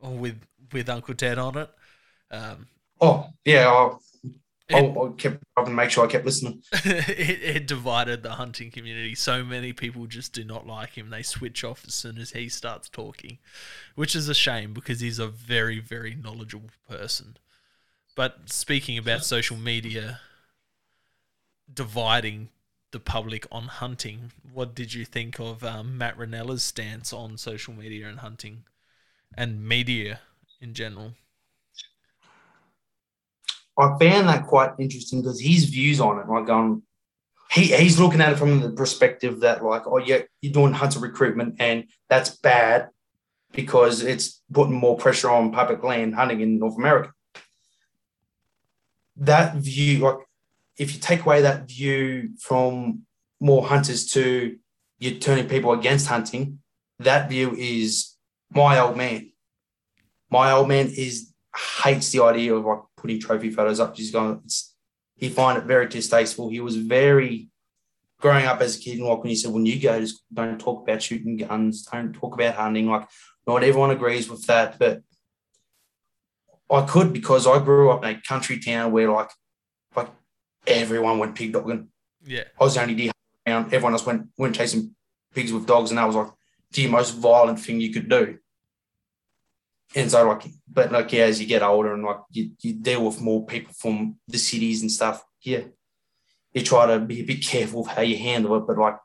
with 0.02 0.42
with 0.72 0.90
Uncle 0.90 1.14
Ted 1.16 1.38
on 1.38 1.58
it. 1.58 1.70
Um, 2.30 2.68
oh 3.00 3.28
yeah, 3.46 3.70
I, 3.70 3.96
it, 4.70 4.98
I, 4.98 5.08
kept 5.18 5.44
I 5.58 5.70
make 5.70 5.90
sure 5.90 6.06
I 6.06 6.08
kept 6.08 6.26
listening. 6.26 6.64
it, 6.72 7.40
it 7.44 7.68
divided 7.68 8.24
the 8.24 8.32
hunting 8.32 8.72
community. 8.72 9.14
So 9.16 9.44
many 9.44 9.74
people 9.74 10.06
just 10.06 10.34
do 10.34 10.44
not 10.44 10.66
like 10.66 10.92
him. 10.92 11.10
They 11.10 11.22
switch 11.22 11.64
off 11.64 11.84
as 11.86 11.94
soon 11.94 12.18
as 12.18 12.32
he 12.32 12.48
starts 12.50 12.88
talking, 12.88 13.40
which 13.96 14.16
is 14.16 14.30
a 14.30 14.34
shame 14.34 14.74
because 14.74 15.02
he's 15.02 15.20
a 15.20 15.28
very, 15.28 15.80
very 15.80 16.16
knowledgeable 16.16 16.70
person. 16.90 17.38
But 18.16 18.50
speaking 18.50 18.98
about 18.98 19.26
social 19.26 19.58
media 19.58 20.22
dividing 21.72 22.50
the 22.92 23.00
public 23.00 23.46
on 23.52 23.64
hunting, 23.64 24.32
what 24.54 24.76
did 24.76 24.94
you 24.94 25.04
think 25.04 25.40
of 25.40 25.64
um, 25.64 25.98
Matt 25.98 26.18
Rinella's 26.18 26.64
stance 26.64 27.12
on 27.12 27.38
social 27.38 27.74
media 27.74 28.08
and 28.08 28.20
hunting 28.20 28.64
and 29.36 29.68
media 29.68 30.22
in 30.62 30.74
general? 30.74 31.16
I 33.78 33.98
found 33.98 34.30
that 34.30 34.46
quite 34.46 34.72
interesting 34.80 35.22
because 35.22 35.40
his 35.40 35.66
views 35.66 36.00
on 36.00 36.20
it, 36.20 36.30
like 36.30 36.50
um, 36.50 36.84
he 37.52 37.68
he's 37.76 38.00
looking 38.00 38.22
at 38.22 38.34
it 38.34 38.38
from 38.38 38.60
the 38.60 38.72
perspective 38.72 39.40
that 39.42 39.64
like, 39.64 39.84
oh 39.86 39.98
yeah, 39.98 40.22
you're 40.42 40.54
doing 40.54 40.74
hunter 40.74 41.00
recruitment 41.00 41.56
and 41.60 41.86
that's 42.10 42.30
bad 42.30 42.90
because 43.52 44.02
it's 44.02 44.42
putting 44.52 44.76
more 44.76 44.98
pressure 44.98 45.30
on 45.30 45.52
public 45.52 45.84
land 45.84 46.16
hunting 46.16 46.42
in 46.42 46.60
North 46.60 46.78
America. 46.78 47.12
That 49.18 49.56
view, 49.56 50.00
like, 50.00 50.18
if 50.78 50.94
you 50.94 51.00
take 51.00 51.24
away 51.24 51.42
that 51.44 51.68
view 51.68 52.32
from 52.40 53.04
more 53.40 53.66
hunters 53.68 54.08
to 54.14 54.58
you're 54.98 55.20
turning 55.20 55.48
people 55.48 55.74
against 55.74 56.08
hunting, 56.08 56.60
that 57.00 57.30
view 57.30 57.54
is 57.56 58.16
my 58.52 58.80
old 58.80 58.98
man. 58.98 59.32
My 60.30 60.52
old 60.52 60.68
man 60.68 60.88
is 60.88 61.32
hates 61.84 62.12
the 62.12 62.24
idea 62.24 62.56
of 62.56 62.66
like 62.66 62.80
putting 63.04 63.20
trophy 63.20 63.52
photos 63.52 63.82
up. 63.82 63.98
He's 63.98 64.12
going, 64.12 64.40
it's, 64.46 64.76
he 65.18 65.28
find 65.28 65.58
it 65.58 65.66
very 65.66 65.88
distasteful. 65.88 66.50
He 66.50 66.62
was 66.62 66.78
very 66.78 67.50
growing 68.22 68.46
up 68.46 68.62
as 68.62 68.78
a 68.78 68.80
kid, 68.80 69.00
and 69.00 69.08
like 69.08 69.20
when 69.20 69.30
he 69.30 69.36
said, 69.36 69.52
when 69.52 69.66
you 69.66 69.78
go, 69.78 70.00
just 70.00 70.24
don't 70.34 70.58
talk 70.58 70.84
about 70.84 71.04
shooting 71.04 71.36
guns, 71.36 71.84
don't 71.84 72.14
talk 72.14 72.34
about 72.34 72.56
hunting. 72.56 72.88
Like 72.90 73.10
not 73.46 73.64
everyone 73.64 73.92
agrees 73.92 74.30
with 74.30 74.46
that, 74.48 74.80
but 74.80 75.02
I 76.72 76.86
could 76.86 77.12
because 77.12 77.46
I 77.46 77.60
grew 77.60 77.92
up 77.92 78.06
in 78.06 78.16
a 78.16 78.22
country 78.22 78.58
town 78.58 78.94
where 78.94 79.12
like 79.12 79.30
like 79.98 80.10
everyone 80.66 81.20
went 81.20 81.36
pig 81.36 81.52
dogging. 81.52 81.90
Yeah, 82.26 82.46
I 82.58 82.64
was 82.64 82.76
the 82.76 82.82
only 82.82 82.96
deer 82.96 83.12
around. 83.46 83.66
Everyone 83.66 83.92
else 83.92 84.06
went 84.06 84.30
went 84.38 84.56
chasing 84.56 84.96
pigs 85.36 85.52
with 85.52 85.68
dogs, 85.68 85.92
and 85.92 85.98
that 85.98 86.08
was 86.08 86.16
like 86.16 86.32
the 86.72 86.88
most 86.88 87.12
violent 87.12 87.60
thing 87.60 87.82
you 87.82 87.92
could 87.92 88.08
do 88.08 88.38
and 89.96 90.12
so 90.12 90.28
like 90.28 90.44
but 90.72 90.92
like 90.92 91.12
yeah 91.12 91.26
as 91.26 91.40
you 91.40 91.48
get 91.48 91.62
older 91.62 91.94
and 91.94 92.04
like 92.04 92.20
you, 92.32 92.52
you 92.62 92.74
deal 92.74 93.06
with 93.06 93.22
more 93.22 93.46
people 93.46 93.74
from 93.74 94.16
the 94.28 94.38
cities 94.38 94.82
and 94.82 94.92
stuff 94.92 95.24
yeah 95.42 95.62
you 96.54 96.64
try 96.64 96.86
to 96.86 97.00
be 97.00 97.22
a 97.22 97.26
bit 97.26 97.44
careful 97.44 97.82
of 97.82 97.88
how 97.88 98.02
you 98.02 98.18
handle 98.18 98.56
it. 98.56 98.68
But 98.68 98.78
like 98.78 98.98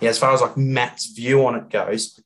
yeah 0.00 0.10
as 0.10 0.18
far 0.18 0.32
as 0.32 0.40
like 0.40 0.56
matt's 0.56 1.06
view 1.06 1.46
on 1.46 1.54
it 1.54 1.70
goes 1.70 2.18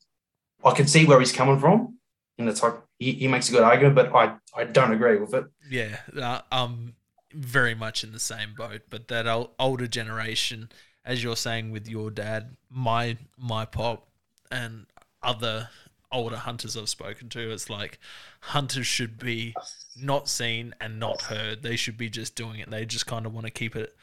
i 0.63 0.71
can 0.71 0.87
see 0.87 1.05
where 1.05 1.19
he's 1.19 1.31
coming 1.31 1.59
from. 1.59 1.97
And 2.39 2.49
it's 2.49 2.61
like 2.61 2.75
he, 2.99 3.13
he 3.13 3.27
makes 3.27 3.49
a 3.49 3.51
good 3.51 3.63
argument 3.63 3.95
but 3.95 4.13
i 4.13 4.35
i 4.55 4.63
don't 4.63 4.91
agree 4.91 5.17
with 5.17 5.33
it. 5.33 5.45
Yeah 5.69 5.97
uh, 6.19 6.41
i'm 6.51 6.95
very 7.33 7.75
much 7.75 8.03
in 8.03 8.13
the 8.13 8.19
same 8.19 8.53
boat. 8.57 8.83
But 8.89 9.09
that 9.09 9.27
older 9.59 9.87
generation 9.87 10.69
as 11.05 11.23
you're 11.23 11.35
saying 11.35 11.71
with 11.71 11.87
your 11.87 12.09
dad 12.11 12.55
my 12.69 13.17
my 13.37 13.65
pop 13.65 14.07
and 14.51 14.85
other 15.21 15.69
older 16.11 16.37
hunters 16.37 16.77
I've 16.77 16.89
spoken 16.89 17.29
to, 17.29 17.51
it's 17.51 17.69
like 17.69 17.99
hunters 18.41 18.87
should 18.87 19.17
be 19.19 19.53
not 19.95 20.29
seen 20.29 20.73
and 20.79 20.99
not 20.99 21.23
heard. 21.23 21.63
They 21.63 21.75
should 21.75 21.97
be 21.97 22.09
just 22.09 22.35
doing 22.35 22.59
it. 22.59 22.69
They 22.69 22.85
just 22.85 23.07
kind 23.07 23.25
of 23.25 23.33
want 23.33 23.45
to 23.45 23.51
keep 23.51 23.75
it 23.75 23.95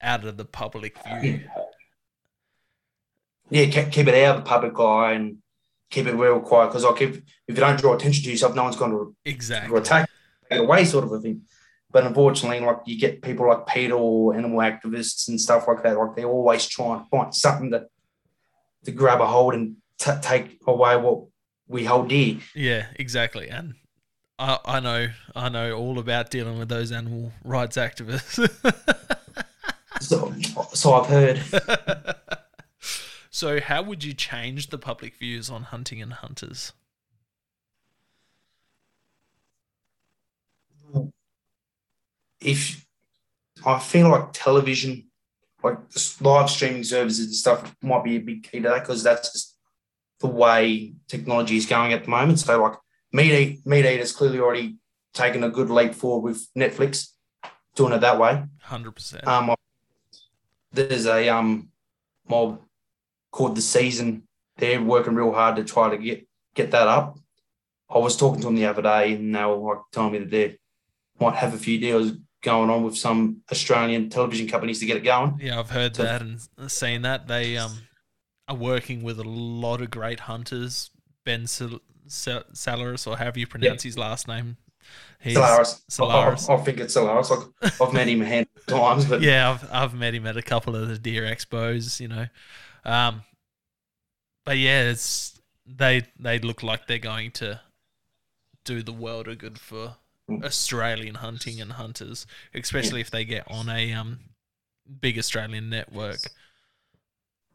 out 0.00 0.24
of 0.24 0.36
the 0.36 0.44
public 0.44 0.96
view. 1.20 1.40
Yeah, 3.50 3.66
keep 3.66 4.08
it 4.08 4.24
out 4.24 4.36
of 4.36 4.44
the 4.44 4.48
public 4.48 4.78
eye 4.78 5.12
and 5.12 5.38
keep 5.90 6.06
it 6.06 6.14
real 6.14 6.40
quiet. 6.40 6.68
Because 6.68 6.84
like 6.84 7.02
if, 7.02 7.16
if 7.18 7.22
you 7.48 7.54
don't 7.54 7.78
draw 7.78 7.94
attention 7.94 8.24
to 8.24 8.30
yourself, 8.30 8.54
no 8.54 8.64
one's 8.64 8.76
going 8.76 8.92
to 8.92 9.14
exactly 9.24 9.78
attack 9.78 10.08
it 10.50 10.60
away, 10.60 10.84
sort 10.84 11.04
of 11.04 11.12
a 11.12 11.20
thing. 11.20 11.42
But 11.90 12.06
unfortunately, 12.06 12.60
like 12.60 12.78
you 12.86 12.98
get 12.98 13.20
people 13.20 13.46
like 13.46 13.66
PETA 13.66 13.94
or 13.94 14.34
animal 14.34 14.60
activists 14.60 15.28
and 15.28 15.38
stuff 15.38 15.68
like 15.68 15.82
that. 15.82 15.98
Like 15.98 16.16
they 16.16 16.24
always 16.24 16.66
try 16.66 16.96
and 16.96 17.08
find 17.08 17.34
something 17.34 17.70
to 17.72 17.86
to 18.84 18.90
grab 18.90 19.20
a 19.20 19.26
hold 19.26 19.54
and 19.54 19.76
t- 19.98 20.10
take 20.22 20.58
away 20.66 20.96
what 20.96 21.24
we 21.72 21.84
hold 21.84 22.08
dear. 22.08 22.36
Yeah, 22.54 22.86
exactly. 22.96 23.48
And 23.48 23.74
I, 24.38 24.58
I 24.64 24.80
know, 24.80 25.08
I 25.34 25.48
know 25.48 25.72
all 25.72 25.98
about 25.98 26.30
dealing 26.30 26.58
with 26.58 26.68
those 26.68 26.92
animal 26.92 27.32
rights 27.42 27.76
activists. 27.76 28.38
so, 30.00 30.34
so 30.74 30.92
I've 30.92 31.06
heard. 31.06 31.42
so, 33.30 33.60
how 33.60 33.82
would 33.82 34.04
you 34.04 34.12
change 34.12 34.68
the 34.68 34.78
public 34.78 35.16
views 35.16 35.48
on 35.48 35.64
hunting 35.64 36.02
and 36.02 36.12
hunters? 36.12 36.72
If 42.40 42.84
I 43.64 43.78
feel 43.78 44.10
like 44.10 44.32
television, 44.32 45.06
like 45.62 45.78
live 46.20 46.50
streaming 46.50 46.84
services 46.84 47.26
and 47.26 47.34
stuff, 47.34 47.74
might 47.80 48.04
be 48.04 48.16
a 48.16 48.20
big 48.20 48.42
key 48.42 48.60
to 48.60 48.68
that 48.68 48.80
because 48.80 49.02
that's 49.02 49.32
just 49.32 49.51
the 50.22 50.28
way 50.28 50.94
technology 51.08 51.56
is 51.56 51.66
going 51.66 51.92
at 51.92 52.04
the 52.04 52.10
moment. 52.10 52.38
So 52.38 52.62
like 52.62 52.78
Meat 53.12 53.32
Eat, 53.32 53.64
MeatEater's 53.66 54.12
clearly 54.12 54.38
already 54.38 54.76
taken 55.12 55.44
a 55.44 55.50
good 55.50 55.68
leap 55.68 55.94
forward 55.94 56.30
with 56.30 56.48
Netflix, 56.56 57.08
doing 57.74 57.92
it 57.92 57.98
that 57.98 58.18
way. 58.18 58.44
Hundred 58.62 58.92
percent. 58.92 59.26
Um, 59.26 59.54
there's 60.72 61.06
a 61.06 61.28
um 61.28 61.68
mob 62.26 62.60
called 63.30 63.56
the 63.56 63.60
Season. 63.60 64.22
They're 64.56 64.80
working 64.80 65.14
real 65.14 65.32
hard 65.32 65.56
to 65.56 65.64
try 65.64 65.90
to 65.90 65.98
get 65.98 66.26
get 66.54 66.70
that 66.70 66.88
up. 66.88 67.18
I 67.90 67.98
was 67.98 68.16
talking 68.16 68.40
to 68.40 68.46
them 68.46 68.56
the 68.56 68.66
other 68.66 68.80
day, 68.80 69.14
and 69.14 69.34
they 69.34 69.44
were 69.44 69.74
like 69.74 69.82
telling 69.92 70.12
me 70.12 70.18
that 70.20 70.30
they 70.30 70.56
might 71.20 71.34
have 71.34 71.52
a 71.52 71.58
few 71.58 71.78
deals 71.78 72.12
going 72.42 72.70
on 72.70 72.82
with 72.84 72.96
some 72.96 73.42
Australian 73.50 74.08
television 74.08 74.48
companies 74.48 74.80
to 74.80 74.86
get 74.86 74.96
it 74.96 75.04
going. 75.04 75.38
Yeah, 75.40 75.58
I've 75.58 75.70
heard 75.70 75.94
so, 75.96 76.04
that 76.04 76.22
and 76.22 76.40
seen 76.68 77.02
that. 77.02 77.26
They 77.26 77.58
um 77.58 77.76
are 78.48 78.56
working 78.56 79.02
with 79.02 79.18
a 79.18 79.24
lot 79.24 79.80
of 79.80 79.90
great 79.90 80.20
hunters. 80.20 80.90
Ben 81.24 81.46
Sal- 81.46 81.80
Salaris, 82.08 83.06
or 83.06 83.16
however 83.16 83.38
you 83.38 83.46
pronounce 83.46 83.82
his 83.82 83.96
last 83.96 84.26
name. 84.26 84.56
He's. 85.20 85.36
Salaris. 85.36 85.80
I, 86.00 86.04
I, 86.04 86.56
I, 86.56 86.64
think 86.64 86.80
it's 86.80 86.96
Salaris. 86.96 87.30
Like, 87.30 87.80
I've 87.80 87.92
met 87.92 88.08
him 88.08 88.22
a 88.22 88.26
handful 88.26 88.60
of 88.62 88.66
times, 88.66 89.04
but 89.04 89.22
yeah, 89.22 89.50
I've 89.50 89.72
I've 89.72 89.94
met 89.94 90.14
him 90.14 90.26
at 90.26 90.36
a 90.36 90.42
couple 90.42 90.74
of 90.74 90.88
the 90.88 90.98
deer 90.98 91.22
expos, 91.22 92.00
you 92.00 92.08
know. 92.08 92.26
Um, 92.84 93.22
but 94.44 94.58
yeah, 94.58 94.90
it's 94.90 95.40
they 95.64 96.02
they 96.18 96.40
look 96.40 96.62
like 96.62 96.88
they're 96.88 96.98
going 96.98 97.30
to 97.32 97.60
do 98.64 98.82
the 98.82 98.92
world 98.92 99.28
a 99.28 99.36
good 99.36 99.58
for 99.58 99.96
Mm. 100.30 100.44
Australian 100.44 101.16
hunting 101.16 101.60
and 101.60 101.72
hunters, 101.72 102.26
especially 102.54 103.00
if 103.00 103.10
they 103.10 103.24
get 103.24 103.44
on 103.50 103.68
a 103.68 103.92
um 103.92 104.20
big 105.00 105.18
Australian 105.18 105.68
network, 105.68 106.20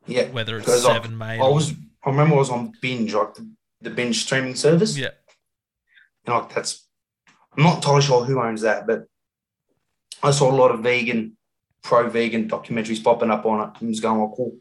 yeah, 0.08 0.30
whether 0.30 0.58
it's 0.58 0.70
I- 0.70 0.78
Seven. 0.94 1.22
I 1.22 1.38
or- 1.40 1.54
was 1.54 1.74
I 2.04 2.10
remember 2.10 2.36
I 2.36 2.40
was 2.40 2.50
on 2.50 2.72
binge 2.82 3.14
like 3.14 3.34
the, 3.36 3.50
the 3.82 3.90
binge 3.90 4.24
streaming 4.24 4.56
service. 4.56 4.98
yeah, 4.98 5.10
And 6.26 6.36
like 6.36 6.54
that's 6.54 6.86
I'm 7.58 7.64
not 7.64 7.76
entirely 7.78 8.02
sure 8.02 8.24
who 8.24 8.42
owns 8.42 8.62
that, 8.62 8.86
but 8.88 9.06
I 10.24 10.32
saw 10.32 10.50
a 10.52 10.56
lot 10.56 10.72
of 10.72 10.82
vegan, 10.82 11.38
pro 11.84 12.10
vegan 12.10 12.48
documentaries 12.50 13.04
popping 13.04 13.32
up 13.32 13.46
on 13.46 13.70
it 13.70 13.80
and 13.80 13.90
was 13.90 14.00
going 14.00 14.20
like, 14.22 14.36
cool. 14.36 14.58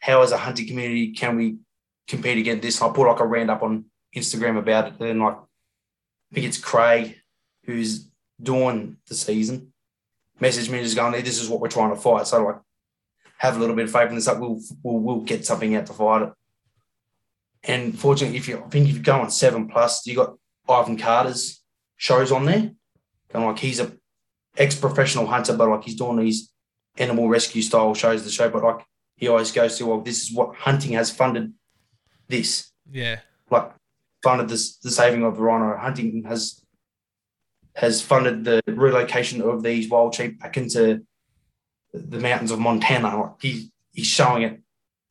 How 0.00 0.22
as 0.22 0.32
a 0.32 0.36
hunting 0.38 0.66
community 0.66 1.12
can 1.12 1.36
we 1.36 1.56
compete 2.06 2.38
against 2.38 2.62
this? 2.62 2.80
And 2.80 2.90
I 2.90 2.94
put 2.94 3.08
like 3.08 3.20
a 3.20 3.26
rant 3.26 3.50
up 3.50 3.62
on 3.62 3.86
Instagram 4.14 4.58
about 4.58 4.86
it. 4.88 5.00
And 5.00 5.20
like 5.20 5.36
I 5.36 6.34
think 6.34 6.46
it's 6.46 6.58
Craig 6.58 7.16
who's 7.64 8.08
doing 8.40 8.96
the 9.08 9.14
season. 9.14 9.72
Message 10.38 10.68
me 10.70 10.82
just 10.82 10.94
going, 10.96 11.12
this 11.24 11.40
is 11.42 11.48
what 11.48 11.60
we're 11.60 11.68
trying 11.68 11.94
to 11.94 12.00
fight. 12.00 12.26
So 12.26 12.44
like 12.44 12.56
have 13.38 13.56
a 13.56 13.60
little 13.60 13.76
bit 13.76 13.86
of 13.86 13.92
faith 13.92 14.08
in 14.08 14.14
this 14.14 14.28
up. 14.28 14.38
We'll 14.40 14.60
we'll, 14.82 14.98
we'll 14.98 15.20
get 15.20 15.46
something 15.46 15.74
out 15.74 15.86
to 15.86 15.92
fight 15.92 16.22
it. 16.22 16.32
And 17.64 17.98
fortunately, 17.98 18.38
if 18.38 18.48
you 18.48 18.58
I 18.58 18.68
think 18.68 18.88
if 18.88 18.96
you 18.96 19.02
go 19.02 19.20
on 19.20 19.30
seven 19.30 19.68
plus, 19.68 20.06
you 20.06 20.16
got 20.16 20.36
Ivan 20.68 20.96
Carter's 20.96 21.62
shows 21.96 22.32
on 22.32 22.44
there. 22.44 22.70
And 23.34 23.44
like 23.44 23.58
he's 23.58 23.80
a 23.80 23.92
ex-professional 24.56 25.26
hunter, 25.26 25.56
but 25.56 25.68
like 25.68 25.84
he's 25.84 25.96
doing 25.96 26.16
these 26.16 26.50
animal 26.96 27.28
rescue 27.28 27.62
style 27.62 27.94
shows 27.94 28.24
the 28.24 28.30
show, 28.30 28.48
but 28.48 28.62
like 28.62 28.84
he 29.16 29.28
always 29.28 29.52
goes 29.52 29.76
to, 29.78 29.86
well, 29.86 30.00
this 30.00 30.22
is 30.22 30.32
what 30.32 30.56
hunting 30.56 30.92
has 30.92 31.10
funded 31.10 31.52
this. 32.28 32.70
yeah, 32.90 33.20
Like 33.50 33.72
funded 34.22 34.48
this 34.48 34.76
the 34.78 34.90
saving 34.90 35.24
of 35.24 35.36
the 35.36 35.42
rhino. 35.42 35.76
Hunting 35.76 36.24
has 36.24 36.62
has 37.74 38.00
funded 38.00 38.44
the 38.44 38.62
relocation 38.66 39.42
of 39.42 39.62
these 39.62 39.90
wild 39.90 40.14
sheep 40.14 40.40
back 40.40 40.56
into 40.56 41.05
the 41.92 42.20
mountains 42.20 42.50
of 42.50 42.58
Montana. 42.58 43.20
Like 43.20 43.32
he 43.40 43.70
he's 43.92 44.06
showing 44.06 44.42
it 44.42 44.60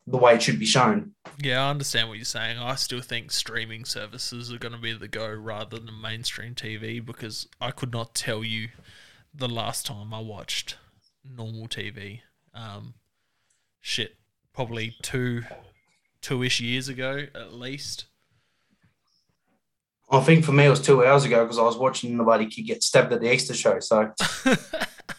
the 0.06 0.16
way 0.16 0.34
it 0.34 0.42
should 0.42 0.58
be 0.58 0.66
shown. 0.66 1.14
yeah. 1.38 1.66
I 1.66 1.70
understand 1.70 2.08
what 2.08 2.18
you're 2.18 2.24
saying. 2.24 2.58
I 2.58 2.76
still 2.76 3.00
think 3.00 3.32
streaming 3.32 3.84
services 3.84 4.52
are 4.52 4.58
going 4.58 4.74
to 4.74 4.80
be 4.80 4.92
the 4.92 5.08
go 5.08 5.28
rather 5.28 5.78
than 5.78 6.00
mainstream 6.00 6.54
TV 6.54 7.04
because 7.04 7.48
I 7.60 7.72
could 7.72 7.92
not 7.92 8.14
tell 8.14 8.44
you 8.44 8.68
the 9.34 9.48
last 9.48 9.86
time 9.86 10.14
I 10.14 10.20
watched 10.20 10.76
normal 11.24 11.66
TV. 11.66 12.20
Um, 12.54 12.94
shit, 13.80 14.16
probably 14.54 14.94
two, 15.02 15.42
two-ish 16.22 16.60
years 16.60 16.88
ago 16.88 17.26
at 17.34 17.52
least. 17.52 18.06
I 20.08 20.20
think 20.20 20.44
for 20.44 20.52
me 20.52 20.66
it 20.66 20.70
was 20.70 20.80
two 20.80 21.04
hours 21.04 21.24
ago 21.24 21.42
because 21.42 21.58
I 21.58 21.62
was 21.62 21.76
watching 21.76 22.16
the 22.16 22.22
bloody 22.22 22.46
kid 22.46 22.62
get 22.62 22.82
stabbed 22.84 23.12
at 23.12 23.20
the 23.20 23.32
Easter 23.32 23.54
show. 23.54 23.80
So 23.80 24.12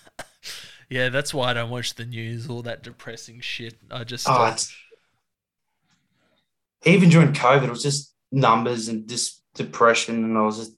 yeah, 0.89 1.09
that's 1.09 1.33
why 1.33 1.51
I 1.51 1.53
don't 1.53 1.69
watch 1.69 1.95
the 1.95 2.05
news, 2.05 2.49
all 2.49 2.61
that 2.63 2.83
depressing 2.83 3.39
shit. 3.41 3.75
I 3.91 4.03
just 4.03 4.27
oh, 4.29 4.55
even 6.85 7.09
during 7.09 7.33
COVID, 7.33 7.63
it 7.63 7.69
was 7.69 7.83
just 7.83 8.13
numbers 8.31 8.87
and 8.87 9.07
just 9.07 9.43
depression, 9.55 10.23
and 10.23 10.37
I 10.37 10.41
was 10.41 10.57
just 10.57 10.71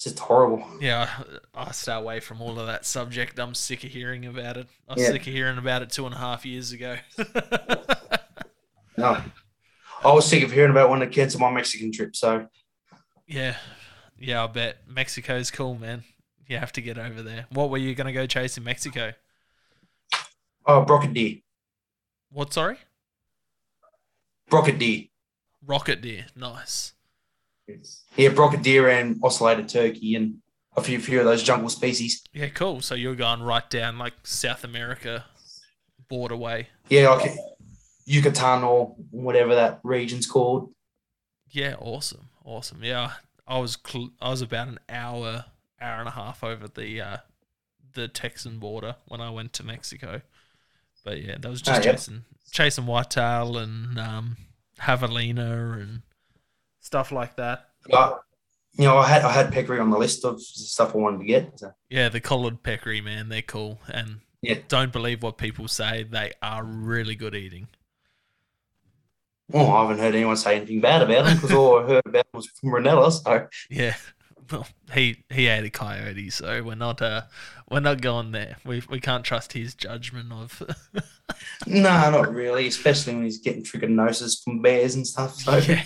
just 0.00 0.18
horrible. 0.18 0.66
yeah, 0.80 1.08
I, 1.54 1.70
stay 1.70 1.94
away 1.94 2.18
from 2.20 2.40
all 2.42 2.58
of 2.58 2.66
that 2.66 2.84
subject. 2.84 3.38
I'm 3.38 3.54
sick 3.54 3.84
of 3.84 3.90
hearing 3.90 4.26
about 4.26 4.56
it. 4.56 4.66
I'm 4.88 4.98
Yeah. 4.98 5.12
sick 5.12 5.26
of 5.26 5.32
hearing 5.32 5.58
about 5.58 5.82
it 5.82 5.90
two 5.90 6.06
and 6.06 6.14
a 6.14 6.18
half 6.18 6.44
years 6.44 6.72
ago. 6.72 6.96
No, 8.98 9.22
I 10.04 10.12
was 10.12 10.26
sick 10.26 10.42
of 10.42 10.52
hearing 10.52 10.70
about 10.70 10.90
when 10.90 11.08
kids 11.10 11.34
on 11.34 11.40
my 11.40 11.50
Mexican 11.50 11.92
trip. 11.92 12.14
So 12.14 12.48
yeah, 13.26 13.56
yeah, 14.18 14.44
I 14.44 14.46
bet 14.48 14.78
Mexico's 14.88 15.50
cool, 15.50 15.76
man. 15.76 16.04
You 16.46 16.58
have 16.58 16.72
to 16.72 16.82
get 16.82 16.98
over 16.98 17.22
there. 17.22 17.46
What 17.50 17.70
were 17.70 17.78
you 17.78 17.94
gonna 17.94 18.12
go 18.12 18.26
chase 18.26 18.58
in 18.58 18.64
Mexico? 18.64 19.12
Oh, 20.66 20.82
brocket 20.84 21.12
deer, 21.14 21.36
What? 22.30 22.52
Sorry, 22.52 22.78
brocket 24.48 24.78
deer, 24.78 25.04
rocket 25.64 26.00
deer. 26.00 26.26
Nice. 26.36 26.92
yeah, 28.16 28.28
brocket 28.30 28.62
deer 28.62 28.88
and 28.88 29.20
ocellated 29.22 29.68
turkey 29.68 30.14
and 30.14 30.38
a 30.76 30.82
few 30.82 30.98
few 30.98 31.18
of 31.20 31.24
those 31.26 31.42
jungle 31.42 31.68
species. 31.68 32.22
Yeah, 32.32 32.48
cool. 32.48 32.80
So 32.80 32.94
you're 32.94 33.14
going 33.14 33.42
right 33.42 33.68
down 33.70 33.98
like 33.98 34.14
South 34.24 34.64
America 34.64 35.24
border 36.08 36.36
way. 36.36 36.68
Yeah, 36.88 37.10
like 37.10 37.32
Yucatan 38.06 38.64
or 38.64 38.94
whatever 39.10 39.54
that 39.54 39.80
region's 39.82 40.26
called. 40.26 40.72
Yeah, 41.50 41.74
awesome, 41.78 42.28
awesome. 42.44 42.82
Yeah, 42.82 43.12
I 43.46 43.58
was 43.58 43.76
cl- 43.86 44.12
I 44.20 44.30
was 44.30 44.40
about 44.42 44.68
an 44.68 44.78
hour, 44.88 45.44
hour 45.80 45.98
and 46.00 46.08
a 46.08 46.12
half 46.12 46.42
over 46.42 46.66
the 46.68 47.00
uh, 47.00 47.16
the 47.94 48.08
Texan 48.08 48.58
border 48.58 48.96
when 49.06 49.20
I 49.20 49.30
went 49.30 49.52
to 49.54 49.64
Mexico. 49.64 50.22
But 51.04 51.22
yeah, 51.22 51.36
that 51.40 51.50
was 51.50 51.62
just 51.62 51.80
Oh, 51.80 51.84
chasing 51.92 52.24
chasing 52.50 52.86
whitetail 52.86 53.56
and 53.56 53.98
um, 53.98 54.36
javelina 54.78 55.80
and 55.80 56.02
stuff 56.80 57.10
like 57.10 57.36
that. 57.36 57.68
But 57.90 58.22
you 58.74 58.84
know, 58.84 58.98
I 58.98 59.08
had 59.08 59.22
I 59.22 59.32
had 59.32 59.52
peccary 59.52 59.80
on 59.80 59.90
the 59.90 59.98
list 59.98 60.24
of 60.24 60.40
stuff 60.40 60.94
I 60.94 60.98
wanted 60.98 61.18
to 61.18 61.24
get. 61.24 61.58
So. 61.58 61.72
Yeah, 61.90 62.08
the 62.08 62.20
collared 62.20 62.62
peccary, 62.62 63.00
man, 63.00 63.28
they're 63.28 63.42
cool. 63.42 63.80
And 63.88 64.20
Yeah. 64.40 64.58
don't 64.68 64.92
believe 64.92 65.22
what 65.22 65.38
people 65.38 65.68
say; 65.68 66.04
they 66.04 66.32
are 66.42 66.64
really 66.64 67.14
good 67.16 67.34
eating. 67.34 67.68
Oh, 69.54 69.70
I 69.70 69.82
haven't 69.82 69.98
heard 69.98 70.14
anyone 70.14 70.36
say 70.36 70.56
anything 70.56 70.80
bad 70.80 71.02
about 71.02 71.24
them 71.26 71.36
because 71.36 71.52
all 71.52 71.80
I 71.80 71.86
heard 71.86 72.06
about 72.06 72.24
was 72.32 72.46
from 72.46 72.70
Rinella. 72.70 73.12
So 73.12 73.48
Yeah. 73.68 73.96
Well, 74.52 74.66
he 74.92 75.24
he 75.30 75.46
ate 75.46 75.64
a 75.64 75.70
coyote, 75.70 76.28
so 76.28 76.62
we're 76.62 76.74
not 76.74 77.00
uh 77.00 77.22
we're 77.70 77.80
not 77.80 78.02
going 78.02 78.32
there. 78.32 78.56
We 78.64 78.82
we 78.88 79.00
can't 79.00 79.24
trust 79.24 79.54
his 79.54 79.74
judgment 79.74 80.30
of 80.32 80.62
no, 81.66 82.10
not 82.10 82.34
really. 82.34 82.66
Especially 82.66 83.14
when 83.14 83.24
he's 83.24 83.38
getting 83.38 83.62
trichinosis 83.62 84.42
from 84.44 84.60
bears 84.60 84.94
and 84.94 85.06
stuff. 85.06 85.36
So 85.36 85.56
yeah. 85.56 85.84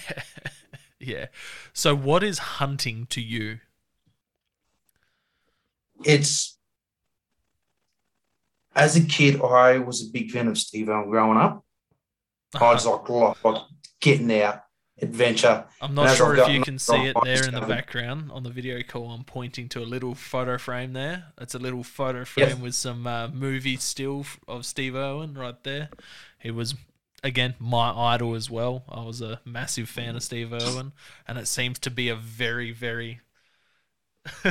yeah. 0.98 1.26
So 1.72 1.94
what 1.94 2.24
is 2.24 2.38
hunting 2.38 3.06
to 3.10 3.20
you? 3.20 3.60
it's 6.04 6.58
as 8.74 8.96
a 8.96 9.04
kid, 9.04 9.40
I 9.40 9.78
was 9.78 10.02
a 10.02 10.10
big 10.10 10.30
fan 10.30 10.48
of 10.48 10.58
Steve 10.58 10.88
Irwin 10.88 11.10
growing 11.10 11.38
up. 11.38 11.64
I 12.54 12.72
was 12.72 12.86
like, 12.86 13.08
like, 13.08 13.44
like 13.44 13.62
getting 14.00 14.42
out, 14.42 14.60
adventure. 15.00 15.64
I'm 15.80 15.94
not 15.94 16.16
sure 16.16 16.36
if 16.36 16.48
you 16.48 16.62
can 16.62 16.78
see 16.78 17.06
it 17.06 17.16
there 17.22 17.46
in 17.46 17.54
the 17.54 17.60
background 17.60 18.30
on 18.32 18.42
the 18.42 18.50
video 18.50 18.82
call. 18.82 19.10
I'm 19.10 19.24
pointing 19.24 19.68
to 19.70 19.80
a 19.80 19.84
little 19.84 20.14
photo 20.14 20.58
frame 20.58 20.92
there. 20.94 21.26
It's 21.38 21.54
a 21.54 21.58
little 21.58 21.82
photo 21.84 22.24
frame 22.24 22.48
Yes. 22.48 22.58
with 22.58 22.74
some 22.74 23.06
uh, 23.06 23.28
movie 23.28 23.76
still 23.76 24.24
of 24.48 24.64
Steve 24.64 24.94
Irwin 24.94 25.34
right 25.34 25.62
there. 25.64 25.90
He 26.38 26.50
was 26.50 26.74
again 27.22 27.54
my 27.58 27.90
idol 27.92 28.34
as 28.34 28.50
well. 28.50 28.84
I 28.88 29.02
was 29.02 29.20
a 29.20 29.40
massive 29.44 29.88
fan 29.88 30.16
of 30.16 30.22
Steve 30.22 30.52
Irwin, 30.52 30.92
and 31.28 31.38
it 31.38 31.46
seems 31.48 31.78
to 31.80 31.90
be 31.90 32.08
a 32.08 32.16
very, 32.16 32.72
very, 32.72 33.20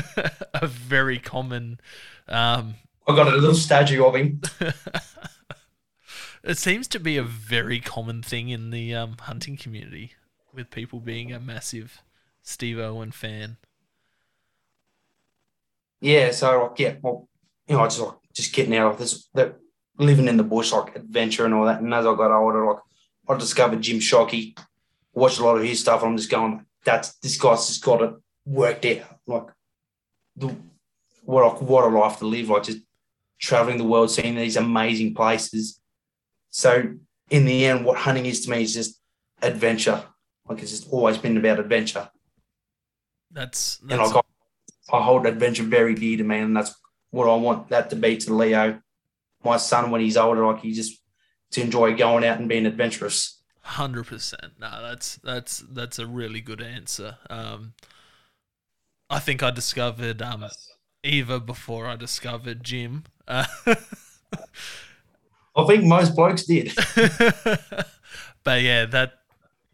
a 0.54 0.68
very 0.68 1.18
common. 1.20 1.80
Um, 2.28 2.76
I 3.08 3.16
got 3.16 3.28
a 3.28 3.36
little 3.36 3.56
statue 3.56 4.04
of 4.04 4.16
him. 4.16 4.42
it 6.44 6.58
seems 6.58 6.88
to 6.90 7.00
be 7.00 7.18
a 7.18 7.24
very 7.24 7.80
common 7.80 8.22
thing 8.22 8.50
in 8.50 8.72
the 8.72 8.94
um, 8.94 9.16
hunting 9.20 9.58
community 9.58 10.14
with 10.56 10.72
people 10.72 11.00
being 11.00 11.32
a 11.32 11.40
massive 11.40 12.02
Steve 12.42 12.78
Irwin 12.80 13.12
fan. 13.12 13.58
Yeah, 16.02 16.32
so 16.32 16.64
like, 16.64 16.80
yeah, 16.80 16.96
well, 17.02 17.28
you 17.68 17.76
know, 17.76 17.84
I 17.84 17.88
just 17.88 18.00
like 18.00 18.16
just 18.34 18.54
getting 18.54 18.76
out 18.76 18.94
of 18.94 18.98
this, 19.00 19.30
living 19.98 20.28
in 20.28 20.38
the 20.38 20.44
bush, 20.44 20.72
like 20.72 20.96
adventure 20.96 21.46
and 21.46 21.54
all 21.54 21.66
that. 21.66 21.82
And 21.82 21.94
as 21.94 22.06
I 22.06 22.16
got 22.16 22.32
older, 22.32 22.66
like 22.66 22.80
I 23.28 23.38
discovered 23.38 23.82
Jim 23.82 24.00
Shockey, 24.00 24.58
watched 25.14 25.40
a 25.40 25.44
lot 25.44 25.58
of 25.58 25.64
his 25.64 25.80
stuff. 25.80 26.02
And 26.02 26.12
I'm 26.12 26.18
just 26.18 26.30
going, 26.30 26.66
that's 26.84 27.16
this 27.16 27.40
guy's 27.40 27.68
just 27.68 27.84
got 27.84 28.02
it 28.02 28.14
worked 28.46 28.86
out. 28.86 29.20
Like 29.26 29.48
the 30.36 30.56
what 31.24 31.62
what 31.62 31.86
a 31.86 31.88
life 31.88 32.20
to 32.20 32.26
live, 32.26 32.50
like 32.50 32.64
just 32.64 32.80
traveling 33.40 33.78
the 33.78 33.84
world, 33.84 34.12
seeing 34.12 34.36
these 34.36 34.58
amazing 34.58 35.16
places. 35.16 35.80
So 36.52 36.94
in 37.30 37.46
the 37.46 37.66
end, 37.66 37.86
what 37.86 37.98
hunting 37.98 38.26
is 38.26 38.46
to 38.46 38.52
me 38.52 38.64
is 38.64 38.74
just 38.74 39.00
adventure. 39.42 40.04
Like 40.48 40.62
it's 40.62 40.72
just 40.72 40.92
always 40.92 41.18
been 41.18 41.38
about 41.38 41.60
adventure. 41.60 42.10
That's 43.32 43.80
And 43.90 44.02
I 44.02 44.12
got 44.12 44.26
I 44.92 45.02
hold 45.02 45.26
adventure 45.26 45.64
very 45.64 45.96
dear 45.96 46.18
to 46.18 46.24
me, 46.24 46.40
and 46.40 46.56
that's 46.56 46.76
what 47.10 47.28
I 47.28 47.36
want 47.36 47.70
that 47.70 47.90
to 47.90 47.96
be 47.96 48.18
to 48.18 48.34
Leo, 48.34 48.80
my 49.44 49.58
son 49.58 49.92
when 49.92 50.02
he's 50.02 50.18
older. 50.18 50.46
Like 50.46 50.62
he 50.62 50.74
just 50.74 51.02
to 51.52 51.62
enjoy 51.62 51.96
going 51.96 52.26
out 52.26 52.40
and 52.40 52.50
being 52.50 52.66
adventurous. 52.66 53.42
Hundred 53.62 54.06
percent. 54.06 54.54
No, 54.60 54.82
that's 54.82 55.16
that's 55.18 55.64
that's 55.72 55.98
a 55.98 56.06
really 56.06 56.42
good 56.42 56.62
answer. 56.62 57.18
Um, 57.30 57.74
I 59.10 59.20
think 59.20 59.42
I 59.42 59.52
discovered 59.52 60.22
um, 60.22 60.46
either 61.04 61.40
before 61.40 61.88
I 61.88 61.96
discovered 61.96 62.64
Jim. 62.64 63.06
Uh, 63.28 63.46
I 65.56 65.64
think 65.66 65.86
most 65.86 66.16
blokes 66.16 66.44
did. 66.44 66.74
but 68.44 68.62
yeah, 68.62 68.86
that 68.86 69.14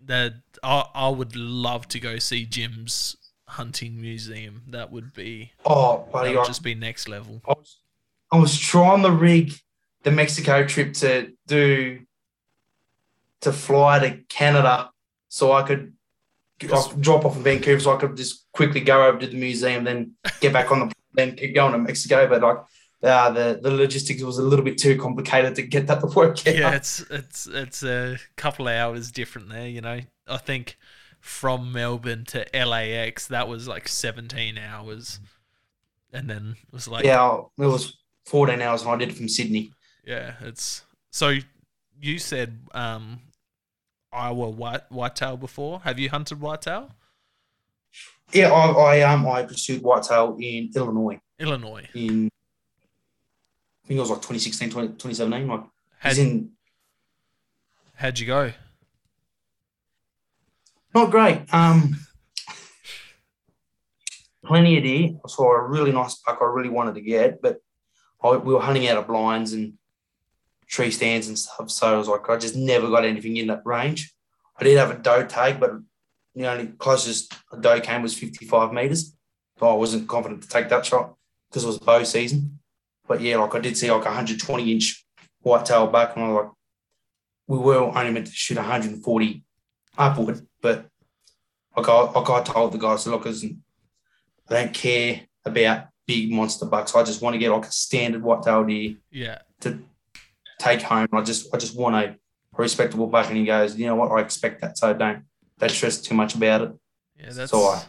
that 0.06 0.34
I, 0.64 0.86
I 0.94 1.10
would 1.10 1.36
love 1.36 1.88
to 1.90 2.00
go 2.00 2.20
see 2.20 2.46
Jim's 2.46 3.18
hunting 3.48 4.00
museum. 4.00 4.62
That 4.70 4.92
would 4.92 5.14
be 5.14 5.52
Oh, 5.66 5.98
that 6.06 6.12
buddy, 6.12 6.30
would 6.36 6.40
I, 6.40 6.46
just 6.46 6.64
be 6.64 6.76
next 6.76 7.08
level. 7.08 7.42
I 7.48 7.52
was, 7.54 7.78
I 8.32 8.38
was 8.38 8.58
trying 8.58 9.04
to 9.04 9.12
rig 9.12 9.54
the 10.04 10.12
Mexico 10.12 10.66
trip 10.66 10.94
to 10.96 11.32
do 11.48 12.00
to 13.42 13.52
fly 13.52 14.00
to 14.00 14.18
Canada 14.30 14.92
so 15.30 15.52
I 15.52 15.64
could 15.64 15.94
Just- 16.60 17.00
drop 17.02 17.26
off 17.26 17.36
in 17.38 17.44
Vancouver 17.44 17.80
so 17.80 17.96
I 17.96 18.00
could 18.00 18.16
just 18.16 18.46
quickly 18.52 18.82
go 18.82 19.06
over 19.08 19.18
to 19.20 19.28
the 19.28 19.36
museum, 19.38 19.84
then 19.84 20.14
get 20.40 20.54
back 20.54 20.72
on 20.72 20.80
the 20.80 20.86
plane, 20.86 20.96
then 21.30 21.36
keep 21.36 21.56
going 21.56 21.72
to 21.74 21.78
Mexico. 21.80 22.28
But 22.28 22.42
like 22.42 22.58
uh, 23.04 23.32
the 23.32 23.60
the 23.62 23.72
logistics 23.72 24.22
was 24.22 24.38
a 24.38 24.44
little 24.44 24.64
bit 24.64 24.78
too 24.78 24.98
complicated 24.98 25.56
to 25.56 25.64
get 25.64 25.88
that 25.88 26.02
to 26.02 26.08
work 26.08 26.40
out. 26.48 26.56
Yeah, 26.56 26.76
it's 26.76 27.00
it's 27.10 27.48
it's 27.48 27.84
a 27.84 28.18
couple 28.36 28.68
of 28.68 28.76
hours 28.76 29.12
different 29.12 29.50
there. 29.50 29.68
You 29.68 29.82
know, 29.82 30.02
I 30.28 30.38
think 30.38 30.78
from 31.20 31.72
Melbourne 31.72 32.26
to 32.26 32.46
LAX 32.54 33.28
that 33.28 33.48
was 33.48 33.68
like 33.68 33.88
17 33.88 34.58
hours, 34.58 35.20
and 36.14 36.30
then 36.30 36.56
it 36.68 36.74
was 36.74 36.88
like 36.88 37.06
yeah, 37.06 37.40
it 37.58 37.66
was 37.66 37.98
14 38.26 38.62
hours 38.62 38.82
and 38.84 38.92
I 38.92 38.96
did 38.98 39.10
it 39.10 39.16
from 39.16 39.30
Sydney. 39.30 39.72
Yeah, 40.06 40.34
it's 40.42 40.84
so 41.12 41.38
you 42.00 42.20
said 42.20 42.60
um 42.74 43.20
Iowa 44.12 44.50
white 44.50 44.92
whitetail 44.92 45.38
before. 45.38 45.82
Have 45.82 45.98
you 45.98 46.10
hunted 46.10 46.40
whitetail? 46.40 46.92
Yeah, 48.32 48.52
I, 48.52 48.72
I 48.72 49.02
um 49.02 49.28
I 49.28 49.44
pursued 49.44 49.82
whitetail 49.82 50.38
in 50.40 50.72
Illinois 50.76 51.20
Illinois. 51.40 51.88
in 51.94 52.30
think 53.92 53.98
it 53.98 54.02
was 54.02 54.10
like 54.10 54.20
2016, 54.20 54.70
20, 54.70 54.88
2017. 54.88 55.48
Like 55.50 55.64
Had, 56.00 56.18
in 56.18 56.52
how'd 57.96 58.18
you 58.18 58.26
go? 58.26 58.54
not 60.96 61.12
great. 61.12 61.42
Um 61.54 62.00
plenty 64.46 64.78
of 64.78 64.84
deer. 64.84 65.10
I 65.26 65.28
saw 65.28 65.52
a 65.52 65.68
really 65.68 65.92
nice 65.92 66.16
buck 66.26 66.40
I 66.42 66.46
really 66.46 66.70
wanted 66.70 66.96
to 66.96 67.02
get, 67.02 67.42
but 67.42 67.58
I, 68.24 68.38
we 68.38 68.54
were 68.54 68.62
hunting 68.62 68.88
out 68.88 68.98
of 68.98 69.08
blinds 69.08 69.52
and 69.52 69.74
tree 70.68 70.92
stands 70.92 71.28
and 71.28 71.38
stuff. 71.38 71.70
So 71.70 71.94
I 71.94 71.98
was 71.98 72.08
like, 72.08 72.30
I 72.30 72.38
just 72.38 72.56
never 72.56 72.90
got 72.90 73.04
anything 73.04 73.36
in 73.36 73.48
that 73.48 73.66
range. 73.66 74.14
I 74.58 74.64
did 74.64 74.78
have 74.78 74.92
a 74.92 74.98
doe 74.98 75.26
tag, 75.26 75.60
but 75.60 75.72
the 76.34 76.48
only 76.48 76.68
closest 76.68 77.34
a 77.52 77.58
doe 77.58 77.82
came 77.82 78.04
was 78.04 78.18
55 78.18 78.72
meters. 78.72 79.14
So 79.60 79.68
I 79.68 79.74
wasn't 79.74 80.08
confident 80.08 80.44
to 80.44 80.48
take 80.50 80.70
that 80.70 80.86
shot 80.86 81.16
because 81.50 81.66
it 81.66 81.68
was 81.68 81.80
bow 81.80 82.04
season. 82.04 82.61
But 83.12 83.20
yeah, 83.20 83.36
like 83.40 83.54
I 83.54 83.60
did 83.60 83.76
see 83.76 83.92
like 83.92 84.04
a 84.04 84.06
120 84.06 84.72
inch 84.72 85.06
whitetail 85.42 85.88
buck, 85.88 86.16
and 86.16 86.24
I 86.24 86.28
was 86.30 86.44
like, 86.46 86.52
we 87.46 87.58
were 87.58 87.76
only 87.76 88.10
meant 88.10 88.28
to 88.28 88.32
shoot 88.32 88.56
140 88.56 89.44
upward, 89.98 90.48
but 90.62 90.86
like 91.76 91.90
I, 91.90 92.02
like 92.04 92.30
I 92.30 92.42
told 92.42 92.72
the 92.72 92.78
guys, 92.78 93.06
look, 93.06 93.28
I 93.28 93.34
don't 94.48 94.74
care 94.74 95.24
about 95.44 95.88
big 96.08 96.32
monster 96.32 96.66
bucks. 96.66 96.96
I 96.96 97.04
just 97.04 97.22
want 97.22 97.34
to 97.34 97.38
get 97.38 97.52
like 97.52 97.66
a 97.66 97.72
standard 97.74 98.24
white 98.24 98.38
whitetail 98.46 98.64
deer 98.64 98.96
Yeah. 99.12 99.40
to 99.60 99.80
take 100.58 100.82
home. 100.82 101.10
I 101.12 101.22
just 101.22 101.54
I 101.54 101.58
just 101.58 101.76
want 101.76 101.98
a 101.98 102.16
respectable 102.56 103.08
buck. 103.08 103.28
And 103.28 103.36
he 103.36 103.44
goes, 103.44 103.76
you 103.76 103.88
know 103.88 103.96
what? 103.96 104.10
I 104.14 104.22
expect 104.22 104.62
that, 104.62 104.78
so 104.78 104.94
don't 104.94 105.24
don't 105.60 105.70
stress 105.70 106.00
too 106.00 106.16
much 106.16 106.34
about 106.36 106.62
it. 106.62 106.72
Yeah, 107.20 107.32
that's 107.32 107.52
So 107.52 107.60
I 107.62 107.84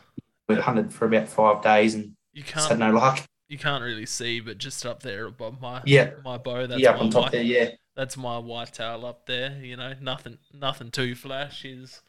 we 0.48 0.56
hunted 0.56 0.92
for 0.92 1.04
about 1.06 1.28
five 1.28 1.62
days 1.62 1.94
and 1.94 2.16
you 2.32 2.42
can't 2.42 2.66
had 2.66 2.80
no 2.80 2.90
luck. 2.90 3.24
You 3.52 3.58
can't 3.58 3.84
really 3.84 4.06
see, 4.06 4.40
but 4.40 4.56
just 4.56 4.86
up 4.86 5.02
there 5.02 5.26
above 5.26 5.60
my 5.60 5.82
Yeah, 5.84 6.12
my 6.24 6.38
bow, 6.38 6.66
that's 6.66 6.80
yeah, 6.80 6.92
up 6.92 7.00
on 7.02 7.10
top 7.10 7.24
white, 7.24 7.32
there, 7.32 7.42
yeah. 7.42 7.68
that's 7.94 8.16
my 8.16 8.38
whitetail 8.38 9.04
up 9.04 9.26
there. 9.26 9.60
You 9.62 9.76
know, 9.76 9.92
nothing 10.00 10.38
nothing 10.54 10.90
too 10.90 11.14
flash. 11.14 11.62
Is 11.64 12.00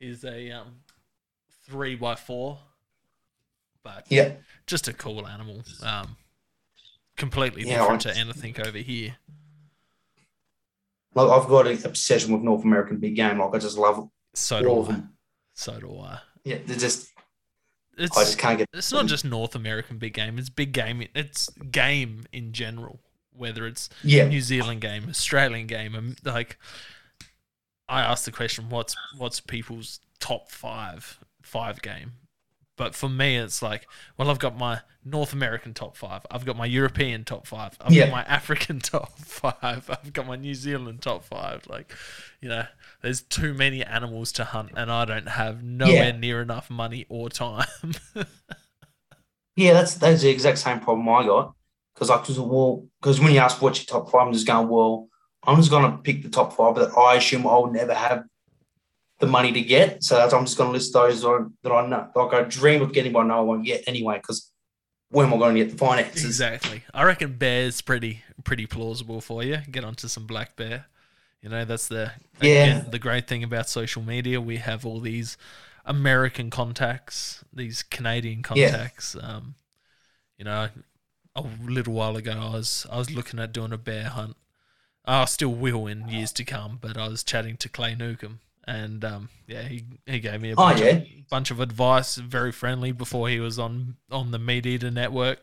is 0.00 0.24
a 0.24 0.50
um 0.50 0.80
three 1.66 1.94
by 1.94 2.14
four, 2.14 2.58
but 3.84 4.06
Yeah. 4.08 4.32
just 4.66 4.88
a 4.88 4.94
cool 4.94 5.26
animal. 5.26 5.62
Um, 5.82 6.16
completely 7.18 7.64
Yeah, 7.64 7.80
different 7.80 8.06
I- 8.06 8.12
to 8.12 8.18
anything 8.18 8.58
over 8.66 8.78
here. 8.78 9.16
Like 11.14 11.28
I've 11.28 11.48
got 11.48 11.66
an 11.66 11.84
obsession 11.84 12.32
with 12.32 12.42
North 12.42 12.64
American 12.64 12.98
big 12.98 13.16
game. 13.16 13.38
Like 13.40 13.54
I 13.54 13.58
just 13.58 13.76
love 13.76 14.08
So 14.34 14.62
do 14.62 14.68
all 14.68 14.80
of 14.82 14.88
I. 14.88 14.92
them. 14.92 15.12
So 15.54 15.78
do 15.80 15.98
I. 15.98 16.20
Yeah, 16.44 16.58
they're 16.64 16.78
just 16.78 17.10
It's 17.98 18.16
I 18.16 18.24
just 18.24 18.38
can't 18.38 18.58
get. 18.58 18.68
it's 18.72 18.92
not 18.92 19.06
just 19.06 19.24
North 19.24 19.54
American 19.54 19.98
big 19.98 20.14
game. 20.14 20.38
It's 20.38 20.48
big 20.48 20.72
game. 20.72 21.06
It's 21.14 21.48
game 21.70 22.24
in 22.32 22.52
general. 22.52 23.00
Whether 23.32 23.66
it's 23.66 23.88
Yeah, 24.02 24.26
New 24.26 24.40
Zealand 24.40 24.80
game, 24.80 25.06
Australian 25.08 25.66
game, 25.66 25.94
and 25.94 26.16
like 26.24 26.58
I 27.88 28.00
asked 28.02 28.24
the 28.24 28.32
question, 28.32 28.68
what's 28.68 28.96
what's 29.16 29.40
people's 29.40 30.00
top 30.20 30.50
five 30.50 31.18
five 31.42 31.80
game? 31.82 32.12
But 32.78 32.94
for 32.94 33.10
me, 33.10 33.36
it's 33.36 33.62
like, 33.62 33.88
well, 34.16 34.30
I've 34.30 34.38
got 34.40 34.56
my 34.58 34.80
North 35.04 35.34
American 35.34 35.74
top 35.74 35.96
five, 35.96 36.24
I've 36.30 36.46
got 36.46 36.56
my 36.56 36.66
European 36.66 37.24
top 37.24 37.46
five, 37.46 37.76
I've 37.80 37.96
Yeah. 37.96 37.98
got 37.98 38.10
my 38.10 38.22
African 38.24 38.80
top 38.80 39.18
five, 39.18 39.90
I've 39.90 40.14
got 40.14 40.26
my 40.26 40.36
New 40.36 40.54
Zealand 40.54 41.02
top 41.02 41.24
five. 41.24 41.66
Like, 41.68 41.92
you 42.40 42.48
know, 42.48 42.66
there's 43.02 43.22
too 43.22 43.54
many 43.54 43.84
animals 43.84 44.32
to 44.32 44.44
hunt, 44.44 44.72
and 44.76 44.90
I 44.90 45.04
don't 45.04 45.28
have 45.28 45.62
nowhere 45.62 46.12
Yeah. 46.12 46.14
near 46.14 46.42
enough 46.42 46.70
money 46.70 47.06
or 47.10 47.28
time. 47.28 47.66
yeah. 49.56 49.72
That's 49.72 49.94
that's 49.94 50.22
the 50.22 50.30
exact 50.30 50.58
same 50.58 50.80
problem 50.80 51.08
I 51.08 51.24
got. 51.26 51.54
Because 51.94 52.10
I 52.10 52.16
was 52.20 52.38
well, 52.38 52.86
because 53.00 53.20
when 53.20 53.32
you 53.32 53.40
ask 53.40 53.60
what's 53.60 53.80
your 53.80 53.86
top 54.00 54.10
five, 54.10 54.26
I'm 54.26 54.32
just 54.32 54.46
going 54.46 54.68
well. 54.68 55.08
I'm 55.44 55.56
just 55.56 55.70
gonna 55.70 55.98
pick 55.98 56.22
the 56.22 56.28
top 56.28 56.52
five 56.54 56.76
that 56.76 56.96
I 56.96 57.16
assume 57.16 57.46
I'll 57.46 57.66
never 57.70 57.94
have 57.94 58.24
the 59.20 59.26
money 59.26 59.52
to 59.52 59.60
get. 59.60 60.02
So 60.04 60.16
that's, 60.16 60.32
I'm 60.32 60.44
just 60.44 60.56
gonna 60.58 60.70
list 60.70 60.92
those 60.92 61.22
that 61.22 61.28
I, 61.28 61.38
that 61.62 61.72
I 61.72 61.86
know, 61.86 62.08
like 62.14 62.32
I 62.34 62.42
dream 62.42 62.82
of 62.82 62.92
getting, 62.92 63.12
but 63.12 63.20
I 63.20 63.26
know 63.26 63.38
I 63.38 63.42
won't 63.42 63.64
get 63.64 63.84
anyway. 63.86 64.16
Because 64.16 64.50
where 65.10 65.26
am 65.26 65.34
I 65.34 65.38
going 65.38 65.54
to 65.54 65.64
get 65.64 65.70
the 65.72 65.78
finances? 65.78 66.24
Exactly. 66.24 66.82
I 66.92 67.02
reckon 67.04 67.32
bear's 67.38 67.80
pretty 67.80 68.22
pretty 68.44 68.66
plausible 68.66 69.20
for 69.20 69.42
you. 69.42 69.58
Get 69.70 69.82
onto 69.84 70.06
some 70.08 70.26
black 70.26 70.54
bear. 70.54 70.84
You 71.42 71.48
know, 71.48 71.64
that's 71.64 71.88
the 71.88 72.12
Yeah. 72.42 72.48
again, 72.62 72.86
the 72.90 72.98
great 72.98 73.26
thing 73.26 73.42
about 73.42 73.68
social 73.68 74.02
media. 74.02 74.40
We 74.40 74.56
have 74.58 74.84
all 74.84 75.00
these 75.00 75.36
American 75.86 76.50
contacts, 76.50 77.42
these 77.52 77.82
Canadian 77.82 78.38
Yeah. 78.54 78.70
contacts. 78.70 79.16
Um, 79.20 79.54
you 80.36 80.44
know, 80.44 80.68
a 81.34 81.44
little 81.64 81.94
while 81.94 82.16
ago, 82.16 82.32
I 82.32 82.50
was 82.50 82.86
I 82.90 82.98
was 82.98 83.10
looking 83.10 83.40
at 83.40 83.52
doing 83.52 83.72
a 83.72 83.78
bear 83.78 84.04
hunt. 84.10 84.36
I 85.04 85.24
still 85.24 85.54
will 85.54 85.86
in 85.86 86.08
years 86.08 86.32
to 86.32 86.44
come, 86.44 86.78
but 86.80 86.98
I 86.98 87.08
was 87.08 87.24
chatting 87.24 87.56
to 87.58 87.68
Clay 87.70 87.94
Newcomb, 87.94 88.40
and 88.68 89.04
um, 89.04 89.28
yeah, 89.48 89.62
he, 89.62 89.84
he 90.06 90.20
gave 90.20 90.40
me 90.40 90.50
a 90.50 90.56
Oh, 90.56 90.56
bunch, 90.56 90.80
yeah. 90.80 90.86
of, 90.90 91.04
bunch 91.30 91.50
of 91.50 91.60
advice, 91.60 92.16
very 92.16 92.52
friendly 92.52 92.92
before 92.92 93.28
he 93.28 93.40
was 93.40 93.58
on 93.58 93.96
on 94.10 94.30
the 94.30 94.38
MeatEater 94.38 94.92
Network. 94.92 95.42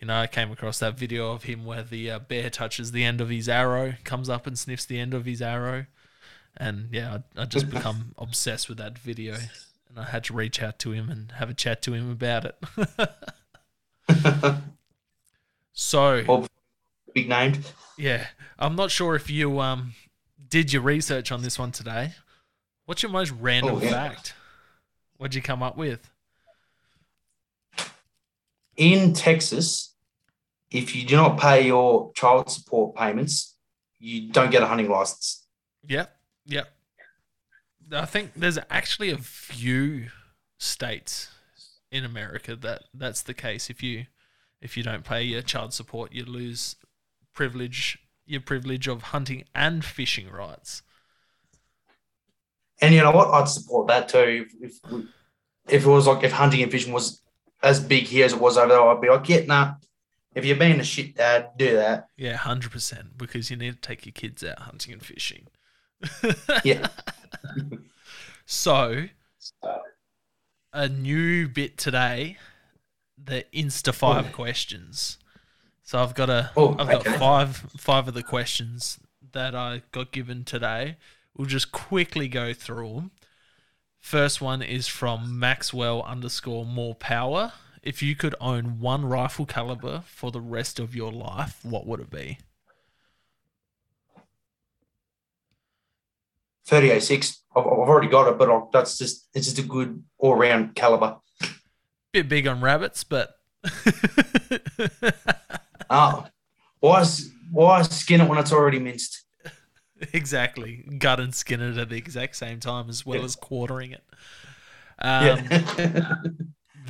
You 0.00 0.06
know, 0.08 0.16
I 0.16 0.26
came 0.26 0.50
across 0.50 0.78
that 0.80 0.98
video 0.98 1.32
of 1.32 1.44
him 1.44 1.64
where 1.64 1.82
the 1.82 2.10
uh, 2.10 2.18
bear 2.18 2.50
touches 2.50 2.92
the 2.92 3.04
end 3.04 3.20
of 3.20 3.28
his 3.30 3.48
arrow, 3.48 3.94
comes 4.04 4.28
up 4.28 4.46
and 4.46 4.58
sniffs 4.58 4.84
the 4.86 4.98
end 4.98 5.14
of 5.14 5.24
his 5.24 5.40
arrow, 5.42 5.86
and 6.56 6.88
yeah, 6.92 7.18
I, 7.36 7.42
I 7.42 7.44
just 7.46 7.70
become 7.76 8.14
obsessed 8.18 8.68
with 8.68 8.78
that 8.78 8.98
video, 8.98 9.34
and 9.88 9.98
I 9.98 10.04
had 10.04 10.24
to 10.24 10.32
reach 10.34 10.62
out 10.62 10.78
to 10.80 10.92
him 10.92 11.10
and 11.10 11.32
have 11.32 11.50
a 11.50 11.54
chat 11.54 11.82
to 11.82 11.92
him 11.94 12.10
about 12.10 12.46
it. 12.46 12.56
so 15.72 16.24
Well, 16.26 16.46
big 17.14 17.28
named. 17.28 17.72
yeah, 17.98 18.26
I'm 18.58 18.76
not 18.76 18.90
sure 18.90 19.14
if 19.14 19.30
you 19.30 19.60
um 19.60 19.94
did 20.48 20.72
your 20.72 20.82
research 20.82 21.32
on 21.32 21.42
this 21.42 21.58
one 21.58 21.72
today. 21.72 22.12
What's 22.86 23.02
your 23.02 23.12
most 23.12 23.30
random 23.32 23.76
Oh, 23.76 23.80
yeah. 23.80 23.90
fact? 23.90 24.34
What'd 25.16 25.34
you 25.34 25.42
come 25.42 25.62
up 25.62 25.76
with? 25.76 26.10
In 28.76 29.12
Texas, 29.12 29.94
if 30.70 30.94
you 30.94 31.04
do 31.04 31.16
not 31.16 31.38
pay 31.38 31.66
your 31.66 32.12
child 32.14 32.50
support 32.50 32.96
payments, 32.96 33.54
you 33.98 34.32
don't 34.32 34.50
get 34.50 34.62
a 34.62 34.66
hunting 34.66 34.88
license. 34.88 35.44
Yep, 35.86 36.14
yep. 36.46 36.68
I 37.92 38.06
think 38.06 38.32
there's 38.34 38.58
actually 38.70 39.10
a 39.10 39.18
few 39.18 40.08
states 40.58 41.30
in 41.90 42.04
America 42.04 42.56
that 42.56 42.84
that's 42.92 43.22
the 43.22 43.34
case. 43.34 43.70
If 43.70 43.82
you 43.82 44.06
if 44.60 44.76
you 44.76 44.82
don't 44.82 45.04
pay 45.04 45.22
your 45.22 45.42
child 45.42 45.72
support, 45.72 46.12
you 46.12 46.24
lose 46.24 46.76
privilege 47.32 47.98
your 48.26 48.40
privilege 48.40 48.88
of 48.88 49.02
hunting 49.02 49.44
and 49.54 49.84
fishing 49.84 50.28
rights. 50.30 50.82
And 52.80 52.94
you 52.94 53.02
know 53.02 53.12
what? 53.12 53.28
I'd 53.28 53.48
support 53.48 53.88
that 53.88 54.08
too. 54.08 54.46
If 54.60 54.72
if, 54.84 54.92
if 55.68 55.86
it 55.86 55.88
was 55.88 56.06
like 56.06 56.24
if 56.24 56.32
hunting 56.32 56.62
and 56.62 56.70
fishing 56.70 56.92
was 56.92 57.22
as 57.62 57.80
big 57.80 58.04
here 58.04 58.26
as 58.26 58.32
it 58.32 58.40
was 58.40 58.58
over 58.58 58.68
there, 58.68 58.82
I'd 58.82 59.00
be 59.00 59.08
like, 59.08 59.28
yeah, 59.28 59.44
nah. 59.46 59.74
If 60.34 60.44
you're 60.44 60.56
being 60.56 60.80
a 60.80 60.84
shit 60.84 61.14
dad, 61.14 61.50
do 61.56 61.76
that. 61.76 62.08
Yeah, 62.16 62.36
hundred 62.36 62.72
percent. 62.72 63.16
Because 63.16 63.50
you 63.50 63.56
need 63.56 63.74
to 63.74 63.80
take 63.80 64.04
your 64.04 64.12
kids 64.12 64.42
out 64.42 64.58
hunting 64.58 64.92
and 64.92 65.02
fishing. 65.02 65.46
Yeah. 66.64 66.88
So, 68.46 69.06
a 70.70 70.86
new 70.86 71.48
bit 71.48 71.78
today 71.78 72.36
the 73.22 73.44
Insta 73.54 73.94
five 73.94 74.26
oh. 74.28 74.34
questions. 74.34 75.18
So 75.82 75.98
I've 75.98 76.14
got 76.14 76.30
a 76.30 76.50
Oh, 76.56 76.74
have 76.76 77.04
got 77.04 77.06
five 77.18 77.56
five 77.78 78.08
of 78.08 78.14
the 78.14 78.22
questions 78.22 78.98
that 79.32 79.54
I 79.54 79.82
got 79.92 80.12
given 80.12 80.44
today. 80.44 80.96
We'll 81.36 81.46
just 81.46 81.72
quickly 81.72 82.28
go 82.28 82.52
through 82.52 82.94
them. 82.94 83.10
First 83.98 84.40
one 84.40 84.62
is 84.62 84.86
from 84.86 85.38
Maxwell 85.38 86.02
underscore 86.02 86.64
more 86.66 86.94
power. 86.94 87.52
If 87.82 88.02
you 88.02 88.14
could 88.14 88.34
own 88.40 88.78
one 88.78 89.04
rifle 89.04 89.46
caliber 89.46 90.02
for 90.06 90.30
the 90.30 90.40
rest 90.40 90.78
of 90.78 90.94
your 90.94 91.10
life, 91.10 91.58
what 91.64 91.86
would 91.86 92.00
it 92.00 92.10
be? 92.10 92.38
38.6. 96.68 97.38
I've, 97.56 97.66
I've 97.66 97.66
already 97.66 98.08
got 98.08 98.28
it, 98.28 98.38
but 98.38 98.48
I'll, 98.50 98.70
that's 98.72 98.98
just 98.98 99.28
it's 99.34 99.46
just 99.46 99.58
a 99.58 99.62
good 99.62 100.02
all 100.18 100.34
round 100.34 100.74
caliber. 100.74 101.18
Bit 102.12 102.28
big 102.28 102.46
on 102.46 102.60
rabbits, 102.60 103.04
but 103.04 103.34
Oh, 105.90 106.26
why 106.80 107.04
why 107.50 107.82
skin 107.82 108.20
it 108.20 108.28
when 108.28 108.38
it's 108.38 108.52
already 108.52 108.78
minced? 108.78 109.23
Exactly. 110.12 110.84
Gut 110.98 111.20
and 111.20 111.34
skin 111.34 111.60
it 111.60 111.76
at 111.78 111.88
the 111.88 111.96
exact 111.96 112.36
same 112.36 112.60
time 112.60 112.88
as 112.88 113.04
well 113.06 113.18
Yeah. 113.20 113.24
as 113.24 113.36
quartering 113.36 113.92
it. 113.92 114.04
Um, 114.98 115.46
yeah. 115.50 116.14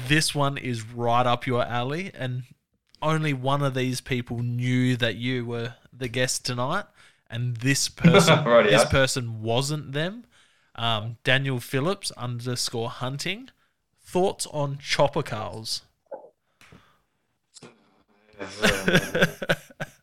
this 0.09 0.35
one 0.35 0.59
is 0.59 0.83
right 0.83 1.27
up 1.27 1.47
your 1.47 1.63
alley, 1.65 2.11
and 2.15 2.43
only 3.01 3.33
one 3.33 3.63
of 3.63 3.75
these 3.75 4.01
people 4.01 4.39
knew 4.41 4.97
that 4.97 5.17
you 5.17 5.45
were 5.47 5.75
the 5.93 6.09
guest 6.09 6.45
tonight, 6.45 6.85
and 7.31 7.57
this 7.59 7.89
person, 7.91 8.39
Rightio. 8.45 8.71
this 8.71 8.85
person 8.87 9.43
wasn't 9.43 9.93
them. 9.93 10.25
Um, 10.75 11.17
Daniel 11.25 11.61
Phillips 11.61 12.11
underscore 12.13 12.91
hunting. 12.91 13.49
Thoughts 14.03 14.47
on 14.49 14.79
chopper 14.79 15.23
culls? 15.23 15.83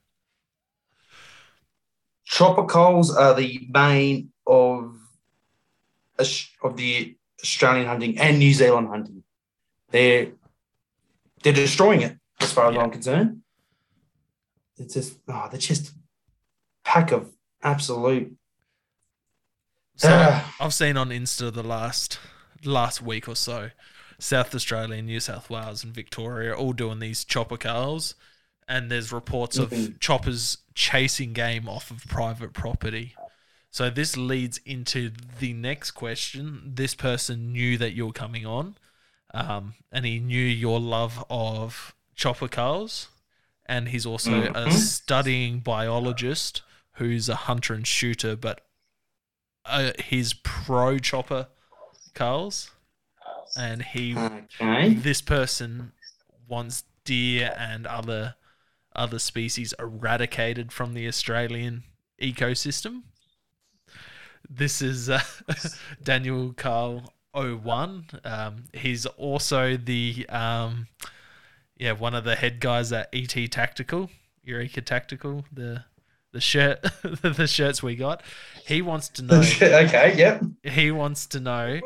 Chopper 2.32 2.64
culls 2.66 3.14
are 3.16 3.34
the 3.36 3.68
main 3.70 4.32
of 4.48 4.96
of 6.64 6.78
the 6.78 7.16
Australian 7.42 7.88
hunting 7.88 8.18
and 8.20 8.40
New 8.40 8.54
Zealand 8.54 8.88
hunting. 8.88 9.24
They're 9.90 10.32
they're 11.44 11.52
destroying 11.54 12.02
it 12.02 12.18
as 12.40 12.54
far 12.54 12.70
as 12.70 12.76
Yeah. 12.76 12.84
I'm 12.84 12.92
concerned. 12.92 13.42
It's 14.78 14.94
just 14.94 15.18
oh, 15.28 15.48
they're 15.52 15.60
just 15.60 15.94
pack 16.86 17.12
of 17.12 17.30
absolute. 17.62 18.34
So 19.98 20.08
Ah. 20.10 20.56
I've 20.60 20.74
seen 20.74 20.96
on 20.98 21.10
Insta 21.10 21.52
the 21.54 21.64
last 21.64 22.18
last 22.64 23.02
week 23.02 23.28
or 23.28 23.36
so, 23.36 23.72
South 24.20 24.56
Australia, 24.56 25.02
New 25.02 25.20
South 25.20 25.50
Wales, 25.50 25.84
and 25.84 25.94
Victoria 25.94 26.56
all 26.56 26.74
doing 26.74 27.00
these 27.00 27.26
chopper 27.26 27.58
culls, 27.58 28.16
and 28.68 28.90
there's 28.90 29.12
reports 29.12 29.58
of 29.58 29.72
Mhm. 29.72 30.00
choppers 30.00 30.58
chasing 30.74 31.34
game 31.34 31.68
off 31.68 31.92
of 31.92 32.06
private 32.08 32.54
property. 32.54 33.16
So 33.70 33.90
this 33.90 34.18
leads 34.18 34.58
into 34.60 35.12
the 35.40 35.54
next 35.54 35.92
question. 35.92 36.76
This 36.76 36.94
person 36.96 37.52
knew 37.52 37.78
that 37.78 37.94
you 37.94 38.06
were 38.08 38.14
coming 38.14 38.46
on, 38.46 38.78
um, 39.34 39.76
and 39.92 40.06
he 40.06 40.20
knew 40.20 40.44
your 40.44 40.80
love 40.80 41.24
of 41.30 41.96
chopper 42.16 42.48
culls, 42.48 43.08
and 43.66 43.90
he's 43.90 44.06
also 44.06 44.52
a 44.54 44.68
Mhm. 44.68 44.72
studying 44.74 45.60
biologist 45.62 46.62
who's 46.94 47.30
a 47.30 47.36
hunter 47.36 47.74
and 47.74 47.88
shooter, 47.88 48.36
but 48.36 48.68
uh, 49.64 49.92
he's 50.04 50.34
pro 50.34 50.98
chopper 50.98 51.48
culls, 52.14 52.72
and 53.56 53.84
he 53.84 54.16
Okay. 54.16 54.94
this 54.96 55.22
person 55.22 55.94
wants 56.48 56.84
deer 57.06 57.54
and 57.58 57.86
other 57.88 58.36
other 58.96 59.20
species 59.20 59.74
eradicated 59.80 60.72
from 60.72 60.94
the 60.94 61.08
Australian 61.08 61.84
ecosystem. 62.22 63.04
This 64.50 64.82
is 64.82 65.10
uh, 65.10 65.22
Daniel 66.04 66.54
Carl 66.54 67.14
01. 67.34 68.06
Um, 68.24 68.64
he's 68.74 69.06
also 69.06 69.78
the 69.78 70.26
um, 70.30 70.88
yeah 71.78 71.94
one 71.94 72.16
of 72.16 72.24
the 72.24 72.36
head 72.36 72.60
guys 72.60 72.92
at 72.92 73.10
ET 73.14 73.52
Tactical, 73.52 74.10
Eureka 74.44 74.82
Tactical, 74.82 75.46
the 75.52 75.86
the 76.34 76.42
shirt 76.42 76.82
the 77.22 77.48
shirts 77.48 77.82
we 77.82 77.96
got. 77.96 78.24
He 78.66 78.82
wants 78.82 79.10
to 79.10 79.24
know 79.24 79.40
okay. 79.40 80.16
Yep. 80.18 80.44
he 80.64 80.92
wants 80.92 81.28
to 81.28 81.40
know 81.40 81.80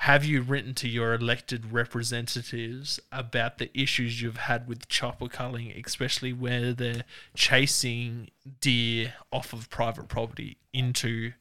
have 0.00 0.24
you 0.24 0.40
written 0.40 0.72
to 0.72 0.88
your 0.88 1.12
elected 1.12 1.72
representatives 1.72 2.98
about 3.12 3.58
the 3.58 3.70
issues 3.78 4.22
you've 4.22 4.38
had 4.38 4.66
with 4.66 4.88
chopper 4.88 5.28
culling, 5.28 5.70
especially 5.72 6.32
where 6.32 6.72
they're 6.72 7.04
chasing 7.34 8.30
deer 8.62 9.12
off 9.30 9.52
of 9.52 9.68
private 9.68 10.08
property 10.08 10.56
into 10.72 11.32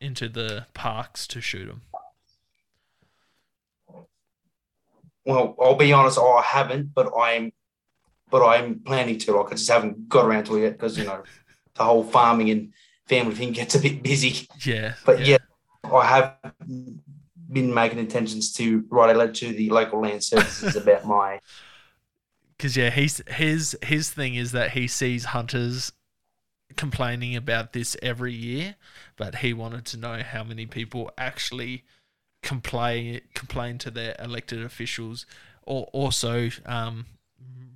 into 0.00 0.28
the 0.28 0.66
parks 0.74 1.26
to 1.26 1.40
shoot 1.40 1.66
them? 1.66 1.82
Well, 5.24 5.56
I'll 5.60 5.74
be 5.74 5.92
honest. 5.92 6.20
I 6.20 6.40
haven't, 6.40 6.94
but 6.94 7.12
I'm, 7.18 7.52
but 8.30 8.46
I'm 8.46 8.78
planning 8.78 9.18
to. 9.18 9.32
Like, 9.32 9.46
I 9.46 9.56
just 9.56 9.68
haven't 9.68 10.08
got 10.08 10.24
around 10.24 10.44
to 10.44 10.56
it 10.58 10.62
yet 10.62 10.72
because 10.74 10.96
you 10.96 11.04
know, 11.04 11.24
the 11.74 11.82
whole 11.82 12.04
farming 12.04 12.50
and 12.50 12.72
family 13.08 13.34
thing 13.34 13.50
gets 13.50 13.74
a 13.74 13.80
bit 13.80 14.04
busy. 14.04 14.46
Yeah, 14.64 14.94
But 15.04 15.26
yeah, 15.26 15.38
I 15.92 16.04
have 16.06 16.36
been 17.52 17.72
making 17.72 17.98
intentions 17.98 18.52
to 18.54 18.84
write 18.88 19.14
a 19.14 19.18
letter 19.18 19.32
to 19.32 19.52
the 19.52 19.70
local 19.70 20.00
land 20.00 20.22
services 20.22 20.76
about 20.76 21.06
my. 21.06 21.40
because 22.56 22.76
yeah, 22.76 22.90
he's 22.90 23.22
his 23.28 23.76
his 23.82 24.10
thing 24.10 24.34
is 24.34 24.52
that 24.52 24.72
he 24.72 24.86
sees 24.86 25.26
hunters 25.26 25.92
complaining 26.76 27.36
about 27.36 27.72
this 27.72 27.96
every 28.02 28.32
year, 28.32 28.76
but 29.16 29.36
he 29.36 29.52
wanted 29.52 29.84
to 29.86 29.96
know 29.96 30.22
how 30.22 30.42
many 30.42 30.66
people 30.66 31.10
actually 31.16 31.84
complain 32.42 33.20
complain 33.34 33.78
to 33.78 33.90
their 33.90 34.16
elected 34.18 34.62
officials, 34.64 35.26
or 35.62 35.84
also 35.92 36.50
um, 36.66 37.06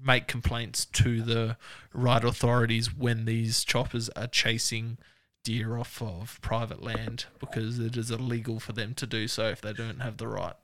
make 0.02 0.26
complaints 0.26 0.84
to 0.84 1.22
the 1.22 1.56
right 1.92 2.24
authorities 2.24 2.94
when 2.94 3.24
these 3.24 3.64
choppers 3.64 4.08
are 4.10 4.26
chasing 4.26 4.98
deer 5.44 5.78
off 5.78 6.02
of 6.02 6.38
private 6.42 6.82
land 6.82 7.26
because 7.38 7.78
it 7.78 7.96
is 7.96 8.10
illegal 8.10 8.60
for 8.60 8.72
them 8.72 8.94
to 8.94 9.06
do 9.06 9.26
so 9.28 9.48
if 9.48 9.60
they 9.60 9.72
don't 9.72 10.00
have 10.00 10.16
the 10.18 10.28
right, 10.28 10.56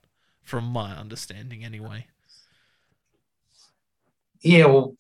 from 0.42 0.64
my 0.64 0.94
understanding 0.96 1.64
anyway. 1.64 2.06
Yeah, 4.42 4.66
well, 4.66 4.96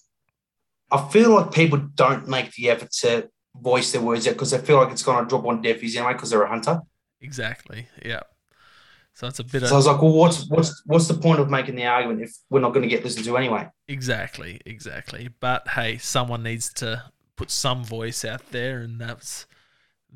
I 0.90 1.06
feel 1.08 1.34
like 1.34 1.52
people 1.52 1.78
don't 1.78 2.28
make 2.28 2.52
the 2.52 2.70
effort 2.70 2.90
to 3.00 3.28
voice 3.60 3.92
their 3.92 4.00
words 4.00 4.26
out 4.26 4.34
because 4.34 4.50
they 4.52 4.58
feel 4.58 4.76
like 4.78 4.90
it's 4.90 5.02
going 5.02 5.22
to 5.22 5.28
drop 5.28 5.44
on 5.46 5.60
deaf 5.62 5.82
ears 5.82 5.96
anyway 5.96 6.14
because 6.14 6.30
they're 6.30 6.42
a 6.42 6.48
hunter. 6.48 6.80
Exactly. 7.20 7.88
Yeah. 8.04 8.20
So 9.14 9.28
it's 9.28 9.38
a 9.38 9.44
bit 9.44 9.62
So 9.66 9.74
I 9.74 9.76
was 9.76 9.86
like, 9.86 10.02
well, 10.02 10.12
what's 10.12 10.48
what's 10.48 10.82
what's 10.86 11.08
the 11.08 11.14
point 11.14 11.40
of 11.40 11.48
making 11.48 11.76
the 11.76 11.86
argument 11.86 12.22
if 12.22 12.34
we're 12.50 12.60
not 12.60 12.70
going 12.74 12.82
to 12.82 12.88
get 12.88 13.04
listened 13.04 13.24
to 13.26 13.36
anyway? 13.36 13.68
exactly, 13.86 14.60
exactly. 14.66 15.28
But 15.40 15.68
hey, 15.68 15.98
someone 15.98 16.42
needs 16.42 16.72
to 16.74 17.04
put 17.36 17.50
some 17.50 17.84
voice 17.84 18.24
out 18.24 18.50
there, 18.50 18.80
and 18.80 19.00
that's 19.00 19.46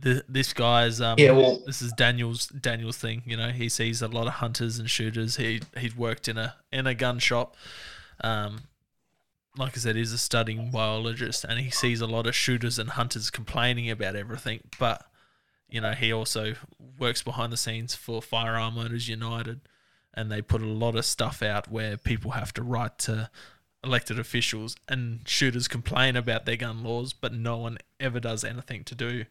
the 0.00 0.24
this 0.28 0.52
guy's. 0.52 1.00
Um, 1.00 1.16
Yeah, 1.18 1.32
well, 1.32 1.60
this 1.66 1.82
is 1.82 1.92
Daniel's 1.92 2.46
Daniel's 2.48 2.96
thing. 2.96 3.22
You 3.26 3.36
know, 3.36 3.50
he 3.50 3.68
sees 3.68 4.02
a 4.02 4.08
lot 4.08 4.26
of 4.26 4.34
hunters 4.34 4.78
and 4.78 4.88
shooters. 4.88 5.36
He 5.36 5.60
he'd 5.76 5.96
worked 5.96 6.28
in 6.28 6.38
a 6.38 6.56
in 6.72 6.86
a 6.86 6.94
gun 6.94 7.18
shop. 7.18 7.56
Um, 8.20 8.62
like 9.56 9.76
I 9.76 9.80
said, 9.80 9.96
he's 9.96 10.12
a 10.12 10.18
studying 10.18 10.70
biologist, 10.70 11.44
and 11.44 11.58
he 11.58 11.70
sees 11.70 12.00
a 12.00 12.06
lot 12.06 12.26
of 12.26 12.34
shooters 12.34 12.78
and 12.78 12.90
hunters 12.90 13.30
complaining 13.30 13.90
about 13.90 14.16
everything. 14.16 14.60
But 14.78 15.04
you 15.68 15.80
know, 15.80 15.92
he 15.92 16.12
also 16.12 16.54
works 16.98 17.22
behind 17.22 17.52
the 17.52 17.56
scenes 17.56 17.94
for 17.94 18.22
Firearm 18.22 18.78
Owners 18.78 19.08
United, 19.08 19.60
and 20.14 20.30
they 20.30 20.42
put 20.42 20.62
a 20.62 20.66
lot 20.66 20.94
of 20.94 21.04
stuff 21.04 21.42
out 21.42 21.70
where 21.70 21.96
people 21.96 22.32
have 22.32 22.52
to 22.54 22.62
write 22.62 22.98
to 23.00 23.30
elected 23.84 24.18
officials, 24.18 24.76
and 24.88 25.26
shooters 25.28 25.68
complain 25.68 26.16
about 26.16 26.46
their 26.46 26.56
gun 26.56 26.82
laws, 26.82 27.12
but 27.12 27.32
no 27.32 27.56
one 27.56 27.78
ever 28.00 28.20
does 28.20 28.44
anything 28.44 28.84
to 28.84 28.94
do 28.94 29.24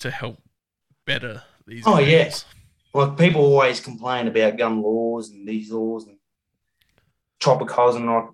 to 0.00 0.10
help 0.10 0.38
better 1.06 1.42
these. 1.66 1.84
Oh, 1.86 1.98
yeah. 1.98 2.32
like 2.94 3.16
people 3.16 3.42
always 3.42 3.80
complain 3.80 4.26
about 4.28 4.56
gun 4.56 4.82
laws 4.82 5.30
and 5.30 5.46
these 5.46 5.70
laws 5.70 6.06
and 6.06 6.16
chopper 7.40 7.64
culls 7.64 7.96
and 7.96 8.06
like 8.06 8.24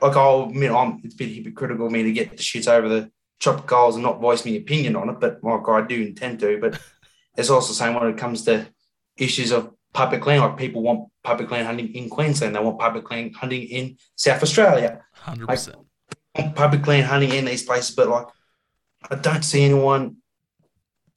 like 0.00 0.16
I'll 0.16 0.44
admit 0.44 0.72
I'm 0.72 1.00
it's 1.04 1.14
a 1.14 1.18
bit 1.18 1.28
hypocritical 1.30 1.86
of 1.86 1.92
me 1.92 2.02
to 2.02 2.12
get 2.12 2.36
the 2.36 2.42
shit 2.42 2.66
over 2.68 2.88
the 2.88 3.10
chopper 3.38 3.62
culls 3.62 3.94
and 3.96 4.04
not 4.04 4.20
voice 4.20 4.44
my 4.44 4.52
opinion 4.52 4.96
on 4.96 5.08
it, 5.08 5.20
but 5.20 5.42
like 5.42 5.68
I 5.68 5.86
do 5.86 6.00
intend 6.02 6.40
to. 6.40 6.58
But 6.60 6.80
it's 7.36 7.50
also 7.50 7.68
the 7.68 7.74
same 7.74 7.94
when 7.94 8.08
it 8.08 8.18
comes 8.18 8.42
to 8.44 8.66
issues 9.16 9.52
of 9.52 9.72
public 9.92 10.26
land. 10.26 10.42
Like 10.42 10.56
people 10.56 10.82
want 10.82 11.08
public 11.22 11.50
land 11.50 11.66
hunting 11.66 11.94
in 11.94 12.08
Queensland, 12.08 12.54
they 12.54 12.60
want 12.60 12.78
public 12.78 13.10
land 13.10 13.36
hunting 13.36 13.62
in 13.62 13.96
South 14.16 14.42
Australia, 14.42 15.02
Hundred 15.12 15.48
percent. 15.48 15.76
public 16.54 16.86
land 16.86 17.06
hunting 17.06 17.32
in 17.32 17.44
these 17.44 17.62
places. 17.64 17.94
But 17.94 18.08
like 18.08 18.26
I 19.10 19.16
don't 19.16 19.44
see 19.44 19.64
anyone 19.64 20.16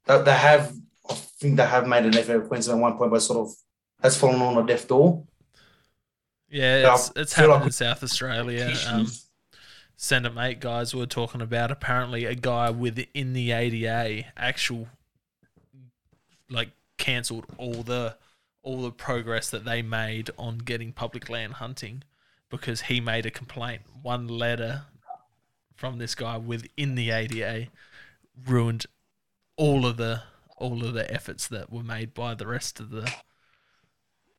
that 0.07 0.25
they 0.25 0.33
have. 0.33 0.73
I 1.09 1.13
think 1.13 1.57
they 1.57 1.65
have 1.65 1.87
made 1.87 2.05
an 2.05 2.17
effort 2.17 2.41
at 2.41 2.47
Queensland 2.47 2.79
at 2.79 2.81
one 2.81 2.97
point, 2.97 3.11
but 3.11 3.21
sort 3.21 3.47
of 3.47 3.55
that's 4.01 4.17
fallen 4.17 4.41
on 4.41 4.63
a 4.63 4.65
deaf 4.65 4.87
door. 4.87 5.23
Yeah, 6.49 6.93
it's, 6.93 7.11
it's 7.15 7.33
happened 7.33 7.53
like 7.53 7.63
in 7.65 7.71
South 7.71 8.03
Australia. 8.03 8.73
Um, 8.87 9.07
Send 9.99 10.27
it, 10.27 10.33
mate. 10.33 10.59
Guys, 10.59 10.93
we 10.93 11.01
are 11.01 11.07
talking 11.07 11.41
about 11.41 11.71
apparently 11.71 12.25
a 12.25 12.35
guy 12.35 12.69
within 12.69 13.33
the 13.33 13.51
ADA 13.51 14.25
actual 14.37 14.87
like 16.49 16.69
cancelled 16.97 17.45
all 17.57 17.83
the 17.83 18.15
all 18.61 18.83
the 18.83 18.91
progress 18.91 19.49
that 19.49 19.65
they 19.65 19.81
made 19.81 20.29
on 20.37 20.59
getting 20.59 20.91
public 20.91 21.29
land 21.29 21.53
hunting 21.53 22.03
because 22.49 22.81
he 22.81 23.01
made 23.01 23.25
a 23.25 23.31
complaint. 23.31 23.81
One 24.01 24.27
letter 24.27 24.83
from 25.75 25.97
this 25.97 26.15
guy 26.15 26.37
within 26.37 26.95
the 26.95 27.11
ADA 27.11 27.67
ruined 28.45 28.85
all 29.57 29.85
of 29.85 29.97
the 29.97 30.21
all 30.57 30.83
of 30.85 30.93
the 30.93 31.11
efforts 31.13 31.47
that 31.47 31.71
were 31.71 31.83
made 31.83 32.13
by 32.13 32.33
the 32.33 32.47
rest 32.47 32.79
of 32.79 32.89
the 32.89 33.11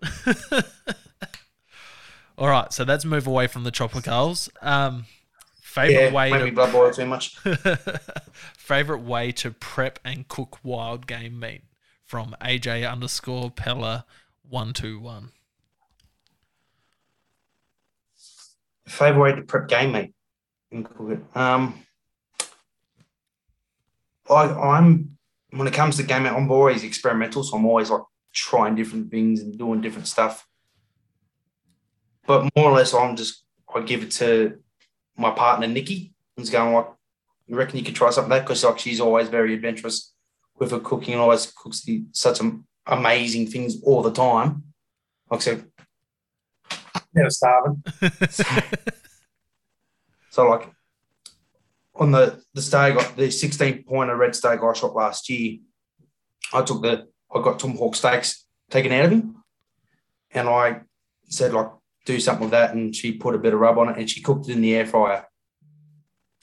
All 2.39 2.49
right, 2.49 2.73
so 2.73 2.85
let's 2.85 3.05
move 3.05 3.27
away 3.27 3.49
from 3.49 3.65
the 3.65 3.73
tropicals. 3.73 4.49
Um, 4.63 5.07
favorite 5.61 6.13
yeah, 6.13 6.13
way 6.13 6.31
to 6.31 6.53
blood 6.53 6.73
boil 6.73 6.93
too 6.93 7.05
much. 7.05 7.37
favorite 8.57 9.01
way 9.01 9.33
to 9.33 9.51
prep 9.51 9.99
and 10.05 10.29
cook 10.29 10.59
wild 10.63 11.09
game 11.09 11.41
meat 11.41 11.63
from 12.05 12.37
AJ 12.41 12.89
underscore 12.91 13.51
Pella 13.51 14.07
one 14.49 14.73
two 14.73 15.01
one. 15.01 15.31
Favorite 18.87 19.21
way 19.21 19.35
to 19.35 19.43
prep 19.43 19.67
game 19.67 19.91
meat 19.93 20.15
and 20.71 20.85
cook 20.85 21.11
it. 21.11 21.37
Um, 21.37 21.83
I, 24.31 24.77
I'm 24.77 25.19
when 25.51 25.67
it 25.67 25.75
comes 25.75 25.97
to 25.97 26.03
game 26.03 26.25
meat, 26.25 26.33
I'm 26.33 26.51
always 26.51 26.85
experimental, 26.85 27.43
so 27.43 27.57
I'm 27.57 27.67
always 27.67 27.91
like 27.91 28.03
trying 28.35 28.75
different 28.75 29.11
things 29.11 29.41
and 29.41 29.59
doing 29.59 29.81
different 29.81 30.07
stuff 30.07 30.47
but 32.29 32.47
more 32.55 32.71
or 32.71 32.77
less, 32.77 32.93
I'm 32.93 33.17
just 33.17 33.43
I 33.75 33.81
give 33.81 34.03
it 34.03 34.11
to 34.13 34.59
my 35.17 35.31
partner 35.31 35.67
Nikki, 35.67 36.13
who's 36.37 36.51
going 36.51 36.75
like, 36.75 36.87
"You 37.47 37.57
reckon 37.57 37.79
you 37.79 37.85
could 37.85 37.97
try 37.97 38.11
something 38.11 38.31
like 38.31 38.41
that?" 38.41 38.45
Because 38.45 38.63
like 38.63 38.79
she's 38.79 39.01
always 39.01 39.29
very 39.31 39.55
adventurous 39.55 40.13
with 40.59 40.71
her 40.71 40.79
cooking 40.79 41.15
and 41.15 41.23
always 41.23 41.51
cooks 41.57 41.83
the, 41.83 42.05
such 42.13 42.41
amazing 42.87 43.47
things 43.47 43.83
all 43.83 44.03
the 44.03 44.13
time. 44.13 44.63
Like 45.31 45.41
so, 45.41 45.63
said, 46.69 46.91
never 47.15 47.31
starving. 47.31 47.83
so, 48.29 48.45
so, 50.31 50.51
like 50.51 50.71
on 51.99 52.13
the 52.13 52.43
the 52.55 52.63
stag, 52.63 52.99
the 53.17 53.31
16 53.31 53.85
pointer 53.85 54.17
red 54.17 54.35
stag 54.35 54.61
I 54.63 54.73
shot 54.73 54.95
last 54.95 55.29
year, 55.29 55.59
I 56.53 56.63
took 56.63 56.83
the 56.83 57.09
I 57.35 57.43
got 57.43 57.59
tomahawk 57.59 57.97
steaks 57.97 58.47
taken 58.71 58.93
out 58.93 59.07
of 59.07 59.11
him, 59.11 59.43
and 60.31 60.49
I 60.49 60.81
said 61.29 61.53
like 61.53 61.71
do 62.09 62.19
something 62.19 62.45
with 62.45 62.53
that. 62.53 62.75
And 62.75 62.95
she 62.95 63.13
put 63.13 63.35
a 63.35 63.39
bit 63.39 63.55
of 63.55 63.61
rub 63.61 63.79
on 63.79 63.91
it 63.91 63.99
and 63.99 64.11
she 64.11 64.23
cooked 64.23 64.49
it 64.49 64.53
in 64.53 64.63
the 64.63 64.75
air 64.75 64.87
fryer, 64.87 65.27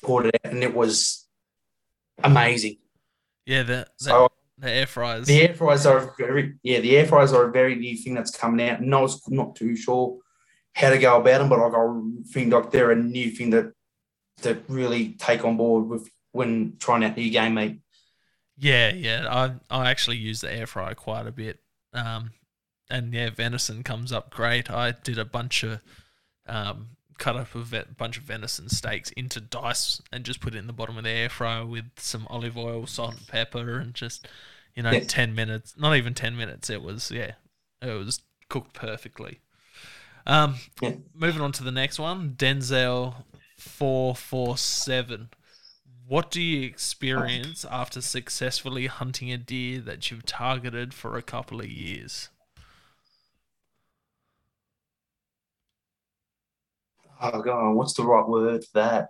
poured 0.03 0.27
it 0.27 0.35
out, 0.43 0.51
and 0.51 0.63
it 0.63 0.73
was 0.73 1.27
amazing. 2.23 2.77
Yeah, 3.45 3.63
the, 3.63 3.87
the, 3.99 4.05
so, 4.05 4.29
the 4.57 4.71
air 4.71 4.85
fryers. 4.85 5.27
The 5.27 5.41
air 5.41 5.53
fryers 5.53 5.85
are 5.85 6.13
very, 6.17 6.53
yeah, 6.63 6.79
the 6.79 6.97
air 6.97 7.05
fryers 7.05 7.33
are 7.33 7.49
a 7.49 7.51
very 7.51 7.75
new 7.75 7.97
thing 7.97 8.13
that's 8.13 8.35
coming 8.35 8.67
out. 8.67 8.79
And 8.79 8.93
I 8.93 9.01
was 9.01 9.21
not 9.27 9.55
too 9.55 9.75
sure 9.75 10.19
how 10.73 10.91
to 10.91 10.97
go 10.97 11.19
about 11.19 11.39
them, 11.39 11.49
but 11.49 11.59
like 11.59 11.73
I 11.73 12.31
think 12.31 12.53
like 12.53 12.71
they're 12.71 12.91
a 12.91 12.95
new 12.95 13.31
thing 13.31 13.49
that 13.51 13.73
to 14.41 14.61
really 14.67 15.13
take 15.13 15.43
on 15.43 15.57
board 15.57 15.87
with 15.87 16.09
when 16.31 16.75
trying 16.79 17.03
out 17.03 17.17
new 17.17 17.29
game 17.29 17.55
meat. 17.55 17.79
Yeah, 18.57 18.93
yeah, 18.93 19.27
I 19.29 19.53
I 19.69 19.89
actually 19.89 20.17
use 20.17 20.41
the 20.41 20.53
air 20.53 20.67
fryer 20.67 20.95
quite 20.95 21.27
a 21.27 21.31
bit. 21.31 21.59
Um, 21.93 22.31
and 22.89 23.13
yeah, 23.13 23.29
venison 23.29 23.83
comes 23.83 24.11
up 24.11 24.29
great. 24.33 24.69
I 24.69 24.91
did 24.91 25.17
a 25.17 25.25
bunch 25.25 25.63
of 25.63 25.81
um, 26.45 26.89
cut 27.17 27.35
up 27.35 27.55
a 27.55 27.59
vet, 27.59 27.97
bunch 27.97 28.17
of 28.17 28.23
venison 28.23 28.69
steaks 28.69 29.11
into 29.11 29.39
dice 29.41 30.01
and 30.11 30.23
just 30.23 30.41
put 30.41 30.55
it 30.55 30.59
in 30.59 30.67
the 30.67 30.73
bottom 30.73 30.97
of 30.97 31.03
the 31.03 31.09
air 31.09 31.29
fryer 31.29 31.65
with 31.65 31.85
some 31.97 32.27
olive 32.29 32.57
oil, 32.57 32.85
salt, 32.85 33.15
and 33.15 33.27
pepper, 33.27 33.79
and 33.79 33.93
just 33.93 34.27
you 34.75 34.83
know, 34.83 34.91
yes. 34.91 35.07
ten 35.07 35.33
minutes. 35.33 35.75
Not 35.77 35.95
even 35.95 36.13
ten 36.13 36.37
minutes. 36.37 36.69
It 36.69 36.81
was 36.81 37.11
yeah, 37.11 37.33
it 37.81 37.91
was 37.91 38.21
cooked 38.49 38.73
perfectly. 38.73 39.39
Um, 40.27 40.55
yeah. 40.81 40.93
moving 41.13 41.41
on 41.41 41.51
to 41.53 41.63
the 41.63 41.71
next 41.71 41.99
one, 41.99 42.31
Denzel 42.31 43.13
four 43.65 44.15
four 44.15 44.57
seven. 44.57 45.29
What 46.07 46.29
do 46.29 46.41
you 46.41 46.65
experience 46.67 47.65
oh. 47.65 47.73
after 47.73 47.99
successfully 47.99 48.85
hunting 48.87 49.31
a 49.31 49.37
deer 49.37 49.81
that 49.81 50.11
you've 50.11 50.25
targeted 50.25 50.93
for 50.93 51.17
a 51.17 51.21
couple 51.21 51.59
of 51.59 51.67
years? 51.67 52.29
oh 57.21 57.41
god, 57.41 57.73
what's 57.73 57.93
the 57.93 58.03
right 58.03 58.27
word 58.27 58.63
for 58.63 58.79
that? 58.79 59.09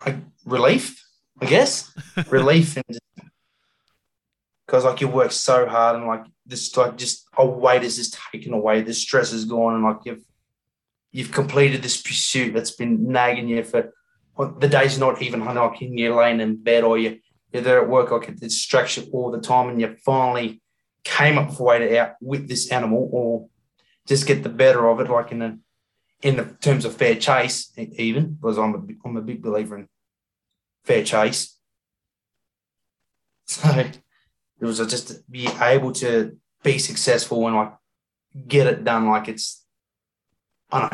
I, 0.00 0.16
relief, 0.44 1.02
I 1.40 1.46
guess. 1.46 1.92
relief 2.28 2.76
and 2.76 2.98
because 4.66 4.84
like 4.84 5.00
you 5.00 5.06
work 5.08 5.30
so 5.30 5.66
hard 5.66 5.96
and 5.96 6.06
like 6.06 6.24
this 6.44 6.76
like 6.76 6.96
just 6.96 7.28
a 7.38 7.46
weight 7.46 7.84
is 7.84 7.96
just 7.96 8.18
taken 8.32 8.52
away, 8.52 8.82
the 8.82 8.92
stress 8.92 9.32
is 9.32 9.44
gone, 9.44 9.74
and 9.74 9.84
like 9.84 9.98
you've 10.04 10.24
you've 11.16 11.32
completed 11.32 11.82
this 11.82 12.00
pursuit 12.00 12.52
that's 12.52 12.72
been 12.72 13.10
nagging 13.10 13.48
you 13.48 13.62
for 13.64 13.92
the 14.58 14.68
day's 14.68 14.98
not 14.98 15.22
even 15.22 15.44
like 15.44 15.80
in 15.80 15.96
your 15.96 16.14
lane 16.20 16.40
in 16.40 16.62
bed 16.62 16.84
or 16.84 16.98
you 16.98 17.18
you're 17.52 17.62
there 17.62 17.80
at 17.80 17.88
work 17.88 18.10
like 18.10 18.28
it 18.28 18.40
distracts 18.40 18.96
you 18.96 19.04
all 19.12 19.30
the 19.30 19.40
time 19.40 19.68
and 19.68 19.80
you 19.80 19.96
finally 20.04 20.60
came 21.04 21.38
up 21.38 21.48
with 21.48 21.60
a 21.60 21.62
way 21.62 21.78
to 21.78 21.98
out 21.98 22.12
with 22.20 22.48
this 22.48 22.70
animal 22.72 23.08
or 23.12 23.48
just 24.06 24.26
get 24.26 24.42
the 24.42 24.48
better 24.48 24.88
of 24.88 25.00
it, 25.00 25.10
like 25.10 25.32
in 25.32 25.60
in 26.22 26.36
the 26.36 26.44
terms 26.60 26.84
of 26.84 26.96
fair 26.96 27.14
chase, 27.14 27.72
even 27.76 28.34
because 28.34 28.58
I'm 28.58 28.74
a 28.74 28.80
I'm 29.04 29.16
a 29.16 29.22
big 29.22 29.42
believer 29.42 29.78
in 29.78 29.88
fair 30.84 31.04
chase. 31.04 31.52
So 33.48 33.68
it 33.70 34.64
was 34.64 34.78
just 34.78 35.30
be 35.30 35.46
able 35.60 35.92
to 35.92 36.36
be 36.64 36.78
successful 36.78 37.46
and 37.46 37.54
like 37.54 37.74
get 38.48 38.66
it 38.66 38.82
done. 38.82 39.06
Like 39.06 39.28
it's, 39.28 39.64
know, 40.72 40.88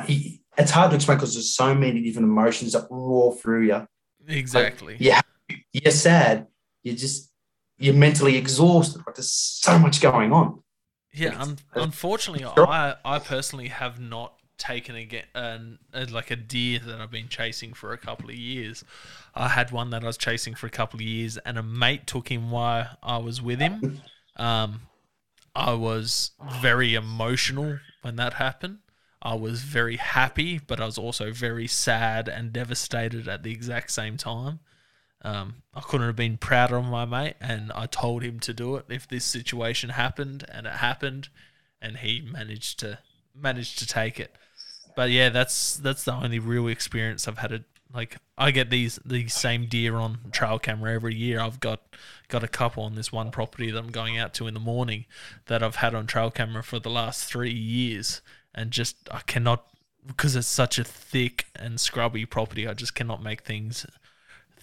it's 0.58 0.70
hard 0.70 0.90
to 0.90 0.96
explain 0.96 1.18
because 1.18 1.34
there's 1.34 1.54
so 1.54 1.74
many 1.74 2.02
different 2.02 2.26
emotions 2.26 2.72
that 2.72 2.86
roar 2.90 3.34
through 3.36 3.66
you. 3.66 3.86
Exactly. 4.28 4.94
Like, 4.94 5.02
yeah, 5.02 5.20
you're 5.72 5.92
sad. 5.92 6.46
You're 6.82 6.96
just 6.96 7.30
you're 7.78 7.94
mentally 7.94 8.36
exhausted. 8.36 9.02
Like 9.06 9.16
there's 9.16 9.30
so 9.30 9.78
much 9.78 10.00
going 10.00 10.32
on. 10.32 10.62
Yeah, 11.12 11.40
un- 11.40 11.58
unfortunately, 11.74 12.44
I 12.44 12.94
I 13.04 13.18
personally 13.18 13.68
have 13.68 14.00
not 14.00 14.34
taken 14.58 14.94
again 14.94 15.24
an, 15.34 15.78
like 16.10 16.30
a 16.30 16.36
deer 16.36 16.78
that 16.78 17.00
I've 17.00 17.10
been 17.10 17.28
chasing 17.28 17.72
for 17.72 17.92
a 17.92 17.98
couple 17.98 18.30
of 18.30 18.36
years. 18.36 18.84
I 19.34 19.48
had 19.48 19.72
one 19.72 19.90
that 19.90 20.04
I 20.04 20.06
was 20.06 20.16
chasing 20.16 20.54
for 20.54 20.66
a 20.66 20.70
couple 20.70 20.98
of 20.98 21.02
years, 21.02 21.36
and 21.38 21.58
a 21.58 21.62
mate 21.62 22.06
took 22.06 22.30
him 22.30 22.50
while 22.50 22.96
I 23.02 23.18
was 23.18 23.42
with 23.42 23.60
him. 23.60 24.00
Um, 24.34 24.80
I 25.54 25.74
was 25.74 26.30
very 26.62 26.94
emotional 26.94 27.78
when 28.00 28.16
that 28.16 28.32
happened. 28.32 28.78
I 29.22 29.34
was 29.34 29.62
very 29.62 29.96
happy, 29.96 30.58
but 30.58 30.80
I 30.80 30.84
was 30.84 30.98
also 30.98 31.32
very 31.32 31.68
sad 31.68 32.28
and 32.28 32.52
devastated 32.52 33.28
at 33.28 33.44
the 33.44 33.52
exact 33.52 33.92
same 33.92 34.16
time. 34.16 34.58
Um, 35.24 35.62
I 35.72 35.80
couldn't 35.80 36.08
have 36.08 36.16
been 36.16 36.36
prouder 36.36 36.76
of 36.76 36.86
my 36.86 37.04
mate, 37.04 37.36
and 37.40 37.70
I 37.72 37.86
told 37.86 38.24
him 38.24 38.40
to 38.40 38.52
do 38.52 38.74
it 38.76 38.86
if 38.88 39.06
this 39.06 39.24
situation 39.24 39.90
happened, 39.90 40.44
and 40.50 40.66
it 40.66 40.74
happened, 40.74 41.28
and 41.80 41.98
he 41.98 42.20
managed 42.20 42.80
to 42.80 42.98
managed 43.34 43.78
to 43.78 43.86
take 43.86 44.18
it. 44.18 44.34
But 44.96 45.10
yeah, 45.10 45.28
that's 45.28 45.76
that's 45.76 46.04
the 46.04 46.14
only 46.14 46.40
real 46.40 46.66
experience 46.66 47.28
I've 47.28 47.38
had. 47.38 47.52
It 47.52 47.64
like 47.94 48.16
I 48.36 48.50
get 48.50 48.70
these 48.70 48.98
these 49.04 49.34
same 49.34 49.66
deer 49.66 49.96
on 49.96 50.18
trail 50.32 50.58
camera 50.58 50.94
every 50.94 51.14
year. 51.14 51.40
I've 51.40 51.60
got 51.60 51.82
got 52.28 52.42
a 52.42 52.48
couple 52.48 52.82
on 52.82 52.96
this 52.96 53.12
one 53.12 53.30
property 53.30 53.70
that 53.70 53.78
I'm 53.78 53.92
going 53.92 54.18
out 54.18 54.34
to 54.34 54.46
in 54.48 54.54
the 54.54 54.60
morning 54.60 55.06
that 55.46 55.62
I've 55.62 55.76
had 55.76 55.94
on 55.94 56.06
trail 56.06 56.30
camera 56.30 56.62
for 56.64 56.78
the 56.78 56.90
last 56.90 57.24
three 57.26 57.52
years, 57.52 58.22
and 58.54 58.70
just 58.70 58.96
I 59.10 59.20
cannot 59.20 59.66
because 60.06 60.36
it's 60.36 60.48
such 60.48 60.78
a 60.78 60.84
thick 60.84 61.46
and 61.54 61.80
scrubby 61.80 62.26
property. 62.26 62.66
I 62.66 62.74
just 62.74 62.94
cannot 62.94 63.22
make 63.22 63.42
things 63.42 63.86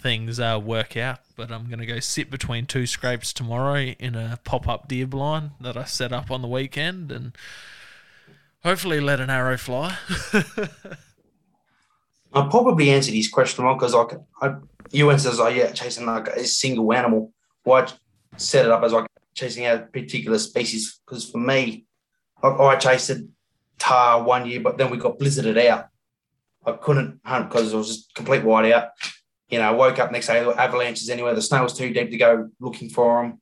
things 0.00 0.40
uh, 0.40 0.60
work 0.62 0.96
out. 0.96 1.20
But 1.36 1.52
I'm 1.52 1.68
to 1.68 1.86
go 1.86 2.00
sit 2.00 2.30
between 2.30 2.66
two 2.66 2.86
scrapes 2.86 3.32
tomorrow 3.32 3.94
in 3.98 4.14
a 4.14 4.38
pop 4.44 4.68
up 4.68 4.88
deer 4.88 5.06
blind 5.06 5.52
that 5.60 5.76
I 5.76 5.84
set 5.84 6.12
up 6.12 6.30
on 6.30 6.42
the 6.42 6.48
weekend 6.48 7.12
and 7.12 7.36
hopefully 8.62 9.00
let 9.00 9.20
an 9.20 9.30
arrow 9.30 9.56
fly. 9.56 9.96
I 12.32 12.46
probably 12.48 12.90
answered 12.90 13.14
his 13.14 13.28
question 13.28 13.64
wrong 13.64 13.76
because 13.76 13.94
like 13.94 14.12
I, 14.40 14.54
you 14.90 15.10
answered 15.10 15.34
like 15.36 15.56
yeah 15.56 15.72
chasing 15.72 16.06
like 16.06 16.28
a 16.28 16.44
single 16.44 16.92
animal. 16.92 17.32
Why 17.64 17.88
set 18.36 18.64
it 18.66 18.70
up 18.70 18.82
as 18.82 18.92
like 18.92 19.06
chasing 19.34 19.66
a 19.66 19.78
particular 19.78 20.38
species? 20.38 21.00
Because 21.04 21.28
for 21.28 21.38
me, 21.38 21.86
I, 22.42 22.48
I 22.48 22.76
chased 22.76 23.10
tahr 23.80 24.22
one 24.22 24.46
year, 24.46 24.60
but 24.60 24.78
then 24.78 24.90
we 24.90 24.98
got 24.98 25.18
blizzarded 25.18 25.66
out. 25.66 25.88
I 26.64 26.72
couldn't 26.72 27.20
hunt 27.24 27.48
because 27.48 27.72
it 27.72 27.76
was 27.76 27.88
just 27.88 28.14
complete 28.14 28.42
whiteout 28.42 28.90
you 29.50 29.58
know, 29.58 29.68
I 29.68 29.72
woke 29.72 29.98
up 29.98 30.12
next 30.12 30.28
day, 30.28 30.38
avalanches 30.38 31.10
anywhere. 31.10 31.34
The 31.34 31.42
snow 31.42 31.64
was 31.64 31.76
too 31.76 31.92
deep 31.92 32.10
to 32.10 32.16
go 32.16 32.48
looking 32.60 32.88
for 32.88 33.22
them. 33.22 33.40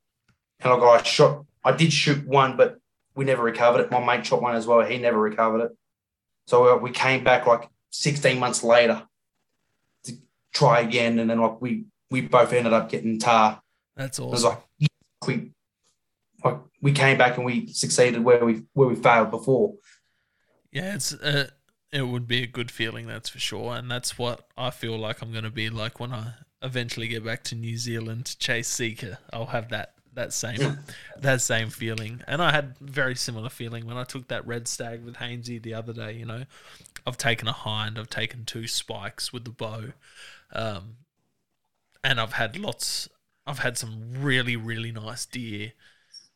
And 0.61 0.73
like 0.73 0.83
I 0.83 1.03
shot, 1.05 1.45
I 1.63 1.73
did 1.73 1.93
shoot 1.93 2.27
one, 2.27 2.57
but 2.57 2.79
we 3.15 3.25
never 3.25 3.43
recovered 3.43 3.81
it. 3.83 3.91
My 3.91 4.05
mate 4.05 4.27
shot 4.27 4.41
one 4.43 4.57
as 4.57 4.67
well. 4.67 4.81
He 4.81 4.99
never 4.99 5.19
recovered 5.19 5.67
it. 5.67 5.73
So 6.47 6.75
uh, 6.75 6.79
we 6.79 6.91
came 6.91 7.23
back 7.23 7.47
like 7.47 7.69
16 7.91 8.39
months 8.39 8.65
later 8.65 9.07
to 10.05 10.13
try 10.55 10.81
again, 10.81 11.19
and 11.19 11.29
then 11.29 11.41
like 11.41 11.61
we 11.61 11.85
we 12.11 12.23
both 12.23 12.55
ended 12.55 12.73
up 12.73 12.89
getting 12.89 13.19
tahr. 13.19 13.61
That's 13.95 14.19
all. 14.19 14.29
It 14.29 14.33
was 14.33 14.45
like 14.45 14.63
we 15.27 15.53
like 16.43 16.59
we 16.81 16.93
came 16.93 17.19
back 17.19 17.37
and 17.37 17.45
we 17.45 17.67
succeeded 17.67 18.25
where 18.25 18.43
we 18.45 18.63
where 18.73 18.89
we 18.89 18.95
failed 18.95 19.31
before. 19.31 19.75
Yeah, 20.71 20.95
it's 20.95 21.13
uh, 21.15 21.49
it 21.93 22.03
would 22.03 22.27
be 22.27 22.43
a 22.43 22.47
good 22.47 22.71
feeling, 22.71 23.07
that's 23.07 23.29
for 23.29 23.39
sure, 23.39 23.75
and 23.75 23.91
that's 23.91 24.19
what 24.19 24.47
I 24.57 24.71
feel 24.71 24.99
like 24.99 25.23
I'm 25.23 25.33
going 25.33 25.45
to 25.45 25.51
be 25.51 25.71
like 25.71 25.99
when 25.99 26.13
I 26.13 26.33
eventually 26.63 27.09
get 27.09 27.25
back 27.25 27.45
to 27.45 27.55
New 27.55 27.77
Zealand 27.77 28.27
to 28.27 28.39
chase 28.39 28.69
sika. 28.69 29.19
I'll 29.33 29.47
have 29.47 29.71
that 29.71 29.95
that 30.15 30.33
same 30.33 30.79
that 31.19 31.41
same 31.41 31.71
feeling, 31.71 32.23
and 32.27 32.43
I 32.43 32.53
had 32.53 32.77
very 32.81 33.15
similar 33.15 33.49
feeling 33.49 33.87
when 33.87 33.97
I 33.97 34.05
took 34.05 34.29
that 34.29 34.47
red 34.47 34.69
stag 34.69 35.05
with 35.05 35.17
Hainsey 35.17 35.63
the 35.63 35.75
other 35.75 35.93
day. 35.93 36.13
You 36.13 36.27
know, 36.27 36.45
I've 37.07 37.19
taken 37.19 37.49
a 37.49 37.53
hind, 37.53 37.99
I've 37.99 38.11
taken 38.11 38.45
two 38.45 38.67
spikes 38.67 39.33
with 39.33 39.45
the 39.45 39.51
bow, 39.51 39.93
um, 40.53 40.97
and 42.05 42.21
I've 42.21 42.35
had 42.35 42.59
lots. 42.59 43.09
I've 43.47 43.61
had 43.61 43.79
some 43.79 44.13
really 44.21 44.57
really 44.57 44.93
nice 44.93 45.25
deer 45.25 45.73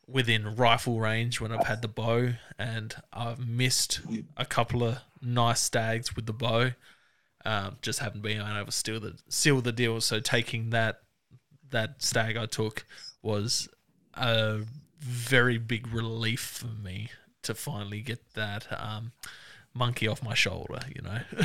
within 0.07 0.55
rifle 0.55 0.99
range 0.99 1.39
when 1.39 1.51
I've 1.51 1.67
had 1.67 1.81
the 1.81 1.87
bow, 1.87 2.33
and 2.57 2.95
I've 3.11 3.47
missed 3.47 4.01
a 4.37 4.45
couple 4.45 4.83
of 4.83 4.99
nice 5.21 5.61
stags 5.61 6.15
with 6.15 6.25
the 6.25 6.33
bow. 6.33 6.71
Um, 7.45 7.77
just 7.81 7.99
haven't 7.99 8.21
been 8.21 8.41
able 8.41 8.65
to 8.65 8.71
seal 8.71 8.99
the 8.99 9.17
seal 9.29 9.61
the 9.61 9.71
deal. 9.71 9.99
So 10.01 10.19
taking 10.19 10.69
that 10.69 11.01
that 11.71 12.01
stag 12.01 12.37
I 12.37 12.45
took 12.45 12.85
was 13.21 13.67
a 14.13 14.61
very 14.99 15.57
big 15.57 15.91
relief 15.93 16.39
for 16.39 16.67
me 16.67 17.09
to 17.41 17.53
finally 17.53 18.01
get 18.01 18.33
that 18.35 18.67
um, 18.71 19.11
monkey 19.73 20.07
off 20.07 20.23
my 20.23 20.33
shoulder. 20.33 20.79
You 20.95 21.01
know, 21.01 21.19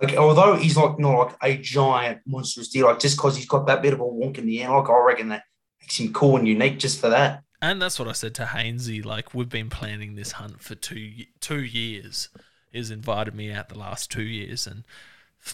Like 0.00 0.16
although 0.16 0.56
he's 0.56 0.76
like 0.76 0.98
not 0.98 1.18
like 1.18 1.36
a 1.42 1.58
giant 1.58 2.20
monstrous 2.26 2.68
deer, 2.68 2.84
like 2.84 3.00
just 3.00 3.16
because 3.16 3.36
he's 3.36 3.46
got 3.46 3.66
that 3.66 3.82
bit 3.82 3.92
of 3.92 4.00
a 4.00 4.04
wonk 4.04 4.38
in 4.38 4.46
the 4.46 4.62
air, 4.62 4.70
like 4.70 4.88
I 4.88 4.98
reckon 4.98 5.28
that 5.28 5.42
makes 5.80 5.98
him 5.98 6.12
cool 6.12 6.36
and 6.36 6.46
unique 6.46 6.78
just 6.78 7.00
for 7.00 7.08
that. 7.08 7.42
And 7.62 7.80
that's 7.80 7.98
what 7.98 8.08
I 8.08 8.12
said 8.12 8.34
to 8.36 8.44
Hainsey. 8.44 9.04
Like 9.04 9.34
we've 9.34 9.48
been 9.48 9.68
planning 9.68 10.14
this 10.14 10.32
hunt 10.32 10.62
for 10.62 10.74
two 10.74 11.10
two 11.40 11.62
years. 11.62 12.28
He's 12.72 12.90
invited 12.90 13.34
me 13.34 13.52
out 13.52 13.68
the 13.68 13.78
last 13.78 14.10
two 14.10 14.22
years, 14.22 14.66
and 14.66 14.84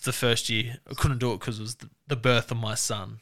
the 0.03 0.13
first 0.13 0.49
year 0.49 0.77
I 0.89 0.95
couldn't 0.95 1.19
do 1.19 1.33
it 1.33 1.41
because 1.41 1.59
it 1.59 1.63
was 1.63 1.75
the, 1.77 1.91
the 2.07 2.17
birth 2.17 2.51
of 2.51 2.59
my 2.59 2.75
son. 2.75 3.21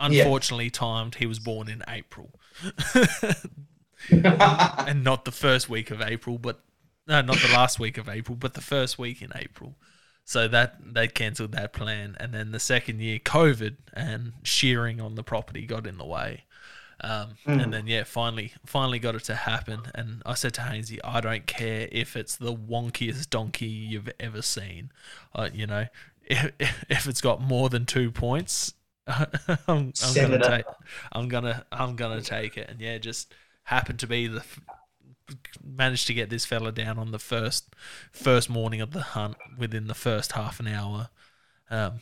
Unfortunately, 0.00 0.70
timed. 0.70 1.16
He 1.16 1.26
was 1.26 1.38
born 1.38 1.68
in 1.68 1.84
April, 1.86 2.30
and 4.10 5.04
not 5.04 5.24
the 5.24 5.30
first 5.32 5.70
week 5.70 5.92
of 5.92 6.02
April, 6.02 6.36
but 6.36 6.60
no, 7.06 7.20
not 7.20 7.36
the 7.36 7.52
last 7.52 7.78
week 7.78 7.96
of 7.96 8.08
April, 8.08 8.36
but 8.36 8.54
the 8.54 8.60
first 8.60 8.98
week 8.98 9.22
in 9.22 9.30
April. 9.36 9.76
So 10.24 10.48
that 10.48 10.76
they 10.94 11.08
cancelled 11.08 11.52
that 11.52 11.72
plan, 11.74 12.16
and 12.18 12.32
then 12.32 12.50
the 12.52 12.60
second 12.60 13.00
year, 13.00 13.18
COVID 13.18 13.76
and 13.92 14.32
shearing 14.42 15.00
on 15.00 15.14
the 15.16 15.22
property 15.22 15.66
got 15.66 15.86
in 15.86 15.98
the 15.98 16.06
way. 16.06 16.44
Um, 17.00 17.36
Mm. 17.46 17.62
And 17.62 17.72
then 17.74 17.86
yeah, 17.86 18.04
finally, 18.04 18.52
finally 18.64 18.98
got 18.98 19.14
it 19.14 19.24
to 19.24 19.34
happen. 19.34 19.82
And 19.94 20.22
I 20.24 20.34
said 20.34 20.54
to 20.54 20.62
Hainsey, 20.62 20.98
I 21.04 21.20
don't 21.20 21.46
care 21.46 21.88
if 21.92 22.16
it's 22.16 22.36
the 22.36 22.54
wonkiest 22.54 23.28
donkey 23.30 23.66
you've 23.66 24.08
ever 24.18 24.40
seen. 24.42 24.90
Uh, 25.34 25.50
you 25.52 25.66
know, 25.66 25.86
if, 26.24 26.52
if 26.88 27.06
it's 27.06 27.20
got 27.20 27.42
more 27.42 27.68
than 27.68 27.84
two 27.84 28.10
points, 28.10 28.74
I'm, 29.06 29.28
I'm 29.68 29.92
gonna 30.14 30.36
up. 30.36 30.42
take. 30.42 30.64
I'm 31.12 31.28
gonna 31.28 31.66
I'm 31.70 31.96
gonna 31.96 32.22
take 32.22 32.56
it. 32.56 32.70
And 32.70 32.80
yeah, 32.80 32.96
just 32.98 33.34
happened 33.64 33.98
to 34.00 34.06
be 34.06 34.26
the 34.28 34.42
managed 35.62 36.06
to 36.08 36.14
get 36.14 36.30
this 36.30 36.44
fella 36.44 36.70
down 36.72 36.98
on 36.98 37.10
the 37.10 37.18
first 37.18 37.74
first 38.12 38.48
morning 38.50 38.80
of 38.80 38.92
the 38.92 39.00
hunt 39.02 39.36
within 39.58 39.86
the 39.86 39.94
first 39.94 40.32
half 40.32 40.60
an 40.60 40.66
hour. 40.68 41.08
Um, 41.70 42.00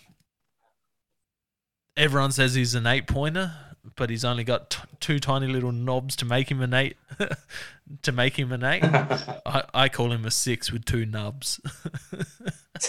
everyone 1.96 2.32
says 2.32 2.54
he's 2.54 2.74
an 2.74 2.86
eight 2.86 3.06
pointer, 3.06 3.52
but 3.96 4.10
he's 4.10 4.24
only 4.24 4.44
got 4.44 4.70
t- 4.70 4.78
two 5.00 5.18
tiny 5.18 5.46
little 5.46 5.72
knobs 5.72 6.16
to 6.16 6.24
make 6.24 6.50
him 6.50 6.60
an 6.62 6.74
eight. 6.74 6.96
to 8.02 8.12
make 8.12 8.38
him 8.38 8.52
an 8.52 8.64
eight, 8.64 8.82
I, 9.46 9.64
I 9.74 9.88
call 9.88 10.12
him 10.12 10.24
a 10.24 10.30
six 10.30 10.72
with 10.72 10.84
two 10.84 11.06
nubs. 11.06 11.60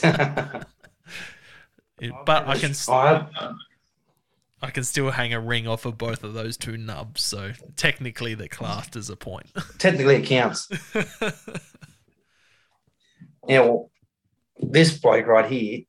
It- 1.99 2.11
but 2.25 2.47
I 2.47 2.57
can 2.57 2.73
I, 2.89 3.27
I 4.63 4.71
can 4.71 4.85
still 4.85 5.11
hang 5.11 5.33
a 5.33 5.41
ring 5.41 5.67
off 5.67 5.85
of 5.85 5.97
both 5.97 6.23
of 6.23 6.33
those 6.33 6.55
two 6.55 6.77
nubs, 6.77 7.21
so 7.23 7.51
technically 7.75 8.33
they're 8.33 8.47
classed 8.47 8.95
as 8.95 9.09
a 9.09 9.15
point. 9.17 9.47
technically 9.77 10.15
it 10.15 10.25
counts. 10.25 10.69
Yeah, 13.47 13.59
well, 13.59 13.91
this 14.57 14.97
bloke 14.97 15.27
right 15.27 15.45
here, 15.51 15.81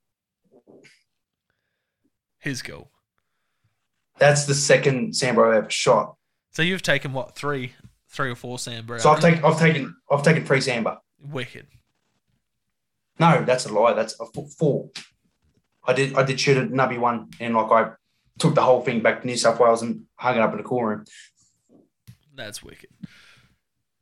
His 2.40 2.62
goal. 2.62 2.90
that's 4.18 4.44
the 4.46 4.54
second 4.54 5.12
Sambar 5.12 5.50
I've 5.52 5.54
ever 5.64 5.70
shot. 5.70 6.16
So 6.50 6.62
you've 6.62 6.82
taken 6.82 7.12
what 7.12 7.36
three, 7.36 7.72
three 8.08 8.30
or 8.30 8.34
four 8.34 8.58
Sambar? 8.58 9.00
So 9.00 9.10
I've 9.10 9.20
taken 9.20 9.44
I've 9.44 9.58
taken 9.58 9.94
I've 10.10 10.22
taken 10.24 10.44
three 10.44 10.58
Sambar. 10.58 10.98
wicked. 11.20 11.68
No, 13.20 13.44
that's 13.44 13.66
a 13.66 13.72
lie. 13.72 13.92
That's 13.92 14.18
a 14.20 14.24
f- 14.36 14.52
four. 14.58 14.90
I 15.86 15.92
did 15.92 16.14
I 16.16 16.24
did 16.24 16.40
shoot 16.40 16.56
a 16.56 16.66
nubby 16.66 16.98
one 16.98 17.30
and 17.38 17.54
like 17.54 17.70
I 17.70 17.92
took 18.38 18.54
the 18.54 18.62
whole 18.62 18.80
thing 18.80 19.00
back 19.00 19.20
to 19.20 19.26
New 19.26 19.36
South 19.36 19.60
Wales 19.60 19.82
and 19.82 20.04
hung 20.16 20.36
it 20.36 20.40
up 20.40 20.52
in 20.52 20.58
the 20.58 20.64
cool 20.64 20.84
room. 20.84 21.04
That's 22.34 22.62
wicked. 22.62 22.90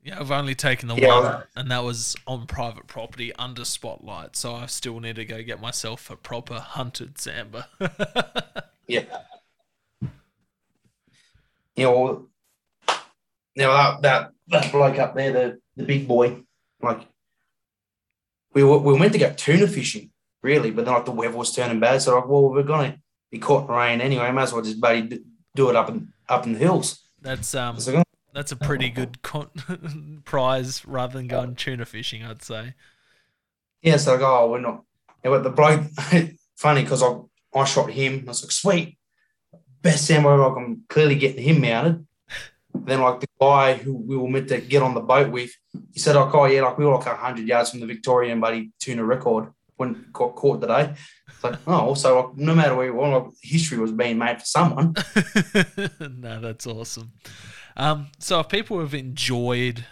Yeah, 0.03 0.19
I've 0.19 0.31
only 0.31 0.53
taken 0.55 0.89
the 0.89 0.95
Yeah, 0.95 1.19
one, 1.19 1.43
and 1.55 1.71
that 1.71 1.83
was 1.83 2.15
on 2.27 2.45
private 2.45 2.87
property 2.87 3.33
under 3.35 3.63
spotlight. 3.63 4.35
So 4.35 4.53
I 4.53 4.65
still 4.65 4.99
need 4.99 5.15
to 5.15 5.23
go 5.23 5.41
get 5.43 5.61
myself 5.61 6.09
a 6.09 6.17
proper 6.17 6.59
hunted 6.59 7.15
sambar. 7.15 7.65
Yeah. 8.85 9.05
You 11.75 11.85
know, 11.85 12.27
you 13.55 13.63
know 13.63 13.73
that, 13.73 14.01
that 14.01 14.31
that 14.49 14.71
bloke 14.73 14.99
up 14.99 15.15
there, 15.15 15.31
the 15.31 15.59
the 15.77 15.83
big 15.83 16.05
boy, 16.05 16.43
like 16.81 17.07
we 18.53 18.63
were, 18.63 18.77
we 18.77 18.99
meant 18.99 19.13
to 19.13 19.19
go 19.19 19.31
tuna 19.33 19.67
fishing, 19.67 20.11
really, 20.41 20.69
but 20.69 20.83
then 20.85 20.93
like 20.93 21.05
the 21.05 21.11
weather 21.11 21.37
was 21.37 21.55
turning 21.55 21.79
bad, 21.79 22.01
so 22.01 22.15
like, 22.15 22.27
well, 22.27 22.49
we're 22.49 22.63
gonna 22.63 22.97
be 23.33 23.39
caught 23.39 23.67
in 23.67 23.75
rain 23.75 23.99
anyway. 23.99 24.31
Might 24.31 24.43
as 24.43 24.53
well 24.53 24.61
just 24.61 24.79
buddy 24.79 25.19
do 25.55 25.69
it 25.69 25.75
up 25.75 25.89
in 25.89 26.13
up 26.29 26.45
in 26.45 26.53
the 26.53 26.59
hills. 26.59 27.03
that's 27.21 27.55
um, 27.55 27.77
that's 28.31 28.51
a 28.51 28.55
pretty 28.55 28.89
good 28.89 29.23
con- 29.23 30.21
prize 30.25 30.85
rather 30.85 31.13
than 31.17 31.27
going 31.27 31.55
tuna 31.55 31.85
fishing. 31.85 32.23
I'd 32.23 32.43
say. 32.43 32.75
yeah, 33.81 33.97
so 33.97 34.13
like, 34.13 34.21
oh, 34.21 34.51
we're 34.51 34.59
not. 34.59 34.83
Yeah, 35.23 35.31
but 35.31 35.43
the 35.43 35.49
bloke, 35.49 35.81
funny 36.55 36.83
because 36.83 37.01
I 37.01 37.15
I 37.55 37.63
shot 37.65 37.89
him. 37.89 38.23
I 38.27 38.29
was 38.29 38.43
like, 38.43 38.51
sweet, 38.51 38.97
best 39.81 40.09
ammo. 40.11 40.35
Like 40.35 40.63
I'm 40.63 40.83
clearly 40.87 41.15
getting 41.15 41.43
him 41.43 41.61
mounted. 41.61 42.05
Then 42.75 43.01
like 43.01 43.19
the 43.19 43.27
guy 43.39 43.73
who 43.73 43.95
we 43.95 44.15
were 44.15 44.29
meant 44.29 44.49
to 44.49 44.61
get 44.61 44.83
on 44.83 44.93
the 44.93 45.01
boat 45.01 45.31
with, 45.31 45.51
he 45.91 45.99
said, 45.99 46.15
like, 46.15 46.33
oh 46.35 46.45
yeah, 46.45 46.61
like 46.61 46.77
we 46.77 46.85
were 46.85 46.95
like 46.95 47.05
hundred 47.05 47.47
yards 47.47 47.71
from 47.71 47.79
the 47.79 47.87
Victorian 47.87 48.39
buddy 48.39 48.71
tuna 48.79 49.03
record 49.03 49.51
when 49.83 50.05
got 50.11 50.35
caught 50.35 50.61
today. 50.61 50.93
It's 51.27 51.43
like, 51.43 51.59
oh, 51.67 51.73
also 51.73 52.33
no 52.35 52.55
matter 52.55 52.75
where 52.75 52.87
you 52.87 52.93
were, 52.93 53.29
history 53.41 53.77
was 53.77 53.91
being 53.91 54.17
made 54.17 54.39
for 54.39 54.45
someone. 54.45 54.95
no, 55.99 56.39
that's 56.39 56.67
awesome. 56.67 57.11
Um, 57.75 58.07
so 58.19 58.39
if 58.39 58.49
people 58.49 58.79
have 58.79 58.93
enjoyed 58.93 59.85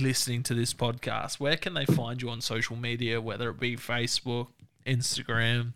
listening 0.00 0.42
to 0.44 0.54
this 0.54 0.74
podcast, 0.74 1.40
where 1.40 1.56
can 1.56 1.74
they 1.74 1.86
find 1.86 2.20
you 2.20 2.30
on 2.30 2.40
social 2.40 2.76
media, 2.76 3.20
whether 3.20 3.50
it 3.50 3.60
be 3.60 3.76
Facebook, 3.76 4.48
Instagram? 4.86 5.72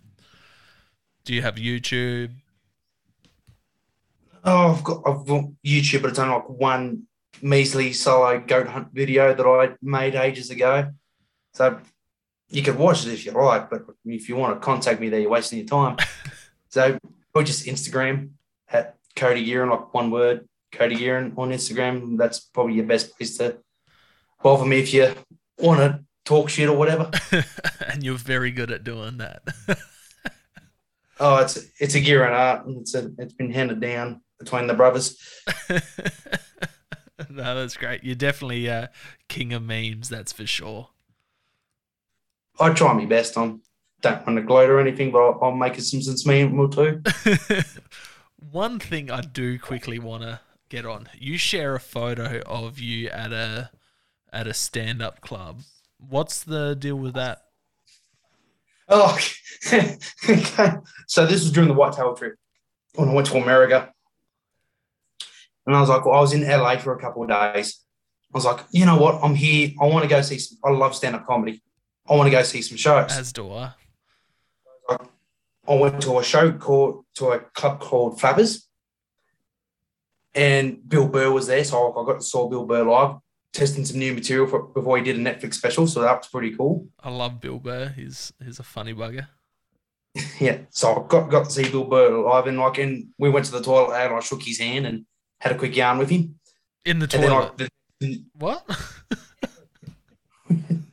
Do 1.24 1.34
you 1.34 1.42
have 1.42 1.56
YouTube? 1.56 2.32
Oh, 4.44 4.74
I've 4.74 4.84
got 4.84 5.02
I've 5.04 5.26
got 5.26 5.44
YouTube, 5.64 6.02
but 6.02 6.10
it's 6.10 6.18
only 6.18 6.34
like 6.34 6.48
one 6.48 7.02
measly 7.42 7.92
solo 7.92 8.40
goat 8.40 8.68
hunt 8.68 8.88
video 8.92 9.34
that 9.34 9.44
I 9.44 9.74
made 9.82 10.14
ages 10.14 10.50
ago. 10.50 10.92
So 11.52 11.80
you 12.48 12.62
could 12.62 12.78
watch 12.78 13.06
it 13.06 13.12
if 13.12 13.26
you 13.26 13.32
like, 13.32 13.70
but 13.70 13.82
if 14.04 14.28
you 14.28 14.36
want 14.36 14.54
to 14.54 14.64
contact 14.64 15.00
me 15.00 15.08
there, 15.08 15.20
you're 15.20 15.30
wasting 15.30 15.58
your 15.58 15.68
time. 15.68 15.96
so 16.68 16.98
or 17.34 17.42
just 17.42 17.66
Instagram 17.66 18.30
at 18.68 18.96
Cody 19.14 19.46
Gearon, 19.46 19.70
like 19.70 19.92
one 19.92 20.10
word, 20.10 20.48
Cody 20.72 20.96
Gearon 20.96 21.36
on 21.36 21.50
Instagram. 21.50 22.16
That's 22.16 22.40
probably 22.40 22.74
your 22.74 22.86
best 22.86 23.16
place 23.16 23.36
to 23.38 23.58
bother 24.42 24.64
me 24.64 24.78
if 24.78 24.94
you 24.94 25.12
want 25.58 25.80
to 25.80 26.00
talk 26.24 26.48
shit 26.48 26.68
or 26.68 26.76
whatever. 26.76 27.10
and 27.88 28.02
you're 28.02 28.16
very 28.16 28.50
good 28.50 28.70
at 28.70 28.84
doing 28.84 29.18
that. 29.18 29.42
Oh, 31.18 31.36
it's 31.36 31.56
it's 31.80 31.94
a 31.94 32.00
Gearon 32.02 32.32
art, 32.32 32.66
and 32.66 32.82
it's 32.82 32.94
a, 32.94 33.10
it's 33.18 33.32
been 33.32 33.50
handed 33.50 33.80
down 33.80 34.20
between 34.38 34.66
the 34.66 34.74
brothers. 34.74 35.16
no, 35.70 37.54
that's 37.54 37.76
great. 37.76 38.04
You're 38.04 38.14
definitely 38.14 38.68
uh, 38.68 38.88
king 39.26 39.54
of 39.54 39.62
memes, 39.62 40.10
that's 40.10 40.32
for 40.32 40.46
sure. 40.46 40.90
I 42.58 42.72
try 42.72 42.92
my 42.92 43.06
best. 43.06 43.36
I 43.36 43.54
don't 44.02 44.26
want 44.26 44.38
to 44.38 44.42
gloat 44.42 44.70
or 44.70 44.80
anything, 44.80 45.10
but 45.10 45.18
I'll, 45.18 45.38
I'll 45.42 45.56
make 45.56 45.76
a 45.78 45.80
Simpsons 45.80 46.26
meme 46.26 46.58
or 46.58 46.68
two. 46.68 47.02
One 48.50 48.78
thing 48.78 49.10
I 49.10 49.20
do 49.20 49.58
quickly 49.58 49.98
want 49.98 50.22
to 50.22 50.40
get 50.68 50.86
on. 50.86 51.08
You 51.18 51.38
share 51.38 51.74
a 51.74 51.80
photo 51.80 52.40
of 52.46 52.78
you 52.78 53.08
at 53.08 53.32
a 53.32 53.70
at 54.32 54.46
a 54.46 54.54
stand 54.54 55.02
up 55.02 55.20
club. 55.20 55.62
What's 55.98 56.42
the 56.42 56.74
deal 56.74 56.96
with 56.96 57.14
that? 57.14 57.42
Oh, 58.88 59.18
okay. 59.72 60.72
So 61.06 61.26
this 61.26 61.42
was 61.42 61.50
during 61.50 61.68
the 61.68 61.74
whitetail 61.74 62.14
trip 62.14 62.36
when 62.94 63.08
I 63.08 63.12
went 63.12 63.26
to 63.28 63.38
America. 63.38 63.92
And 65.66 65.74
I 65.74 65.80
was 65.80 65.88
like, 65.88 66.04
well, 66.04 66.14
I 66.14 66.20
was 66.20 66.32
in 66.32 66.46
LA 66.46 66.76
for 66.78 66.94
a 66.94 67.00
couple 67.00 67.24
of 67.24 67.28
days. 67.28 67.80
I 68.32 68.38
was 68.38 68.44
like, 68.44 68.60
you 68.70 68.86
know 68.86 68.98
what? 68.98 69.22
I'm 69.22 69.34
here. 69.34 69.70
I 69.80 69.86
want 69.86 70.04
to 70.04 70.08
go 70.08 70.20
see 70.22 70.38
some, 70.38 70.58
I 70.64 70.70
love 70.70 70.94
stand 70.94 71.16
up 71.16 71.26
comedy. 71.26 71.62
I 72.08 72.14
want 72.14 72.26
to 72.26 72.30
go 72.30 72.42
see 72.42 72.62
some 72.62 72.76
shows. 72.76 73.16
As 73.16 73.32
do 73.32 73.52
I. 73.52 73.72
I 75.68 75.74
went 75.74 76.00
to 76.02 76.18
a 76.18 76.24
show 76.24 76.52
called, 76.52 77.04
to 77.16 77.30
a 77.30 77.40
club 77.40 77.80
called 77.80 78.20
Flappers. 78.20 78.68
And 80.34 80.86
Bill 80.88 81.08
Burr 81.08 81.30
was 81.30 81.48
there. 81.48 81.64
So 81.64 81.92
I 81.92 82.04
got 82.06 82.20
to 82.20 82.22
saw 82.22 82.48
Bill 82.48 82.64
Burr 82.64 82.84
live 82.84 83.16
testing 83.56 83.84
some 83.84 83.98
new 83.98 84.12
material 84.12 84.46
for, 84.46 84.62
before 84.64 84.98
he 84.98 85.02
did 85.02 85.16
a 85.16 85.18
Netflix 85.18 85.54
special. 85.54 85.86
So 85.86 86.02
that 86.02 86.18
was 86.18 86.28
pretty 86.28 86.54
cool. 86.54 86.86
I 87.02 87.10
love 87.10 87.40
Bill 87.40 87.58
Burr. 87.58 87.88
He's 87.88 88.32
he's 88.44 88.58
a 88.58 88.62
funny 88.62 88.94
bugger. 88.94 89.26
yeah. 90.40 90.58
So 90.70 90.92
I 90.92 91.08
got, 91.08 91.30
got 91.30 91.44
to 91.46 91.50
see 91.50 91.68
Bill 91.68 91.84
Burr 91.84 92.18
live 92.18 92.46
and 92.46 92.58
like 92.58 92.78
and 92.78 93.08
we 93.18 93.30
went 93.30 93.46
to 93.46 93.52
the 93.52 93.62
toilet 93.62 93.96
and 93.96 94.14
I 94.14 94.20
shook 94.20 94.42
his 94.42 94.58
hand 94.58 94.86
and 94.86 95.06
had 95.40 95.52
a 95.52 95.58
quick 95.58 95.74
yarn 95.74 95.98
with 95.98 96.10
him. 96.10 96.38
In 96.84 96.98
the 96.98 97.06
toilet. 97.06 97.52
I, 97.58 97.68
the, 97.98 98.24
what? 98.34 98.64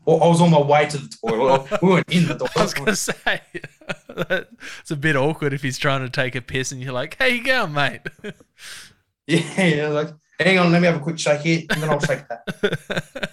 I 0.06 0.28
was 0.28 0.42
on 0.42 0.52
my 0.52 0.62
way 0.62 0.86
to 0.88 0.98
the 0.98 1.16
toilet. 1.26 1.82
we 1.82 1.90
weren't 1.90 2.12
in 2.14 2.28
the 2.28 2.36
toilet. 2.36 2.52
I 2.58 2.62
was 2.62 2.74
gonna 2.74 2.96
say 2.96 3.42
it's 4.80 4.92
a 4.92 4.96
bit 4.98 5.16
awkward 5.16 5.54
if 5.54 5.62
he's 5.62 5.78
trying 5.78 6.02
to 6.02 6.10
take 6.10 6.36
a 6.36 6.42
piss 6.42 6.72
and 6.74 6.82
you're 6.82 6.92
like, 6.94 7.16
"Hey, 7.18 7.36
you 7.36 7.44
going, 7.44 7.74
mate?" 7.74 8.02
Yeah, 9.26 9.64
yeah, 9.64 9.88
like, 9.88 10.10
hang 10.38 10.60
on, 10.60 10.74
let 10.74 10.82
me 10.82 10.88
have 10.88 10.98
a 10.98 11.00
quick 11.00 11.18
shake 11.18 11.40
here, 11.40 11.62
and 11.70 11.82
then 11.82 11.90
I'll 11.90 12.02
shake 12.02 12.28
that. 12.28 13.30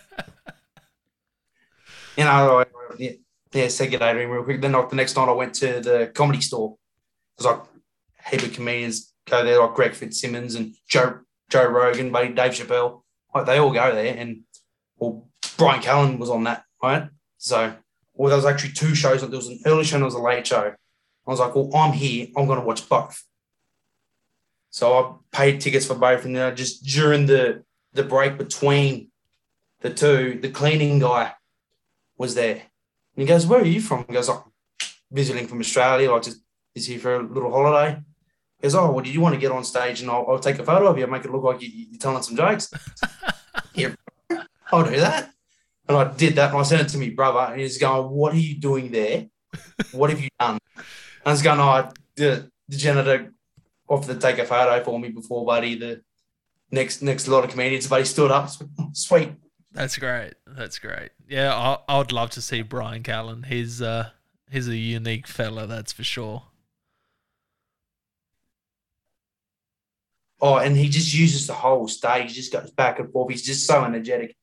You 2.16 2.24
know, 2.24 2.60
I- 2.60 2.66
yeah, 2.98 3.10
yeah, 3.52 3.68
say 3.68 3.88
good 3.88 3.98
day 4.00 4.12
to 4.12 4.20
him 4.20 4.30
real 4.30 4.44
quick. 4.44 4.60
Then 4.60 4.72
like 4.72 4.88
the 4.90 4.96
next 4.96 5.16
night 5.16 5.28
I 5.28 5.32
went 5.32 5.54
to 5.56 5.80
the 5.80 6.12
comedy 6.14 6.40
store. 6.40 6.76
There's 7.36 7.46
like 7.46 7.62
a 8.24 8.30
heap 8.30 8.42
of 8.42 8.52
comedians 8.52 9.12
go 9.28 9.42
there, 9.44 9.60
like 9.60 9.74
Greg 9.74 9.94
Fitzsimmons 9.94 10.54
and 10.54 10.74
Joe 10.88 11.20
Joe 11.48 11.66
Rogan, 11.66 12.12
buddy 12.12 12.28
Dave 12.28 12.52
Chappelle. 12.52 13.02
Like 13.34 13.46
they 13.46 13.58
all 13.58 13.72
go 13.72 13.94
there, 13.94 14.14
and 14.16 14.42
well, 14.98 15.28
Bryan 15.60 15.82
Callen 15.82 16.18
was 16.18 16.30
on 16.30 16.44
that, 16.44 16.64
right? 16.82 17.08
So, 17.38 17.74
well, 18.14 18.28
there 18.28 18.36
was 18.36 18.46
actually 18.46 18.72
two 18.72 18.94
shows. 18.94 19.20
There 19.20 19.30
was 19.30 19.48
an 19.48 19.60
early 19.66 19.84
show 19.84 19.96
and 19.96 20.02
there 20.02 20.06
was 20.06 20.14
a 20.14 20.20
late 20.20 20.46
show. 20.46 20.74
I 21.26 21.30
was 21.30 21.40
like, 21.40 21.54
well, 21.54 21.70
I'm 21.74 21.92
here. 21.92 22.28
I'm 22.36 22.46
going 22.46 22.58
to 22.58 22.66
watch 22.66 22.88
both. 22.88 23.24
So 24.70 24.92
I 25.32 25.36
paid 25.36 25.60
tickets 25.60 25.86
for 25.86 25.94
both, 25.94 26.24
and 26.24 26.34
then 26.34 26.52
I 26.52 26.54
just 26.54 26.84
during 26.84 27.26
the 27.26 27.64
the 27.92 28.04
break 28.04 28.38
between 28.38 29.08
the 29.80 29.90
two, 29.90 30.38
the 30.40 30.48
cleaning 30.48 31.00
guy 31.00 31.32
was 32.16 32.36
there, 32.36 32.54
and 32.54 32.62
he 33.16 33.26
goes, 33.26 33.46
"Where 33.46 33.60
are 33.60 33.66
you 33.66 33.80
from?" 33.80 34.04
He 34.06 34.14
goes, 34.14 34.28
"I'm 34.28 34.42
visiting 35.10 35.48
from 35.48 35.58
Australia. 35.58 36.12
Like, 36.12 36.22
just 36.22 36.40
is 36.76 36.86
here 36.86 37.00
for 37.00 37.16
a 37.16 37.22
little 37.22 37.50
holiday." 37.50 38.00
He 38.58 38.62
goes, 38.62 38.76
"Oh, 38.76 38.92
well, 38.92 39.04
do 39.04 39.10
you 39.10 39.20
want 39.20 39.34
to 39.34 39.40
get 39.40 39.50
on 39.50 39.64
stage 39.64 40.02
and 40.02 40.10
I'll, 40.10 40.24
I'll 40.28 40.38
take 40.38 40.60
a 40.60 40.64
photo 40.64 40.86
of 40.86 40.98
you, 40.98 41.06
make 41.08 41.24
it 41.24 41.32
look 41.32 41.42
like 41.42 41.62
you, 41.62 41.68
you're 41.72 41.98
telling 41.98 42.22
some 42.22 42.36
jokes?" 42.36 42.72
yeah, 43.74 43.94
I'll 44.70 44.84
do 44.84 44.96
that. 45.00 45.32
And 45.90 45.98
I 45.98 46.12
did 46.14 46.36
that, 46.36 46.50
and 46.50 46.60
I 46.60 46.62
sent 46.62 46.82
it 46.82 46.88
to 46.90 46.98
me 46.98 47.10
brother, 47.10 47.52
and 47.52 47.60
he's 47.60 47.76
going, 47.76 48.08
"What 48.10 48.32
are 48.32 48.38
you 48.38 48.54
doing 48.54 48.92
there? 48.92 49.26
What 49.90 50.10
have 50.10 50.20
you 50.20 50.28
done?" 50.38 50.60
And 50.76 51.26
I 51.26 51.32
was 51.32 51.42
going, 51.42 51.58
"Oh, 51.58 51.90
the 52.14 52.48
the 52.68 52.76
janitor 52.76 53.34
offered 53.88 54.14
to 54.14 54.20
take 54.20 54.38
a 54.38 54.44
photo 54.44 54.84
for 54.84 55.00
me 55.00 55.08
before, 55.08 55.44
buddy. 55.44 55.74
The 55.74 56.02
next 56.70 57.02
next 57.02 57.26
lot 57.26 57.42
of 57.42 57.50
comedians, 57.50 57.88
buddy 57.88 58.04
stood 58.04 58.30
up. 58.30 58.50
Sweet. 58.92 59.32
That's 59.72 59.98
great. 59.98 60.34
That's 60.46 60.78
great. 60.78 61.10
Yeah, 61.28 61.52
I, 61.52 61.78
I 61.88 61.98
would 61.98 62.12
love 62.12 62.30
to 62.30 62.40
see 62.40 62.62
Bryan 62.62 63.02
Callen. 63.02 63.46
He's 63.46 63.82
uh 63.82 64.10
he's 64.48 64.68
a 64.68 64.76
unique 64.76 65.26
fella, 65.26 65.66
that's 65.66 65.92
for 65.92 66.04
sure. 66.04 66.44
Oh, 70.40 70.56
and 70.56 70.76
he 70.76 70.88
just 70.88 71.12
uses 71.12 71.48
the 71.48 71.54
whole 71.54 71.88
stage. 71.88 72.28
He 72.28 72.34
just 72.36 72.52
goes 72.52 72.70
back 72.70 73.00
and 73.00 73.10
forth. 73.10 73.32
He's 73.32 73.42
just 73.42 73.66
so 73.66 73.84
energetic. 73.84 74.36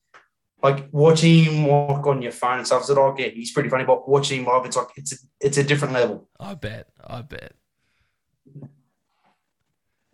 Like 0.62 0.88
watching 0.90 1.44
him 1.44 1.66
walk 1.66 2.06
on 2.06 2.20
your 2.20 2.32
phone 2.32 2.58
and 2.58 2.66
stuff. 2.66 2.82
I 2.82 2.86
said, 2.86 2.98
"Oh, 2.98 3.14
yeah, 3.16 3.28
he's 3.28 3.52
pretty 3.52 3.68
funny." 3.68 3.84
But 3.84 4.08
watching 4.08 4.40
him 4.40 4.46
live, 4.46 4.66
it's 4.66 4.76
like 4.76 4.88
it's 4.96 5.12
a, 5.12 5.16
it's 5.40 5.56
a 5.56 5.62
different 5.62 5.94
level. 5.94 6.28
I 6.40 6.54
bet. 6.54 6.88
I 7.06 7.22
bet. 7.22 7.52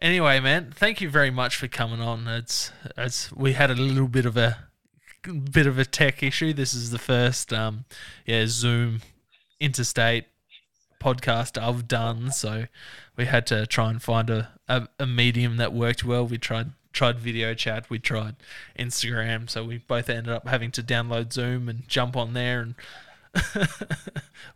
Anyway, 0.01 0.39
man, 0.41 0.71
thank 0.71 1.01
you 1.01 1.09
very 1.09 1.31
much 1.31 1.57
for 1.57 1.67
coming 1.67 2.03
on. 2.03 2.29
It's 2.29 2.71
it's 2.97 3.33
we 3.33 3.55
had 3.55 3.71
a 3.71 3.75
little 3.75 4.09
bit 4.09 4.27
of 4.27 4.37
a 4.37 4.59
bit 5.51 5.67
of 5.67 5.79
a 5.79 5.87
tech 5.87 6.23
issue. 6.23 6.53
This 6.53 6.75
is 6.75 6.91
the 6.91 6.99
first 6.99 7.53
um 7.55 7.87
yeah, 8.27 8.45
Zoom 8.47 9.01
interstate 9.61 10.27
podcast 11.03 11.61
I've 11.61 11.89
done, 11.89 12.33
so 12.33 12.67
we 13.17 13.25
had 13.25 13.47
to 13.47 13.67
try 13.67 13.91
and 13.91 14.03
find 14.03 14.29
a, 14.31 14.53
a, 14.69 14.89
a 14.99 15.07
medium 15.07 15.57
that 15.57 15.73
worked 15.73 16.05
well. 16.05 16.27
We 16.27 16.39
tried 16.39 16.73
tried 16.95 17.19
video 17.19 17.53
chat, 17.53 17.91
we 17.91 17.99
tried 17.99 18.37
Instagram, 18.79 19.51
so 19.51 19.65
we 19.65 19.79
both 19.79 20.09
ended 20.09 20.33
up 20.33 20.49
having 20.49 20.71
to 20.71 20.83
download 20.83 21.33
Zoom 21.33 21.69
and 21.69 21.87
jump 21.87 22.17
on 22.17 22.33
there 22.33 22.61
and 22.63 22.75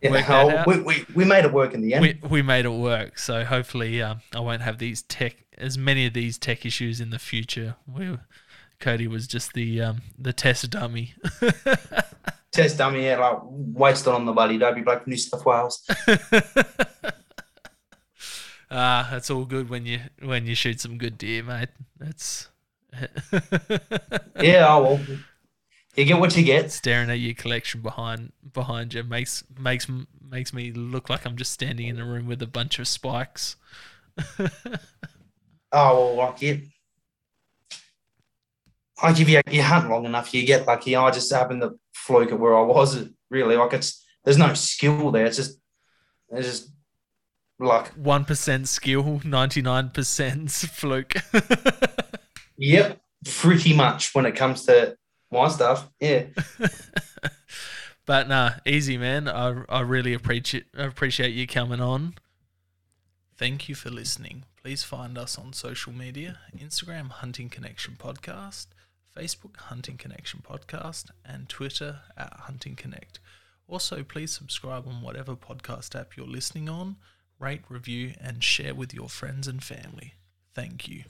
Yeah, 0.01 0.11
work 0.11 0.27
that 0.27 0.57
out 0.57 0.67
we, 0.67 0.79
we, 0.79 1.05
we 1.13 1.25
made 1.25 1.43
it 1.43 1.51
work 1.51 1.73
in 1.73 1.81
the 1.81 1.93
end. 1.93 2.01
we, 2.01 2.19
we 2.29 2.41
made 2.41 2.63
it 2.63 2.69
work. 2.69 3.19
So 3.19 3.43
hopefully, 3.43 4.01
um, 4.01 4.21
I 4.33 4.39
won't 4.39 4.61
have 4.61 4.77
these 4.77 5.01
tech 5.01 5.35
as 5.57 5.77
many 5.77 6.05
of 6.05 6.13
these 6.13 6.37
tech 6.37 6.65
issues 6.65 7.01
in 7.01 7.09
the 7.09 7.19
future. 7.19 7.75
We, 7.85 8.17
Cody 8.79 9.07
was 9.07 9.27
just 9.27 9.53
the 9.53 9.81
um, 9.81 10.01
the 10.17 10.31
test 10.31 10.69
dummy. 10.69 11.15
Test 12.51 12.79
dummy, 12.79 13.05
yeah, 13.05 13.17
like 13.17 13.39
wasted 13.43 14.11
on 14.11 14.25
the 14.25 14.31
bloody 14.31 14.57
Dobie 14.57 14.81
Black 14.81 15.03
from 15.03 15.11
New 15.11 15.17
South 15.17 15.45
Wales. 15.45 15.87
Ah, 18.71 19.07
that's 19.11 19.29
all 19.29 19.45
good 19.45 19.69
when 19.69 19.85
you 19.85 19.99
when 20.21 20.45
you 20.45 20.55
shoot 20.55 20.79
some 20.79 20.97
good 20.97 21.17
deer, 21.17 21.43
mate. 21.43 21.69
That's 21.97 22.49
yeah, 24.41 24.67
oh 24.69 24.83
well. 24.83 24.99
You 25.95 26.05
get 26.05 26.19
what 26.19 26.35
you 26.37 26.43
get. 26.43 26.71
staring 26.71 27.09
at 27.09 27.19
your 27.19 27.33
collection 27.33 27.81
behind 27.81 28.31
behind 28.53 28.93
you 28.93 29.03
makes 29.03 29.43
makes 29.59 29.87
makes 30.21 30.53
me 30.53 30.71
look 30.71 31.09
like 31.09 31.25
I'm 31.25 31.35
just 31.35 31.51
standing 31.51 31.87
in 31.87 31.99
a 31.99 32.05
room 32.05 32.27
with 32.27 32.41
a 32.41 32.47
bunch 32.47 32.79
of 32.79 32.87
spikes. 32.87 33.55
Oh 35.71 36.15
well, 36.15 36.15
like 36.15 36.41
you. 36.41 36.67
Like 39.01 39.19
if 39.19 39.29
you, 39.29 39.41
you 39.49 39.63
hunt 39.63 39.89
long 39.89 40.05
enough, 40.05 40.33
you 40.33 40.45
get 40.45 40.67
lucky. 40.67 40.95
I 40.95 41.09
just 41.11 41.31
happened 41.31 41.61
to 41.61 41.79
fluke 41.93 42.31
at 42.31 42.39
where 42.39 42.57
I 42.57 42.61
was. 42.61 43.07
Really, 43.29 43.55
like 43.55 43.73
it's 43.73 44.03
there's 44.25 44.37
no 44.37 44.53
skill 44.53 45.11
there. 45.11 45.25
It's 45.25 45.37
just 45.37 45.59
it's 46.31 46.47
just 46.47 46.71
luck. 47.59 47.91
One 47.95 48.25
percent 48.25 48.67
skill, 48.67 49.21
ninety 49.23 49.61
nine 49.61 49.89
percent 49.89 50.51
fluke. 50.51 51.15
Yep, 52.57 52.99
pretty 53.25 53.73
much 53.73 54.13
when 54.13 54.25
it 54.25 54.35
comes 54.35 54.65
to 54.65 54.95
my 55.31 55.47
stuff. 55.47 55.89
Yeah. 55.99 56.25
But 58.09 58.27
nah, 58.27 58.53
easy 58.65 58.97
man. 58.97 59.27
I 59.29 59.61
I 59.69 59.81
really 59.81 60.15
appreciate 60.15 60.65
appreciate 60.75 61.35
you 61.35 61.45
coming 61.45 61.79
on. 61.79 62.15
Thank 63.37 63.69
you 63.69 63.75
for 63.75 63.91
listening. 63.91 64.45
Please 64.59 64.81
find 64.81 65.15
us 65.15 65.37
on 65.37 65.53
social 65.53 65.93
media: 65.93 66.39
Instagram 66.57 67.11
Hunting 67.11 67.49
Connection 67.49 67.97
Podcast, 67.99 68.65
Facebook 69.15 69.57
Hunting 69.57 69.97
Connection 69.97 70.41
Podcast, 70.43 71.11
and 71.23 71.47
Twitter 71.49 71.99
at 72.17 72.33
Hunting 72.33 72.75
Connect. 72.75 73.19
Also, 73.67 74.01
please 74.01 74.31
subscribe 74.31 74.87
on 74.87 75.03
whatever 75.03 75.35
podcast 75.35 75.93
app 75.93 76.17
you're 76.17 76.25
listening 76.25 76.67
on. 76.67 76.95
Rate, 77.39 77.61
review, 77.69 78.13
and 78.19 78.43
share 78.43 78.75
with 78.75 78.93
your 78.93 79.07
friends 79.07 79.47
and 79.47 79.63
family. 79.63 80.15
Thank 80.53 80.89
you. 80.89 81.05